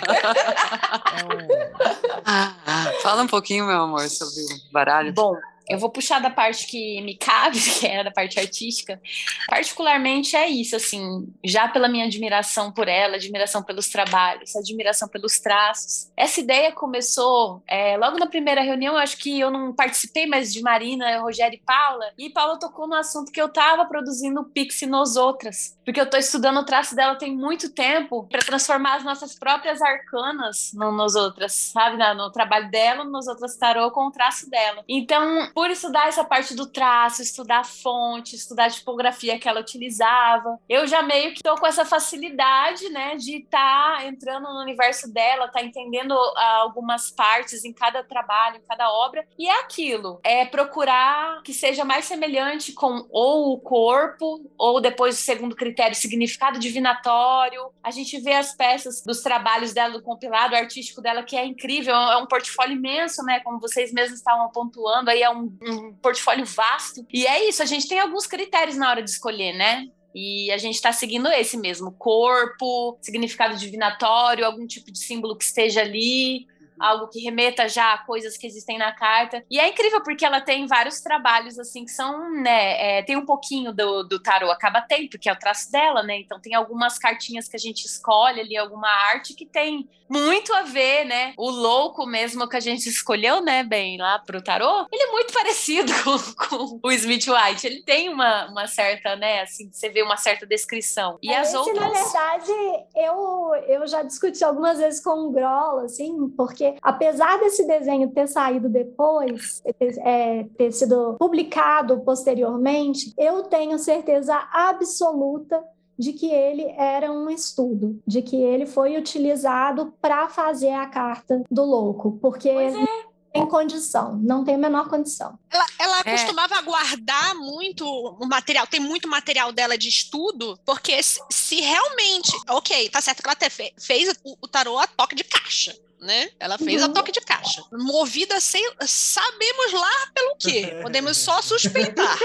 um- 1.36 3.00
Fala 3.02 3.24
um 3.24 3.28
pouquinho, 3.28 3.66
meu 3.66 3.82
amor, 3.82 4.08
sobre 4.10 4.42
o 4.42 4.72
baralho. 4.72 5.14
Bom, 5.14 5.36
eu 5.70 5.78
vou 5.78 5.90
puxar 5.92 6.20
da 6.20 6.30
parte 6.30 6.66
que 6.68 7.02
me 7.02 7.16
cabe, 7.16 7.58
que 7.80 7.86
é 7.88 8.04
da 8.04 8.12
parte 8.12 8.40
artística. 8.40 9.00
Particularmente 9.48 10.36
é 10.36 10.48
isso, 10.48 10.76
assim, 10.76 11.28
já 11.44 11.68
pela 11.68 11.88
minha 11.88 12.06
admiração 12.06 12.72
por 12.72 12.88
ela, 12.88 13.16
admiração 13.16 13.64
pelos 13.64 13.88
trabalhos, 13.90 14.56
admiração 14.56 15.08
pelos 15.08 15.40
traços. 15.40 16.12
Essa 16.16 16.40
ideia 16.40 16.72
começou 16.72 17.62
é, 17.68 17.98
logo 17.98 18.18
na 18.18 18.28
primeira 18.28 18.62
reunião, 18.62 18.94
eu 18.96 19.00
acho 19.00 19.18
que 19.18 19.40
eu 19.40 19.52
não 19.52 19.74
participei 19.74 20.26
mais 20.28 20.54
de 20.54 20.62
Marina, 20.62 21.20
Rogério 21.20 21.56
e 21.58 21.62
Paula, 21.66 22.06
e 22.18 22.30
Paula 22.30 22.60
tocou 22.60 22.88
no 22.88 22.96
assunto 22.96 23.32
que 23.32 23.42
eu 23.42 23.48
estava 23.48 23.86
produzindo 23.86 24.44
Pixie 24.46 24.88
nos 24.88 25.16
outras, 25.16 25.78
porque 25.86 26.00
eu 26.00 26.06
estou 26.06 26.20
estudando 26.20 26.58
o 26.60 26.66
traço 26.66 26.96
dela 26.96 27.16
tem 27.16 27.36
muito 27.36 27.74
tempo 27.74 28.28
para 28.30 28.40
transformar 28.42 28.96
as 28.96 29.04
nossas 29.04 29.38
próprias 29.38 29.82
arcanas 29.82 30.72
no, 30.74 30.92
nos 30.92 31.16
outras, 31.16 31.54
sabe, 31.54 31.98
Na- 31.98 32.14
no 32.14 32.32
trabalho 32.32 32.70
dela, 32.72 33.04
nos 33.04 33.28
outras 33.28 33.58
tarô 33.58 33.92
com 33.92 34.08
o 34.08 34.12
traço 34.12 34.50
dela. 34.50 34.84
Então, 34.88 35.50
por 35.60 35.70
estudar 35.70 36.08
essa 36.08 36.24
parte 36.24 36.56
do 36.56 36.68
traço, 36.68 37.22
estudar 37.22 37.60
a 37.60 37.64
fonte, 37.66 38.34
estudar 38.34 38.68
a 38.68 38.70
tipografia 38.70 39.38
que 39.38 39.46
ela 39.46 39.60
utilizava, 39.60 40.58
eu 40.70 40.88
já 40.88 41.02
meio 41.02 41.34
que 41.34 41.44
tô 41.44 41.54
com 41.56 41.68
essa 41.68 41.84
facilidade, 41.84 42.88
né, 42.88 43.18
de 43.18 43.40
estar 43.40 44.06
entrando 44.06 44.44
no 44.44 44.62
universo 44.62 45.12
dela, 45.12 45.50
tá 45.50 45.62
entendendo 45.62 46.14
ah, 46.14 46.60
algumas 46.62 47.12
partes 47.12 47.66
em 47.66 47.74
cada 47.74 48.02
trabalho, 48.02 48.56
em 48.56 48.62
cada 48.70 48.90
obra, 48.90 49.28
e 49.38 49.50
é 49.50 49.60
aquilo, 49.60 50.22
é 50.24 50.46
procurar 50.46 51.42
que 51.44 51.54
seja 51.54 51.84
mais 51.84 52.06
semelhante 52.06 52.72
com 52.72 53.06
ou 53.10 53.52
o 53.52 53.60
corpo, 53.60 54.50
ou 54.58 54.80
depois 54.80 55.20
o 55.20 55.22
segundo 55.22 55.58
critério, 55.58 55.94
significado 55.94 56.58
divinatório. 56.58 57.70
A 57.84 57.92
gente 57.92 58.18
vê 58.22 58.32
as 58.32 58.56
peças 58.56 59.04
dos 59.04 59.22
trabalhos 59.22 59.74
dela, 59.74 59.92
do 59.92 60.02
compilado 60.02 60.56
artístico 60.56 61.02
dela, 61.02 61.22
que 61.22 61.36
é 61.36 61.46
incrível, 61.46 61.94
é 61.94 62.16
um 62.16 62.28
portfólio 62.28 62.78
imenso, 62.78 63.22
né, 63.24 63.42
como 63.42 63.60
vocês 63.60 63.92
mesmos 63.92 64.20
estavam 64.20 64.50
pontuando, 64.52 65.10
aí 65.10 65.22
é 65.22 65.30
um, 65.30 65.49
um 65.62 65.94
portfólio 65.94 66.46
vasto. 66.46 67.06
E 67.12 67.26
é 67.26 67.48
isso, 67.48 67.62
a 67.62 67.66
gente 67.66 67.88
tem 67.88 68.00
alguns 68.00 68.26
critérios 68.26 68.78
na 68.78 68.90
hora 68.90 69.02
de 69.02 69.10
escolher, 69.10 69.54
né? 69.54 69.88
E 70.14 70.52
a 70.52 70.58
gente 70.58 70.76
está 70.76 70.92
seguindo 70.92 71.28
esse 71.30 71.58
mesmo: 71.58 71.92
corpo, 71.92 72.98
significado 73.02 73.56
divinatório, 73.58 74.46
algum 74.46 74.66
tipo 74.66 74.92
de 74.92 75.00
símbolo 75.00 75.38
que 75.38 75.44
esteja 75.44 75.82
ali, 75.82 76.48
algo 76.80 77.08
que 77.08 77.20
remeta 77.20 77.68
já 77.68 77.94
a 77.94 77.98
coisas 78.00 78.38
que 78.38 78.48
existem 78.48 78.78
na 78.78 78.92
carta. 78.92 79.44
E 79.50 79.60
é 79.60 79.68
incrível 79.68 80.02
porque 80.04 80.26
ela 80.26 80.42
tem 80.42 80.66
vários 80.68 81.02
trabalhos 81.02 81.60
assim 81.60 81.86
que 81.86 81.92
são, 81.92 82.32
né? 82.32 82.70
é, 82.80 83.04
tem 83.04 83.18
um 83.18 83.26
pouquinho 83.26 83.74
do, 83.74 84.04
do 84.04 84.20
tarô, 84.20 84.50
acaba 84.52 84.82
tendo, 84.82 85.10
porque 85.10 85.30
é 85.30 85.34
o 85.34 85.40
traço 85.40 85.72
dela, 85.72 86.02
né? 86.02 86.20
Então 86.20 86.40
tem 86.40 86.56
algumas 86.56 86.98
cartinhas 86.98 87.48
que 87.48 87.56
a 87.56 87.60
gente 87.60 87.86
escolhe 87.86 88.40
ali, 88.40 88.56
alguma 88.56 88.88
arte 88.88 89.34
que 89.34 89.46
tem 89.46 89.90
muito 90.10 90.52
a 90.54 90.64
ver, 90.64 91.06
né? 91.06 91.34
O 91.38 91.50
louco 91.50 92.06
mesmo 92.06 92.48
que 92.50 92.58
a 92.58 92.60
gente 92.60 92.90
escolheu, 92.90 93.42
né, 93.42 93.64
bem, 93.64 93.98
lá 93.98 94.18
pro 94.18 94.42
tarô, 94.42 94.88
ele 94.92 95.04
é 95.04 95.12
muito 95.12 95.32
parecido 95.36 95.92
com, 96.04 96.80
com 96.80 96.88
o 96.88 96.92
Smith 96.92 97.28
White. 97.28 97.68
Ele 97.68 97.84
tem 97.84 98.10
uma, 98.10 98.48
uma 98.48 98.68
certa, 98.68 99.16
né, 99.16 99.42
assim, 99.42 99.70
você 99.72 99.90
vê 99.90 100.02
uma 100.02 100.18
certa 100.18 100.48
descrição. 100.48 101.20
E 101.22 101.32
as 101.34 101.50
Esse, 101.50 101.58
outras. 101.58 101.80
na 101.80 101.90
verdade, 101.90 102.52
eu, 102.96 103.56
eu 103.68 103.88
já 103.88 104.02
discuti 104.02 104.44
algumas 104.44 104.80
vezes 104.80 105.00
com 105.04 105.28
o 105.28 105.32
Groll, 105.32 105.82
assim, 105.82 106.30
porque 106.36 106.69
apesar 106.82 107.40
desse 107.40 107.66
desenho 107.66 108.12
ter 108.12 108.28
saído 108.28 108.70
depois, 108.70 109.62
é, 110.04 110.44
ter 110.58 110.72
sido 110.72 111.16
publicado 111.20 112.00
posteriormente, 112.02 113.14
eu 113.18 113.44
tenho 113.44 113.78
certeza 113.78 114.36
absoluta 114.52 115.64
de 115.98 116.14
que 116.14 116.32
ele 116.32 116.64
era 116.78 117.12
um 117.12 117.30
estudo, 117.30 118.00
de 118.08 118.22
que 118.22 118.42
ele 118.42 118.66
foi 118.66 118.98
utilizado 118.98 119.94
para 120.02 120.30
fazer 120.30 120.72
a 120.72 120.88
carta 120.88 121.44
do 121.52 121.66
louco, 121.66 122.18
porque 122.22 122.50
Pois 122.50 122.74
é. 122.74 123.09
Tem 123.34 123.46
condição, 123.48 124.18
não 124.18 124.44
tem 124.44 124.56
a 124.56 124.58
menor 124.58 124.90
condição. 124.90 125.38
Ela, 125.50 125.66
ela 125.78 126.00
É. 126.06 126.12
costumava 126.12 126.62
guardar 126.62 127.36
muito 127.36 127.86
o 127.88 128.26
material, 128.28 128.66
tem 128.68 128.80
muito 128.80 129.08
material 129.08 129.52
dela 129.52 129.78
de 129.78 129.88
estudo, 129.88 130.60
porque 130.66 131.02
se, 131.04 131.20
se 131.32 131.62
realmente. 131.62 132.32
Ok, 132.50 132.90
tá 132.90 133.02
certo 133.02 133.22
que 133.22 133.28
ela 133.28 133.34
até 133.34 133.50
fe- 133.50 133.74
fez 133.80 134.10
o, 134.24 134.38
o 134.42 134.48
tarô 134.48 134.78
a 134.80 134.88
toque 134.88 135.16
de 135.16 135.24
caixa. 135.24 135.76
Né? 136.02 136.30
Ela 136.40 136.58
fez 136.58 136.82
a 136.82 136.86
Uhum. 136.88 136.94
toque 136.94 137.12
de 137.12 137.20
caixa. 137.20 137.62
Movida 137.74 138.40
sem. 138.40 138.66
Sabemos 138.88 139.74
lá 139.74 139.92
pelo 140.16 140.34
quê? 140.38 140.80
Podemos 140.82 141.18
só 141.18 141.42
suspeitar. 141.44 142.18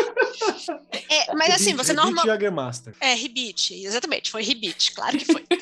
É, 1.10 1.34
mas 1.34 1.52
assim, 1.56 1.74
você 1.74 1.90
Rebite 1.90 2.06
normal. 2.06 2.24
Jagermaster. 2.24 2.94
É, 3.00 3.14
Ribit, 3.14 3.74
exatamente, 3.84 4.30
foi 4.30 4.44
Ribit, 4.44 4.92
claro 4.92 5.18
que 5.18 5.24
foi. 5.24 5.44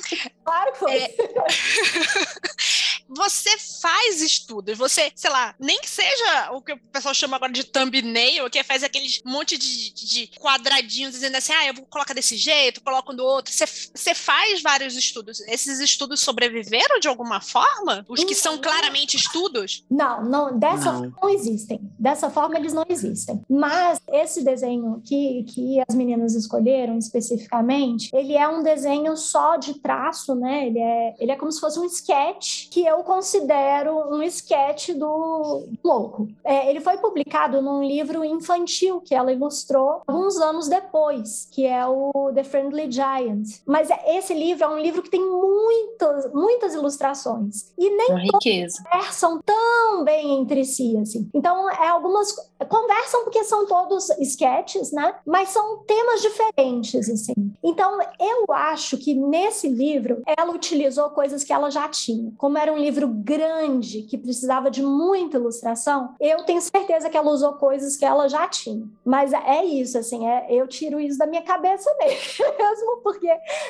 Claro 0.45 0.73
que 0.73 0.79
foi. 0.81 0.93
É. 0.95 1.15
você 3.17 3.51
faz 3.81 4.21
estudos, 4.21 4.77
você, 4.77 5.13
sei 5.15 5.31
lá, 5.31 5.55
nem 5.59 5.81
que 5.81 5.89
seja 5.89 6.51
o 6.53 6.63
que 6.63 6.73
o 6.73 6.79
pessoal 6.93 7.15
chama 7.15 7.37
agora 7.37 7.53
de 7.53 7.65
thumbnail, 7.65 8.49
que 8.51 8.63
faz 8.63 8.83
aqueles 8.83 9.23
monte 9.25 9.59
de, 9.59 9.93
de 9.93 10.27
quadradinhos 10.39 11.13
dizendo 11.13 11.37
assim, 11.37 11.53
ah, 11.53 11.67
eu 11.67 11.75
vou 11.75 11.87
colocar 11.87 12.15
desse 12.15 12.37
jeito, 12.37 12.83
coloco 12.83 13.13
do 13.13 13.25
outro. 13.25 13.53
Você, 13.53 13.67
você 13.67 14.15
faz 14.15 14.63
vários 14.63 14.97
estudos. 14.97 15.41
Esses 15.41 15.81
estudos 15.81 16.21
sobreviveram 16.21 16.99
de 16.99 17.09
alguma 17.09 17.41
forma? 17.41 18.05
Os 18.09 18.25
que 18.25 18.35
são 18.35 18.59
claramente 18.59 19.17
estudos? 19.17 19.85
Não, 19.91 20.25
não, 20.25 20.59
dessa 20.59 20.93
Não. 20.93 21.01
forma 21.01 21.13
não 21.23 21.29
existem. 21.29 21.81
Dessa 21.99 22.31
forma 22.31 22.57
eles 22.57 22.73
não 22.73 22.85
existem. 22.89 23.43
Mas 23.49 24.01
esse 24.09 24.43
desenho 24.43 25.03
que, 25.05 25.45
que 25.45 25.81
as 25.89 25.95
meninas 25.95 26.35
escolheram 26.35 26.99
especificamente, 26.99 28.11
ele 28.13 28.35
é 28.35 28.49
um 28.49 28.63
desenho 28.63 29.17
só 29.17 29.57
de 29.57 29.75
traço, 29.75 30.35
né? 30.35 30.67
Ele 30.67 30.79
é, 30.79 31.15
ele 31.19 31.33
é 31.33 31.37
como 31.37 31.51
se 31.51 31.61
fosse 31.61 31.79
um 31.79 31.85
sketch 31.85 32.69
que 32.71 32.85
eu 32.85 33.02
considero 33.03 33.97
um 34.15 34.23
sketch 34.23 34.91
do 34.91 35.67
louco. 35.85 36.29
É, 36.45 36.69
ele 36.71 36.81
foi 36.81 36.97
publicado 36.99 37.61
num 37.63 37.83
livro 37.83 38.25
infantil 38.25 39.01
que 39.01 39.15
ela 39.15 39.33
ilustrou 39.33 40.03
alguns 40.07 40.37
anos 40.39 40.69
depois, 40.69 41.49
que 41.51 41.67
é 41.67 41.87
o 41.87 42.31
The 42.35 42.45
Friendly 42.45 42.91
Giant. 42.91 43.61
Mas 43.67 43.91
é- 43.91 44.17
esse 44.19 44.35
livro 44.35 44.65
é 44.65 44.69
um 44.69 44.79
livro 44.79 45.03
que 45.03 45.11
tem 45.11 45.21
muitas, 45.21 46.33
muitas 46.33 46.75
ilustrações. 46.75 47.73
E 47.79 47.89
nem 47.91 48.11
Uma 48.11 48.21
riqueza. 48.21 48.83
conversam 48.85 49.41
tão 49.45 50.05
bem 50.05 50.39
entre 50.41 50.65
si, 50.65 50.97
assim. 50.99 51.29
Então, 51.35 51.71
é 51.71 51.89
algumas 51.89 52.35
conversam 52.69 53.25
porque 53.25 53.43
são 53.45 53.67
todos 53.67 54.09
sketches, 54.21 54.93
né? 54.93 55.15
Mas 55.27 55.49
são 55.51 55.79
temas 55.79 56.23
diferentes, 56.23 57.09
assim. 57.11 57.35
Então, 57.63 57.99
eu 58.21 58.45
acho 58.55 58.97
que 58.97 59.15
nesse 59.15 59.69
livro 59.69 60.23
ela 60.39 60.53
utilizou 60.53 61.11
coisas 61.11 61.43
que 61.45 61.53
ela 61.53 61.71
já 61.71 61.89
tinha. 61.89 62.33
Como 62.39 62.57
era 62.59 62.73
um 62.73 62.79
livro 62.83 63.09
grande 63.09 64.03
que 64.03 64.19
precisava 64.19 64.71
de 64.71 64.83
muita 64.83 65.39
ilustração, 65.39 66.15
eu 66.21 66.45
tenho 66.45 66.61
certeza 66.61 67.09
que 67.09 67.17
ela 67.17 67.31
usou 67.31 67.55
coisas 67.55 67.97
que 67.97 68.05
ela 68.05 68.29
já 68.29 68.47
tinha. 68.49 68.87
Mas 69.05 69.33
é 69.33 69.65
isso, 69.65 69.97
assim, 69.99 70.27
é, 70.27 70.47
eu 70.51 70.67
tiro 70.67 71.01
isso 71.01 71.19
da 71.19 71.27
minha 71.27 71.43
cabeça 71.43 71.91
mesmo, 71.99 73.01
porque 73.03 73.29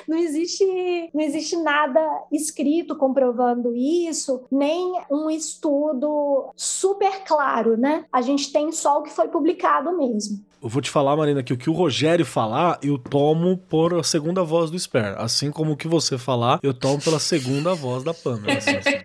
não 0.09 0.17
existe, 0.17 1.11
não 1.15 1.23
existe 1.23 1.57
nada 1.57 2.01
escrito 2.31 2.97
comprovando 2.97 3.75
isso, 3.75 4.43
nem 4.51 5.01
um 5.11 5.31
estudo 5.31 6.51
super 6.57 7.23
claro, 7.25 7.77
né? 7.77 8.05
A 8.13 8.23
gente 8.23 8.53
tem 8.53 8.73
só 8.73 8.99
o 8.99 9.03
que 9.03 9.11
foi 9.11 9.29
publicado 9.29 9.97
mesmo. 9.97 10.43
Eu 10.63 10.69
vou 10.69 10.81
te 10.81 10.91
falar, 10.91 11.17
Marina, 11.17 11.43
que 11.43 11.53
o 11.53 11.57
que 11.57 11.69
o 11.69 11.73
Rogério 11.73 12.25
falar, 12.25 12.79
eu 12.83 12.97
tomo 12.97 13.57
por 13.59 13.95
a 13.99 14.03
segunda 14.05 14.45
voz 14.45 14.71
do 14.71 14.79
Sper. 14.79 15.17
Assim 15.19 15.51
como 15.51 15.73
o 15.73 15.77
que 15.77 15.89
você 15.89 16.17
falar, 16.17 16.61
eu 16.63 16.73
tomo 16.73 17.01
pela 17.03 17.19
segunda 17.19 17.75
voz 17.75 18.05
da 18.05 18.15
Pamela. 18.15 18.53
assim, 18.59 18.77
assim. 18.77 19.03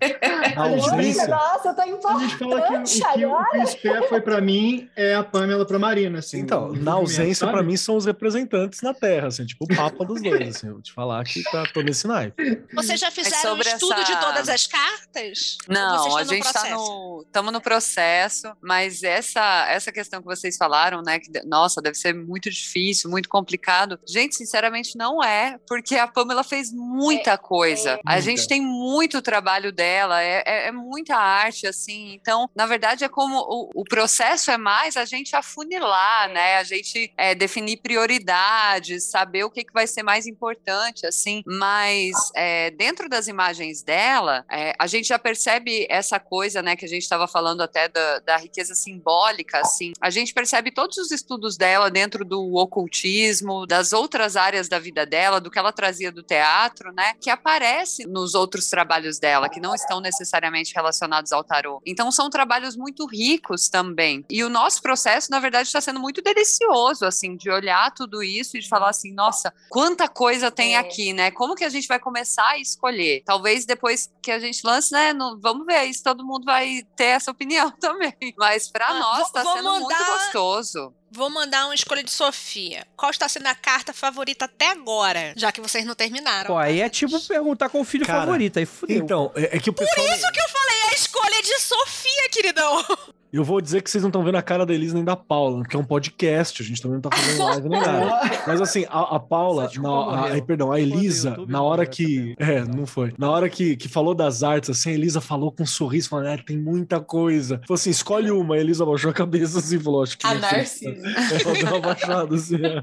A 0.56 0.62
ausência. 0.68 1.28
Nossa, 1.28 1.68
eu 1.68 1.74
tô 1.74 1.82
A 1.82 1.86
gente 1.86 2.00
fala 2.02 2.18
que 2.28 2.44
o 2.44 2.46
importante 2.48 3.00
que, 3.00 3.24
o 3.26 3.36
agora. 3.36 3.50
que 3.50 3.58
o 3.58 3.66
Spé 3.66 4.08
foi 4.08 4.20
pra 4.20 4.40
mim 4.40 4.88
é 4.96 5.14
a 5.14 5.22
Pamela 5.22 5.64
pra 5.66 5.78
Marina, 5.78 6.18
assim. 6.20 6.38
Então, 6.40 6.72
na 6.72 6.92
ausência, 6.92 7.46
pra 7.48 7.62
mim, 7.62 7.76
são 7.76 7.96
os 7.96 8.06
representantes 8.06 8.80
na 8.82 8.94
Terra, 8.94 9.28
assim, 9.28 9.44
tipo 9.44 9.64
o 9.64 9.76
Papa 9.76 10.04
dos 10.04 10.22
dois, 10.22 10.56
assim. 10.56 10.68
Eu 10.68 10.74
vou 10.74 10.82
te 10.82 10.92
falar 10.92 11.24
que 11.24 11.42
tá, 11.44 11.64
tô 11.74 11.80
nesse 11.82 12.06
naipe. 12.06 12.62
Vocês 12.74 12.98
já 13.00 13.10
fizeram 13.10 13.36
um 13.54 13.56
sobre 13.56 13.68
estudo 13.68 13.92
essa- 13.94 14.04
de 14.14 14.20
todas 14.20 14.48
as 14.48 14.66
cartas? 14.66 15.58
Não, 15.68 16.16
a 16.16 16.24
gente 16.24 16.46
está 16.46 16.70
no, 16.70 17.22
estamos 17.26 17.52
no 17.52 17.60
processo, 17.60 18.48
mas 18.62 19.02
essa, 19.02 19.66
essa 19.68 19.90
questão 19.92 20.20
que 20.20 20.26
vocês 20.26 20.56
falaram, 20.56 21.02
né, 21.02 21.18
que, 21.18 21.30
nossa, 21.48 21.80
deve 21.82 21.96
ser 21.96 22.14
muito 22.14 22.50
difícil, 22.50 23.10
muito 23.10 23.28
complicado. 23.28 23.98
Gente, 24.06 24.36
sinceramente, 24.36 24.96
não 24.96 25.22
é, 25.22 25.58
porque 25.66 25.96
a 25.96 26.06
Pamela 26.06 26.44
fez 26.44 26.72
muita 26.72 27.36
coisa. 27.38 27.98
a 28.04 28.12
Muita. 28.12 28.22
gente 28.22 28.46
tem 28.48 28.60
muito 28.60 29.22
trabalho 29.22 29.72
dela, 29.72 30.22
é, 30.22 30.42
é- 30.46 30.66
é 30.68 30.72
muita 30.72 31.16
arte, 31.16 31.66
assim. 31.66 32.12
Então, 32.14 32.48
na 32.54 32.66
verdade, 32.66 33.04
é 33.04 33.08
como 33.08 33.36
o, 33.38 33.70
o 33.74 33.84
processo 33.84 34.50
é 34.50 34.58
mais 34.58 34.96
a 34.96 35.04
gente 35.04 35.34
afunilar, 35.34 36.28
né, 36.30 36.56
a 36.56 36.64
gente 36.64 37.12
é, 37.16 37.34
definir 37.34 37.78
prioridades, 37.78 39.04
saber 39.10 39.44
o 39.44 39.50
que, 39.50 39.64
que 39.64 39.72
vai 39.72 39.86
ser 39.86 40.02
mais 40.02 40.26
importante, 40.26 41.06
assim. 41.06 41.42
Mas 41.46 42.14
é, 42.34 42.70
dentro 42.72 43.08
das 43.08 43.28
imagens 43.28 43.82
dela, 43.82 44.44
é, 44.50 44.74
a 44.78 44.86
gente 44.86 45.08
já 45.08 45.18
percebe 45.18 45.86
essa 45.88 46.18
coisa, 46.18 46.62
né, 46.62 46.76
que 46.76 46.84
a 46.84 46.88
gente 46.88 47.02
estava 47.02 47.26
falando 47.28 47.60
até 47.62 47.88
da, 47.88 48.18
da 48.20 48.36
riqueza 48.36 48.74
simbólica, 48.74 49.60
assim. 49.60 49.92
A 50.00 50.10
gente 50.10 50.34
percebe 50.34 50.70
todos 50.70 50.98
os 50.98 51.10
estudos 51.10 51.37
dela 51.56 51.90
dentro 51.90 52.24
do 52.24 52.54
ocultismo, 52.56 53.66
das 53.66 53.92
outras 53.92 54.36
áreas 54.36 54.68
da 54.68 54.78
vida 54.78 55.04
dela, 55.06 55.40
do 55.40 55.50
que 55.50 55.58
ela 55.58 55.72
trazia 55.72 56.10
do 56.10 56.22
teatro, 56.22 56.92
né, 56.92 57.14
que 57.20 57.30
aparece 57.30 58.06
nos 58.06 58.34
outros 58.34 58.68
trabalhos 58.68 59.18
dela, 59.18 59.48
que 59.48 59.60
não 59.60 59.74
estão 59.74 60.00
necessariamente 60.00 60.74
relacionados 60.74 61.32
ao 61.32 61.44
tarô. 61.44 61.80
Então 61.86 62.10
são 62.10 62.28
trabalhos 62.30 62.76
muito 62.76 63.06
ricos 63.06 63.68
também. 63.68 64.24
E 64.30 64.42
o 64.42 64.48
nosso 64.48 64.80
processo, 64.82 65.30
na 65.30 65.38
verdade, 65.40 65.68
está 65.68 65.80
sendo 65.80 66.00
muito 66.00 66.22
delicioso, 66.22 67.04
assim, 67.04 67.36
de 67.36 67.50
olhar 67.50 67.92
tudo 67.92 68.22
isso 68.22 68.56
e 68.56 68.60
de 68.60 68.68
falar 68.68 68.90
assim, 68.90 69.12
nossa, 69.12 69.52
quanta 69.68 70.08
coisa 70.08 70.50
tem 70.50 70.74
É. 70.74 70.78
aqui, 70.78 71.12
né? 71.12 71.30
Como 71.30 71.54
que 71.54 71.64
a 71.64 71.68
gente 71.68 71.86
vai 71.86 71.98
começar 71.98 72.48
a 72.48 72.58
escolher? 72.58 73.22
Talvez 73.24 73.64
depois 73.64 74.10
que 74.22 74.30
a 74.30 74.38
gente 74.38 74.60
lance, 74.64 74.92
né? 74.92 75.12
não- 75.12 75.38
vamos 75.40 75.66
ver 75.66 75.84
isso, 75.84 76.02
todo 76.02 76.24
mundo 76.24 76.44
vai 76.44 76.82
ter 76.96 77.04
essa 77.04 77.30
opinião 77.30 77.70
também. 77.80 78.14
Mas 78.36 78.68
para 78.70 78.88
Ah, 78.88 78.98
nós 78.98 79.26
está 79.26 79.42
sendo 79.44 79.70
muito 79.70 79.82
mandar- 79.90 80.12
gostoso. 80.24 80.94
Vou 81.10 81.30
mandar 81.30 81.66
uma 81.66 81.74
escolha 81.74 82.02
de 82.02 82.10
Sofia. 82.10 82.86
Qual 82.96 83.10
está 83.10 83.28
sendo 83.28 83.46
a 83.46 83.54
carta 83.54 83.92
favorita 83.92 84.44
até 84.44 84.70
agora? 84.70 85.32
Já 85.36 85.50
que 85.50 85.60
vocês 85.60 85.84
não 85.84 85.94
terminaram. 85.94 86.48
Pô, 86.48 86.58
aí 86.58 86.80
é 86.80 86.88
tipo 86.88 87.20
perguntar 87.20 87.68
qual 87.68 87.82
o 87.82 87.86
filho 87.86 88.04
Cara, 88.04 88.20
favorito, 88.20 88.58
aí 88.58 88.66
fudeu. 88.66 88.96
Então, 88.96 89.32
é, 89.34 89.56
é 89.56 89.60
que 89.60 89.70
o 89.70 89.72
pessoal. 89.72 90.06
Isso 90.06 90.32
que 90.32 90.40
eu 90.40 90.48
falei, 90.48 90.76
é 90.76 90.90
a 90.90 90.94
escolha 90.94 91.42
de 91.42 91.60
Sofia, 91.60 92.28
queridão. 92.30 92.84
Eu 93.30 93.44
vou 93.44 93.60
dizer 93.60 93.82
que 93.82 93.90
vocês 93.90 94.02
não 94.02 94.08
estão 94.08 94.24
vendo 94.24 94.36
a 94.36 94.42
cara 94.42 94.64
da 94.64 94.72
Elisa 94.72 94.94
nem 94.94 95.04
da 95.04 95.14
Paula, 95.14 95.58
porque 95.58 95.76
é 95.76 95.78
um 95.78 95.84
podcast, 95.84 96.62
a 96.62 96.64
gente 96.64 96.80
também 96.80 96.94
não 96.94 97.02
tá 97.02 97.14
fazendo 97.14 97.44
live 97.44 97.68
nem 97.68 97.80
nada. 97.80 98.20
Mas 98.46 98.60
assim, 98.60 98.86
a, 98.88 99.16
a 99.16 99.20
Paula, 99.20 99.70
na, 99.76 99.88
a, 99.88 100.24
ai, 100.30 100.40
perdão, 100.40 100.72
a 100.72 100.80
Elisa, 100.80 101.30
YouTube, 101.30 101.52
na 101.52 101.62
hora 101.62 101.84
que. 101.84 102.34
É, 102.38 102.64
não 102.64 102.86
foi. 102.86 103.12
Na 103.18 103.30
hora 103.30 103.50
que, 103.50 103.76
que 103.76 103.86
falou 103.88 104.14
das 104.14 104.42
artes, 104.42 104.70
assim, 104.70 104.90
a 104.90 104.94
Elisa 104.94 105.20
falou 105.20 105.52
com 105.52 105.62
um 105.62 105.66
sorriso, 105.66 106.08
falando, 106.08 106.28
é, 106.28 106.38
tem 106.38 106.56
muita 106.56 107.00
coisa. 107.00 107.60
Falou 107.66 107.74
assim, 107.74 107.90
escolhe 107.90 108.30
uma. 108.30 108.54
A 108.54 108.58
Elisa 108.58 108.82
abaixou 108.82 109.10
a 109.10 109.14
cabeça 109.14 109.58
assim 109.58 109.76
e 109.76 109.80
falou, 109.80 110.02
acho 110.02 110.16
que. 110.16 110.26
A. 110.26 110.34
Narcisa. 110.34 110.88
Ela 111.44 111.54
deu 111.54 111.66
uma 111.66 111.80
baixada 111.80 112.34
assim. 112.34 112.56
é. 112.56 112.82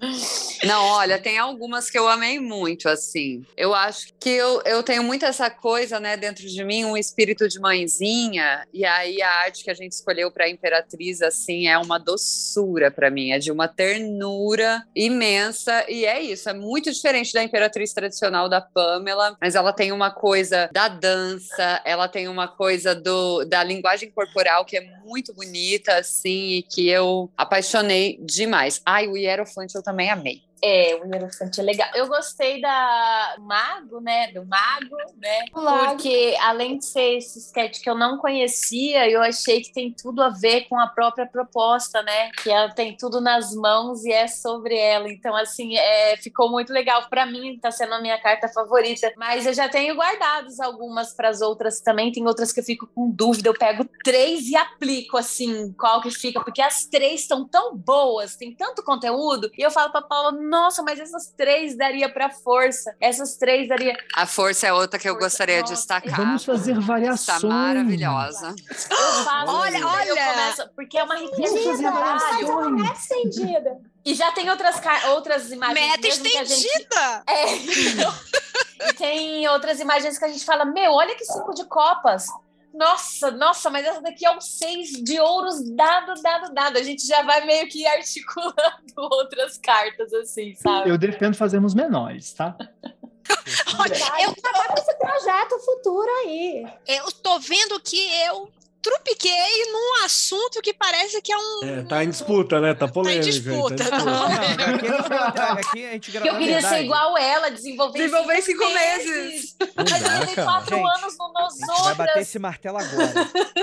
Não, 0.64 0.84
olha, 0.84 1.18
tem 1.18 1.38
algumas 1.38 1.88
que 1.88 1.98
eu 1.98 2.06
amei 2.06 2.38
muito, 2.38 2.88
assim. 2.88 3.42
Eu 3.56 3.74
acho 3.74 4.12
que 4.20 4.28
eu, 4.28 4.60
eu 4.66 4.82
tenho 4.82 5.02
muito 5.02 5.24
essa 5.24 5.48
coisa, 5.48 5.98
né, 5.98 6.16
dentro 6.16 6.46
de 6.46 6.64
mim, 6.64 6.84
um 6.84 6.96
espírito 6.96 7.48
de 7.48 7.58
mãezinha, 7.58 8.66
e 8.72 8.84
aí 8.84 9.22
a 9.22 9.30
arte 9.30 9.64
que 9.64 9.70
a 9.70 9.74
gente 9.74 9.92
escolheu 9.92 10.30
para 10.30 10.48
Imperatriz, 10.48 11.22
assim, 11.22 11.66
é 11.66 11.78
uma 11.78 11.98
doçura 11.98 12.90
para 12.90 13.10
mim, 13.10 13.30
é 13.30 13.38
de 13.38 13.50
uma 13.50 13.68
ternura 13.68 14.82
imensa, 14.94 15.84
e 15.88 16.04
é 16.04 16.20
isso, 16.20 16.48
é 16.48 16.52
muito 16.52 16.92
diferente 16.92 17.32
da 17.32 17.42
Imperatriz 17.42 17.92
tradicional 17.94 18.48
da 18.48 18.60
Pamela, 18.60 19.36
mas 19.40 19.54
ela 19.54 19.72
tem 19.72 19.92
uma 19.92 20.10
coisa 20.10 20.68
da 20.72 20.88
dança, 20.88 21.80
ela 21.84 22.06
tem 22.06 22.28
uma 22.28 22.48
coisa 22.48 22.94
do, 22.94 23.44
da 23.44 23.64
linguagem 23.64 24.10
corporal 24.10 24.64
que 24.64 24.76
é 24.76 24.90
muito 25.04 25.32
bonita, 25.32 25.96
assim, 25.96 26.58
e 26.58 26.62
que 26.62 26.88
eu 26.88 27.30
apaixonei 27.36 28.18
demais. 28.22 28.80
Ai, 28.84 29.08
o 29.08 29.16
Hierofante 29.16 29.74
eu 29.74 29.82
também 29.82 30.10
amei. 30.10 30.42
É, 30.62 30.94
o 30.96 31.06
Hierofante 31.06 31.60
é 31.60 31.62
legal. 31.62 31.88
Eu 31.94 32.06
gostei 32.06 32.60
da 32.60 33.36
Mago, 33.38 34.00
né? 34.00 34.30
Do 34.32 34.44
Mago, 34.44 34.96
né? 35.16 35.44
O 35.54 35.62
Mago. 35.62 35.94
Porque 35.94 36.36
além 36.40 36.78
de 36.78 36.84
ser 36.84 37.16
esse 37.16 37.38
sketch 37.38 37.80
que 37.80 37.88
eu 37.88 37.94
não 37.94 38.18
conhecia, 38.18 39.08
eu 39.08 39.22
achei 39.22 39.62
que 39.62 39.72
tem 39.72 39.90
tudo 39.90 40.22
a 40.22 40.28
ver 40.28 40.68
com 40.68 40.78
a 40.78 40.86
própria 40.86 41.26
proposta, 41.26 42.02
né? 42.02 42.30
Que 42.42 42.50
ela 42.50 42.68
tem 42.70 42.94
tudo 42.96 43.20
nas 43.20 43.54
mãos 43.54 44.04
e 44.04 44.12
é 44.12 44.26
sobre 44.28 44.76
ela. 44.76 45.10
Então, 45.10 45.34
assim, 45.34 45.76
é, 45.76 46.16
ficou 46.18 46.50
muito 46.50 46.72
legal. 46.72 47.08
Para 47.08 47.24
mim, 47.24 47.58
tá 47.58 47.70
sendo 47.70 47.94
a 47.94 48.00
minha 48.00 48.20
carta 48.20 48.48
favorita. 48.48 49.12
Mas 49.16 49.46
eu 49.46 49.54
já 49.54 49.68
tenho 49.68 49.94
guardados 49.94 50.60
algumas 50.60 51.14
para 51.14 51.30
as 51.30 51.40
outras 51.40 51.80
também. 51.80 52.12
Tem 52.12 52.26
outras 52.26 52.52
que 52.52 52.60
eu 52.60 52.64
fico 52.64 52.86
com 52.94 53.10
dúvida. 53.10 53.48
Eu 53.48 53.54
pego 53.54 53.88
três 54.04 54.48
e 54.48 54.56
aplico, 54.56 55.16
assim, 55.16 55.72
qual 55.72 56.02
que 56.02 56.10
fica. 56.10 56.42
Porque 56.44 56.60
as 56.60 56.84
três 56.84 57.22
estão 57.22 57.48
tão 57.48 57.74
boas, 57.74 58.36
tem 58.36 58.54
tanto 58.54 58.82
conteúdo. 58.82 59.50
E 59.56 59.62
eu 59.62 59.70
falo 59.70 59.90
pra 59.90 60.02
Paula, 60.02 60.32
nossa, 60.50 60.82
mas 60.82 60.98
essas 61.00 61.28
três 61.36 61.76
daria 61.76 62.12
pra 62.12 62.28
força. 62.30 62.94
Essas 63.00 63.36
três 63.36 63.68
daria. 63.68 63.96
A 64.14 64.26
força 64.26 64.66
é 64.66 64.72
outra 64.72 64.98
que 64.98 65.08
eu 65.08 65.14
Força, 65.14 65.28
gostaria 65.28 65.56
de 65.56 65.70
nossa. 65.70 65.74
destacar. 65.74 66.16
Vamos 66.16 66.44
fazer 66.44 66.72
Está 66.72 66.84
variações. 66.86 67.42
maravilhosa. 67.44 68.54
Eu 68.68 69.24
falo, 69.24 69.52
Olha, 69.52 69.76
assim, 69.78 69.84
olha. 69.84 70.32
começo- 70.32 70.70
porque 70.74 70.98
é 70.98 71.04
uma 71.04 71.16
riqueza 71.16 71.54
de. 71.54 71.86
É 71.86 72.92
estendida. 72.92 73.78
E 74.04 74.14
já 74.14 74.32
tem 74.32 74.50
outras, 74.50 74.80
outras 75.10 75.50
imagens. 75.52 75.78
Meta 75.88 76.00
mesmo 76.02 76.24
que 76.24 76.36
a 76.36 76.44
gente- 76.44 76.66
estendida! 76.66 77.22
É, 77.26 78.92
tem 78.96 79.46
outras 79.48 79.78
imagens 79.80 80.18
que 80.18 80.24
a 80.24 80.28
gente 80.28 80.44
fala: 80.44 80.64
Meu, 80.64 80.92
olha 80.92 81.14
que 81.14 81.24
cinco 81.24 81.54
de 81.54 81.64
copas. 81.66 82.26
Nossa, 82.72 83.30
nossa, 83.32 83.68
mas 83.68 83.84
essa 83.84 84.00
daqui 84.00 84.24
é 84.24 84.30
um 84.30 84.40
seis 84.40 84.90
de 84.90 85.18
ouros 85.18 85.60
dado, 85.74 86.20
dado, 86.22 86.54
dado. 86.54 86.78
A 86.78 86.82
gente 86.82 87.06
já 87.06 87.22
vai 87.22 87.44
meio 87.44 87.68
que 87.68 87.86
articulando 87.86 88.54
outras 88.96 89.58
cartas, 89.58 90.12
assim, 90.14 90.54
sabe? 90.54 90.88
Eu 90.88 90.96
defendo 90.98 91.34
fazermos 91.34 91.74
menores, 91.74 92.32
tá? 92.32 92.56
Olha, 93.78 94.22
eu, 94.24 94.34
Tá 94.34 94.66
com 94.66 94.74
esse 94.74 94.94
projeto 94.96 95.58
futuro 95.60 96.08
aí. 96.24 96.66
eu 96.86 97.10
tô 97.12 97.38
vendo 97.38 97.78
que 97.80 97.98
eu 98.24 98.50
trupiquei 98.82 99.72
num 99.72 100.04
assunto 100.04 100.60
que 100.62 100.72
parece 100.74 101.20
que 101.22 101.32
é 101.32 101.36
um. 101.36 101.60
É, 101.64 101.82
tá 101.82 102.04
em 102.04 102.10
disputa, 102.10 102.60
né? 102.60 102.74
Tá 102.74 102.88
polêmico. 102.88 103.24
aí, 103.24 103.30
disputa. 103.30 103.76
Tá 103.76 103.84
em 103.84 103.90
disputa. 103.90 104.04
Não, 104.04 105.52
aqui 105.58 105.86
a 105.86 105.92
gente 105.92 106.00
não 106.00 106.00
gente 106.00 106.10
grava. 106.10 106.28
Eu 106.28 106.38
queria 106.38 106.54
verdade, 106.54 106.74
ser 106.76 106.84
igual 106.84 107.18
ela, 107.18 107.50
desenvolver, 107.50 107.98
Desenvolver 107.98 108.34
em 108.34 108.42
cinco 108.42 108.64
meses. 108.70 109.56
Mas 109.76 110.02
eu 110.02 110.20
levei 110.20 110.44
quatro 110.44 110.76
Gente, 110.76 110.98
anos 110.98 111.18
no 111.18 111.24
A 111.24 111.42
Nos 111.42 111.58
gente 111.58 111.82
vai 111.82 111.94
bater 111.94 112.20
esse 112.20 112.38
martelo 112.38 112.78
agora. 112.78 113.12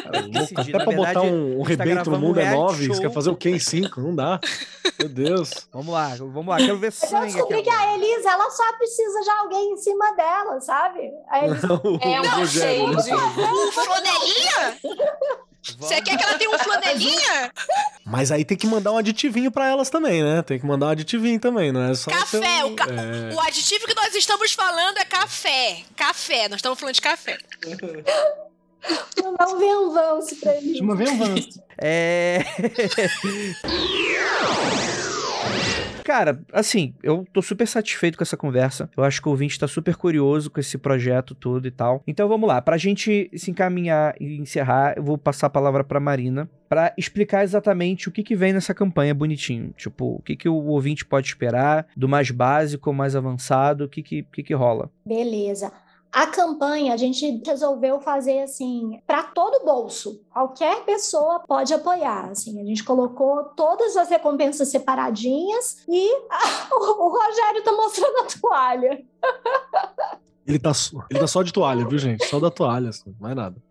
Cara, 0.04 0.20
louco, 0.20 0.30
decidir. 0.32 0.76
até 0.76 0.86
pra 0.86 0.96
botar 0.96 1.14
verdade, 1.14 1.28
um, 1.28 1.62
um 1.62 1.66
gente 1.66 1.78
tá 1.78 1.84
rebento 1.84 2.12
no 2.12 2.20
mundo 2.20 2.38
um 2.38 2.42
é 2.42 2.52
nove, 2.52 2.88
você 2.88 3.02
quer 3.02 3.12
fazer 3.12 3.30
o 3.30 3.36
quê 3.36 3.50
em 3.50 3.60
cinco? 3.60 4.02
Não 4.02 4.16
dá. 4.16 4.40
Meu 5.00 5.10
Deus. 5.10 5.68
Vamos 5.72 5.94
lá, 5.94 6.16
vamos 6.16 6.48
lá. 6.48 6.58
Quero 6.58 6.78
ver 6.78 6.94
Mas 7.02 7.12
eu 7.12 7.22
descobri 7.22 7.64
que 7.64 7.70
a 7.70 7.96
Elisa, 7.96 8.30
ela 8.30 8.50
só 8.50 8.74
precisa 8.78 9.22
de 9.22 9.30
alguém 9.30 9.74
em 9.74 9.78
cima 9.78 10.12
dela, 10.14 10.62
sabe? 10.62 11.12
A 11.30 11.46
Elisa 11.46 11.68
É 12.02 12.22
um 12.22 12.40
né? 12.40 12.46
shade. 12.48 12.82
Um 12.82 13.72
flanelinha? 13.72 14.78
Você 15.80 16.02
quer 16.02 16.18
que 16.18 16.24
ela 16.24 16.38
tenha 16.38 16.50
um 16.50 16.58
flanelinha? 16.60 17.52
Mas 18.06 18.32
aí 18.32 18.46
tem 18.46 18.58
que 18.58 18.66
mandar 18.66 18.94
um 18.94 18.98
aditivinho 18.98 19.52
pra 19.52 19.68
elas 19.68 19.90
também, 19.90 20.24
né? 20.24 20.42
Tem 20.42 20.58
que 20.58 20.66
mandar 20.66 20.86
um 20.86 20.90
aditivinho 20.90 21.38
também, 21.40 21.74
não 21.74 21.84
é 21.84 21.94
só. 21.94 22.10
Café, 22.10 22.40
ser 22.40 22.64
um- 22.64 22.72
o 22.72 22.76
ca- 22.76 22.88
É. 22.90 23.34
O 23.36 23.40
aditivo 23.42 23.86
que 23.86 23.94
nós 23.94 24.16
estamos 24.16 24.54
falando 24.54 24.98
é 24.98 25.04
café. 25.06 25.80
Café, 25.96 26.48
nós 26.48 26.58
estamos 26.60 26.80
falando 26.80 26.96
de 26.96 27.02
café. 27.02 27.38
mandar 29.22 29.48
um 29.48 29.58
venvance 29.58 30.36
pra 30.36 30.56
Elisa. 30.56 30.80
Deixa 30.80 30.84
eu 30.86 30.96
ver 30.96 31.10
um 31.10 31.24
avanço. 31.24 31.62
É. 31.80 32.46
Cara, 36.08 36.40
assim, 36.54 36.94
eu 37.04 37.28
tô 37.34 37.42
super 37.42 37.68
satisfeito 37.68 38.18
com 38.18 38.24
essa 38.24 38.38
conversa. 38.38 38.90
Eu 38.96 39.04
acho 39.04 39.22
que 39.22 39.28
o 39.28 39.32
ouvinte 39.32 39.60
tá 39.60 39.68
super 39.68 39.94
curioso 39.98 40.50
com 40.50 40.58
esse 40.58 40.78
projeto 40.78 41.36
todo 41.36 41.68
e 41.68 41.72
tal. 41.72 42.02
Então 42.08 42.30
vamos 42.30 42.48
lá, 42.48 42.62
pra 42.62 42.78
gente 42.78 43.30
se 43.36 43.52
encaminhar 43.52 44.16
e 44.18 44.38
encerrar, 44.38 44.94
eu 44.96 45.04
vou 45.04 45.18
passar 45.18 45.48
a 45.48 45.50
palavra 45.50 45.84
pra 45.84 46.00
Marina 46.00 46.50
pra 46.70 46.94
explicar 46.98 47.44
exatamente 47.44 48.08
o 48.08 48.12
que 48.14 48.24
que 48.24 48.38
vem 48.38 48.54
nessa 48.54 48.74
campanha 48.74 49.14
bonitinho. 49.14 49.74
Tipo, 49.76 50.16
o 50.16 50.22
que 50.22 50.38
que 50.38 50.48
o 50.48 50.56
ouvinte 50.56 51.04
pode 51.04 51.28
esperar, 51.28 51.86
do 51.96 52.08
mais 52.08 52.32
básico 52.32 52.90
ao 52.90 52.96
mais 52.96 53.14
avançado, 53.14 53.84
o 53.84 53.90
que 53.90 54.02
que, 54.02 54.24
que, 54.24 54.44
que 54.44 54.54
rola. 54.54 54.90
Beleza. 55.06 55.74
A 56.18 56.26
campanha 56.26 56.96
a 56.96 56.98
gente 56.98 57.44
resolveu 57.46 58.02
fazer 58.02 58.40
assim 58.40 59.00
para 59.06 59.22
todo 59.22 59.64
bolso. 59.64 60.20
Qualquer 60.32 60.84
pessoa 60.84 61.42
pode 61.48 61.72
apoiar. 61.72 62.32
Assim, 62.32 62.60
a 62.60 62.66
gente 62.66 62.84
colocou 62.84 63.44
todas 63.56 63.96
as 63.96 64.10
recompensas 64.10 64.70
separadinhas 64.70 65.86
e 65.88 66.12
o 66.74 67.10
Rogério 67.10 67.64
tá 67.64 67.72
mostrando 67.72 68.18
a 68.18 68.26
toalha. 68.42 69.06
Ele 70.48 70.58
tá, 70.58 70.72
ele 71.12 71.20
tá 71.20 71.28
só 71.28 71.44
de 71.44 71.54
toalha, 71.54 71.88
viu, 71.88 72.00
gente? 72.00 72.26
Só 72.26 72.40
da 72.40 72.50
toalha, 72.50 72.90
assim, 72.90 73.16
mais 73.20 73.36
nada. 73.36 73.62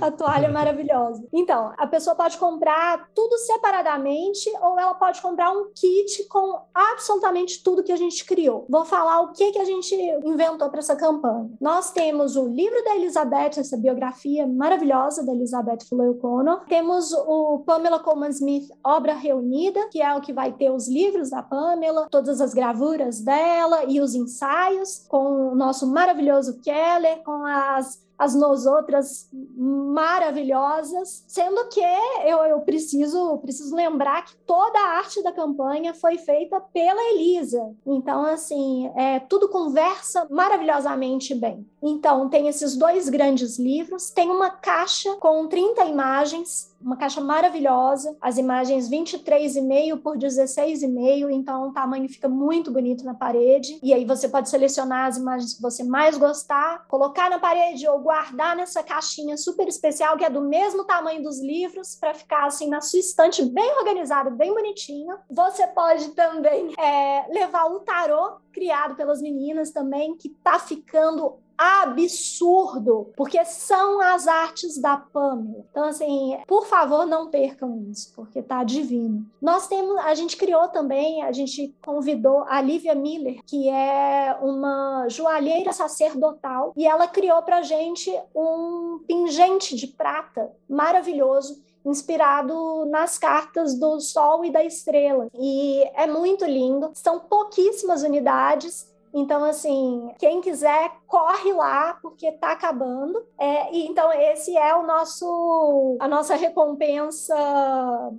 A 0.00 0.10
toalha 0.10 0.46
é 0.46 0.50
maravilhosa. 0.50 1.26
Então, 1.32 1.72
a 1.76 1.86
pessoa 1.86 2.14
pode 2.14 2.38
comprar 2.38 3.08
tudo 3.14 3.36
separadamente 3.38 4.50
ou 4.60 4.78
ela 4.78 4.94
pode 4.94 5.20
comprar 5.20 5.50
um 5.50 5.70
kit 5.74 6.24
com 6.28 6.60
absolutamente 6.74 7.62
tudo 7.62 7.82
que 7.82 7.92
a 7.92 7.96
gente 7.96 8.24
criou. 8.24 8.66
Vou 8.68 8.84
falar 8.84 9.20
o 9.22 9.32
que, 9.32 9.52
que 9.52 9.58
a 9.58 9.64
gente 9.64 9.94
inventou 10.24 10.68
para 10.68 10.80
essa 10.80 10.96
campanha. 10.96 11.50
Nós 11.60 11.90
temos 11.92 12.36
o 12.36 12.48
livro 12.48 12.82
da 12.84 12.96
Elizabeth, 12.96 13.58
essa 13.58 13.76
biografia 13.76 14.46
maravilhosa 14.46 15.24
da 15.24 15.32
Elizabeth 15.32 15.86
Fuller 15.88 16.10
O'Connor. 16.10 16.64
Temos 16.68 17.12
o 17.12 17.62
Pamela 17.66 17.98
Coleman 17.98 18.30
Smith 18.30 18.68
Obra 18.84 19.14
Reunida, 19.14 19.88
que 19.88 20.00
é 20.00 20.14
o 20.14 20.20
que 20.20 20.32
vai 20.32 20.52
ter 20.52 20.70
os 20.70 20.88
livros 20.88 21.30
da 21.30 21.42
Pamela, 21.42 22.08
todas 22.10 22.40
as 22.40 22.52
gravuras 22.52 23.20
dela 23.20 23.84
e 23.84 24.00
os 24.00 24.14
ensaios, 24.14 25.06
com 25.08 25.52
o 25.52 25.54
nosso 25.54 25.86
maravilhoso 25.86 26.60
Keller, 26.60 27.22
com 27.22 27.44
as 27.46 28.09
as 28.20 28.34
nós 28.34 28.66
outras 28.66 29.30
maravilhosas, 29.56 31.24
sendo 31.26 31.66
que 31.70 31.80
eu, 32.26 32.36
eu 32.44 32.60
preciso, 32.60 33.38
preciso 33.38 33.74
lembrar 33.74 34.26
que 34.26 34.36
toda 34.46 34.78
a 34.78 34.98
arte 34.98 35.22
da 35.22 35.32
campanha 35.32 35.94
foi 35.94 36.18
feita 36.18 36.60
pela 36.60 37.02
Elisa. 37.14 37.74
Então, 37.86 38.26
assim, 38.26 38.92
é, 38.94 39.20
tudo 39.20 39.48
conversa 39.48 40.26
maravilhosamente 40.28 41.34
bem. 41.34 41.66
Então, 41.82 42.28
tem 42.28 42.46
esses 42.46 42.76
dois 42.76 43.08
grandes 43.08 43.58
livros, 43.58 44.10
tem 44.10 44.28
uma 44.28 44.50
caixa 44.50 45.16
com 45.16 45.48
30 45.48 45.86
imagens, 45.86 46.69
uma 46.80 46.96
caixa 46.96 47.20
maravilhosa, 47.20 48.16
as 48.20 48.38
imagens 48.38 48.88
23,5 48.88 50.00
por 50.00 50.16
16,5, 50.16 51.30
então 51.30 51.68
o 51.68 51.72
tamanho 51.72 52.08
fica 52.08 52.28
muito 52.28 52.70
bonito 52.70 53.04
na 53.04 53.14
parede. 53.14 53.78
E 53.82 53.92
aí 53.92 54.04
você 54.04 54.28
pode 54.28 54.48
selecionar 54.48 55.06
as 55.06 55.16
imagens 55.16 55.54
que 55.54 55.62
você 55.62 55.84
mais 55.84 56.16
gostar, 56.16 56.86
colocar 56.88 57.28
na 57.28 57.38
parede 57.38 57.86
ou 57.86 57.98
guardar 57.98 58.56
nessa 58.56 58.82
caixinha 58.82 59.36
super 59.36 59.68
especial 59.68 60.16
que 60.16 60.24
é 60.24 60.30
do 60.30 60.42
mesmo 60.42 60.84
tamanho 60.84 61.22
dos 61.22 61.40
livros 61.40 61.94
para 61.94 62.14
ficar 62.14 62.46
assim 62.46 62.68
na 62.68 62.80
sua 62.80 63.00
estante 63.00 63.44
bem 63.44 63.78
organizado, 63.78 64.30
bem 64.30 64.52
bonitinho. 64.52 65.16
Você 65.30 65.66
pode 65.66 66.10
também 66.10 66.72
é, 66.78 67.26
levar 67.32 67.66
o 67.66 67.80
tarô 67.80 68.38
criado 68.52 68.94
pelas 68.94 69.22
meninas 69.22 69.70
também, 69.70 70.16
que 70.16 70.28
tá 70.28 70.58
ficando 70.58 71.38
absurdo, 71.60 73.12
porque 73.14 73.44
são 73.44 74.00
as 74.00 74.26
artes 74.26 74.80
da 74.80 74.96
Pamela. 74.96 75.66
Então, 75.70 75.84
assim, 75.84 76.38
por 76.46 76.64
favor, 76.66 77.04
não 77.04 77.28
percam 77.28 77.84
isso, 77.90 78.12
porque 78.16 78.40
tá 78.40 78.64
divino. 78.64 79.26
Nós 79.42 79.68
temos, 79.68 79.98
a 79.98 80.14
gente 80.14 80.38
criou 80.38 80.68
também, 80.68 81.22
a 81.22 81.32
gente 81.32 81.74
convidou 81.84 82.44
a 82.48 82.62
Lívia 82.62 82.94
Miller, 82.94 83.42
que 83.44 83.68
é 83.68 84.38
uma 84.40 85.06
joalheira 85.10 85.70
sacerdotal, 85.72 86.72
e 86.74 86.86
ela 86.86 87.06
criou 87.06 87.42
pra 87.42 87.60
gente 87.60 88.10
um 88.34 89.00
pingente 89.06 89.76
de 89.76 89.86
prata 89.86 90.50
maravilhoso 90.66 91.62
inspirado 91.84 92.86
nas 92.86 93.18
cartas 93.18 93.74
do 93.74 94.00
Sol 94.00 94.44
e 94.44 94.50
da 94.50 94.64
Estrela. 94.64 95.28
E 95.34 95.82
é 95.94 96.06
muito 96.06 96.44
lindo. 96.44 96.90
São 96.94 97.20
pouquíssimas 97.20 98.02
unidades. 98.02 98.89
Então, 99.12 99.44
assim, 99.44 100.10
quem 100.18 100.40
quiser, 100.40 100.92
corre 101.06 101.52
lá, 101.52 101.98
porque 102.00 102.30
tá 102.32 102.52
acabando. 102.52 103.22
É, 103.38 103.72
e 103.74 103.86
então, 103.86 104.12
esse 104.12 104.56
é 104.56 104.74
o 104.74 104.86
nosso, 104.86 105.96
a 106.00 106.08
nossa 106.08 106.34
recompensa, 106.36 107.34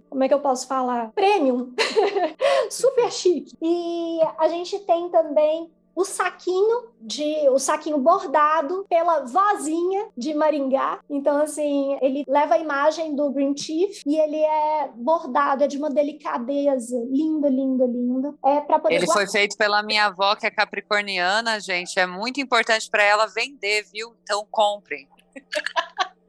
como 0.10 0.24
é 0.24 0.28
que 0.28 0.34
eu 0.34 0.40
posso 0.42 0.68
falar? 0.68 1.12
Premium. 1.14 1.74
Super 2.70 3.12
chique. 3.12 3.56
E 3.62 4.20
a 4.38 4.48
gente 4.48 4.80
tem 4.80 5.10
também 5.10 5.72
o 5.96 6.06
saquinho 6.06 6.90
de 7.00 7.50
o 7.50 7.60
saquinho 7.60 7.98
bordado 7.98 8.86
pela 8.90 9.26
vozinha 9.26 10.10
de 10.18 10.34
Maringá. 10.34 11.00
Então 11.10 11.42
assim, 11.42 11.98
ele 12.02 12.24
leva 12.28 12.56
a 12.56 12.58
imagem 12.58 13.16
do 13.16 13.30
Green 13.32 13.56
Chief 13.56 14.02
e 14.06 14.18
ele 14.18 14.38
é 14.38 14.90
bordado, 14.96 15.64
é 15.64 15.68
de 15.68 15.78
uma 15.78 15.90
delicadeza, 15.90 16.98
lindo, 17.10 17.48
lindo, 17.48 17.86
lindo. 17.86 18.40
É 18.46 18.62
para 18.62 18.80
poder 18.80 18.96
Ele 18.96 19.08
foi 19.08 19.28
feito 19.28 19.58
pela 19.58 19.84
minha 19.84 20.06
avó, 20.06 20.36
que 20.36 20.46
é 20.46 20.52
capricorniana, 20.52 21.60
gente. 21.60 22.00
É 22.00 22.06
muito 22.06 22.40
importante 22.40 22.90
para 22.90 23.04
ela 23.04 23.28
vender, 23.28 23.86
viu? 23.92 24.16
Então 24.24 24.48
comprem. 24.50 25.08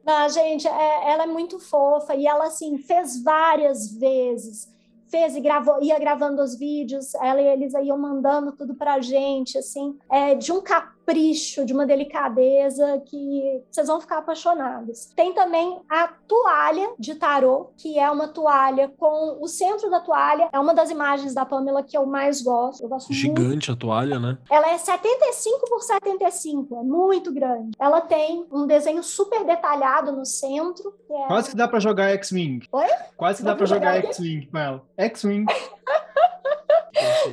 Não, 0.05 0.27
gente, 0.29 0.67
é- 0.67 1.11
ela 1.11 1.23
é 1.23 1.27
muito 1.27 1.59
fofa 1.59 2.15
e 2.15 2.27
ela 2.27 2.45
assim 2.45 2.77
fez 2.77 3.21
várias 3.23 3.91
vezes. 3.93 4.72
Fez 5.13 5.35
e 5.35 5.41
gravou, 5.41 5.79
ia 5.79 5.99
gravando 5.99 6.41
os 6.41 6.55
vídeos, 6.55 7.13
ela 7.13 7.39
e 7.39 7.45
eles 7.45 7.71
iam 7.75 7.99
mandando 7.99 8.51
tudo 8.51 8.73
pra 8.73 8.99
gente, 8.99 9.59
assim, 9.59 9.95
é 10.09 10.33
de 10.33 10.51
um 10.51 10.59
capricho, 11.05 11.65
de 11.65 11.73
uma 11.73 11.85
delicadeza 11.85 13.01
que 13.05 13.61
vocês 13.69 13.87
vão 13.87 13.99
ficar 13.99 14.19
apaixonados. 14.19 15.05
Tem 15.15 15.33
também 15.33 15.79
a 15.89 16.07
toalha 16.07 16.89
de 16.97 17.15
tarô, 17.15 17.71
que 17.77 17.99
é 17.99 18.09
uma 18.09 18.27
toalha 18.27 18.91
com 18.97 19.37
o 19.41 19.47
centro 19.47 19.89
da 19.89 19.99
toalha, 19.99 20.49
é 20.51 20.59
uma 20.59 20.73
das 20.73 20.89
imagens 20.89 21.33
da 21.33 21.45
Pamela 21.45 21.83
que 21.83 21.97
eu 21.97 22.05
mais 22.05 22.41
gosto. 22.41 22.83
Eu 22.83 22.89
gosto 22.89 23.09
muito 23.09 23.19
Gigante 23.19 23.71
a 23.71 23.75
toalha, 23.75 24.19
né? 24.19 24.37
ela 24.49 24.71
é 24.71 24.77
75 24.77 25.69
por 25.69 25.81
75, 25.81 26.75
é 26.79 26.83
muito 26.83 27.33
grande. 27.33 27.71
Ela 27.79 28.01
tem 28.01 28.45
um 28.51 28.65
desenho 28.65 29.03
super 29.03 29.45
detalhado 29.45 30.11
no 30.11 30.25
centro. 30.25 30.93
Que 31.05 31.13
é... 31.13 31.27
Quase 31.27 31.49
que 31.49 31.55
dá 31.55 31.67
pra 31.67 31.79
jogar 31.79 32.09
X-Wing. 32.11 32.67
Oi? 32.71 32.87
Quase 33.17 33.37
que 33.37 33.43
Dá 33.43 33.51
dá 33.51 33.57
pra 33.57 33.65
pra 33.67 33.75
jogar 33.75 33.95
jogar 33.95 34.07
X-Wing 34.09 34.47
com 34.47 34.57
ela. 34.57 34.81
X-Wing. 34.97 35.45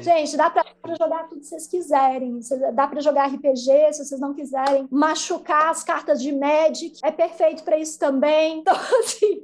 Gente, 0.02 0.36
dá 0.36 0.50
pra 0.50 0.64
pra 0.80 0.94
jogar 0.94 1.28
tudo 1.28 1.40
que 1.40 1.46
vocês 1.46 1.66
quiserem. 1.66 2.40
Dá 2.74 2.86
pra 2.86 3.00
jogar 3.00 3.26
RPG 3.26 3.92
se 3.92 4.04
vocês 4.04 4.20
não 4.20 4.34
quiserem. 4.34 4.88
Machucar 4.90 5.68
as 5.68 5.82
cartas 5.82 6.20
de 6.20 6.32
Magic 6.32 6.98
é 7.02 7.10
perfeito 7.10 7.62
pra 7.62 7.78
isso 7.78 7.98
também. 7.98 8.60
Então, 8.60 8.74
assim, 8.74 9.42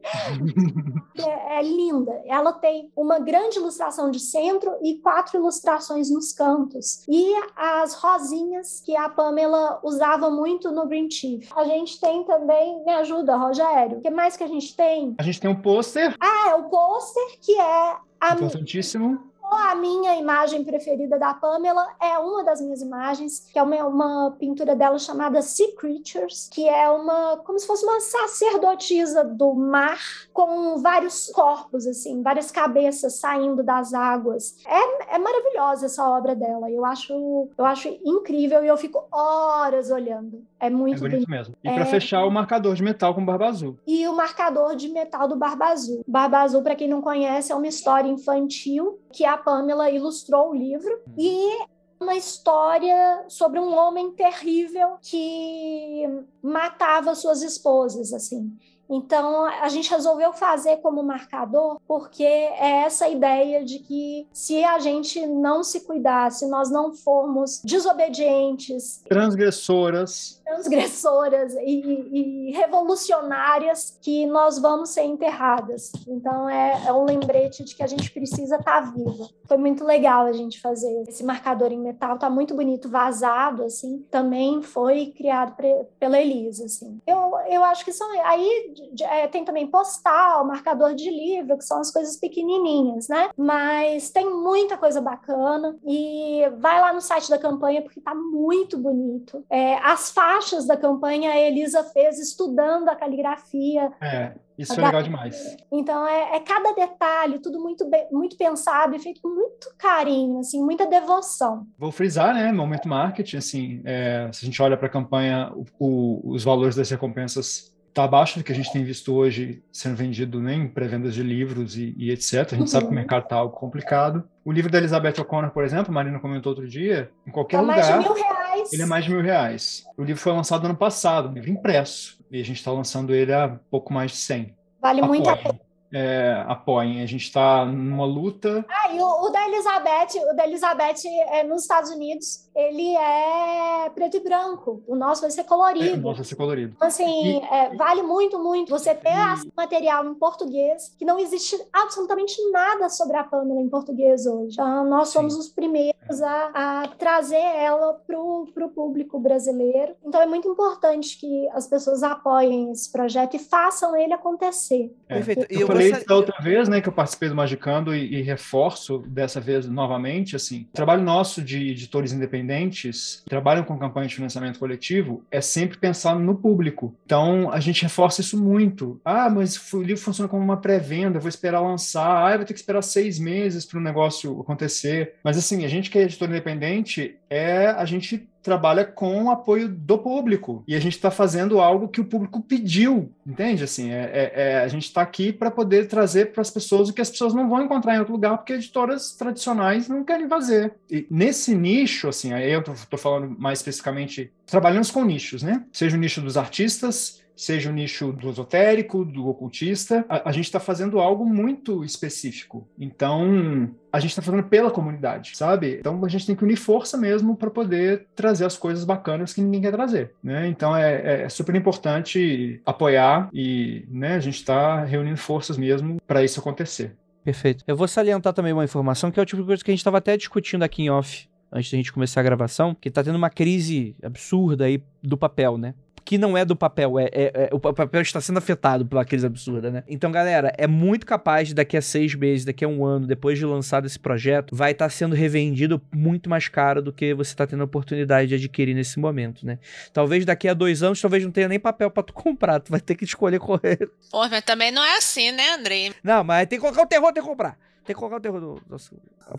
é, 1.19 1.59
é 1.59 1.63
linda. 1.63 2.13
Ela 2.27 2.53
tem 2.53 2.91
uma 2.95 3.19
grande 3.19 3.59
ilustração 3.59 4.11
de 4.11 4.21
centro 4.21 4.77
e 4.83 4.97
quatro 4.99 5.39
ilustrações 5.39 6.11
nos 6.11 6.33
cantos. 6.33 7.03
E 7.09 7.35
as 7.57 7.95
rosinhas 7.95 8.81
que 8.85 8.95
a 8.95 9.09
Pamela 9.09 9.81
usava 9.83 10.31
muito 10.31 10.71
no 10.71 10.87
Green 10.87 11.11
Chief. 11.11 11.51
A 11.57 11.65
gente 11.65 11.99
tem 11.99 12.25
também, 12.25 12.85
me 12.85 12.93
ajuda, 12.93 13.37
Rogério. 13.37 13.99
O 13.99 14.01
que 14.01 14.11
mais 14.11 14.37
que 14.37 14.45
a 14.45 14.49
gente 14.49 14.77
tem? 14.77 15.15
A 15.19 15.23
gente 15.23 15.41
tem 15.41 15.51
um 15.51 15.61
pôster, 15.61 16.15
Ah, 16.21 16.51
é 16.51 16.55
o 16.57 16.65
pôster 16.65 17.39
que 17.41 17.59
é 17.59 17.97
a, 18.21 18.35
importantíssimo. 18.35 19.19
A 19.51 19.75
minha 19.75 20.15
imagem 20.17 20.65
preferida 20.65 21.19
da 21.19 21.35
Pamela 21.35 21.87
é 22.01 22.19
uma 22.19 22.43
das 22.45 22.61
minhas 22.61 22.81
imagens, 22.81 23.49
que 23.53 23.59
é 23.59 23.63
uma, 23.63 23.85
uma 23.87 24.31
pintura 24.39 24.75
dela 24.75 24.99
chamada 24.99 25.41
Sea 25.43 25.75
Creatures, 25.77 26.49
que 26.53 26.69
é 26.69 26.89
uma 26.91 27.37
como 27.39 27.59
se 27.59 27.67
fosse 27.67 27.85
uma 27.85 28.01
sacerdotisa 28.01 29.25
do 29.25 29.55
mar 29.55 29.99
com 30.33 30.79
vários 30.79 31.29
corpos 31.29 31.87
assim, 31.87 32.23
várias 32.23 32.51
cabeças 32.51 33.15
saindo 33.19 33.63
das 33.63 33.95
águas. 33.95 34.57
É, 34.67 35.15
é 35.17 35.19
maravilhosa 35.19 35.87
essa 35.87 36.09
obra 36.09 36.35
dela. 36.35 36.71
Eu 36.71 36.85
acho 36.85 37.49
eu 37.57 37.65
acho 37.65 37.89
incrível 38.05 38.63
e 38.65 38.69
eu 38.69 38.77
fico 38.77 39.05
horas 39.13 39.91
olhando. 39.91 40.45
É 40.59 40.67
É 40.67 40.71
muito 40.71 40.99
bonito 41.01 41.17
bonito. 41.27 41.31
mesmo. 41.31 41.55
E 41.63 41.69
É. 41.69 41.75
pra 41.75 41.85
fechar, 41.87 42.25
o 42.25 42.31
marcador 42.31 42.75
de 42.75 42.83
metal 42.83 43.15
com 43.15 43.25
barba 43.25 43.47
azul. 43.47 43.77
E 43.87 44.07
o 44.09 44.15
marcador 44.15 44.75
de 44.75 44.89
metal 44.89 45.29
do 45.29 45.37
Barba 45.37 45.67
Azul. 45.67 46.03
Barba 46.07 46.39
Azul, 46.41 46.63
para 46.63 46.75
quem 46.75 46.89
não 46.89 47.01
conhece, 47.01 47.53
é 47.53 47.55
uma 47.55 47.67
história 47.67 48.09
infantil 48.09 48.99
que 49.17 49.25
a 49.25 49.39
Pamela 49.39 49.91
ilustrou 49.91 50.51
o 50.51 50.55
livro. 50.55 51.01
E 51.17 51.65
uma 51.99 52.15
história 52.15 53.25
sobre 53.29 53.59
um 53.59 53.75
homem 53.75 54.13
terrível 54.13 54.99
que 55.01 56.03
matava 56.43 57.15
suas 57.15 57.41
esposas, 57.41 58.13
assim. 58.13 58.55
Então, 58.89 59.45
a 59.45 59.69
gente 59.69 59.91
resolveu 59.91 60.33
fazer 60.33 60.77
como 60.79 61.03
marcador, 61.03 61.79
porque 61.87 62.23
é 62.25 62.83
essa 62.85 63.09
ideia 63.09 63.65
de 63.65 63.79
que 63.81 64.29
se 64.33 64.63
a 64.65 64.79
gente 64.79 65.27
não 65.27 65.63
se 65.65 65.81
cuidar, 65.81 66.31
se 66.31 66.47
nós 66.49 66.71
não 66.71 66.93
formos 66.93 67.61
desobedientes, 67.65 69.03
Transgressoras. 69.09 70.41
transgressoras 70.45 71.55
e, 71.55 72.51
e 72.51 72.53
revolucionárias 72.53 73.99
que 74.01 74.27
nós 74.27 74.59
vamos 74.59 74.91
ser 74.91 75.03
enterradas. 75.05 75.93
Então 76.07 76.49
é, 76.49 76.87
é 76.87 76.93
um 76.93 77.05
lembrete 77.05 77.65
de 77.65 77.75
que 77.75 77.83
a 77.83 77.87
gente 77.87 78.11
precisa 78.11 78.57
estar 78.57 78.93
viva. 78.93 79.29
Foi 79.47 79.57
muito 79.57 79.85
legal 79.85 80.27
a 80.27 80.33
gente 80.33 80.61
fazer 80.61 81.03
esse 81.09 81.25
marcador 81.25 81.73
em 81.73 81.79
metal, 81.79 82.19
tá 82.19 82.29
muito 82.31 82.55
bonito, 82.55 82.89
vazado 82.89 83.65
assim. 83.65 84.05
Também 84.11 84.63
foi 84.63 85.13
criado 85.17 85.55
pre- 85.57 85.85
pela 85.99 86.21
Elisa, 86.21 86.65
assim. 86.65 87.01
Eu, 87.07 87.33
eu 87.49 87.65
acho 87.65 87.85
que 87.85 87.93
são 87.93 88.09
aí 88.25 88.75
de, 88.93 89.05
é, 89.05 89.27
tem 89.29 89.45
também 89.45 89.67
postal, 89.67 90.47
marcador 90.47 90.95
de 90.95 91.11
livro, 91.11 91.57
que 91.57 91.65
são 91.65 91.81
as 91.81 91.91
coisas 91.91 92.17
pequenininhas, 92.17 93.09
né? 93.09 93.31
Mas 93.37 94.11
tem 94.11 94.29
muita 94.29 94.77
coisa 94.77 95.01
bacana 95.01 95.77
e 95.87 96.43
vai 96.59 96.81
lá 96.81 96.93
no 96.93 97.01
site 97.01 97.31
da 97.31 97.39
campanha 97.39 97.83
porque 97.83 98.01
tá 98.01 98.15
muito 98.15 98.79
bonito. 98.79 99.45
É, 99.51 99.77
as 99.79 100.11
faixas 100.11 100.67
da 100.67 100.77
campanha 100.77 101.31
a 101.31 101.39
Elisa 101.39 101.83
fez 101.85 102.19
estudando 102.19 102.89
a 102.89 102.97
caligrafia. 102.97 103.93
É. 104.01 104.35
Isso 104.59 104.73
é 104.73 104.85
legal 104.85 105.03
demais. 105.03 105.57
Então, 105.71 106.07
é, 106.07 106.37
é, 106.37 106.41
cada 106.41 106.73
detalhe, 106.73 107.39
tudo 107.39 107.61
muito, 107.61 107.89
bem, 107.89 108.07
muito 108.11 108.37
pensado 108.37 108.97
e 108.97 108.99
feito 108.99 109.21
com 109.21 109.29
muito 109.29 109.69
carinho, 109.77 110.39
assim, 110.39 110.63
muita 110.65 110.87
devoção. 110.87 111.67
Vou 111.79 111.93
frisar, 111.93 112.35
né, 112.35 112.51
momento 112.53 112.89
marketing, 112.89 113.37
assim, 113.37 113.83
é, 113.85 114.31
se 114.33 114.45
a 114.45 114.47
gente 114.47 114.63
olha 114.63 114.77
para 114.77 114.87
a 114.87 114.91
campanha, 114.91 115.53
o, 115.55 115.67
o, 115.79 116.33
os 116.33 116.43
valores 116.43 116.75
das 116.75 116.89
recompensas 116.89 117.76
está 117.97 118.05
abaixo 118.05 118.39
do 118.39 118.45
que 118.45 118.53
a 118.53 118.55
gente 118.55 118.71
tem 118.71 118.85
visto 118.85 119.15
hoje 119.15 119.63
sendo 119.73 119.97
vendido 119.97 120.39
né, 120.39 120.53
em 120.53 120.69
pré-vendas 120.69 121.15
de 121.15 121.23
livros 121.23 121.79
e, 121.79 121.95
e, 121.97 122.11
etc. 122.11 122.35
A 122.35 122.39
gente 122.41 122.61
uhum. 122.61 122.67
sabe 122.67 122.85
que 122.85 122.89
o 122.89 122.91
uhum. 122.91 122.97
mercado 122.97 123.23
está 123.23 123.37
algo 123.37 123.57
complicado. 123.57 124.29
O 124.45 124.53
livro 124.53 124.71
da 124.71 124.77
Elizabeth 124.77 125.15
O'Connor, 125.19 125.51
por 125.51 125.65
exemplo, 125.65 125.91
a 125.91 125.95
Marina 125.95 126.21
comentou 126.21 126.51
outro 126.51 126.69
dia, 126.69 127.11
em 127.27 127.31
qualquer 127.31 127.57
é 127.57 127.61
lugar... 127.61 127.77
mais 127.77 127.89
de 127.89 127.99
mil 127.99 128.15
reais. 128.15 128.73
Ele 128.73 128.83
é 128.83 128.87
mais 128.87 129.05
de 129.07 129.11
mil 129.11 129.23
reais. 129.23 129.85
O 129.97 130.05
livro 130.05 130.21
foi 130.21 130.33
lançado 130.33 130.67
ano 130.67 130.77
passado, 130.77 131.31
um 131.31 131.33
livro 131.33 131.51
impresso. 131.51 132.23
E 132.31 132.39
a 132.39 132.45
gente 132.45 132.59
está 132.59 132.71
lançando 132.71 133.15
ele 133.15 133.33
a 133.33 133.59
pouco 133.71 133.91
mais 133.95 134.11
de 134.11 134.19
100. 134.19 134.55
Vale 134.83 135.01
Apoiem. 135.01 135.23
muito 135.23 135.31
a 135.31 135.37
pena. 135.37 135.66
É, 135.99 136.45
apoiem. 136.47 137.03
A 137.03 137.07
gente 137.07 137.25
está 137.25 137.65
numa 137.65 138.05
luta. 138.05 138.67
Ah, 138.69 138.93
e 138.93 139.01
o, 139.01 139.27
o, 139.27 139.31
da 139.31 139.49
Elizabeth, 139.49 140.21
o 140.31 140.37
da 140.37 140.47
Elizabeth 140.47 141.07
é, 141.31 141.43
nos 141.43 141.63
Estados 141.63 141.91
Unidos, 141.91 142.47
ele 142.55 142.95
é 142.95 143.89
preto 143.95 144.19
e 144.19 144.21
branco. 144.21 144.83
O 144.87 144.95
nosso 144.95 145.23
vai 145.23 145.31
ser 145.31 145.45
colorido. 145.45 145.87
É, 145.87 145.93
o 145.95 146.03
nosso 146.03 146.17
vai 146.17 146.25
ser 146.25 146.37
colorido. 146.37 146.75
Então, 146.77 146.87
assim, 146.87 147.39
e... 147.39 147.45
é, 147.45 147.75
vale 147.75 148.03
muito, 148.03 148.39
muito 148.39 148.69
você 148.69 148.95
ter 148.95 149.09
e... 149.09 149.53
material 149.57 150.05
em 150.05 150.15
português, 150.15 150.95
que 150.99 151.05
não 151.07 151.19
existe 151.19 151.59
absolutamente 151.73 152.37
nada 152.51 152.91
sobre 152.91 153.17
a 153.17 153.25
Pamela 153.25 153.63
em 153.63 153.69
português 153.69 154.27
hoje. 154.27 154.53
Então, 154.53 154.85
nós 154.85 155.09
somos 155.09 155.33
Sim. 155.33 155.41
os 155.41 155.49
primeiros 155.49 156.23
a, 156.23 156.83
a 156.83 156.89
trazer 156.89 157.37
ela 157.37 157.95
para 158.07 158.19
o 158.19 158.73
público 158.75 159.19
brasileiro. 159.19 159.95
Então, 160.05 160.21
é 160.21 160.27
muito 160.27 160.47
importante 160.47 161.19
que 161.19 161.49
as 161.55 161.67
pessoas 161.67 162.03
apoiem 162.03 162.71
esse 162.71 162.93
projeto 162.93 163.35
e 163.35 163.39
façam 163.39 163.97
ele 163.97 164.13
acontecer. 164.13 164.95
É. 165.09 165.15
Perfeito. 165.15 165.47
Eu, 165.49 165.61
eu 165.61 165.67
falei 165.91 166.01
isso 166.01 166.09
da 166.09 166.15
outra 166.15 166.43
vez, 166.43 166.69
né, 166.69 166.81
que 166.81 166.89
eu 166.89 166.93
participei 166.93 167.29
do 167.29 167.35
Magicando 167.35 167.95
e, 167.95 168.17
e 168.17 168.23
reforço 168.23 168.99
dessa 169.07 169.41
vez 169.41 169.67
novamente, 169.69 170.37
assim, 170.37 170.67
o 170.73 170.77
trabalho 170.77 171.03
nosso 171.03 171.43
de 171.43 171.71
editores 171.71 172.13
independentes 172.13 172.37
independentes 172.37 173.23
trabalham 173.29 173.65
com 173.65 173.79
campanha 173.79 174.09
de 174.09 174.15
financiamento 174.15 174.59
coletivo 174.59 175.25
é 175.31 175.41
sempre 175.41 175.79
pensar 175.79 176.19
no 176.19 176.35
público. 176.35 176.95
Então, 177.05 177.51
a 177.51 177.61
gente 177.61 177.83
reforça 177.83 178.21
isso 178.21 178.43
muito. 178.43 179.01
Ah, 179.05 179.31
mas 179.31 179.73
o 179.73 179.83
livro 179.83 180.03
funciona 180.03 180.29
como 180.29 180.43
uma 180.43 180.57
pré-venda, 180.57 181.19
vou 181.19 181.29
esperar 181.29 181.61
lançar. 181.61 182.33
Ah, 182.33 182.37
vou 182.37 182.47
ter 182.47 182.55
que 182.55 182.61
esperar 182.61 182.83
seis 182.83 183.19
meses 183.19 183.65
para 183.65 183.79
o 183.79 183.83
negócio 183.83 184.41
acontecer. 184.41 185.15
Mas, 185.23 185.37
assim, 185.37 185.65
a 185.65 185.69
gente 185.69 185.91
que 185.91 185.99
é 185.99 186.03
editor 186.03 186.29
independente, 186.29 187.17
é 187.29 187.67
a 187.69 187.85
gente 187.85 188.29
trabalha 188.47 188.85
com 188.85 189.25
o 189.25 189.31
apoio 189.31 189.69
do 189.69 189.99
público 189.99 190.63
e 190.69 190.77
a 190.77 190.79
gente 190.79 190.95
está 190.95 191.11
fazendo 191.11 191.61
algo 191.61 191.89
que 191.89 192.01
o 192.01 192.05
público 192.05 192.41
pediu, 192.41 193.13
entende? 193.27 193.65
Assim, 193.65 193.91
é, 193.91 194.05
é, 194.05 194.33
é 194.35 194.59
a 194.61 194.69
gente 194.69 194.85
está 194.85 195.03
aqui 195.03 195.33
para 195.33 195.51
poder 195.51 195.89
trazer 195.89 196.27
para 196.33 196.43
as 196.43 196.51
pessoas 196.51 196.89
o 196.89 196.93
que 196.93 197.01
as 197.01 197.11
pessoas 197.11 197.35
não 197.35 197.49
vão 197.49 197.65
encontrar 197.65 197.97
em 197.97 197.99
outro 197.99 198.13
lugar 198.13 198.37
porque 198.37 198.53
editoras 198.53 199.17
tradicionais 199.17 199.89
não 199.89 200.05
querem 200.05 200.29
fazer. 200.29 200.75
E 200.89 201.05
nesse 201.11 201.57
nicho, 201.57 202.09
assim, 202.09 202.33
aí 202.33 202.53
eu 202.53 202.61
estou 202.61 202.99
falando 202.99 203.35
mais 203.37 203.59
especificamente, 203.59 204.33
trabalhamos 204.47 204.93
com 204.93 205.05
nichos, 205.05 205.43
né? 205.43 205.65
Seja 205.73 205.97
o 205.97 206.01
nicho 206.01 206.21
dos 206.21 206.37
artistas, 206.37 207.21
seja 207.37 207.69
o 207.69 207.73
nicho 207.73 208.13
do 208.13 208.31
esotérico, 208.31 209.05
do 209.05 209.29
ocultista, 209.29 210.05
a, 210.09 210.31
a 210.31 210.33
gente 210.33 210.47
está 210.47 210.59
fazendo 210.59 210.99
algo 210.99 211.27
muito 211.27 211.85
específico. 211.85 212.67
Então, 212.79 213.71
a 213.93 214.01
gente 214.01 214.11
está 214.11 214.23
fazendo 214.23 214.45
pela 214.45 214.71
comunidade, 214.71 215.37
sabe? 215.37 215.77
Então, 215.79 216.03
a 216.05 216.09
gente 216.09 216.27
tem 216.27 216.35
que 216.35 216.43
unir 216.43 216.57
força 216.57 216.97
mesmo 216.97 217.37
para 217.37 217.51
poder 217.51 218.07
trazer 218.17 218.47
as 218.47 218.57
coisas 218.57 218.85
bacanas 218.85 219.35
que 219.35 219.43
ninguém 219.43 219.61
quer 219.61 219.73
trazer, 219.73 220.13
né? 220.23 220.49
Então, 220.49 220.75
é, 220.75 221.25
é 221.25 221.29
super 221.29 221.55
importante 221.55 222.61
apoiar 222.65 223.29
e 223.33 223.85
né, 223.91 224.15
a 224.15 224.21
gente 224.21 224.37
está 224.37 224.83
reunindo 224.85 225.19
forças 225.19 225.59
mesmo 225.59 225.99
para 226.07 226.25
isso 226.25 226.41
acontecer. 226.41 226.97
Perfeito. 227.23 227.65
Eu 227.67 227.77
vou 227.77 227.89
salientar 227.89 228.33
também 228.33 228.53
uma 228.53 228.65
informação 228.65 229.11
que 229.11 229.19
é 229.19 229.23
o 229.23 229.27
tipo 229.27 229.43
de 229.43 229.47
coisa 229.49 229.65
que 229.65 229.71
a 229.71 229.75
gente 229.75 229.81
estava 229.81 229.99
até 229.99 230.17
discutindo 230.17 230.63
aqui 230.63 230.83
em 230.83 230.91
off 230.91 231.29
antes 231.51 231.71
da 231.71 231.77
gente 231.77 231.93
começar 231.93 232.21
a 232.21 232.25
gravação, 232.25 232.75
que 232.75 232.91
tá 232.91 233.03
tendo 233.03 233.17
uma 233.17 233.31
crise 233.31 233.97
absurda 234.03 234.65
aí 234.65 234.83
do 235.03 235.17
papel, 235.17 235.57
né? 235.57 235.75
Que 236.07 236.17
não 236.17 236.39
é 236.39 236.45
do 236.45 236.55
papel, 236.55 237.01
é, 237.01 237.07
é, 237.07 237.33
é, 237.35 237.49
o 237.51 237.59
papel 237.59 238.01
está 238.01 238.21
sendo 238.21 238.39
afetado 238.39 238.87
pela 238.87 239.05
crise 239.05 239.27
absurda, 239.27 239.73
né? 239.73 239.83
Então, 239.89 240.13
galera, 240.13 240.53
é 240.57 240.65
muito 240.65 241.05
capaz 241.05 241.49
de 241.49 241.55
daqui 241.55 241.77
a 241.77 241.83
seis 241.83 242.15
meses, 242.15 242.45
daqui 242.45 242.65
a 242.65 242.69
um 242.69 242.85
ano, 242.85 243.09
depois 243.09 243.37
de 243.37 243.45
lançado 243.45 243.87
esse 243.87 243.99
projeto, 243.99 244.55
vai 244.55 244.71
estar 244.71 244.85
tá 244.85 244.89
sendo 244.89 245.17
revendido 245.17 245.83
muito 245.93 246.31
mais 246.31 246.47
caro 246.47 246.81
do 246.81 246.93
que 246.93 247.13
você 247.13 247.33
está 247.33 247.45
tendo 247.45 247.63
a 247.63 247.65
oportunidade 247.65 248.29
de 248.29 248.37
adquirir 248.37 248.73
nesse 248.73 249.01
momento, 249.01 249.45
né? 249.45 249.59
Talvez 249.93 250.25
daqui 250.25 250.47
a 250.47 250.55
dois 250.55 250.81
anos, 250.81 251.01
talvez 251.01 251.25
não 251.25 251.33
tenha 251.33 251.49
nem 251.49 251.59
papel 251.59 251.91
para 251.91 252.05
tu 252.05 252.13
comprar, 252.13 252.61
tu 252.61 252.71
vai 252.71 252.81
ter 252.81 252.95
que 252.95 253.05
escolher 253.05 253.41
correr. 253.41 253.91
Pô, 254.09 254.29
mas 254.29 254.45
também 254.45 254.71
não 254.71 254.85
é 254.85 254.99
assim, 254.99 255.33
né, 255.33 255.55
Andrei? 255.55 255.93
Não, 256.05 256.23
mas 256.23 256.47
tem 256.47 256.57
que 256.57 256.65
colocar 256.65 256.83
o 256.83 256.87
terror, 256.87 257.13
tem 257.13 257.21
que 257.21 257.29
comprar. 257.29 257.59
Tem 257.87 257.95
que 257.95 258.01
colocar 258.01 258.17
o 258.17 258.21
terror 258.21 258.41
do 258.41 258.61
nosso. 258.69 258.97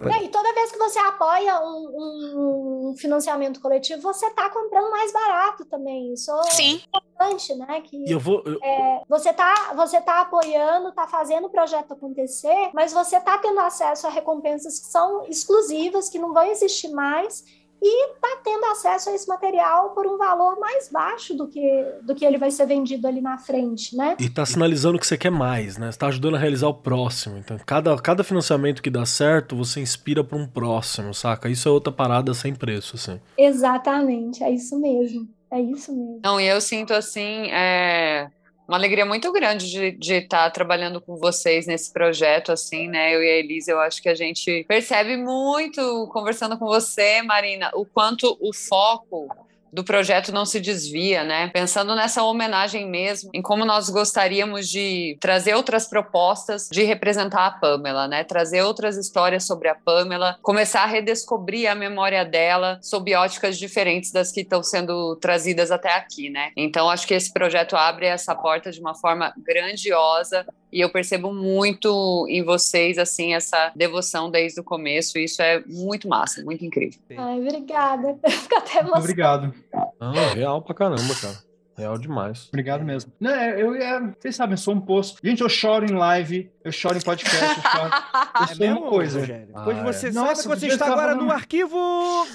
É, 0.10 0.24
e 0.24 0.30
toda 0.30 0.54
vez 0.54 0.72
que 0.72 0.78
você 0.78 0.98
apoia 1.00 1.60
um, 1.60 2.92
um 2.92 2.96
financiamento 2.98 3.60
coletivo, 3.60 4.02
você 4.02 4.26
está 4.26 4.50
comprando 4.50 4.90
mais 4.90 5.12
barato 5.12 5.66
também. 5.66 6.14
Isso 6.14 6.32
Sim. 6.52 6.82
é 6.82 6.98
importante, 6.98 7.54
né? 7.56 7.82
Que, 7.82 8.10
eu 8.10 8.18
vou, 8.18 8.42
eu... 8.46 8.58
É, 8.64 9.02
você 9.10 9.32
está 9.32 9.74
você 9.76 10.00
tá 10.00 10.22
apoiando, 10.22 10.90
está 10.90 11.06
fazendo 11.06 11.48
o 11.48 11.50
projeto 11.50 11.92
acontecer, 11.92 12.72
mas 12.74 12.94
você 12.94 13.18
está 13.18 13.38
tendo 13.38 13.60
acesso 13.60 14.08
a 14.08 14.10
recompensas 14.10 14.80
que 14.80 14.86
são 14.86 15.26
exclusivas, 15.28 16.10
que 16.10 16.18
não 16.18 16.34
vão 16.34 16.46
existir 16.46 16.88
mais 16.88 17.44
e 17.82 18.14
está 18.14 18.40
tendo 18.44 18.66
acesso 18.66 19.10
a 19.10 19.14
esse 19.14 19.28
material 19.28 19.92
por 19.92 20.08
um 20.08 20.18
valor 20.18 20.60
mais 20.60 20.90
baixo 20.90 21.36
do 21.36 21.48
que, 21.48 21.86
do 22.04 22.16
que 22.16 22.26
ele 22.26 22.38
vai 22.38 22.52
ser 22.52 22.66
vendido 22.66 23.08
ali 23.08 23.22
na 23.22 23.38
frente, 23.38 23.96
né? 23.96 24.16
E 24.20 24.26
está 24.26 24.46
sinalizando 24.46 25.00
que 25.00 25.06
você 25.06 25.18
quer 25.18 25.32
mais, 25.32 25.78
né? 25.78 25.90
está 25.90 26.08
ajudando 26.08 26.36
a 26.36 26.40
realizar 26.40 26.68
o 26.68 26.74
próximo. 26.74 27.38
Então, 27.38 27.58
cada, 27.66 27.96
cada 27.98 28.24
financiamento 28.24 28.82
que 28.82 28.90
dá 28.90 29.06
certo, 29.06 29.56
você 29.56 29.80
inspira 29.80 30.24
para 30.24 30.38
um 30.38 30.48
próximo, 30.48 31.14
saca? 31.14 31.50
Isso 31.50 31.68
é 31.68 31.72
outra 31.72 31.92
parada 31.92 32.34
sem 32.34 32.54
preço, 32.54 32.96
assim. 32.96 33.20
Exatamente, 33.38 34.44
é 34.44 34.52
isso 34.52 34.80
mesmo. 34.80 35.28
É 35.50 35.62
isso 35.62 35.96
mesmo. 35.96 36.20
Não, 36.24 36.42
e 36.42 36.46
eu 36.46 36.60
sinto 36.60 36.94
assim, 36.94 37.50
é, 37.52 38.30
uma 38.68 38.78
alegria 38.78 39.06
muito 39.06 39.32
grande 39.32 39.92
de 39.92 40.14
estar 40.14 40.44
tá 40.44 40.50
trabalhando 40.50 41.00
com 41.00 41.16
vocês 41.16 41.66
nesse 41.66 41.92
projeto, 41.92 42.52
assim, 42.52 42.88
né? 42.88 43.16
Eu 43.16 43.24
e 43.24 43.30
a 43.30 43.38
Elisa, 43.38 43.72
eu 43.72 43.80
acho 43.80 44.02
que 44.02 44.10
a 44.10 44.16
gente 44.16 44.66
percebe 44.68 45.16
muito, 45.16 46.10
conversando 46.12 46.58
com 46.58 46.66
você, 46.66 47.22
Marina, 47.22 47.72
o 47.74 47.86
quanto 47.86 48.38
o 48.42 48.54
foco 48.54 49.30
do 49.72 49.84
projeto 49.84 50.32
não 50.32 50.46
se 50.46 50.60
desvia, 50.60 51.24
né? 51.24 51.50
Pensando 51.50 51.96
nessa 51.96 52.24
homenagem 52.24 52.88
mesmo, 52.88 53.30
em 53.34 53.42
como 53.42 53.66
nós 53.66 53.90
gostaríamos 53.90 54.68
de 54.68 55.18
trazer 55.20 55.56
outras 55.56 55.88
propostas 55.88 56.68
de 56.72 56.84
representar 56.84 57.46
a 57.46 57.52
Pamela, 57.52 58.08
né? 58.08 58.24
Trazer 58.24 58.62
outras 58.62 58.98
histórias 58.98 59.46
sobre 59.46 59.70
a 59.70 59.76
Pamela, 59.76 60.38
começar 60.42 60.84
a 60.84 60.88
redescobrir 60.88 61.70
a 61.70 61.76
memória 61.76 62.24
dela 62.26 62.80
sob 62.82 63.14
óticas 63.16 63.58
diferentes 63.58 64.12
das 64.12 64.32
que 64.32 64.42
estão 64.42 64.64
sendo 64.64 65.16
trazidas 65.18 65.72
até 65.72 65.94
aqui, 65.96 66.30
né? 66.30 66.52
Então 66.56 66.90
acho 66.90 67.08
que 67.08 67.14
esse 67.14 67.32
projeto 67.32 67.76
abre 67.76 68.06
essa 68.06 68.36
porta 68.36 68.72
de 68.72 68.80
uma 68.80 68.96
forma 68.96 69.34
grandiosa 69.38 70.46
e 70.72 70.82
eu 70.82 70.90
percebo 70.90 71.34
muito 71.34 72.26
em 72.30 72.44
vocês, 72.44 72.98
assim, 72.98 73.34
essa 73.34 73.72
devoção 73.76 74.30
desde 74.30 74.60
o 74.60 74.64
começo. 74.64 75.18
E 75.18 75.24
isso 75.24 75.42
é 75.42 75.64
muito 75.66 76.08
massa, 76.08 76.44
muito 76.44 76.64
incrível. 76.66 77.00
Ai, 77.18 77.40
obrigada. 77.40 78.18
Fico 78.30 78.56
até 78.56 78.80
emocionada. 78.80 79.00
Obrigado. 79.00 79.54
Não, 80.00 80.34
real 80.34 80.62
pra 80.62 80.76
caramba, 80.76 81.16
cara. 81.16 81.48
Real 81.78 81.96
demais. 81.96 82.48
Obrigado 82.48 82.84
mesmo. 82.84 83.14
Não, 83.20 83.30
é, 83.30 83.62
eu, 83.62 83.76
é, 83.76 84.00
vocês 84.20 84.36
sabem, 84.36 84.54
eu 84.54 84.58
sou 84.58 84.74
um 84.74 84.82
poço. 84.82 85.18
Gente, 85.24 85.42
eu 85.42 85.50
choro 85.50 85.86
em 85.86 85.94
live, 85.94 86.50
eu 86.64 86.72
choro 86.72 86.98
em 86.98 87.02
podcast, 87.02 87.40
eu 87.40 87.72
choro. 87.72 87.92
Eu 88.38 88.44
é 88.44 88.48
sou 88.48 88.58
mesmo, 88.58 88.80
uma 88.82 88.90
coisa. 88.90 89.20
Rogério? 89.20 89.50
Ah, 89.54 89.66
Depois 89.66 89.96
você 89.96 90.08
é. 90.08 90.12
sabe 90.12 90.28
Nossa, 90.28 90.42
que 90.42 90.48
você 90.48 90.68
está 90.68 90.86
agora 90.88 91.16
no 91.16 91.32
arquivo. 91.32 91.78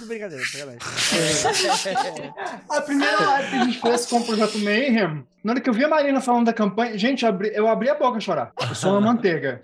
Brincadeira, 0.07 0.43
brincadeira. 0.45 0.79
a 2.69 2.81
primeira 2.81 3.21
live 3.21 3.51
que 3.51 3.57
a 3.57 3.65
gente 3.65 3.81
fez 3.81 4.07
com 4.07 4.19
o 4.19 4.25
Projeto 4.25 4.59
Mayhem, 4.59 5.25
na 5.43 5.53
hora 5.53 5.61
que 5.61 5.69
eu 5.69 5.75
vi 5.75 5.85
a 5.85 5.89
Marina 5.89 6.21
falando 6.21 6.47
da 6.47 6.53
campanha, 6.53 6.97
gente, 6.97 7.25
eu 7.25 7.29
abri, 7.29 7.51
eu 7.55 7.69
abri 7.69 7.89
a 7.89 7.95
boca 7.95 8.19
a 8.19 8.21
chorar. 8.21 8.53
Eu 8.61 8.75
sou 8.75 8.93
uma 8.93 9.01
manteiga. 9.13 9.61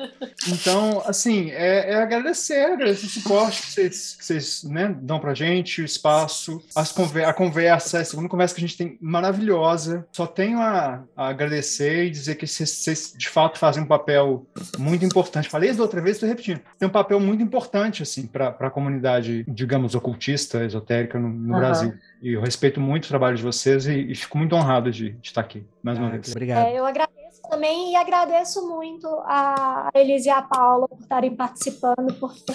Então, 0.48 1.02
assim, 1.06 1.50
é, 1.50 1.92
é 1.92 1.94
agradecer, 1.96 2.72
agradecer 2.72 3.06
o 3.06 3.10
suporte 3.10 3.62
que 3.62 3.72
vocês, 3.72 4.16
que 4.16 4.24
vocês 4.24 4.64
né, 4.64 4.94
dão 5.00 5.20
pra 5.20 5.34
gente, 5.34 5.80
o 5.80 5.84
espaço, 5.84 6.60
as 6.74 6.90
conver 6.90 7.24
a 7.24 7.32
conversa, 7.32 8.00
a 8.00 8.04
segunda 8.04 8.28
conversa 8.28 8.54
que 8.54 8.60
a 8.64 8.66
gente 8.66 8.76
tem 8.76 8.98
maravilhosa. 9.00 10.06
Só 10.10 10.26
tenho 10.26 10.58
a, 10.58 11.04
a 11.16 11.28
agradecer 11.28 12.06
e 12.06 12.10
dizer 12.10 12.34
que 12.34 12.46
vocês, 12.46 12.70
vocês, 12.70 13.14
de 13.16 13.28
fato, 13.28 13.58
fazem 13.58 13.82
um 13.82 13.86
papel 13.86 14.46
muito 14.78 15.04
importante. 15.04 15.48
Falei 15.48 15.70
isso 15.70 15.78
da 15.78 15.84
outra 15.84 16.00
vez, 16.00 16.16
estou 16.16 16.28
repetindo. 16.28 16.60
Tem 16.78 16.88
um 16.88 16.92
papel 16.92 17.20
muito 17.20 17.42
importante, 17.42 18.02
assim, 18.02 18.26
para 18.26 18.48
a 18.48 18.70
comunidade, 18.70 19.44
digamos, 19.46 19.94
ocultista, 19.94 20.64
esotérica 20.64 21.18
no, 21.18 21.28
no 21.28 21.54
uhum. 21.54 21.58
Brasil. 21.60 21.94
E 22.20 22.32
eu 22.32 22.40
respeito 22.40 22.80
muito 22.80 23.04
o 23.04 23.08
trabalho 23.08 23.36
de 23.36 23.42
vocês 23.42 23.86
e, 23.86 24.10
e 24.10 24.14
fico 24.14 24.36
muito 24.36 24.54
honrado 24.54 24.90
de, 24.90 25.10
de 25.10 25.28
estar 25.28 25.40
aqui 25.40 25.64
mais 25.82 25.98
uma 25.98 26.08
ah, 26.08 26.10
vez. 26.10 26.30
Obrigado. 26.30 26.66
É, 26.66 26.78
eu 26.78 26.84
agradeço 26.84 27.18
agradeço 27.28 27.42
também 27.42 27.92
e 27.92 27.96
agradeço 27.96 28.68
muito 28.68 29.06
a 29.24 29.90
Elise 29.94 30.28
e 30.28 30.30
a 30.30 30.42
Paula 30.42 30.88
por 30.88 31.00
estarem 31.00 31.34
participando, 31.34 32.14
porque 32.14 32.52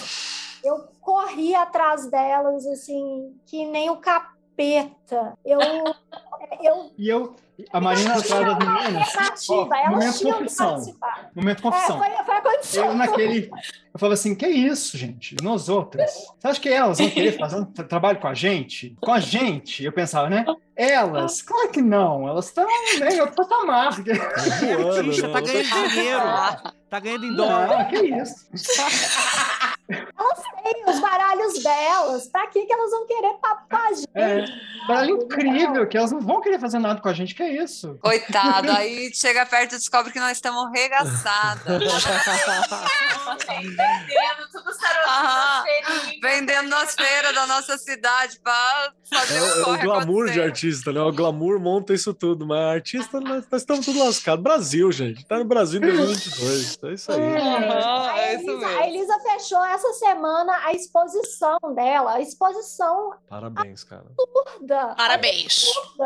eu 0.64 0.88
corri 1.00 1.56
atrás 1.56 2.10
delas, 2.10 2.66
assim, 2.66 3.36
que 3.46 3.66
nem 3.66 3.90
o 3.90 3.98
capeta. 3.98 5.38
Eu. 5.46 5.60
Eu 6.62 6.92
E 6.98 7.10
eu, 7.10 7.36
a 7.72 7.80
Marina 7.82 8.16
atrás 8.16 8.46
das 8.46 8.58
meninas. 8.58 9.14
ó, 9.50 9.68
elas 9.76 9.90
momento 9.92 10.18
tinham 10.18 10.34
que 10.34 10.40
confissão. 10.40 10.70
participar. 10.70 11.30
Momento 11.36 11.60
É, 11.60 11.62
confissão. 11.62 11.98
foi, 11.98 12.10
foi 12.26 12.36
a 12.36 12.42
condição. 12.42 12.86
Eu 12.88 12.96
naquele. 12.96 13.52
Eu 13.94 14.00
falo 14.00 14.14
assim, 14.14 14.34
que 14.36 14.48
isso, 14.48 14.98
gente? 14.98 15.36
Nós 15.44 15.70
outras. 15.70 16.12
Você 16.40 16.48
acha 16.48 16.60
que 16.60 16.70
elas 16.70 16.98
vão 16.98 17.10
querer 17.12 17.38
fazer 17.38 17.58
um 17.58 17.66
tra- 17.66 17.84
trabalho 17.86 18.20
com 18.20 18.28
a 18.28 18.34
gente? 18.34 18.96
Com 19.00 19.12
a 19.14 19.20
gente? 19.20 19.84
Eu 19.84 19.92
pensava, 19.92 20.30
né? 20.30 20.46
Elas, 20.76 21.44
claro 21.44 21.70
que 21.70 21.82
não. 21.82 22.28
Elas 22.28 22.48
estão 22.48 22.66
né, 23.00 23.10
em 23.16 23.22
outro 23.22 23.36
patamar. 23.36 23.88
Artista, 23.90 25.28
né? 25.28 25.34
tá 25.34 25.42
ganhando 25.42 25.90
dinheiro. 25.90 26.20
Tá 26.90 27.00
ganhando 27.00 27.26
em 27.26 27.36
dólar. 27.36 27.68
Não, 27.68 27.86
que 27.90 27.98
isso. 27.98 28.48
Tem 30.64 30.84
os 30.88 31.00
baralhos 31.00 31.62
delas. 31.62 32.28
Pra 32.28 32.48
que, 32.48 32.66
que 32.66 32.74
elas 32.74 32.92
vão 32.92 33.06
querer 33.06 33.34
papar 33.42 33.88
a 33.90 33.94
gente? 33.94 34.10
É, 34.16 34.46
baralho 34.88 35.24
incrível, 35.24 35.88
que 35.88 35.98
elas 35.98 36.12
não 36.12 36.22
vão 36.22 36.42
querer 36.42 36.60
fazer 36.60 36.80
nada 36.80 37.02
com 37.02 37.10
a 37.10 37.14
gente, 37.14 37.36
que 37.36 37.44
é 37.44 37.64
isso? 37.64 37.98
Coitado, 38.02 38.72
aí 38.76 39.14
chega 39.14 39.46
perto 39.46 39.76
e 39.76 39.78
descobre 39.78 40.12
que 40.12 40.20
nós 40.20 40.32
estamos 40.34 40.72
regaçadas. 40.72 41.64
Vendendo 43.44 44.50
tudo 44.52 44.72
tarotinhos 44.78 46.20
Vendendo 46.22 46.70
nas 46.70 46.94
feiras 46.96 47.34
da 47.34 47.48
nossa 47.48 47.78
cidade 47.78 48.40
pra 48.42 48.94
fazer 49.10 49.38
É, 49.38 49.42
o 49.42 49.76
é 49.76 49.78
o 49.78 49.80
glamour 49.80 50.30
de 50.30 50.42
artista, 50.42 50.92
né? 50.92 51.02
O 51.02 51.12
glamour 51.12 51.60
monta 51.60 51.94
isso 51.94 52.14
tudo, 52.14 52.46
mas 52.46 52.60
artista, 52.76 53.20
nós, 53.20 53.46
nós 53.50 53.62
estamos 53.62 53.86
tudo 53.86 54.04
lascados. 54.04 54.44
Brasil, 54.44 54.92
gente. 54.92 55.26
Tá 55.26 55.38
no 55.38 55.46
Brasil 55.46 55.82
em 55.82 55.86
2022. 55.86 56.80
É 56.84 56.94
isso 56.94 57.12
aí. 57.12 57.22
A 57.22 58.20
é 58.20 58.36
isso 58.36 58.50
Elisa, 58.50 58.58
mesmo. 58.58 58.80
a 58.80 58.88
Elisa 58.88 59.20
fechou 59.20 59.66
essa 59.66 59.83
semana 59.94 60.58
a 60.64 60.72
exposição 60.72 61.58
dela, 61.76 62.14
a 62.14 62.22
exposição 62.22 63.14
Parabéns, 63.30 63.84
cara. 63.84 64.06
da. 64.62 64.96
Parabéns. 64.96 65.66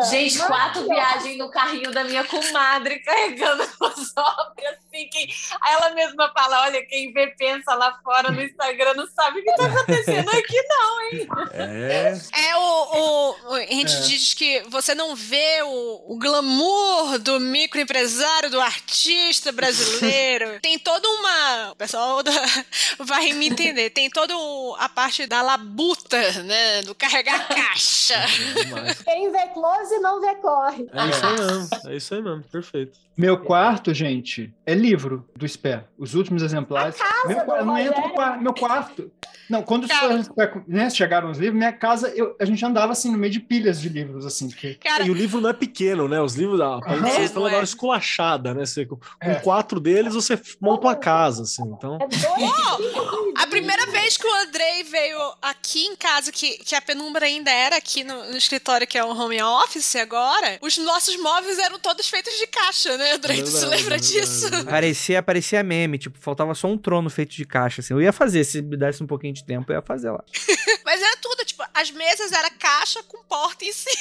Gente, 0.09 0.39
quatro 0.39 0.83
viagens 0.87 1.37
no 1.37 1.51
carrinho 1.51 1.91
da 1.91 2.03
minha 2.03 2.23
comadre 2.23 2.99
carregando 3.05 3.61
as 3.63 4.13
obras, 4.17 4.77
assim, 4.87 5.07
que 5.09 5.27
aí 5.61 5.73
ela 5.73 5.91
mesma 5.91 6.31
fala, 6.33 6.61
olha, 6.63 6.83
quem 6.87 7.11
vê 7.13 7.27
pensa 7.27 7.75
lá 7.75 7.99
fora 8.03 8.31
no 8.31 8.41
Instagram 8.41 8.93
não 8.95 9.07
sabe 9.07 9.39
o 9.39 9.43
que 9.43 9.53
tá 9.55 9.65
acontecendo 9.67 10.29
aqui, 10.29 10.61
não, 10.67 11.01
hein? 11.01 11.27
É. 11.53 12.47
É 12.49 12.55
o, 12.55 12.59
o- 12.61 13.35
o- 13.51 13.55
A 13.55 13.59
gente 13.61 13.93
É. 13.95 13.99
diz 14.01 14.33
que 14.33 14.61
você 14.69 14.95
não 14.95 15.15
vê 15.15 15.61
o, 15.63 16.13
o 16.13 16.17
glamour 16.19 17.19
do 17.19 17.39
microempresário, 17.39 18.49
do 18.49 18.59
artista 18.61 19.51
brasileiro. 19.51 20.59
Tem 20.61 20.79
toda 20.79 21.07
uma. 21.09 21.71
O 21.71 21.75
pessoal 21.75 22.23
da- 22.23 22.31
vai 22.99 23.33
me 23.33 23.49
entender. 23.63 23.89
Tem 23.91 24.09
toda 24.09 24.33
a 24.79 24.89
parte 24.89 25.25
da 25.27 25.41
labuta, 25.41 26.43
né? 26.43 26.81
Do 26.83 26.95
carregar 26.95 27.47
caixa. 27.49 28.15
demais. 28.63 29.01
Quem 29.01 29.31
vê 29.31 29.47
close 29.53 29.99
não 29.99 30.21
vê 30.21 30.35
corre. 30.35 30.87
É 30.93 31.07
isso 31.09 31.25
aí 31.25 31.35
mesmo. 31.39 31.69
É 31.87 31.95
isso 31.95 32.13
aí 32.15 32.21
mesmo. 32.21 32.43
Perfeito. 32.43 32.99
Meu 33.17 33.37
quarto, 33.39 33.91
gente, 33.93 34.53
é 34.65 34.75
livro 34.75 35.27
do 35.35 35.47
SPE. 35.47 35.79
Os 35.97 36.13
últimos 36.13 36.43
exemplares. 36.43 36.95
meu, 37.25 37.39
do 37.39 37.45
qua- 37.45 37.57
eu 37.57 37.65
não 37.65 37.77
entro 37.77 37.99
no 38.01 38.09
quarto. 38.13 38.41
Meu 38.43 38.53
quarto. 38.53 39.11
Não, 39.49 39.63
quando 39.63 39.85
os 39.85 39.89
né, 40.67 40.89
chegaram 40.89 41.31
os 41.31 41.37
livros, 41.37 41.57
minha 41.57 41.71
casa, 41.71 42.09
eu- 42.09 42.35
a 42.39 42.43
gente 42.43 42.63
andava 42.65 42.91
assim 42.91 43.09
no 43.09 43.17
meio 43.17 43.31
de 43.31 43.39
pilhas 43.39 43.79
de 43.79 43.87
livros, 43.89 44.25
assim. 44.25 44.49
Que, 44.49 44.75
Cara, 44.75 45.05
E 45.05 45.09
o 45.09 45.13
livro 45.13 45.39
não 45.39 45.49
é 45.49 45.53
pequeno, 45.53 46.05
né? 46.07 46.21
Os 46.21 46.35
livros 46.35 46.59
da 46.59 46.79
Palimpsesta 46.81 47.21
É, 47.21 47.23
estão 47.23 47.43
não 47.43 47.49
é. 47.49 47.55
uma 47.55 47.63
esculachada, 47.63 48.53
né? 48.53 48.65
Você, 48.65 48.85
com 48.85 48.99
É. 49.21 49.35
quatro 49.35 49.79
deles, 49.79 50.13
você 50.13 50.39
monta 50.61 50.85
uma 50.87 50.95
casa, 50.95 51.43
assim. 51.43 51.63
Então, 51.63 51.95
É 52.01 52.07
dois 52.07 53.33
A 53.37 53.45
primeira 53.57 53.85
vez 53.87 54.17
que 54.17 54.27
o 54.27 54.33
Andrei 54.35 54.83
veio 54.83 55.33
aqui 55.41 55.85
em 55.85 55.95
casa, 55.95 56.31
que, 56.31 56.57
que 56.59 56.75
a 56.75 56.81
penumbra 56.81 57.25
ainda 57.25 57.49
era 57.51 57.77
aqui 57.77 58.03
no, 58.03 58.25
no 58.31 58.37
escritório, 58.37 58.85
que 58.85 58.97
é 58.97 59.03
o 59.03 59.09
home 59.09 59.41
office 59.41 59.95
agora, 59.95 60.59
os 60.61 60.77
nossos 60.77 61.17
móveis 61.17 61.57
eram 61.59 61.79
todos 61.79 62.07
feitos 62.07 62.37
de 62.37 62.47
caixa, 62.47 62.95
né, 62.97 63.13
Andrei? 63.13 63.41
Tu 63.41 63.49
se 63.49 63.65
lembra 63.65 63.99
disso? 63.99 64.47
Parecia, 64.65 65.23
parecia 65.23 65.63
meme, 65.63 65.97
tipo, 65.97 66.17
faltava 66.19 66.53
só 66.53 66.67
um 66.67 66.77
trono 66.77 67.09
feito 67.09 67.35
de 67.35 67.45
caixa, 67.45 67.81
assim. 67.81 67.93
Eu 67.93 68.01
ia 68.01 68.13
fazer, 68.13 68.43
se 68.43 68.61
me 68.61 68.77
desse 68.77 69.03
um 69.03 69.07
pouquinho 69.07 69.33
de 69.33 69.43
tempo, 69.43 69.71
eu 69.71 69.75
ia 69.77 69.81
fazer 69.81 70.11
lá. 70.11 70.23
Mas 70.85 71.01
era 71.01 71.17
tudo, 71.17 71.43
tipo, 71.43 71.63
as 71.73 71.91
mesas 71.91 72.31
era 72.31 72.49
caixa 72.51 73.01
com 73.03 73.23
porta 73.23 73.65
em 73.65 73.71
cima. 73.73 73.97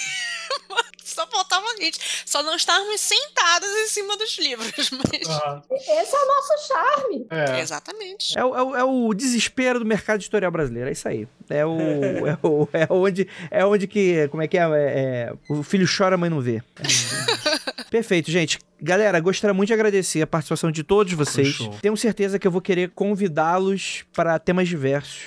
Só 1.02 1.26
faltava 1.28 1.64
a 1.66 1.76
gente. 1.76 1.98
Só 2.26 2.42
não 2.42 2.54
estávamos 2.56 3.00
sentados 3.00 3.68
em 3.68 3.88
cima 3.88 4.16
dos 4.16 4.36
livros. 4.38 4.90
Mas... 4.90 5.28
Ah, 5.28 5.62
Esse 5.70 6.14
é 6.14 6.18
o 6.18 6.26
nosso 6.26 6.68
charme. 6.68 7.26
é. 7.30 7.60
Exatamente. 7.60 8.36
É, 8.36 8.40
é 8.42 8.76
é 8.76 8.84
o 8.84 9.14
desespero 9.14 9.45
do 9.78 9.84
mercado 9.84 10.16
editorial 10.16 10.50
brasileiro, 10.50 10.88
é 10.88 10.92
isso 10.92 11.08
aí. 11.08 11.26
É 11.48 11.64
o. 11.64 11.78
é, 12.26 12.38
o- 12.42 12.68
é 12.72 12.86
onde. 12.90 13.28
É 13.50 13.64
onde 13.64 13.86
que. 13.86 14.28
Como 14.28 14.42
é 14.42 14.48
que 14.48 14.56
é? 14.58 14.62
É- 14.62 14.72
é, 14.74 15.32
o 15.48 15.62
filho 15.62 15.86
chora, 15.86 16.14
a 16.14 16.18
mãe 16.18 16.30
não 16.30 16.40
vê. 16.40 16.62
É. 16.80 17.86
Perfeito, 17.90 18.30
gente. 18.30 18.58
Galera, 18.80 19.18
gostaria 19.20 19.54
muito 19.54 19.68
de 19.68 19.74
agradecer 19.74 20.20
a 20.20 20.26
participação 20.26 20.70
de 20.70 20.82
todos 20.82 21.12
vocês. 21.14 21.56
Tenho 21.80 21.96
certeza 21.96 22.38
que 22.38 22.46
eu 22.46 22.50
vou 22.50 22.60
querer 22.60 22.90
convidá-los 22.94 24.04
para 24.12 24.38
temas 24.38 24.68
diversos. 24.68 25.22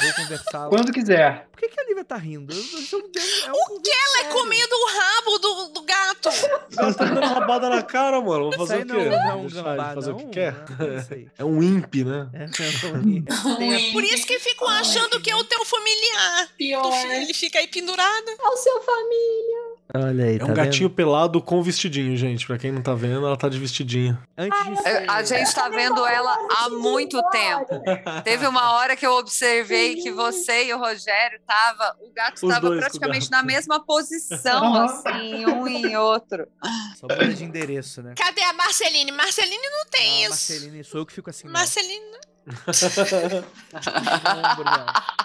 Vou 0.00 0.12
conversar. 0.14 0.68
Quando 0.68 0.90
quiser. 0.92 1.46
Por 1.52 1.60
que, 1.60 1.68
que 1.68 1.80
a 1.80 1.84
Lívia 1.84 2.04
tá 2.04 2.16
rindo? 2.16 2.52
Eu- 2.52 2.58
eu- 2.58 2.98
eu- 2.98 3.46
é 3.46 3.52
um 3.52 3.66
convite 3.68 3.90
Ela 3.90 4.26
é 4.26 4.32
comendo 4.32 4.74
o 4.74 4.98
rabo 4.98 5.38
do, 5.38 5.68
do 5.74 5.82
gato. 5.82 6.28
ela 6.76 6.92
rabada 7.52 7.70
na 7.70 7.82
cara, 7.82 8.20
mano. 8.20 8.50
Vamos 8.50 8.56
Isso 8.56 8.66
fazer 8.66 8.82
o 8.82 8.86
não, 8.86 8.96
quê? 8.96 9.08
não 9.10 9.30
é 9.30 9.34
um 9.34 9.48
gambá, 9.48 9.94
fazer 9.94 10.10
não, 10.10 10.16
o 10.16 10.20
que 10.20 10.26
quer? 10.26 10.54
não 10.78 10.86
é. 10.86 11.24
É 11.38 11.44
um 11.44 11.62
imp, 11.62 11.94
né? 12.04 12.28
É, 12.32 12.46
não, 12.46 13.56
tem 13.56 13.74
a- 13.88 13.92
Por 13.92 14.04
isso 14.04 14.26
que 14.26 14.38
ficam 14.38 14.68
achando 14.68 15.20
que 15.20 15.30
é 15.30 15.36
o 15.36 15.44
teu 15.44 15.64
familiar. 15.64 16.48
Pior, 16.56 16.82
Tu-? 16.82 17.12
Ele 17.12 17.34
fica 17.34 17.58
aí 17.58 17.66
pendurado. 17.68 18.28
É 18.28 18.48
o 18.48 18.56
seu 18.56 18.80
família. 18.82 19.71
Olha 19.94 20.24
aí, 20.24 20.36
É 20.36 20.38
tá 20.38 20.44
um 20.44 20.48
vendo? 20.48 20.56
gatinho 20.56 20.88
pelado 20.90 21.40
com 21.42 21.62
vestidinho, 21.62 22.16
gente. 22.16 22.46
Pra 22.46 22.56
quem 22.56 22.72
não 22.72 22.80
tá 22.80 22.94
vendo, 22.94 23.26
ela 23.26 23.36
tá 23.36 23.48
de 23.48 23.58
vestidinho. 23.58 24.18
Antes 24.38 24.62
de 24.64 24.72
É, 24.72 25.00
ser- 25.00 25.10
A 25.10 25.22
gente 25.22 25.54
tá 25.54 25.68
vendo 25.68 26.06
ela 26.06 26.34
há 26.58 26.68
muito 26.70 27.20
tempo. 27.30 27.82
Teve 28.24 28.46
uma 28.46 28.72
hora 28.72 28.96
que 28.96 29.06
eu 29.06 29.12
observei 29.16 29.96
que 29.96 30.10
você 30.10 30.64
e 30.66 30.72
o 30.74 30.78
Rogério 30.78 31.38
tava, 31.46 31.94
o 32.00 32.10
gato 32.14 32.46
Os 32.46 32.56
o 32.56 32.76
praticamente 32.78 33.28
gato. 33.28 33.40
na 33.40 33.42
mesma 33.42 33.84
posição, 33.84 34.74
assim, 34.84 35.44
um 35.46 35.68
em 35.68 35.94
outro. 35.96 36.46
Só 36.98 37.06
muda 37.06 37.28
de 37.34 37.44
endereço, 37.44 38.02
né? 38.02 38.14
Cadê 38.16 38.40
a 38.42 38.52
Marceline? 38.54 39.12
Marceline 39.12 39.68
não 39.70 39.86
tem 39.90 40.24
Ah, 40.24 40.28
isso. 40.30 40.52
Marceline, 40.52 40.84
sou 40.84 41.00
eu 41.00 41.06
que 41.06 41.12
fico 41.12 41.28
assim. 41.28 41.48
Marceline. 41.48 42.00
Não. 42.12 42.31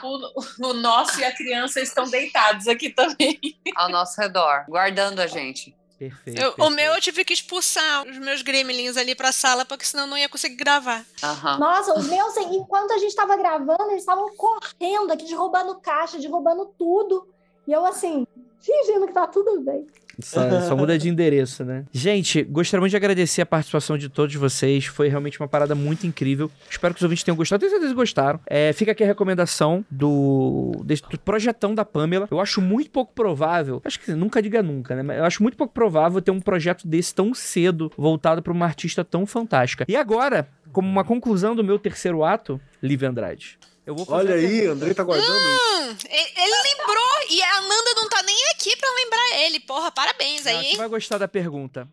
O, 0.03 0.69
o 0.69 0.73
nosso 0.73 1.19
e 1.19 1.23
a 1.25 1.35
criança 1.35 1.81
estão 1.81 2.07
deitados 2.07 2.67
aqui 2.67 2.89
também. 2.89 3.39
Ao 3.75 3.89
nosso 3.89 4.19
redor, 4.21 4.65
guardando 4.69 5.19
a 5.19 5.27
gente. 5.27 5.75
Perfeito. 5.97 6.39
Eu- 6.39 6.49
o 6.49 6.53
perfeito. 6.55 6.75
meu 6.75 6.93
eu 6.93 7.01
tive 7.01 7.25
que 7.25 7.33
expulsar 7.33 8.07
os 8.07 8.17
meus 8.19 8.43
gremlins 8.43 8.95
ali 8.97 9.15
pra 9.15 9.31
sala, 9.31 9.65
porque 9.65 9.83
senão 9.85 10.03
eu 10.03 10.09
não 10.11 10.17
ia 10.17 10.29
conseguir 10.29 10.55
gravar. 10.55 11.03
Aham. 11.23 11.57
Nossa, 11.57 11.97
os 11.97 12.07
meus, 12.07 12.37
enquanto 12.37 12.91
a 12.91 12.97
gente 12.99 13.09
estava 13.09 13.35
gravando, 13.35 13.89
eles 13.89 14.01
estavam 14.03 14.29
correndo 14.35 15.11
aqui, 15.11 15.25
derrubando 15.25 15.79
caixa, 15.79 16.19
derrubando 16.19 16.67
tudo. 16.77 17.27
E 17.67 17.71
eu, 17.73 17.83
assim, 17.83 18.27
fingindo 18.61 19.07
que 19.07 19.13
tá 19.13 19.25
tudo 19.25 19.59
bem. 19.61 19.87
Só, 20.19 20.61
só 20.61 20.75
muda 20.75 20.97
de 20.97 21.09
endereço, 21.09 21.63
né? 21.63 21.85
Gente, 21.91 22.43
gostaria 22.43 22.81
muito 22.81 22.91
de 22.91 22.97
agradecer 22.97 23.41
a 23.41 23.45
participação 23.45 23.97
de 23.97 24.09
todos 24.09 24.33
vocês. 24.35 24.85
Foi 24.85 25.07
realmente 25.07 25.39
uma 25.39 25.47
parada 25.47 25.75
muito 25.75 26.07
incrível. 26.07 26.49
Espero 26.69 26.93
que 26.93 26.99
os 26.99 27.03
ouvintes 27.03 27.23
tenham 27.23 27.35
gostado. 27.35 27.59
Tenho 27.59 27.71
certeza 27.71 27.91
que 27.91 27.95
gostaram. 27.95 28.39
É, 28.47 28.73
fica 28.73 28.91
aqui 28.91 29.03
a 29.03 29.07
recomendação 29.07 29.85
do, 29.89 30.71
do 30.83 31.19
projetão 31.19 31.75
da 31.75 31.85
Pamela. 31.85 32.27
Eu 32.31 32.39
acho 32.39 32.61
muito 32.61 32.89
pouco 32.89 33.13
provável. 33.13 33.81
Acho 33.85 33.99
que 33.99 34.11
nunca 34.13 34.41
diga 34.41 34.63
nunca, 34.63 34.95
né? 34.95 35.03
Mas 35.03 35.17
eu 35.17 35.25
acho 35.25 35.43
muito 35.43 35.57
pouco 35.57 35.73
provável 35.73 36.21
ter 36.21 36.31
um 36.31 36.39
projeto 36.39 36.87
desse 36.87 37.13
tão 37.13 37.33
cedo, 37.33 37.91
voltado 37.97 38.41
para 38.41 38.53
uma 38.53 38.65
artista 38.65 39.03
tão 39.03 39.25
fantástica. 39.25 39.85
E 39.87 39.95
agora, 39.95 40.47
como 40.71 40.89
uma 40.89 41.03
conclusão 41.03 41.55
do 41.55 41.63
meu 41.63 41.77
terceiro 41.77 42.23
ato, 42.23 42.59
Lívia 42.81 43.09
Andrade. 43.09 43.57
Eu 43.87 43.95
vou 43.95 44.05
fazer 44.05 44.17
Olha 44.31 44.35
aí, 44.35 44.47
pergunta. 44.47 44.71
Andrei 44.73 44.93
tá 44.93 45.03
guardando. 45.03 45.31
Hum, 45.31 45.95
e- 46.09 46.41
ele 46.41 46.55
lembrou 46.75 47.31
e 47.31 47.41
a 47.41 47.57
Ananda 47.57 47.93
não 47.95 48.09
tá 48.09 48.21
nem 48.21 48.35
aqui 48.53 48.75
pra 48.75 48.89
lembrar 48.93 49.45
ele. 49.45 49.59
Porra, 49.61 49.89
parabéns 49.91 50.45
Ah, 50.45 50.49
aí, 50.51 50.57
você 50.65 50.71
hein? 50.71 50.77
vai 50.77 50.87
gostar 50.89 51.17
da 51.17 51.27
pergunta. 51.27 51.87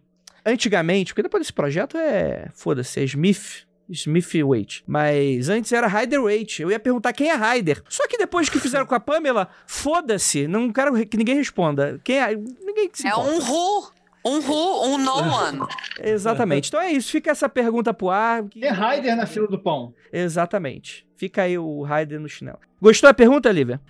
Antigamente, 0.45 1.13
porque 1.15 1.23
depois 1.23 1.41
desse 1.43 1.53
projeto 1.53 1.97
é. 1.97 2.51
Foda-se, 2.55 3.01
é 3.01 3.05
Smith. 3.05 3.65
Smith 3.89 4.33
Waite. 4.47 4.83
Mas 4.87 5.49
antes 5.49 5.71
era 5.71 5.87
Ryder 5.87 6.23
Waite. 6.23 6.63
Eu 6.63 6.71
ia 6.71 6.81
perguntar 6.81 7.13
quem 7.13 7.31
é 7.31 7.35
Ryder. 7.37 7.83
Só 7.89 8.09
que 8.09 8.17
depois 8.19 8.49
que 8.49 8.59
fizeram 8.59 8.87
com 8.87 8.95
a 8.95 9.01
Pamela, 9.01 9.49
foda-se. 9.67 10.49
Não 10.49 10.73
quero 10.73 11.07
que 11.07 11.17
ninguém 11.17 11.37
responda. 11.37 12.01
Quem 12.03 12.19
é. 12.19 12.35
Ninguém 12.35 12.91
se 12.93 13.07
É 13.07 13.11
importa. 13.11 13.31
um 13.31 13.39
who, 13.39 13.91
um 14.25 14.39
who, 14.39 14.85
um 14.87 14.99
no 14.99 15.13
one. 15.15 15.61
Exatamente. 16.03 16.69
Então 16.69 16.81
é 16.81 16.91
isso. 16.93 17.11
Fica 17.11 17.31
essa 17.31 17.47
pergunta 17.49 17.93
pro 17.95 18.09
ar. 18.09 18.45
Tem 18.45 18.71
Raider 18.71 19.15
na 19.17 19.27
fila 19.27 19.47
do 19.47 19.59
pão. 19.59 19.95
Exatamente. 20.11 21.07
Fica 21.17 21.43
aí 21.43 21.57
o 21.59 21.83
Ryder 21.83 22.19
no 22.21 22.29
chinelo. 22.29 22.59
Gostou 22.81 23.09
da 23.09 23.15
pergunta, 23.15 23.51
Lívia? 23.51 23.81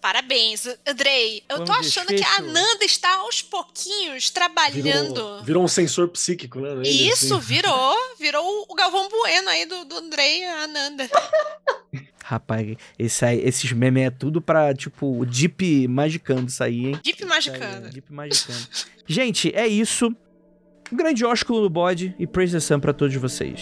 Parabéns, 0.00 0.68
Andrei. 0.86 1.42
Eu 1.48 1.58
Vamos 1.58 1.70
tô 1.70 1.76
achando 1.76 2.06
que 2.08 2.14
a 2.14 2.16
desfecho. 2.18 2.42
Ananda 2.50 2.84
está 2.84 3.12
aos 3.16 3.42
pouquinhos 3.42 4.30
trabalhando. 4.30 5.14
Virou, 5.14 5.42
virou 5.42 5.64
um 5.64 5.68
sensor 5.68 6.06
psíquico, 6.08 6.60
né? 6.60 6.74
nele, 6.76 6.88
Isso, 7.08 7.34
assim. 7.36 7.44
virou. 7.46 7.96
Virou 8.18 8.66
o 8.68 8.74
Galvão 8.74 9.08
Bueno 9.08 9.48
aí 9.48 9.66
do, 9.66 9.84
do 9.84 9.96
Andrei 9.96 10.40
e 10.42 10.44
a 10.44 10.62
Ananda. 10.64 11.08
Rapaz, 12.24 12.76
esse 12.98 13.24
aí- 13.24 13.40
esses 13.40 13.70
memes 13.72 14.04
é 14.04 14.10
tudo 14.10 14.40
pra, 14.40 14.72
tipo, 14.74 15.20
o 15.20 15.26
Deep 15.26 15.86
magicando 15.88 16.46
isso 16.46 16.62
aí, 16.62 16.86
hein? 16.86 17.00
Deep 17.02 17.24
Magicando. 17.24 17.86
É, 17.86 17.90
Deep 17.90 18.12
magicando. 18.12 18.66
Gente, 19.06 19.54
é 19.54 19.66
isso. 19.66 20.06
Um 20.92 20.96
grande 20.96 21.24
ósculo 21.24 21.62
no 21.62 21.70
bode 21.70 22.14
e 22.18 22.26
praise 22.26 22.52
the 22.52 22.60
sun 22.60 22.78
pra 22.80 22.92
todos 22.92 23.14
vocês. 23.16 23.60